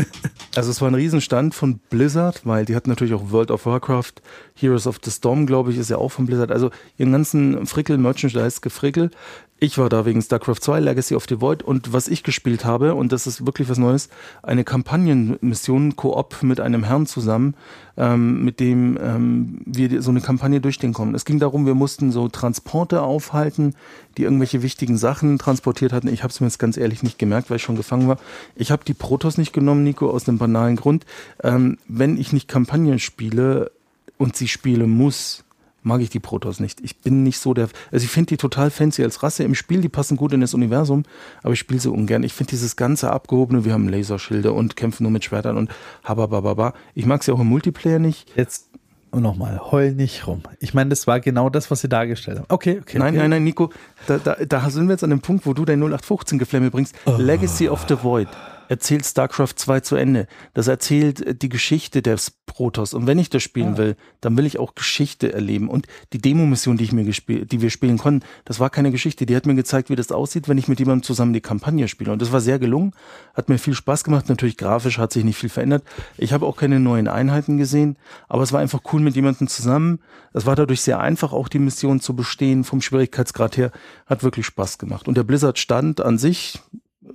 also 0.56 0.70
es 0.70 0.80
war 0.80 0.88
ein 0.88 0.96
Riesenstand 0.96 1.54
von 1.54 1.78
Blizzard, 1.90 2.40
weil 2.44 2.64
die 2.64 2.74
hatten 2.74 2.90
natürlich 2.90 3.14
auch 3.14 3.30
World 3.30 3.52
of 3.52 3.66
Warcraft, 3.66 4.15
Heroes 4.54 4.86
of 4.86 5.00
the 5.04 5.10
Storm, 5.10 5.46
glaube 5.46 5.70
ich, 5.72 5.78
ist 5.78 5.90
ja 5.90 5.98
auch 5.98 6.10
von 6.10 6.26
Blizzard. 6.26 6.50
Also 6.50 6.70
ihren 6.98 7.12
ganzen 7.12 7.66
Frickel, 7.66 7.98
Merchandise, 7.98 8.60
Gefrickel. 8.60 9.10
Ich 9.58 9.78
war 9.78 9.88
da 9.88 10.04
wegen 10.04 10.20
StarCraft 10.20 10.60
2, 10.60 10.80
Legacy 10.80 11.14
of 11.14 11.24
the 11.30 11.40
Void 11.40 11.62
und 11.62 11.94
was 11.94 12.08
ich 12.08 12.22
gespielt 12.22 12.66
habe, 12.66 12.94
und 12.94 13.10
das 13.10 13.26
ist 13.26 13.46
wirklich 13.46 13.70
was 13.70 13.78
Neues, 13.78 14.10
eine 14.42 14.64
Kampagnenmission 14.64 15.96
Koop 15.96 16.42
mit 16.42 16.60
einem 16.60 16.84
Herrn 16.84 17.06
zusammen, 17.06 17.54
ähm, 17.96 18.44
mit 18.44 18.60
dem 18.60 18.98
ähm, 19.00 19.62
wir 19.64 20.02
so 20.02 20.10
eine 20.10 20.20
Kampagne 20.20 20.60
durchstehen 20.60 20.92
kommen. 20.92 21.14
Es 21.14 21.24
ging 21.24 21.38
darum, 21.38 21.64
wir 21.64 21.74
mussten 21.74 22.12
so 22.12 22.28
Transporte 22.28 23.00
aufhalten, 23.00 23.74
die 24.18 24.24
irgendwelche 24.24 24.60
wichtigen 24.60 24.98
Sachen 24.98 25.38
transportiert 25.38 25.94
hatten. 25.94 26.08
Ich 26.08 26.22
habe 26.22 26.30
es 26.30 26.40
mir 26.40 26.48
jetzt 26.48 26.58
ganz 26.58 26.76
ehrlich 26.76 27.02
nicht 27.02 27.18
gemerkt, 27.18 27.48
weil 27.48 27.56
ich 27.56 27.62
schon 27.62 27.76
gefangen 27.76 28.08
war. 28.08 28.18
Ich 28.56 28.70
habe 28.70 28.84
die 28.84 28.92
Protoss 28.92 29.38
nicht 29.38 29.54
genommen, 29.54 29.84
Nico, 29.84 30.10
aus 30.10 30.28
einem 30.28 30.36
banalen 30.36 30.76
Grund. 30.76 31.06
Ähm, 31.42 31.78
wenn 31.88 32.18
ich 32.18 32.34
nicht 32.34 32.46
Kampagnen 32.46 32.98
spiele, 32.98 33.70
und 34.18 34.36
sie 34.36 34.48
spielen 34.48 34.90
muss, 34.90 35.44
mag 35.86 36.00
ich 36.00 36.10
die 36.10 36.20
Protoss 36.20 36.58
nicht. 36.58 36.80
Ich 36.82 36.98
bin 36.98 37.22
nicht 37.22 37.38
so 37.38 37.54
der, 37.54 37.68
also 37.92 38.04
ich 38.04 38.10
finde 38.10 38.30
die 38.30 38.36
total 38.36 38.70
fancy 38.70 39.04
als 39.04 39.22
Rasse 39.22 39.44
im 39.44 39.54
Spiel, 39.54 39.80
die 39.80 39.88
passen 39.88 40.16
gut 40.16 40.32
in 40.32 40.40
das 40.40 40.52
Universum, 40.52 41.04
aber 41.42 41.52
ich 41.52 41.60
spiele 41.60 41.80
sie 41.80 41.90
ungern. 41.90 42.24
Ich 42.24 42.32
finde 42.32 42.50
dieses 42.50 42.74
ganze 42.74 43.12
abgehobene, 43.12 43.64
wir 43.64 43.72
haben 43.72 43.88
Laserschilde 43.88 44.52
und 44.52 44.76
kämpfen 44.76 45.04
nur 45.04 45.12
mit 45.12 45.24
Schwertern 45.24 45.56
und 45.56 45.70
hababababa. 46.02 46.74
Ich 46.94 47.06
mag 47.06 47.22
sie 47.22 47.32
auch 47.32 47.38
im 47.38 47.46
Multiplayer 47.46 48.00
nicht. 48.00 48.28
Jetzt 48.36 48.66
nochmal, 49.12 49.60
heul 49.70 49.92
nicht 49.92 50.26
rum. 50.26 50.42
Ich 50.60 50.74
meine, 50.74 50.90
das 50.90 51.06
war 51.06 51.20
genau 51.20 51.48
das, 51.48 51.70
was 51.70 51.80
sie 51.80 51.88
dargestellt 51.88 52.38
haben. 52.38 52.46
Okay, 52.48 52.80
okay. 52.80 52.98
Nein, 52.98 53.14
okay. 53.14 53.18
nein, 53.18 53.30
nein, 53.30 53.44
Nico, 53.44 53.70
da, 54.06 54.18
da, 54.18 54.34
da 54.34 54.70
sind 54.70 54.88
wir 54.88 54.92
jetzt 54.92 55.04
an 55.04 55.10
dem 55.10 55.20
Punkt, 55.20 55.46
wo 55.46 55.54
du 55.54 55.64
dein 55.64 55.80
0815 55.80 56.38
Geflemme 56.38 56.70
bringst. 56.70 56.94
Oh. 57.06 57.14
Legacy 57.16 57.68
of 57.68 57.86
the 57.88 57.96
Void. 58.02 58.28
Erzählt 58.68 59.04
StarCraft 59.04 59.54
2 59.56 59.80
zu 59.80 59.96
Ende. 59.96 60.26
Das 60.54 60.68
erzählt 60.68 61.42
die 61.42 61.48
Geschichte 61.48 62.02
des 62.02 62.30
Protoss. 62.30 62.94
Und 62.94 63.06
wenn 63.06 63.18
ich 63.18 63.30
das 63.30 63.42
spielen 63.42 63.72
ja. 63.72 63.78
will, 63.78 63.96
dann 64.20 64.36
will 64.36 64.46
ich 64.46 64.58
auch 64.58 64.74
Geschichte 64.74 65.32
erleben. 65.32 65.68
Und 65.68 65.86
die 66.12 66.18
Demo-Mission, 66.18 66.76
die 66.76 66.84
ich 66.84 66.92
mir 66.92 67.04
gespielt, 67.04 67.52
die 67.52 67.60
wir 67.60 67.70
spielen 67.70 67.98
konnten, 67.98 68.24
das 68.44 68.60
war 68.60 68.70
keine 68.70 68.90
Geschichte. 68.90 69.26
Die 69.26 69.36
hat 69.36 69.46
mir 69.46 69.54
gezeigt, 69.54 69.90
wie 69.90 69.96
das 69.96 70.12
aussieht, 70.12 70.48
wenn 70.48 70.58
ich 70.58 70.68
mit 70.68 70.78
jemandem 70.78 71.02
zusammen 71.02 71.32
die 71.32 71.40
Kampagne 71.40 71.88
spiele. 71.88 72.12
Und 72.12 72.22
das 72.22 72.32
war 72.32 72.40
sehr 72.40 72.58
gelungen. 72.58 72.92
Hat 73.34 73.48
mir 73.48 73.58
viel 73.58 73.74
Spaß 73.74 74.04
gemacht. 74.04 74.28
Natürlich 74.28 74.56
grafisch 74.56 74.98
hat 74.98 75.12
sich 75.12 75.24
nicht 75.24 75.36
viel 75.36 75.50
verändert. 75.50 75.84
Ich 76.16 76.32
habe 76.32 76.46
auch 76.46 76.56
keine 76.56 76.80
neuen 76.80 77.08
Einheiten 77.08 77.58
gesehen. 77.58 77.96
Aber 78.28 78.42
es 78.42 78.52
war 78.52 78.60
einfach 78.60 78.80
cool 78.92 79.00
mit 79.00 79.16
jemandem 79.16 79.48
zusammen. 79.48 80.00
Es 80.32 80.46
war 80.46 80.56
dadurch 80.56 80.80
sehr 80.80 81.00
einfach, 81.00 81.32
auch 81.32 81.48
die 81.48 81.58
Mission 81.58 82.00
zu 82.00 82.14
bestehen. 82.14 82.64
Vom 82.64 82.80
Schwierigkeitsgrad 82.80 83.56
her 83.56 83.70
hat 84.06 84.22
wirklich 84.22 84.46
Spaß 84.46 84.78
gemacht. 84.78 85.08
Und 85.08 85.16
der 85.16 85.24
Blizzard 85.24 85.58
stand 85.58 86.00
an 86.00 86.18
sich, 86.18 86.60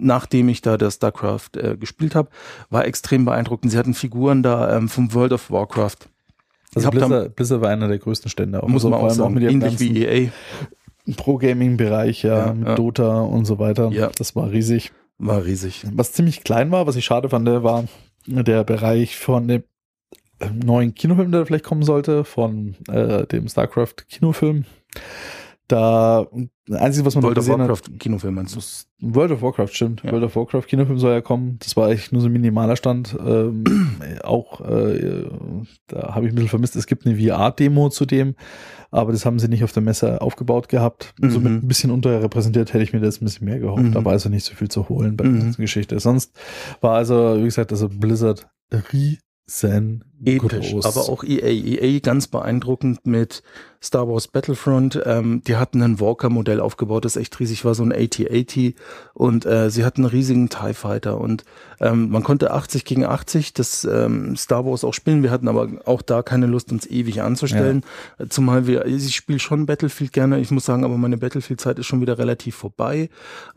nachdem 0.01 0.49
ich 0.49 0.61
da 0.61 0.77
das 0.77 0.95
StarCraft 0.95 1.57
äh, 1.57 1.77
gespielt 1.77 2.15
habe, 2.15 2.29
war 2.69 2.85
extrem 2.85 3.25
beeindruckend. 3.25 3.71
Sie 3.71 3.77
hatten 3.77 3.93
Figuren 3.93 4.43
da 4.43 4.75
ähm, 4.75 4.89
vom 4.89 5.13
World 5.13 5.33
of 5.33 5.51
Warcraft. 5.51 6.09
Also 6.73 6.89
Blizzard, 6.89 7.35
Blizzard, 7.35 7.61
war 7.61 7.69
einer 7.69 7.87
der 7.87 7.99
größten 7.99 8.29
Stände. 8.29 8.63
Auch 8.63 8.67
muss 8.67 8.83
man 8.83 8.93
auch 8.93 9.09
sagen, 9.09 9.37
auch 9.37 9.41
ähnlich 9.41 9.79
wie 9.79 10.05
EA. 10.05 10.29
Pro-Gaming-Bereich, 11.17 12.23
ja, 12.23 12.47
ja, 12.47 12.53
mit 12.53 12.67
ja. 12.67 12.75
Dota 12.75 13.21
und 13.21 13.45
so 13.45 13.59
weiter. 13.59 13.89
Ja. 13.91 14.09
Das 14.15 14.35
war 14.35 14.51
riesig. 14.51 14.91
War 15.17 15.43
riesig. 15.43 15.83
Was 15.93 16.13
ziemlich 16.13 16.43
klein 16.43 16.71
war, 16.71 16.87
was 16.87 16.95
ich 16.95 17.05
schade 17.05 17.29
fand, 17.29 17.47
war 17.47 17.85
der 18.25 18.63
Bereich 18.63 19.17
von 19.17 19.47
dem 19.47 19.63
neuen 20.63 20.95
Kinofilm, 20.95 21.31
der 21.31 21.45
vielleicht 21.45 21.65
kommen 21.65 21.83
sollte, 21.83 22.23
von 22.23 22.75
äh, 22.87 23.25
dem 23.27 23.47
StarCraft-Kinofilm. 23.47 24.65
Da, 25.71 26.27
das 26.67 26.81
Einzige, 26.81 27.05
was 27.05 27.15
man 27.15 27.23
World 27.23 27.37
of 27.37 27.47
Warcraft 27.47 27.69
hat, 27.69 27.99
Kinofilm 27.99 28.35
meinst 28.35 28.57
du? 28.57 28.59
World 29.15 29.31
of 29.31 29.41
Warcraft, 29.41 29.69
stimmt. 29.69 30.03
Ja. 30.03 30.11
World 30.11 30.25
of 30.25 30.35
Warcraft 30.35 30.63
Kinofilm 30.63 30.99
soll 30.99 31.13
ja 31.13 31.21
kommen. 31.21 31.57
Das 31.59 31.77
war 31.77 31.87
eigentlich 31.87 32.11
nur 32.11 32.21
so 32.21 32.27
ein 32.27 32.33
minimaler 32.33 32.75
Stand. 32.75 33.17
Ähm, 33.25 33.63
auch, 34.23 34.59
äh, 34.59 35.29
da 35.87 36.13
habe 36.13 36.25
ich 36.25 36.33
ein 36.33 36.35
bisschen 36.35 36.49
vermisst. 36.49 36.75
Es 36.75 36.87
gibt 36.87 37.05
eine 37.05 37.15
VR-Demo 37.15 37.87
zu 37.87 38.05
dem, 38.05 38.35
aber 38.89 39.13
das 39.13 39.25
haben 39.25 39.39
sie 39.39 39.47
nicht 39.47 39.63
auf 39.63 39.71
der 39.71 39.81
Messe 39.81 40.19
aufgebaut 40.19 40.67
gehabt. 40.67 41.13
Mhm. 41.21 41.29
Somit 41.29 41.51
ein 41.63 41.67
bisschen 41.69 41.89
unterrepräsentiert 41.89 42.73
hätte 42.73 42.83
ich 42.83 42.91
mir 42.91 42.99
das 42.99 43.21
ein 43.21 43.25
bisschen 43.25 43.45
mehr 43.45 43.59
gehofft. 43.59 43.83
Mhm. 43.83 43.95
Aber 43.95 44.11
also 44.11 44.27
nicht 44.27 44.43
so 44.43 44.53
viel 44.53 44.67
zu 44.67 44.89
holen 44.89 45.15
bei 45.15 45.23
mhm. 45.23 45.35
der 45.35 45.43
ganzen 45.43 45.61
Geschichte. 45.61 45.97
Sonst 46.01 46.37
war 46.81 46.95
also, 46.95 47.37
wie 47.39 47.45
gesagt, 47.45 47.71
also 47.71 47.87
Blizzard 47.87 48.49
Episch, 50.23 50.73
aber 50.85 51.09
auch 51.09 51.23
EA. 51.23 51.49
EA 51.49 51.99
ganz 51.99 52.27
beeindruckend 52.27 53.05
mit 53.05 53.43
Star 53.83 54.07
Wars 54.07 54.27
Battlefront. 54.27 55.01
Ähm, 55.05 55.41
die 55.45 55.57
hatten 55.57 55.81
ein 55.81 55.99
Walker-Modell 55.99 56.59
aufgebaut, 56.59 57.05
das 57.05 57.15
echt 57.15 57.39
riesig 57.39 57.65
war, 57.65 57.75
so 57.75 57.83
ein 57.83 57.91
AT-80 57.91 58.75
und 59.13 59.45
äh, 59.45 59.69
sie 59.69 59.83
hatten 59.83 60.03
einen 60.03 60.11
riesigen 60.11 60.49
TIE 60.49 60.73
Fighter 60.73 61.19
und 61.19 61.43
ähm, 61.79 62.09
man 62.09 62.23
konnte 62.23 62.51
80 62.51 62.85
gegen 62.85 63.03
80 63.03 63.53
das 63.53 63.83
ähm, 63.83 64.37
Star 64.37 64.65
Wars 64.65 64.83
auch 64.83 64.93
spielen. 64.93 65.23
Wir 65.23 65.31
hatten 65.31 65.47
aber 65.47 65.67
auch 65.85 66.01
da 66.01 66.21
keine 66.21 66.45
Lust, 66.45 66.71
uns 66.71 66.85
ewig 66.85 67.21
anzustellen, 67.21 67.83
ja. 68.19 68.29
zumal 68.29 68.67
wir, 68.67 68.85
ich 68.85 69.15
spiele 69.15 69.39
schon 69.39 69.65
Battlefield 69.65 70.13
gerne, 70.13 70.39
ich 70.39 70.51
muss 70.51 70.65
sagen, 70.65 70.85
aber 70.85 70.97
meine 70.97 71.17
Battlefield-Zeit 71.17 71.79
ist 71.79 71.87
schon 71.87 72.01
wieder 72.01 72.19
relativ 72.19 72.55
vorbei. 72.55 73.09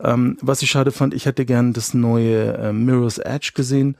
Ähm, 0.03 0.37
was 0.41 0.61
ich 0.61 0.69
schade 0.71 0.91
fand, 0.91 1.13
ich 1.13 1.25
hätte 1.25 1.45
gern 1.45 1.73
das 1.73 1.93
neue 1.93 2.53
äh, 2.57 2.73
Mirror's 2.73 3.19
Edge 3.19 3.51
gesehen 3.53 3.95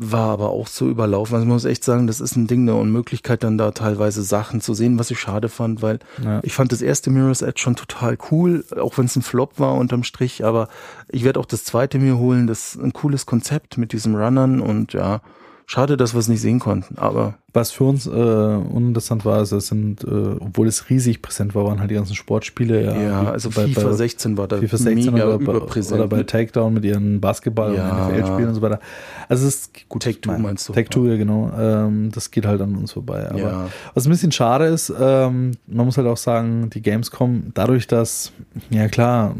war 0.00 0.30
aber 0.30 0.50
auch 0.50 0.68
so 0.68 0.88
überlaufen. 0.88 1.34
Also 1.34 1.44
ich 1.44 1.52
muss 1.52 1.64
echt 1.64 1.82
sagen, 1.82 2.06
das 2.06 2.20
ist 2.20 2.36
ein 2.36 2.46
Ding 2.46 2.64
der 2.66 2.76
Unmöglichkeit, 2.76 3.42
dann 3.42 3.58
da 3.58 3.72
teilweise 3.72 4.22
Sachen 4.22 4.60
zu 4.60 4.72
sehen, 4.72 4.96
was 4.96 5.10
ich 5.10 5.18
schade 5.18 5.48
fand, 5.48 5.82
weil 5.82 5.98
ja. 6.22 6.38
ich 6.44 6.54
fand 6.54 6.70
das 6.70 6.82
erste 6.82 7.10
Mirror's 7.10 7.42
Edge 7.42 7.60
schon 7.60 7.74
total 7.74 8.16
cool, 8.30 8.64
auch 8.78 8.96
wenn 8.96 9.06
es 9.06 9.16
ein 9.16 9.22
Flop 9.22 9.58
war 9.58 9.74
unterm 9.74 10.04
Strich, 10.04 10.44
aber 10.44 10.68
ich 11.08 11.24
werde 11.24 11.40
auch 11.40 11.46
das 11.46 11.64
zweite 11.64 11.98
mir 11.98 12.16
holen. 12.16 12.46
Das 12.46 12.76
ist 12.76 12.80
ein 12.80 12.92
cooles 12.92 13.26
Konzept 13.26 13.76
mit 13.76 13.92
diesem 13.92 14.14
Runnern 14.14 14.60
und 14.60 14.92
ja, 14.92 15.20
schade, 15.66 15.96
dass 15.96 16.14
wir 16.14 16.20
es 16.20 16.28
nicht 16.28 16.42
sehen 16.42 16.60
konnten, 16.60 16.96
aber 16.96 17.34
was 17.54 17.70
für 17.70 17.84
uns 17.84 18.06
äh, 18.06 18.10
uninteressant 18.10 19.24
war, 19.24 19.38
also 19.38 19.56
es 19.56 19.68
sind, 19.68 20.04
äh, 20.04 20.06
obwohl 20.06 20.68
es 20.68 20.90
riesig 20.90 21.22
präsent 21.22 21.54
war, 21.54 21.64
waren 21.64 21.80
halt 21.80 21.90
die 21.90 21.94
ganzen 21.94 22.14
Sportspiele. 22.14 22.84
Ja, 22.84 23.00
ja 23.00 23.30
also 23.30 23.48
bei, 23.48 23.68
FIFA 23.68 23.84
bei, 23.84 23.92
16 23.92 24.36
war 24.36 24.48
da 24.48 24.58
FIFA 24.58 24.76
16 24.76 25.14
mega 25.14 25.26
oder, 25.26 25.34
überpräsent. 25.36 25.98
Oder 25.98 26.08
bei 26.08 26.22
Takedown 26.24 26.74
mit 26.74 26.84
ihren 26.84 27.22
Basketball- 27.22 27.74
ja. 27.74 28.06
und 28.06 28.12
NFL-Spielen 28.12 28.48
und 28.48 28.54
so 28.54 28.60
weiter. 28.60 28.80
Also 29.30 29.46
es 29.46 29.54
ist 29.54 29.88
gut. 29.88 30.02
Take 30.02 30.20
Two 30.20 30.36
meinst 30.38 30.68
du? 30.68 30.74
Take 30.74 30.90
Two, 30.90 31.06
ja 31.06 31.16
genau. 31.16 31.50
Ähm, 31.58 32.10
das 32.12 32.30
geht 32.30 32.44
halt 32.44 32.60
an 32.60 32.76
uns 32.76 32.92
vorbei. 32.92 33.30
Aber 33.30 33.38
ja. 33.38 33.68
was 33.94 34.06
ein 34.06 34.10
bisschen 34.10 34.30
schade 34.30 34.66
ist, 34.66 34.92
ähm, 35.00 35.52
man 35.66 35.86
muss 35.86 35.96
halt 35.96 36.06
auch 36.06 36.18
sagen, 36.18 36.68
die 36.68 36.82
Gamescom, 36.82 37.52
dadurch, 37.54 37.86
dass, 37.86 38.30
ja 38.68 38.88
klar, 38.88 39.34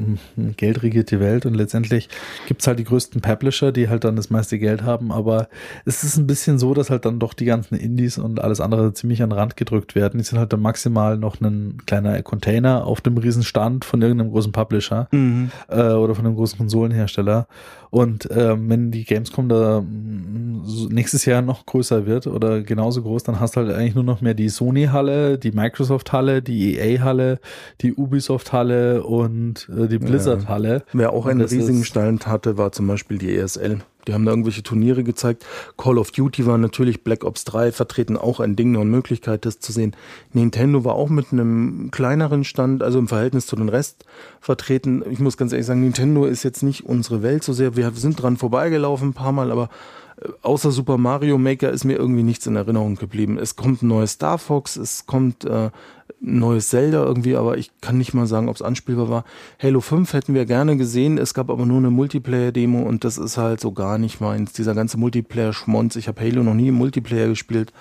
Geld 0.57 0.83
regiert 0.83 1.11
die 1.11 1.21
Welt 1.21 1.45
und 1.45 1.53
letztendlich 1.53 2.09
gibt 2.47 2.63
es 2.63 2.67
halt 2.67 2.79
die 2.79 2.85
größten 2.85 3.21
Publisher, 3.21 3.71
die 3.71 3.91
halt 3.91 4.05
dann 4.05 4.17
das 4.17 4.31
meiste 4.31 4.59
Geld 4.59 4.83
haben, 4.83 5.13
aber 5.13 5.49
es 5.85 6.05
ist 6.05 6.17
ein 6.17 6.27
bisschen 6.27 6.59
so, 6.59 6.73
dass 6.73 6.89
halt 6.89 7.05
dann 7.05 7.19
doch 7.19 7.35
die 7.35 7.45
ganzen 7.45 7.75
Indie 7.77 7.98
Indies 7.99 8.19
und 8.19 8.41
alles 8.41 8.61
andere 8.61 8.93
ziemlich 8.93 9.23
an 9.23 9.31
den 9.31 9.39
Rand 9.39 9.57
gedrückt 9.57 9.95
werden. 9.95 10.19
Die 10.19 10.25
sind 10.25 10.39
halt 10.39 10.53
dann 10.53 10.61
maximal 10.61 11.19
noch 11.19 11.41
ein 11.41 11.79
kleiner 11.87 12.23
Container 12.23 12.87
auf 12.87 13.01
dem 13.01 13.19
Riesenstand 13.19 13.85
von 13.85 14.01
irgendeinem 14.01 14.31
großen 14.31 14.53
Publisher 14.53 15.09
mhm. 15.11 15.51
äh, 15.69 15.93
oder 15.93 16.15
von 16.15 16.25
einem 16.25 16.37
großen 16.37 16.59
Konsolenhersteller. 16.59 17.47
Und 17.91 18.29
ähm, 18.31 18.69
wenn 18.69 18.91
die 18.91 19.05
Gamescom 19.05 19.49
da 19.49 19.81
mm, 19.81 20.89
nächstes 20.91 21.25
Jahr 21.25 21.43
noch 21.43 21.65
größer 21.67 22.07
wird 22.07 22.27
oder 22.27 22.63
genauso 22.63 23.03
groß, 23.03 23.25
dann 23.25 23.41
hast 23.41 23.57
du 23.57 23.61
halt 23.61 23.73
eigentlich 23.73 23.95
nur 23.95 24.05
noch 24.05 24.21
mehr 24.21 24.35
die 24.35 24.49
Sony-Halle, 24.49 25.39
die 25.39 25.53
Microsoft-Halle, 25.53 26.43
die 26.43 26.79
EA-Halle, 26.79 27.41
die 27.81 27.95
Ubisoft-Halle 27.95 29.03
und 29.03 29.69
äh, 29.75 29.89
die 29.89 29.99
Blizzard-Halle. 29.99 30.75
Ja. 30.75 30.83
Wer 30.93 31.13
auch 31.13 31.27
einen 31.27 31.41
riesigen 31.41 31.85
Stand 31.85 32.27
hatte, 32.27 32.59
war 32.59 32.73
zum 32.73 32.87
Beispiel 32.87 33.19
die 33.19 33.35
ESL. 33.35 33.79
Die 34.09 34.15
haben 34.15 34.25
da 34.25 34.33
irgendwelche 34.33 34.63
Turniere 34.63 35.05
gezeigt. 35.05 35.45
Call 35.77 35.99
of 35.99 36.11
Duty 36.11 36.47
war 36.47 36.57
natürlich 36.57 37.05
Black 37.05 37.25
Ops 37.25 37.45
3 37.45 37.73
vertreten, 37.73 38.17
auch 38.17 38.41
ein 38.41 38.57
Ding 38.57 38.75
und 38.77 38.91
Möglichkeit, 38.91 39.45
das 39.45 39.61
zu 39.61 39.71
sehen. 39.71 39.95
Nintendo 40.33 40.85
war 40.85 40.95
auch 40.95 41.11
mit 41.11 41.27
einem 41.31 41.91
kleineren 41.91 42.43
Stand, 42.43 42.83
also 42.83 42.99
im 42.99 43.07
Verhältnis 43.07 43.47
zu 43.47 43.55
den 43.55 43.69
Rest 43.69 44.07
vertreten. 44.41 45.05
Ich 45.11 45.19
muss 45.19 45.37
ganz 45.37 45.53
ehrlich 45.53 45.67
sagen, 45.67 45.83
Nintendo 45.83 46.25
ist 46.25 46.43
jetzt 46.43 46.63
nicht 46.63 46.87
unsere 46.87 47.23
Welt 47.23 47.45
so 47.45 47.53
sehr. 47.53 47.77
Wir 47.77 47.93
sind 47.95 48.21
dran 48.21 48.39
vorbeigelaufen 48.39 49.11
ein 49.11 49.15
paar 49.15 49.33
Mal, 49.33 49.53
aber 49.53 49.69
außer 50.43 50.71
Super 50.71 50.99
Mario 50.99 51.39
Maker 51.39 51.71
ist 51.71 51.85
mir 51.85 51.97
irgendwie 51.97 52.23
nichts 52.23 52.47
in 52.47 52.57
Erinnerung 52.57 52.97
geblieben. 52.97 53.39
Es 53.39 53.57
kommt 53.57 53.83
ein 53.83 53.89
neues 53.89 54.13
Star 54.13 54.39
Fox, 54.39 54.77
es 54.77 55.07
kommt 55.07 55.45
äh, 55.45 55.71
neues 56.21 56.69
Zelda 56.69 57.05
irgendwie, 57.05 57.37
aber 57.37 57.59
ich 57.59 57.71
kann 57.81 57.99
nicht 57.99 58.15
mal 58.15 58.27
sagen, 58.27 58.49
ob 58.49 58.57
es 58.57 58.63
anspielbar 58.63 59.09
war. 59.09 59.25
Halo 59.63 59.81
5 59.81 60.13
hätten 60.13 60.35
wir 60.35 60.47
gerne 60.47 60.77
gesehen, 60.77 61.19
es 61.19 61.35
gab 61.35 61.51
aber 61.51 61.67
nur 61.67 61.79
eine 61.79 61.91
Multiplayer-Demo 61.91 62.83
und 62.83 63.05
das 63.05 63.19
ist 63.19 63.37
halt 63.37 63.61
so 63.61 63.73
gar 63.73 63.99
nicht 63.99 64.21
meins. 64.21 64.53
Dieser 64.53 64.75
ganze 64.75 64.99
Multiplayer-Schmonz, 64.99 65.97
ich 65.97 66.09
habe 66.09 66.21
Halo 66.21 66.43
noch 66.43 66.55
nie 66.55 66.69
im 66.69 66.75
Multiplayer 66.75 67.29
gespielt. 67.29 67.73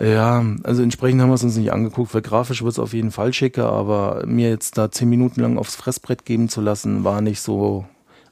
Ja, 0.00 0.44
also 0.64 0.82
entsprechend 0.82 1.20
haben 1.20 1.30
wir 1.30 1.34
es 1.34 1.44
uns 1.44 1.56
nicht 1.56 1.72
angeguckt, 1.72 2.14
weil 2.14 2.22
grafisch 2.22 2.62
wird 2.62 2.72
es 2.72 2.80
auf 2.80 2.94
jeden 2.94 3.12
Fall 3.12 3.32
schicker, 3.32 3.70
aber 3.70 4.24
mir 4.26 4.48
jetzt 4.48 4.76
da 4.76 4.90
zehn 4.90 5.08
Minuten 5.08 5.40
lang 5.40 5.56
aufs 5.56 5.76
Fressbrett 5.76 6.24
geben 6.24 6.48
zu 6.48 6.60
lassen, 6.60 7.04
war 7.04 7.20
nicht 7.20 7.40
so 7.40 7.84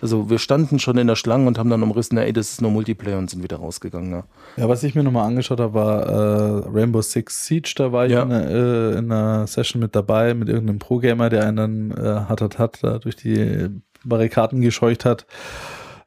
also 0.02 0.28
wir 0.28 0.40
standen 0.40 0.80
schon 0.80 0.98
in 0.98 1.06
der 1.06 1.14
Schlange 1.14 1.46
und 1.46 1.58
haben 1.58 1.70
dann 1.70 1.82
umrissen, 1.82 2.18
ey, 2.18 2.32
das 2.32 2.50
ist 2.50 2.60
nur 2.60 2.72
Multiplayer 2.72 3.18
und 3.18 3.30
sind 3.30 3.44
wieder 3.44 3.58
rausgegangen. 3.58 4.10
Ja, 4.10 4.24
ja 4.56 4.68
was 4.68 4.82
ich 4.82 4.96
mir 4.96 5.04
nochmal 5.04 5.28
angeschaut 5.28 5.60
habe, 5.60 5.74
war 5.74 6.02
äh, 6.02 6.68
Rainbow 6.68 7.00
Six 7.00 7.46
Siege. 7.46 7.72
Da 7.76 7.92
war 7.92 8.06
ich 8.06 8.12
ja. 8.12 8.24
in, 8.24 8.30
äh, 8.32 8.98
in, 8.98 9.12
einer 9.12 9.46
Session 9.46 9.80
mit 9.80 9.94
dabei 9.94 10.34
mit 10.34 10.48
irgendeinem 10.48 10.80
Pro-Gamer, 10.80 11.30
der 11.30 11.46
einen 11.46 11.92
äh, 11.92 12.24
hat, 12.28 12.40
hat, 12.40 12.58
hat 12.58 12.78
da 12.82 12.98
durch 12.98 13.14
die 13.14 13.68
Barrikaden 14.04 14.60
gescheucht 14.60 15.04
hat. 15.04 15.24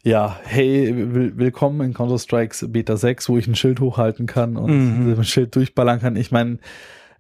Ja, 0.04 0.36
hey, 0.44 0.94
willkommen 1.36 1.80
in 1.82 1.94
Counter-Strikes 1.94 2.66
Beta 2.70 2.98
6, 2.98 3.30
wo 3.30 3.38
ich 3.38 3.48
ein 3.48 3.56
Schild 3.56 3.80
hochhalten 3.80 4.28
kann 4.28 4.58
und 4.58 5.06
mhm. 5.06 5.18
ein 5.18 5.24
Schild 5.24 5.56
durchballern 5.56 6.02
kann. 6.02 6.18
Ich 6.18 6.32
meine, 6.32 6.60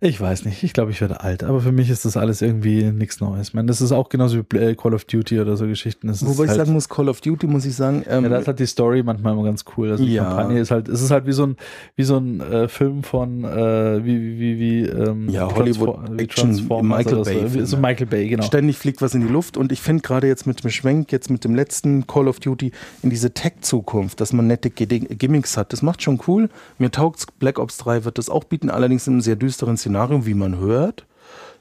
ich 0.01 0.19
weiß 0.19 0.45
nicht. 0.45 0.61
Ich 0.63 0.73
glaube, 0.73 0.91
ich 0.91 0.99
werde 0.99 1.21
alt. 1.21 1.43
Aber 1.43 1.61
für 1.61 1.71
mich 1.71 1.89
ist 1.89 2.03
das 2.03 2.17
alles 2.17 2.41
irgendwie 2.41 2.83
nichts 2.91 3.21
Neues. 3.21 3.49
Ich 3.49 3.53
meine, 3.53 3.67
das 3.67 3.79
ist 3.79 3.91
auch 3.91 4.09
genauso 4.09 4.37
wie 4.37 4.57
äh, 4.57 4.75
Call 4.75 4.93
of 4.93 5.05
Duty 5.05 5.39
oder 5.39 5.55
so 5.55 5.67
Geschichten. 5.67 6.07
Das 6.07 6.25
Wobei 6.25 6.43
ich 6.43 6.49
halt, 6.49 6.59
sagen 6.59 6.73
muss, 6.73 6.89
Call 6.89 7.07
of 7.07 7.21
Duty 7.21 7.47
muss 7.47 7.65
ich 7.65 7.75
sagen. 7.75 8.03
Ähm, 8.07 8.23
ja, 8.23 8.29
da 8.29 8.37
ist 8.39 8.47
halt 8.47 8.59
die 8.59 8.65
Story 8.65 9.03
manchmal 9.03 9.33
immer 9.33 9.43
ganz 9.43 9.63
cool. 9.77 9.91
Also 9.91 10.03
die 10.03 10.13
ja. 10.13 10.25
Kampagne 10.25 10.59
ist 10.59 10.71
halt, 10.71 10.89
es 10.89 11.01
ist 11.01 11.11
halt 11.11 11.25
wie 11.27 11.31
so 11.31 11.45
ein, 11.45 11.55
wie 11.95 12.03
so 12.03 12.17
ein 12.17 12.41
äh, 12.41 12.67
Film 12.67 13.03
von, 13.03 13.45
äh, 13.45 14.03
wie, 14.03 14.21
wie, 14.21 14.39
wie, 14.39 14.59
wie, 14.59 14.81
ähm, 14.85 15.29
ja, 15.29 15.53
Hollywood 15.55 15.95
Transfor 16.27 16.79
Action, 16.79 16.87
Michael 16.87 17.23
Bay. 17.23 17.49
So, 17.49 17.65
so 17.65 17.77
Michael 17.77 18.07
Bay, 18.07 18.27
genau. 18.27 18.43
Ständig 18.43 18.77
fliegt 18.77 19.01
was 19.01 19.15
in 19.15 19.21
die 19.21 19.31
Luft 19.31 19.55
und 19.55 19.71
ich 19.71 19.79
finde 19.79 20.01
gerade 20.01 20.27
jetzt 20.27 20.45
mit 20.45 20.61
dem 20.61 20.69
Schwenk, 20.71 21.13
jetzt 21.13 21.29
mit 21.29 21.45
dem 21.45 21.55
letzten 21.55 22.05
Call 22.05 22.27
of 22.27 22.41
Duty 22.41 22.71
in 23.01 23.09
diese 23.09 23.33
Tech-Zukunft, 23.33 24.19
dass 24.19 24.33
man 24.33 24.47
nette 24.47 24.69
Gimmicks 24.69 25.55
hat. 25.55 25.71
Das 25.71 25.81
macht 25.81 26.01
schon 26.01 26.19
cool. 26.27 26.49
Mir 26.79 26.91
taugt's. 26.91 27.25
Black 27.39 27.59
Ops 27.59 27.77
3 27.77 28.05
wird 28.05 28.17
das 28.17 28.29
auch 28.29 28.43
bieten, 28.43 28.69
allerdings 28.69 29.07
in 29.07 29.13
einem 29.13 29.21
sehr 29.21 29.35
düsteren 29.35 29.77
Szenario, 29.77 29.94
wie 30.25 30.33
man 30.33 30.57
hört. 30.57 31.05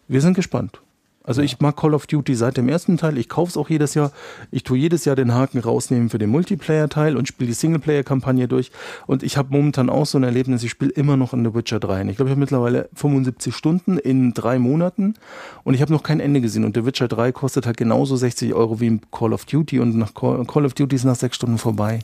Wir 0.08 0.20
sind 0.20 0.34
gespannt. 0.34 0.80
Also 1.26 1.40
ich 1.40 1.58
mag 1.60 1.74
Call 1.76 1.94
of 1.94 2.06
Duty 2.06 2.34
seit 2.34 2.58
dem 2.58 2.68
ersten 2.68 2.98
Teil. 2.98 3.16
Ich 3.16 3.30
kaufe 3.30 3.48
es 3.48 3.56
auch 3.56 3.70
jedes 3.70 3.94
Jahr. 3.94 4.12
Ich 4.50 4.62
tue 4.62 4.76
jedes 4.76 5.06
Jahr 5.06 5.16
den 5.16 5.32
Haken 5.32 5.58
rausnehmen 5.58 6.10
für 6.10 6.18
den 6.18 6.28
Multiplayer-Teil 6.28 7.16
und 7.16 7.26
spiele 7.26 7.46
die 7.46 7.54
Singleplayer-Kampagne 7.54 8.46
durch. 8.46 8.70
Und 9.06 9.22
ich 9.22 9.38
habe 9.38 9.48
momentan 9.50 9.88
auch 9.88 10.04
so 10.04 10.18
ein 10.18 10.24
Erlebnis, 10.24 10.62
ich 10.62 10.70
spiele 10.70 10.90
immer 10.90 11.16
noch 11.16 11.32
in 11.32 11.42
The 11.42 11.54
Witcher 11.54 11.80
3. 11.80 12.02
Ich 12.10 12.16
glaube, 12.16 12.28
ich 12.28 12.32
habe 12.32 12.40
mittlerweile 12.40 12.90
75 12.94 13.54
Stunden 13.54 13.96
in 13.96 14.34
drei 14.34 14.58
Monaten 14.58 15.14
und 15.62 15.72
ich 15.72 15.80
habe 15.80 15.92
noch 15.94 16.02
kein 16.02 16.20
Ende 16.20 16.42
gesehen. 16.42 16.64
Und 16.64 16.76
The 16.76 16.84
Witcher 16.84 17.08
3 17.08 17.32
kostet 17.32 17.64
halt 17.64 17.78
genauso 17.78 18.16
60 18.16 18.52
Euro 18.52 18.80
wie 18.80 19.00
Call 19.10 19.32
of 19.32 19.46
Duty 19.46 19.80
und 19.80 19.96
nach 19.96 20.12
Call, 20.12 20.44
Call 20.44 20.66
of 20.66 20.74
Duty 20.74 20.96
ist 20.96 21.04
nach 21.04 21.16
sechs 21.16 21.36
Stunden 21.36 21.56
vorbei. 21.56 22.00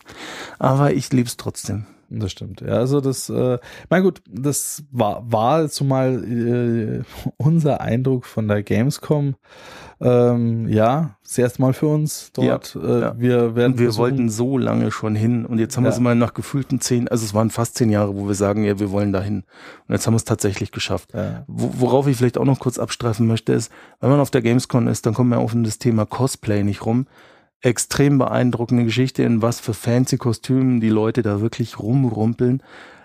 Aber 0.59 0.95
ich 0.95 1.12
liebe 1.12 1.28
es 1.28 1.37
trotzdem. 1.37 1.85
Das 2.12 2.32
stimmt. 2.32 2.61
Ja, 2.61 2.74
also 2.74 3.00
das, 3.00 3.30
äh, 3.30 3.58
mein 3.88 4.02
gut, 4.02 4.20
das 4.28 4.82
war, 4.90 5.22
war 5.30 5.68
zumal 5.68 6.24
äh, 6.24 7.02
unser 7.36 7.80
Eindruck 7.80 8.26
von 8.26 8.48
der 8.48 8.64
Gamescom. 8.64 9.36
Ähm, 10.00 10.66
ja, 10.68 11.16
das 11.22 11.38
erste 11.38 11.62
Mal 11.62 11.72
für 11.72 11.86
uns 11.86 12.32
dort. 12.32 12.74
Ja, 12.74 12.80
äh, 12.82 13.00
ja. 13.00 13.14
Wir 13.18 13.54
werden 13.54 13.78
wir 13.78 13.94
wollten 13.96 14.28
so 14.28 14.58
lange 14.58 14.90
schon 14.90 15.14
hin 15.14 15.46
und 15.46 15.58
jetzt 15.58 15.76
haben 15.76 15.84
ja. 15.84 15.90
wir 15.90 15.94
es 15.94 16.00
mal 16.00 16.16
nach 16.16 16.34
gefühlten 16.34 16.80
zehn, 16.80 17.06
also 17.06 17.24
es 17.24 17.34
waren 17.34 17.50
fast 17.50 17.76
zehn 17.76 17.90
Jahre, 17.90 18.16
wo 18.16 18.26
wir 18.26 18.34
sagen, 18.34 18.64
ja, 18.64 18.80
wir 18.80 18.90
wollen 18.90 19.12
dahin. 19.12 19.44
Und 19.86 19.94
jetzt 19.94 20.06
haben 20.06 20.14
wir 20.14 20.18
es 20.18 20.24
tatsächlich 20.24 20.72
geschafft. 20.72 21.11
Ja. 21.14 21.44
Worauf 21.46 22.08
ich 22.08 22.16
vielleicht 22.16 22.38
auch 22.38 22.44
noch 22.44 22.58
kurz 22.58 22.78
abstreifen 22.78 23.26
möchte, 23.26 23.52
ist, 23.52 23.70
wenn 24.00 24.11
man 24.11 24.20
auf 24.20 24.30
der 24.30 24.42
Gamescom 24.42 24.88
ist, 24.88 25.06
dann 25.06 25.14
kommt 25.14 25.30
man 25.30 25.38
auf 25.38 25.54
das 25.54 25.78
Thema 25.78 26.06
Cosplay 26.06 26.64
nicht 26.64 26.84
rum 26.84 27.06
extrem 27.61 28.18
beeindruckende 28.18 28.84
Geschichte, 28.84 29.22
in 29.22 29.42
was 29.42 29.61
für 29.61 29.74
fancy 29.74 30.16
Kostümen 30.16 30.80
die 30.80 30.88
Leute 30.88 31.22
da 31.22 31.40
wirklich 31.40 31.78
rumrumpeln. 31.78 32.62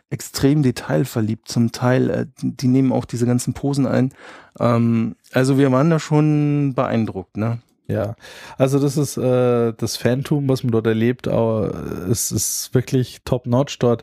Extrem 0.09 0.63
detailverliebt 0.63 1.47
zum 1.47 1.71
Teil. 1.71 2.09
Äh, 2.09 2.25
die 2.41 2.67
nehmen 2.67 2.91
auch 2.91 3.05
diese 3.05 3.25
ganzen 3.25 3.53
Posen 3.53 3.85
ein. 3.87 4.13
Ähm, 4.59 5.15
also 5.31 5.57
wir 5.57 5.71
waren 5.71 5.89
da 5.89 5.99
schon 5.99 6.73
beeindruckt, 6.75 7.37
ne? 7.37 7.59
Ja, 7.87 8.15
also 8.57 8.79
das 8.79 8.97
ist 8.97 9.15
äh, 9.17 9.73
das 9.73 9.97
Phantom, 9.97 10.49
was 10.49 10.63
man 10.63 10.71
dort 10.71 10.87
erlebt, 10.87 11.27
aber 11.27 11.71
es 12.09 12.31
ist 12.31 12.73
wirklich 12.73 13.19
top-notch 13.25 13.77
dort 13.77 14.01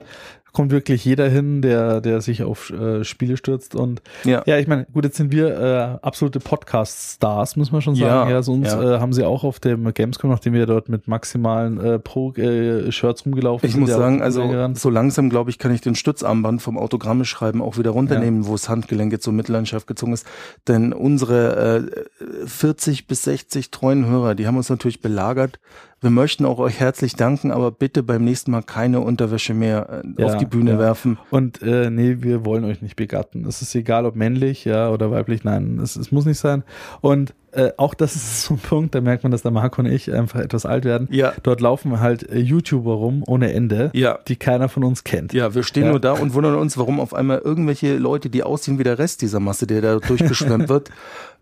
kommt 0.53 0.71
wirklich 0.71 1.05
jeder 1.05 1.29
hin, 1.29 1.63
der, 1.63 2.01
der 2.01 2.21
sich 2.21 2.43
auf 2.43 2.71
äh, 2.71 3.05
Spiele 3.05 3.37
stürzt. 3.37 3.75
Und 3.75 4.03
ja, 4.25 4.43
ja 4.47 4.59
ich 4.59 4.67
meine, 4.67 4.87
gut, 4.93 5.05
jetzt 5.05 5.17
sind 5.17 5.33
wir 5.33 5.59
äh, 5.59 6.05
absolute 6.05 6.41
Podcast-Stars, 6.41 7.57
muss 7.57 7.73
man 7.73 7.81
schon 7.81 7.95
sagen. 7.95 8.29
Ja, 8.29 8.37
ja 8.37 8.43
so 8.43 8.53
uns 8.53 8.69
ja. 8.69 8.97
Äh, 8.97 9.01
haben 9.01 9.13
sie 9.13 9.25
auch 9.25 9.45
auf 9.45 9.61
dem 9.61 9.93
Gamescom, 9.93 10.31
nachdem 10.31 10.53
wir 10.53 10.67
dort 10.67 10.89
mit 10.89 11.09
maximalen 11.09 11.81
äh, 11.81 11.99
Pro-Shirts 11.99 13.25
rumgelaufen 13.25 13.67
ich 13.67 13.73
sind. 13.73 13.83
Ich 13.83 13.89
muss 13.89 13.97
sagen, 13.97 14.23
also 14.23 14.73
so 14.75 14.91
langsam, 14.91 15.31
glaube 15.31 15.51
ich, 15.51 15.59
kann 15.59 15.75
ich 15.75 15.81
den 15.81 15.95
Stützarmband 15.95 16.61
vom 16.61 16.77
Autogramme 16.77 17.25
schreiben 17.25 17.63
auch 17.63 17.79
wieder 17.79 17.91
runternehmen, 17.91 18.47
wo 18.47 18.53
das 18.53 18.69
Handgelenk 18.69 19.13
jetzt 19.13 19.25
so 19.25 19.33
Mitleidenschaft 19.33 19.87
gezogen 19.87 20.13
ist. 20.13 20.27
Denn 20.69 20.93
unsere 20.93 21.83
äh, 22.43 22.47
40 22.47 23.07
bis 23.07 23.25
60 23.25 23.71
treuen 23.71 24.07
Hörer, 24.07 24.35
die 24.35 24.47
haben 24.47 24.57
uns 24.57 24.69
natürlich 24.69 25.01
belagert 25.01 25.59
wir 26.03 26.11
möchten 26.11 26.45
auch 26.45 26.59
euch 26.59 26.81
herzlich 26.81 27.15
danken, 27.15 27.53
aber 27.53 27.71
bitte 27.71 28.03
beim 28.03 28.25
nächsten 28.25 28.51
Mal 28.51 28.63
keine 28.63 29.01
Unterwäsche 29.01 29.55
mehr 29.55 30.03
äh, 30.05 30.23
ja, 30.23 30.27
auf 30.27 30.37
die 30.37 30.47
Bühne 30.47 30.73
ja. 30.73 30.79
werfen. 30.79 31.19
Und 31.31 31.63
äh, 31.63 31.91
nee, 31.91 32.17
wir 32.21 32.45
wollen 32.45 32.65
euch 32.65 32.83
nicht 32.83 32.97
begatten. 32.97 33.47
Es 33.47 33.63
ist 33.63 33.75
egal, 33.77 34.05
ob 34.05 34.17
männlich 34.17 34.65
ja 34.65 34.91
oder 34.91 35.13
weiblich. 35.13 35.45
Nein, 35.45 35.79
es, 35.81 35.95
es 35.95 36.11
muss 36.11 36.25
nicht 36.25 36.39
sein. 36.39 36.65
Und 37.01 37.35
äh, 37.53 37.71
auch 37.77 37.95
das 37.95 38.17
ist 38.17 38.43
so 38.47 38.55
ein 38.55 38.59
Punkt, 38.59 38.95
da 38.95 39.01
merkt 39.01 39.23
man, 39.23 39.31
dass 39.31 39.43
der 39.43 39.53
Marco 39.53 39.81
und 39.81 39.87
ich 39.87 40.13
einfach 40.13 40.41
etwas 40.41 40.67
alt 40.67 40.85
werden. 40.85 41.07
Ja. 41.11 41.35
Dort 41.43 41.61
laufen 41.61 42.01
halt 42.01 42.29
äh, 42.29 42.39
YouTuber 42.39 42.95
rum 42.95 43.23
ohne 43.27 43.53
Ende, 43.53 43.91
ja. 43.95 44.19
die 44.27 44.37
keiner 44.37 44.69
von 44.69 44.83
uns 44.83 45.05
kennt. 45.05 45.33
Ja, 45.33 45.55
wir 45.55 45.63
stehen 45.63 45.85
ja. 45.85 45.91
nur 45.91 46.01
da 46.01 46.13
und 46.13 46.35
wundern 46.35 46.57
uns, 46.57 46.77
warum 46.79 46.99
auf 46.99 47.15
einmal 47.15 47.39
irgendwelche 47.39 47.97
Leute, 47.97 48.29
die 48.29 48.43
aussehen 48.43 48.79
wie 48.79 48.85
der 48.85 48.99
Rest 48.99 49.23
dieser 49.23 49.39
Masse, 49.39 49.67
der 49.67 49.83
da 49.83 49.99
durchgeschwemmt 49.99 50.69
wird, 50.69 50.91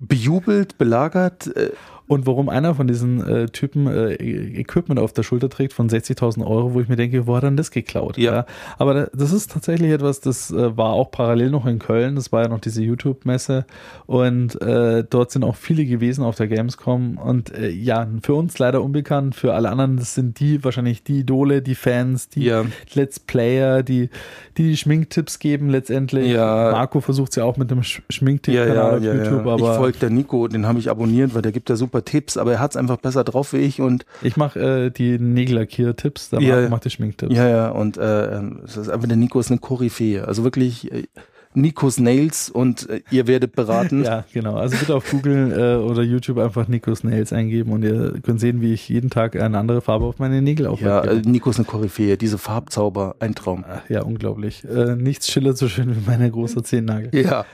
bejubelt, 0.01 0.77
belagert. 0.77 1.57
Äh, 1.57 1.71
und 2.11 2.27
warum 2.27 2.49
einer 2.49 2.75
von 2.75 2.89
diesen 2.89 3.25
äh, 3.25 3.47
Typen 3.47 3.87
äh, 3.87 4.15
Equipment 4.15 4.99
auf 4.99 5.13
der 5.13 5.23
Schulter 5.23 5.49
trägt 5.49 5.73
von 5.73 5.89
60.000 5.89 6.45
Euro, 6.45 6.75
wo 6.75 6.81
ich 6.81 6.89
mir 6.89 6.97
denke, 6.97 7.29
wo 7.29 7.37
hat 7.37 7.45
er 7.45 7.51
denn 7.51 7.57
das 7.57 7.71
geklaut? 7.71 8.19
Ja. 8.19 8.33
ja. 8.33 8.47
Aber 8.79 9.09
das 9.15 9.33
ist 9.33 9.53
tatsächlich 9.53 9.93
etwas, 9.93 10.21
das 10.21 10.51
äh, 10.51 10.77
war 10.77 10.93
auch 10.93 11.13
parallel 11.13 11.51
noch 11.51 11.67
in 11.67 11.79
Köln. 11.79 12.17
Das 12.17 12.33
war 12.33 12.43
ja 12.43 12.49
noch 12.49 12.59
diese 12.59 12.83
YouTube-Messe. 12.83 13.65
Und 14.07 14.61
äh, 14.61 15.05
dort 15.09 15.31
sind 15.31 15.45
auch 15.45 15.55
viele 15.55 15.85
gewesen 15.85 16.25
auf 16.25 16.35
der 16.35 16.49
Gamescom. 16.49 17.17
Und 17.17 17.55
äh, 17.55 17.69
ja, 17.69 18.09
für 18.23 18.35
uns 18.35 18.59
leider 18.59 18.83
unbekannt, 18.83 19.37
für 19.37 19.55
alle 19.55 19.69
anderen, 19.69 19.97
das 19.97 20.17
sind 20.17 20.41
die 20.41 20.65
wahrscheinlich 20.65 21.05
die 21.05 21.21
Idole, 21.21 21.63
die 21.63 21.77
Fans, 21.77 22.29
die 22.29 22.43
ja. 22.43 22.65
Let's 22.93 23.21
Player, 23.21 23.85
die, 23.85 24.11
die 24.59 24.65
die 24.65 24.77
Schminktipps 24.77 25.39
geben 25.39 25.71
letztendlich. 25.71 26.33
Ja. 26.33 26.73
Marco 26.73 27.01
versucht 27.01 27.37
ja 27.37 27.45
auch 27.45 27.57
mit 27.57 27.71
dem 27.71 27.85
Schminktipp-Kanal 27.85 29.01
ja, 29.01 29.13
auf 29.13 29.17
YouTube. 29.17 29.47
Aber 29.47 29.71
ich 29.71 29.77
folge 29.77 29.99
der 30.01 30.11
Nico, 30.11 30.49
den 30.49 30.67
habe 30.67 30.81
ich 30.81 30.91
abonniert, 30.91 31.37
weil 31.37 31.43
der 31.43 31.53
gibt 31.53 31.71
ja 31.71 31.77
super 31.77 32.00
Tipps, 32.05 32.37
aber 32.37 32.53
er 32.53 32.61
hat 32.61 32.73
es 32.73 32.77
einfach 32.77 32.97
besser 32.99 33.25
drauf 33.25 33.53
wie 33.53 33.59
ich 33.59 33.81
und 33.81 34.05
ich 34.23 34.37
mache 34.37 34.59
äh, 34.61 34.91
die 34.91 35.19
Nägellackierer-Tipps, 35.19 36.31
der 36.31 36.41
ja, 36.41 36.69
macht 36.69 36.85
die 36.85 36.91
Schminktipps. 36.91 37.35
Ja, 37.35 37.49
ja, 37.49 37.71
und 37.71 37.97
äh, 37.97 38.37
ähm, 38.37 38.61
ist 38.65 38.89
einfach 38.89 39.09
der 39.09 39.17
Nico 39.17 39.41
ist 39.41 39.51
eine 39.51 39.61
Koryphäe, 39.61 40.27
also 40.27 40.45
wirklich 40.45 40.91
äh, 40.93 41.05
Nikos 41.53 41.99
Nails 41.99 42.49
und 42.49 42.89
äh, 42.89 43.03
ihr 43.11 43.27
werdet 43.27 43.57
beraten. 43.57 44.05
ja, 44.05 44.25
genau. 44.33 44.55
Also 44.55 44.77
bitte 44.77 44.95
auf 44.95 45.11
Google 45.11 45.53
äh, 45.53 45.85
oder 45.85 46.03
YouTube 46.03 46.39
einfach 46.39 46.69
Nikos 46.69 47.03
Nails 47.03 47.33
eingeben 47.33 47.73
und 47.73 47.83
ihr 47.83 48.21
könnt 48.23 48.39
sehen, 48.39 48.61
wie 48.61 48.73
ich 48.73 48.89
jeden 48.89 49.11
Tag 49.11 49.35
eine 49.35 49.59
andere 49.59 49.81
Farbe 49.81 50.05
auf 50.05 50.21
meine 50.21 50.43
Nägel 50.43 50.69
auflege. 50.69 50.91
Ja, 50.91 51.03
äh, 51.03 51.23
Nico 51.23 51.51
ist 51.51 51.57
eine 51.57 51.65
Koryphäe, 51.65 52.17
diese 52.17 52.39
Farbzauber, 52.39 53.17
ein 53.19 53.35
Traum. 53.35 53.65
Ja, 53.89 54.03
unglaublich. 54.03 54.65
Äh, 54.65 54.95
nichts 54.95 55.31
schillert 55.31 55.59
so 55.59 55.69
schön 55.69 55.97
wie 55.97 56.09
meine 56.09 56.31
große 56.31 56.63
Zehennagel. 56.63 57.11
Ja. 57.21 57.45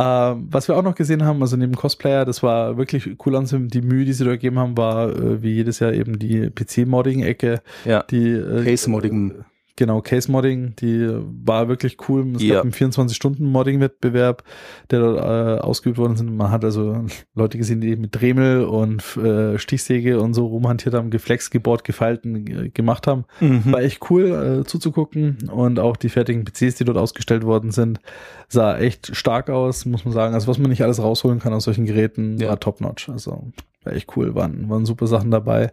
Uh, 0.00 0.40
was 0.48 0.66
wir 0.66 0.78
auch 0.78 0.82
noch 0.82 0.94
gesehen 0.94 1.26
haben, 1.26 1.42
also 1.42 1.58
neben 1.58 1.74
Cosplayer, 1.74 2.24
das 2.24 2.42
war 2.42 2.78
wirklich 2.78 3.16
cool 3.26 3.36
an 3.36 3.46
die 3.68 3.82
Mühe, 3.82 4.06
die 4.06 4.14
sie 4.14 4.24
da 4.24 4.30
gegeben 4.30 4.58
haben, 4.58 4.74
war 4.78 5.10
äh, 5.10 5.42
wie 5.42 5.52
jedes 5.52 5.78
Jahr 5.80 5.92
eben 5.92 6.18
die 6.18 6.48
PC-Modding-Ecke. 6.48 7.60
Ja. 7.84 8.02
Die 8.04 8.30
äh, 8.30 8.64
Case-Modding. 8.64 9.44
Genau, 9.80 10.02
Case-Modding, 10.02 10.76
die 10.76 11.08
war 11.42 11.68
wirklich 11.68 11.96
cool. 12.06 12.34
Es 12.36 12.42
ja. 12.42 12.56
gab 12.56 12.64
einen 12.64 12.72
24-Stunden-Modding-Wettbewerb, 12.74 14.44
der 14.90 15.00
dort 15.00 15.18
äh, 15.18 15.62
ausgeübt 15.62 15.96
worden 15.96 16.12
ist. 16.12 16.22
Man 16.22 16.50
hat 16.50 16.66
also 16.66 17.06
Leute 17.34 17.56
gesehen, 17.56 17.80
die 17.80 17.96
mit 17.96 18.14
Dremel 18.14 18.64
und 18.64 19.16
äh, 19.16 19.58
Stichsäge 19.58 20.20
und 20.20 20.34
so 20.34 20.48
rumhantiert 20.48 20.94
haben, 20.94 21.08
geflext, 21.08 21.50
gebohrt, 21.50 21.84
gefalten, 21.84 22.46
äh, 22.46 22.68
gemacht 22.68 23.06
haben. 23.06 23.24
Mhm. 23.40 23.72
War 23.72 23.80
echt 23.80 24.10
cool 24.10 24.60
äh, 24.60 24.66
zuzugucken. 24.66 25.48
Und 25.50 25.78
auch 25.78 25.96
die 25.96 26.10
fertigen 26.10 26.44
PCs, 26.44 26.74
die 26.74 26.84
dort 26.84 26.98
ausgestellt 26.98 27.44
worden 27.44 27.70
sind, 27.70 28.00
sah 28.48 28.76
echt 28.76 29.16
stark 29.16 29.48
aus, 29.48 29.86
muss 29.86 30.04
man 30.04 30.12
sagen. 30.12 30.34
Also 30.34 30.46
was 30.46 30.58
man 30.58 30.68
nicht 30.68 30.82
alles 30.82 31.02
rausholen 31.02 31.38
kann 31.38 31.54
aus 31.54 31.64
solchen 31.64 31.86
Geräten, 31.86 32.36
ja. 32.36 32.50
war 32.50 32.60
top-notch. 32.60 33.08
Also 33.08 33.50
war 33.84 33.94
echt 33.94 34.14
cool, 34.16 34.34
waren, 34.34 34.68
waren 34.68 34.84
super 34.84 35.06
Sachen 35.06 35.30
dabei. 35.30 35.72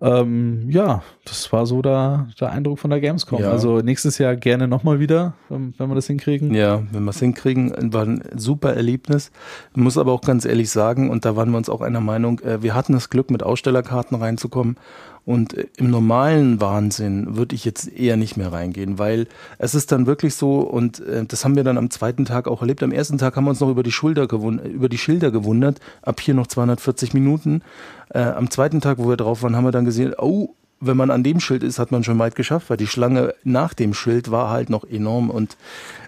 Ähm, 0.00 0.70
ja, 0.70 1.02
das 1.26 1.52
war 1.52 1.66
so 1.66 1.82
der, 1.82 2.28
der 2.40 2.50
Eindruck 2.50 2.78
von 2.78 2.90
der 2.90 3.00
Gamescom. 3.00 3.42
Ja. 3.42 3.50
Also 3.50 3.80
nächstes 3.80 4.16
Jahr 4.16 4.36
gerne 4.36 4.66
nochmal 4.66 5.00
wieder, 5.00 5.34
wenn, 5.50 5.74
wenn 5.76 5.88
wir 5.88 5.94
das 5.94 6.06
hinkriegen. 6.06 6.54
Ja, 6.54 6.82
wenn 6.92 7.04
wir 7.04 7.10
es 7.10 7.20
hinkriegen, 7.20 7.92
war 7.92 8.06
ein 8.06 8.22
super 8.34 8.74
Erlebnis. 8.74 9.30
Ich 9.74 9.82
muss 9.82 9.98
aber 9.98 10.12
auch 10.12 10.22
ganz 10.22 10.46
ehrlich 10.46 10.70
sagen, 10.70 11.10
und 11.10 11.26
da 11.26 11.36
waren 11.36 11.50
wir 11.50 11.58
uns 11.58 11.68
auch 11.68 11.82
einer 11.82 12.00
Meinung, 12.00 12.40
äh, 12.40 12.62
wir 12.62 12.74
hatten 12.74 12.94
das 12.94 13.10
Glück, 13.10 13.30
mit 13.30 13.42
Ausstellerkarten 13.42 14.16
reinzukommen 14.16 14.76
und 15.24 15.56
äh, 15.56 15.66
im 15.76 15.90
normalen 15.90 16.60
Wahnsinn 16.60 17.36
würde 17.36 17.54
ich 17.54 17.64
jetzt 17.64 17.88
eher 17.88 18.16
nicht 18.16 18.36
mehr 18.36 18.52
reingehen, 18.52 18.98
weil 18.98 19.28
es 19.58 19.74
ist 19.74 19.92
dann 19.92 20.06
wirklich 20.06 20.34
so, 20.34 20.60
und 20.60 21.00
äh, 21.00 21.24
das 21.24 21.44
haben 21.44 21.56
wir 21.56 21.64
dann 21.64 21.78
am 21.78 21.90
zweiten 21.90 22.24
Tag 22.24 22.48
auch 22.48 22.60
erlebt. 22.60 22.82
Am 22.82 22.92
ersten 22.92 23.18
Tag 23.18 23.36
haben 23.36 23.44
wir 23.44 23.50
uns 23.50 23.60
noch 23.60 23.70
über 23.70 23.82
die, 23.82 23.92
Schulter 23.92 24.28
über 24.32 24.88
die 24.88 24.98
Schilder 24.98 25.30
gewundert, 25.30 25.80
ab 26.02 26.20
hier 26.20 26.34
noch 26.34 26.46
240 26.46 27.14
Minuten. 27.14 27.62
Äh, 28.10 28.20
am 28.20 28.50
zweiten 28.50 28.80
Tag, 28.80 28.98
wo 28.98 29.08
wir 29.08 29.16
drauf 29.16 29.42
waren, 29.42 29.56
haben 29.56 29.64
wir 29.64 29.72
dann 29.72 29.84
gesehen, 29.84 30.14
oh, 30.18 30.54
wenn 30.82 30.96
man 30.96 31.10
an 31.10 31.22
dem 31.22 31.40
Schild 31.40 31.62
ist, 31.62 31.78
hat 31.78 31.92
man 31.92 32.04
schon 32.04 32.18
weit 32.18 32.34
geschafft, 32.34 32.70
weil 32.70 32.76
die 32.76 32.86
Schlange 32.86 33.34
nach 33.44 33.74
dem 33.74 33.94
Schild 33.94 34.30
war 34.30 34.50
halt 34.50 34.70
noch 34.70 34.84
enorm 34.84 35.30
und 35.30 35.56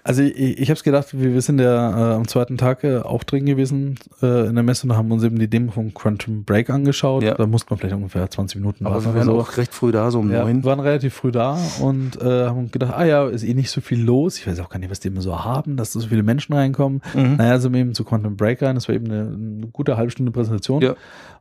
also 0.03 0.21
ich, 0.21 0.59
ich 0.59 0.69
habe 0.69 0.77
es 0.77 0.83
gedacht, 0.83 1.19
wir, 1.19 1.41
sind 1.41 1.59
ja 1.59 2.11
äh, 2.11 2.15
am 2.15 2.27
zweiten 2.27 2.57
Tag 2.57 2.83
äh, 2.83 2.99
auch 2.99 3.23
drin 3.23 3.47
gewesen 3.47 3.97
äh, 4.21 4.45
in 4.45 4.53
der 4.53 4.63
Messe 4.63 4.85
und 4.85 4.95
haben 4.95 5.11
uns 5.11 5.23
eben 5.23 5.39
die 5.39 5.47
Demo 5.47 5.71
von 5.71 5.95
Quantum 5.95 6.43
Break 6.43 6.69
angeschaut. 6.69 7.23
Ja. 7.23 7.33
Da 7.33 7.47
mussten 7.47 7.71
wir 7.71 7.77
vielleicht 7.77 7.95
ungefähr 7.95 8.29
20 8.29 8.61
Minuten 8.61 8.85
warten. 8.85 8.97
Aber 8.97 9.05
wir 9.15 9.15
waren 9.15 9.25
so. 9.25 9.39
auch 9.39 9.57
recht 9.57 9.73
früh 9.73 9.91
da, 9.91 10.11
so 10.11 10.19
um 10.19 10.31
ja, 10.31 10.43
neun. 10.43 10.63
Wir 10.63 10.69
waren 10.69 10.79
relativ 10.79 11.15
früh 11.15 11.31
da 11.31 11.57
und 11.81 12.21
äh, 12.21 12.45
haben 12.45 12.69
gedacht, 12.69 12.93
ah 12.95 13.03
ja, 13.03 13.27
ist 13.27 13.43
eh 13.43 13.55
nicht 13.55 13.71
so 13.71 13.81
viel 13.81 13.99
los. 13.99 14.37
Ich 14.37 14.45
weiß 14.45 14.59
auch 14.59 14.69
gar 14.69 14.77
nicht, 14.77 14.91
was 14.91 14.99
die 14.99 15.07
immer 15.07 15.21
so 15.21 15.43
haben, 15.43 15.75
dass 15.75 15.93
da 15.93 15.99
so 15.99 16.07
viele 16.07 16.21
Menschen 16.21 16.53
reinkommen. 16.53 17.01
Mhm. 17.15 17.37
Naja, 17.37 17.57
sind 17.57 17.73
wir 17.73 17.81
eben 17.81 17.95
zu 17.95 18.03
Quantum 18.03 18.37
Break 18.37 18.61
rein. 18.61 18.75
Das 18.75 18.87
war 18.87 18.93
eben 18.93 19.07
eine, 19.07 19.21
eine 19.21 19.67
gute 19.73 19.97
halbe 19.97 20.11
Stunde 20.11 20.31
Präsentation. 20.31 20.83
Ja 20.83 20.95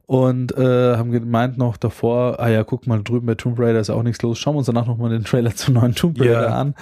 und 0.07 0.57
äh, 0.57 0.97
haben 0.97 1.11
gemeint 1.13 1.57
noch 1.57 1.77
davor, 1.79 2.39
ah 2.39 2.49
ja, 2.49 2.63
guck 2.63 2.87
mal 2.87 3.03
drüben 3.03 3.27
bei 3.27 3.35
Tomb 3.35 3.59
Raider 3.59 3.81
ist 3.81 3.89
auch 3.91 4.03
nichts 4.03 4.23
los. 4.23 4.39
Schauen 4.39 4.55
wir 4.55 4.59
uns 4.59 4.67
danach 4.67 4.87
nochmal 4.87 5.11
den 5.11 5.25
Trailer 5.25 5.55
zum 5.55 5.75
neuen 5.75 5.95
Tomb 5.95 6.21
Raider 6.21 6.43
Ja. 6.43 6.49
an. 6.61 6.75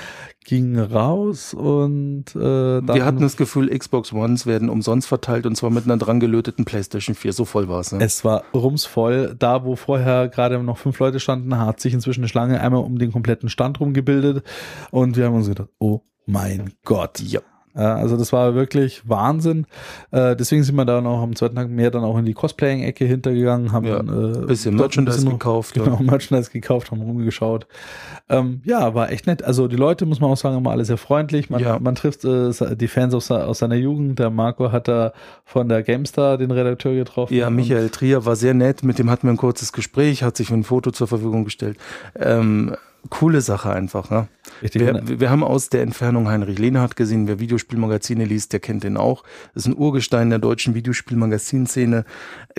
Ging 0.45 0.77
raus 0.77 1.55
und 1.55 2.25
äh, 2.35 2.39
Wir 2.39 3.05
hatten 3.05 3.20
das 3.20 3.37
Gefühl, 3.37 3.68
Xbox 3.77 4.12
Ones 4.12 4.45
werden 4.45 4.68
umsonst 4.68 5.07
verteilt 5.07 5.47
und 5.47 5.55
zwar 5.57 5.70
mit 5.70 5.85
einer 5.85 5.99
dran 5.99 6.18
gelöteten 6.18 6.64
PlayStation 6.64 7.14
4. 7.14 7.33
So 7.33 7.45
voll 7.45 7.68
war 7.68 7.79
es. 7.79 7.93
Ne? 7.93 8.03
es 8.05 8.25
war 8.25 8.43
rumsvoll. 8.53 9.37
Da, 9.39 9.64
wo 9.64 9.77
vorher 9.77 10.29
gerade 10.29 10.61
noch 10.61 10.79
fünf 10.79 10.99
Leute 10.99 11.20
standen, 11.20 11.57
hat 11.57 11.79
sich 11.79 11.95
inzwischen 11.95 12.23
eine 12.23 12.29
Schlange 12.29 12.61
einmal 12.61 12.83
um 12.83 12.99
den 12.99 13.12
kompletten 13.12 13.49
Stand 13.49 13.79
rumgebildet 13.79 14.45
und 14.91 15.16
wir 15.16 15.27
haben 15.27 15.35
uns 15.37 15.47
gedacht, 15.49 15.68
oh 15.79 16.01
mein 16.27 16.73
Gott. 16.85 17.20
Ja. 17.20 17.41
Ja, 17.75 17.95
also 17.97 18.18
das 18.18 18.33
war 18.33 18.55
wirklich 18.55 19.09
Wahnsinn. 19.09 19.66
Äh, 20.11 20.37
deswegen 20.37 20.62
sind 20.62 20.75
wir 20.77 20.85
da 20.85 21.01
noch 21.01 21.23
am 21.23 21.35
zweiten 21.35 21.57
Tag 21.57 21.70
mehr 21.70 21.91
dann 21.91 22.05
auch 22.05 22.18
in 22.18 22.27
die 22.27 22.35
Cosplaying-Ecke 22.35 23.07
hintergegangen, 23.07 23.73
haben 23.73 23.87
Ja, 23.87 24.03
dann, 24.03 24.43
äh, 24.43 24.47
bisschen 24.47 24.77
Merchandise 24.77 25.25
gekauft, 25.27 25.77
ja. 25.77 25.85
Genau, 25.85 25.99
Merchandise 26.03 26.51
gekauft, 26.51 26.91
haben 26.91 27.01
rumgeschaut. 27.01 27.66
Ähm, 28.29 28.61
ja, 28.64 28.95
war 28.95 29.11
echt 29.11 29.27
nett. 29.27 29.43
Also 29.43 29.68
die 29.68 29.77
Leute, 29.77 30.05
muss 30.05 30.20
man 30.20 30.31
auch 30.31 30.37
sagen, 30.37 30.57
immer 30.59 30.70
alle 30.70 30.85
sehr 30.85 30.99
freundlich. 30.99 31.49
Man, 31.49 31.61
Ja. 31.62 31.79
man 31.79 31.95
trifft 31.95 32.25
äh, 32.25 32.51
die 32.77 32.89
Fans 32.89 33.14
aus, 33.14 33.31
aus 33.31 33.59
seiner 33.61 33.77
Jugend. 33.77 34.18
Der 34.18 34.29
Marco 34.31 34.70
hat 34.70 34.87
da 34.89 35.12
von 35.45 35.68
der 35.68 35.83
GameStar 35.83 36.37
den 36.39 36.51
Redakteur 36.51 36.95
getroffen. 36.95 37.35
Ja, 37.35 37.49
Michael 37.49 37.89
Trier 37.89 38.27
war 38.27 38.37
sehr 38.37 38.53
nett, 38.55 38.83
mit 38.83 38.99
dem 38.99 39.09
hatten 39.11 39.27
wir 39.27 39.33
ein 39.33 39.37
kurzes 39.39 39.73
Gespräch, 39.73 40.23
hat 40.23 40.37
sich 40.37 40.51
ein 40.51 40.64
Foto 40.64 40.91
zur 40.91 41.07
Verfügung 41.07 41.45
gestellt. 41.45 41.79
Ähm, 42.16 42.77
coole 43.11 43.41
Sache 43.41 43.70
einfach. 43.73 44.11
Ne? 44.11 44.29
Richtig. 44.63 44.83
Wir, 44.83 45.21
wir 45.21 45.31
haben 45.31 45.43
aus 45.43 45.69
der 45.69 45.83
Entfernung 45.83 46.29
Heinrich 46.29 46.59
Lehnhardt 46.59 46.97
gesehen, 46.97 47.27
wer 47.27 47.41
Videospielmagazine 47.41 48.25
liest, 48.25 48.53
der 48.53 48.61
kennt 48.61 48.85
den 48.85 48.97
auch. 48.97 49.25
Das 49.55 49.65
ist 49.65 49.73
ein 49.73 49.77
Urgestein 49.77 50.31
der 50.31 50.39
deutschen 50.39 50.75
Videospielmagazinszene. 50.75 52.05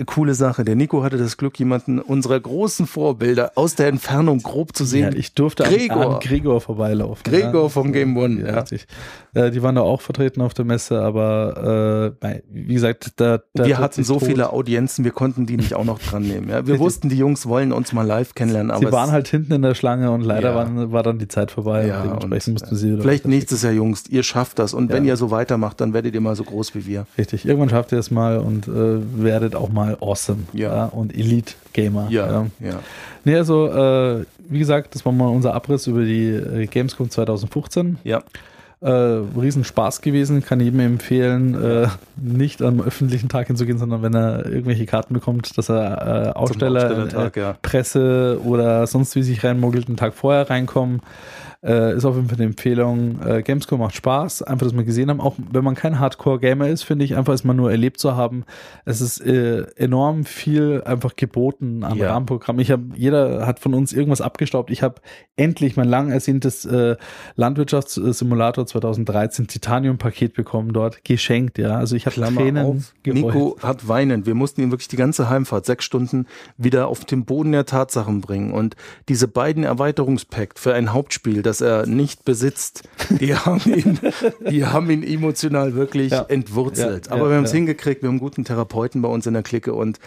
Coole 0.06 0.34
Sache. 0.34 0.64
Der 0.64 0.76
Nico 0.76 1.02
hatte 1.02 1.16
das 1.16 1.36
Glück, 1.36 1.58
jemanden 1.58 2.00
unserer 2.00 2.38
großen 2.38 2.86
Vorbilder 2.86 3.52
aus 3.54 3.74
der 3.74 3.88
Entfernung 3.88 4.40
grob 4.40 4.76
zu 4.76 4.84
sehen. 4.84 5.12
Ja, 5.12 5.18
ich 5.18 5.34
durfte 5.34 5.62
Gregor. 5.62 6.06
An, 6.06 6.12
an 6.14 6.20
Gregor 6.20 6.60
vorbeilaufen. 6.60 7.22
Gregor 7.24 7.64
ja. 7.64 7.68
vom 7.68 7.92
Game 7.92 8.16
One, 8.16 8.40
Ja, 8.40 8.48
ja. 8.48 8.60
richtig. 8.60 8.86
Äh, 9.34 9.50
die 9.50 9.62
waren 9.62 9.74
da 9.74 9.82
auch 9.82 10.00
vertreten 10.00 10.40
auf 10.42 10.54
der 10.54 10.64
Messe, 10.64 11.00
aber 11.00 12.14
äh, 12.20 12.40
wie 12.50 12.74
gesagt, 12.74 13.12
da, 13.16 13.40
da 13.54 13.64
wir 13.64 13.78
hatten 13.78 14.04
so 14.04 14.18
tot. 14.18 14.28
viele 14.28 14.52
Audienzen, 14.52 15.04
wir 15.04 15.12
konnten 15.12 15.46
die 15.46 15.56
nicht 15.56 15.74
auch 15.74 15.84
noch 15.84 15.98
dran 15.98 16.22
nehmen. 16.22 16.50
Ja, 16.50 16.66
wir 16.66 16.78
wussten, 16.78 17.08
die 17.08 17.16
Jungs 17.16 17.46
wollen 17.46 17.72
uns 17.72 17.92
mal 17.92 18.06
live 18.06 18.34
kennenlernen, 18.34 18.70
aber 18.70 18.86
Sie 18.86 18.92
waren 18.92 19.10
halt 19.10 19.28
hinten 19.28 19.52
in 19.52 19.62
der 19.62 19.74
Schlange 19.74 20.10
und 20.10 20.20
leider 20.22 20.54
waren, 20.54 20.92
war 20.92 21.02
dann 21.02 21.18
die 21.18 21.28
Zeit 21.28 21.50
vorbei. 21.50 21.86
Ja, 21.94 22.02
dementsprechend 22.02 22.54
mussten 22.60 22.76
sie 22.76 22.92
wieder 22.92 23.02
Vielleicht 23.02 23.26
nächstes 23.26 23.62
Jahr, 23.62 23.72
Jungs, 23.72 24.04
ihr 24.08 24.22
schafft 24.22 24.58
das. 24.58 24.74
Und 24.74 24.90
wenn 24.92 25.04
Ja. 25.04 25.10
ihr 25.12 25.16
so 25.16 25.30
weitermacht, 25.30 25.80
dann 25.80 25.92
werdet 25.94 26.14
ihr 26.14 26.20
mal 26.20 26.36
so 26.36 26.44
groß 26.44 26.74
wie 26.74 26.86
wir. 26.86 27.06
Richtig, 27.18 27.46
irgendwann 27.46 27.70
schafft 27.70 27.92
ihr 27.92 27.98
es 27.98 28.10
mal 28.10 28.38
und 28.38 28.68
äh, 28.68 28.72
werdet 29.22 29.54
auch 29.54 29.68
mal 29.70 29.96
awesome 30.00 30.40
Ja. 30.52 30.86
und 30.86 31.14
Elite-Gamer. 31.16 32.08
ja. 32.10 32.46
Nee, 33.24 33.36
also, 33.36 33.68
äh, 33.68 34.24
wie 34.50 34.58
gesagt, 34.58 34.94
das 34.94 35.04
war 35.06 35.12
mal 35.12 35.28
unser 35.28 35.54
Abriss 35.54 35.86
über 35.86 36.02
die 36.04 36.28
äh, 36.28 36.66
Gamescom 36.66 37.08
2015. 37.10 37.98
Ja. 38.04 38.22
Äh, 38.82 38.90
riesen 39.40 39.64
Spaß 39.64 40.02
gewesen, 40.02 40.44
kann 40.44 40.60
jedem 40.60 40.80
empfehlen, 40.80 41.54
äh, 41.54 41.86
nicht 42.16 42.60
am 42.60 42.82
öffentlichen 42.82 43.30
Tag 43.30 43.46
hinzugehen, 43.46 43.78
sondern 43.78 44.02
wenn 44.02 44.14
er 44.14 44.44
irgendwelche 44.44 44.84
Karten 44.84 45.14
bekommt, 45.14 45.56
dass 45.56 45.70
er 45.70 46.26
äh, 46.26 46.38
Aussteller, 46.38 47.08
äh, 47.34 47.40
ja. 47.40 47.54
Presse 47.62 48.38
oder 48.44 48.86
sonst 48.86 49.16
wie 49.16 49.22
sich 49.22 49.42
reinmogelt, 49.42 49.88
einen 49.88 49.96
Tag 49.96 50.12
vorher 50.12 50.50
reinkommen. 50.50 51.00
Äh, 51.64 51.96
ist 51.96 52.04
auf 52.04 52.16
jeden 52.16 52.28
Fall 52.28 52.36
eine 52.36 52.46
Empfehlung. 52.46 53.20
Äh, 53.22 53.42
Gamescom 53.42 53.80
macht 53.80 53.94
Spaß, 53.94 54.42
einfach, 54.42 54.66
dass 54.66 54.76
wir 54.76 54.84
gesehen 54.84 55.08
haben. 55.08 55.20
Auch 55.20 55.34
wenn 55.50 55.64
man 55.64 55.74
kein 55.74 55.98
Hardcore-Gamer 55.98 56.68
ist, 56.68 56.82
finde 56.82 57.06
ich, 57.06 57.16
einfach 57.16 57.32
es 57.32 57.42
mal 57.42 57.54
nur 57.54 57.70
erlebt 57.70 57.98
zu 57.98 58.16
haben. 58.16 58.44
Es 58.84 59.00
ist 59.00 59.20
äh, 59.20 59.62
enorm 59.76 60.24
viel 60.24 60.82
einfach 60.84 61.16
geboten 61.16 61.82
an 61.82 61.96
Ja. 61.96 62.12
Rahmenprogramm. 62.12 62.58
Ich 62.58 62.70
habe, 62.70 62.84
jeder 62.94 63.46
hat 63.46 63.60
von 63.60 63.72
uns 63.72 63.94
irgendwas 63.94 64.20
abgestaubt. 64.20 64.70
Ich 64.70 64.82
habe 64.82 64.96
endlich 65.36 65.76
mein 65.78 65.88
lang 65.88 66.10
ersehntes 66.10 66.66
äh, 66.66 66.96
Landwirtschaftssimulator 67.36 68.66
2013 68.66 69.46
Titanium-Paket 69.46 70.34
bekommen 70.34 70.74
dort, 70.74 71.02
geschenkt, 71.04 71.56
ja. 71.56 71.76
Also 71.76 71.96
ich 71.96 72.04
habe 72.04 72.16
Tränen 72.16 72.66
auf. 72.66 72.94
Nico 73.06 73.56
hat 73.62 73.88
weinen. 73.88 74.26
Wir 74.26 74.34
mussten 74.34 74.60
ihn 74.60 74.70
wirklich 74.70 74.88
die 74.88 74.96
ganze 74.96 75.30
Heimfahrt, 75.30 75.64
sechs 75.64 75.86
Stunden, 75.86 76.26
wieder 76.58 76.88
auf 76.88 77.06
den 77.06 77.24
Boden 77.24 77.52
der 77.52 77.64
Tatsachen 77.64 78.20
bringen. 78.20 78.52
Und 78.52 78.76
diese 79.08 79.28
beiden 79.28 79.64
Erweiterungspacks 79.64 80.60
für 80.60 80.74
ein 80.74 80.92
Hauptspiel, 80.92 81.42
das 81.42 81.53
er 81.60 81.86
nicht 81.86 82.24
besitzt, 82.24 82.82
die 83.10 83.34
haben 83.36 83.60
ihn, 83.72 83.98
die 84.50 84.64
haben 84.66 84.90
ihn 84.90 85.02
emotional 85.02 85.74
wirklich 85.74 86.12
Ja. 86.12 86.24
entwurzelt. 86.28 87.10
Aber 87.10 87.28
wir 87.30 87.36
haben 87.36 87.44
es 87.44 87.52
hingekriegt. 87.52 88.02
Wir 88.02 88.08
haben 88.08 88.14
einen 88.14 88.20
guten 88.20 88.44
Therapeuten 88.44 89.02
bei 89.02 89.08
uns 89.08 89.26
in 89.26 89.34
der 89.34 89.42
Clique 89.42 89.72
und 89.74 89.98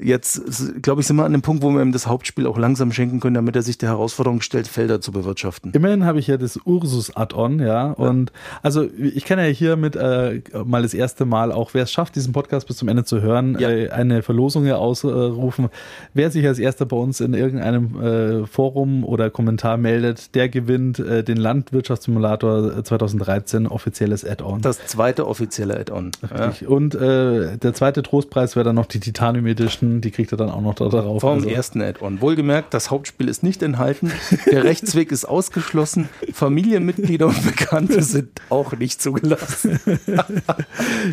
jetzt, 0.00 0.42
glaube 0.82 1.00
ich, 1.02 1.06
sind 1.06 1.16
wir 1.16 1.24
an 1.24 1.32
dem 1.32 1.42
Punkt, 1.42 1.62
wo 1.62 1.70
wir 1.70 1.82
ihm 1.82 1.92
das 1.92 2.06
Hauptspiel 2.06 2.46
auch 2.46 2.56
langsam 2.56 2.92
schenken 2.92 3.20
können, 3.20 3.34
damit 3.34 3.56
er 3.56 3.62
sich 3.62 3.76
der 3.78 3.90
Herausforderung 3.90 4.40
stellt, 4.40 4.66
Felder 4.66 5.00
zu 5.00 5.12
bewirtschaften. 5.12 5.72
Immerhin 5.72 6.04
habe 6.06 6.18
ich 6.18 6.26
ja 6.28 6.38
das 6.38 6.58
Ursus-Add-on, 6.64 7.58
ja. 7.60 7.90
Und 7.92 8.32
also 8.62 8.86
ich 8.98 9.24
kann 9.26 9.38
ja 9.38 9.44
hier 9.44 9.76
mit 9.76 9.94
äh, 9.96 10.40
mal 10.64 10.82
das 10.82 10.94
erste 10.94 11.24
Mal, 11.26 11.52
auch 11.52 11.74
wer 11.74 11.82
es 11.82 11.92
schafft, 11.92 12.16
diesen 12.16 12.32
Podcast 12.32 12.66
bis 12.66 12.78
zum 12.78 12.88
Ende 12.88 13.04
zu 13.04 13.20
hören, 13.20 13.56
Ja. 13.58 13.68
äh, 13.70 13.90
eine 13.90 14.22
Verlosung 14.22 14.64
hier 14.64 14.78
ausrufen. 14.78 15.68
Wer 16.14 16.30
sich 16.30 16.46
als 16.46 16.58
erster 16.58 16.86
bei 16.86 16.96
uns 16.96 17.20
in 17.20 17.34
irgendeinem 17.34 18.00
äh, 18.02 18.46
Forum 18.46 19.04
oder 19.04 19.28
Kommentar 19.30 19.76
meldet, 19.76 20.34
der 20.34 20.48
gewinnt 20.48 20.98
äh, 21.00 21.22
den 21.22 21.36
Landwirtschaftssimulator 21.36 22.82
2013 22.84 23.66
offizielles 23.66 24.24
Add-on. 24.24 24.62
Das 24.62 24.84
zweite 24.86 25.26
offizielle 25.26 25.78
Add-on. 25.78 26.12
Ja. 26.34 26.52
Und 26.66 26.94
äh, 26.94 27.56
der 27.58 27.74
zweite 27.74 28.02
Trostpreis 28.02 28.56
wäre 28.56 28.64
dann 28.64 28.76
noch 28.76 28.86
die 28.86 29.00
Titanium 29.00 29.46
Edition, 29.82 30.00
die 30.00 30.10
kriegt 30.10 30.32
er 30.32 30.38
dann 30.38 30.50
auch 30.50 30.60
noch 30.60 30.74
da 30.74 30.88
drauf. 30.88 31.20
Vom 31.20 31.34
Also- 31.38 31.48
ersten 31.48 31.82
Add-on. 31.82 32.20
Wohlgemerkt, 32.20 32.72
das 32.74 32.90
Hauptspiel 32.90 33.28
ist 33.28 33.42
nicht 33.42 33.62
enthalten. 33.62 34.12
Der 34.50 34.64
Rechtsweg 34.64 35.12
ist 35.12 35.24
ausgeschlossen. 35.24 36.08
Familienmitglieder 36.32 37.26
und 37.26 37.44
Bekannte 37.44 38.02
sind 38.02 38.40
auch 38.48 38.72
nicht 38.72 39.02
zugelassen. 39.02 39.78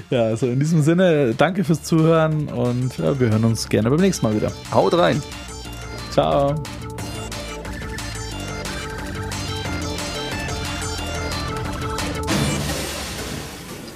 Ja, 0.10 0.24
also 0.24 0.48
in 0.48 0.60
diesem 0.60 0.82
Sinne, 0.82 1.34
danke 1.36 1.64
fürs 1.64 1.84
Zuhören 1.84 2.48
und 2.50 2.98
ja, 2.98 3.20
wir 3.20 3.30
hören 3.30 3.44
uns 3.46 3.70
gerne 3.70 3.90
beim 3.90 4.00
nächsten 4.00 4.26
Mal 4.26 4.36
wieder. 4.36 4.52
Haut 4.72 4.94
rein. 4.94 5.22
Ciao. 6.12 6.56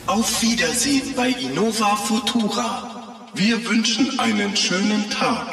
Auf 0.06 0.42
Wiedersehen 0.42 1.14
bei 1.16 1.30
Innova 1.30 1.96
Futura. 1.96 3.03
Wir 3.36 3.66
wünschen 3.68 4.20
einen 4.20 4.56
schönen 4.56 5.10
Tag. 5.10 5.48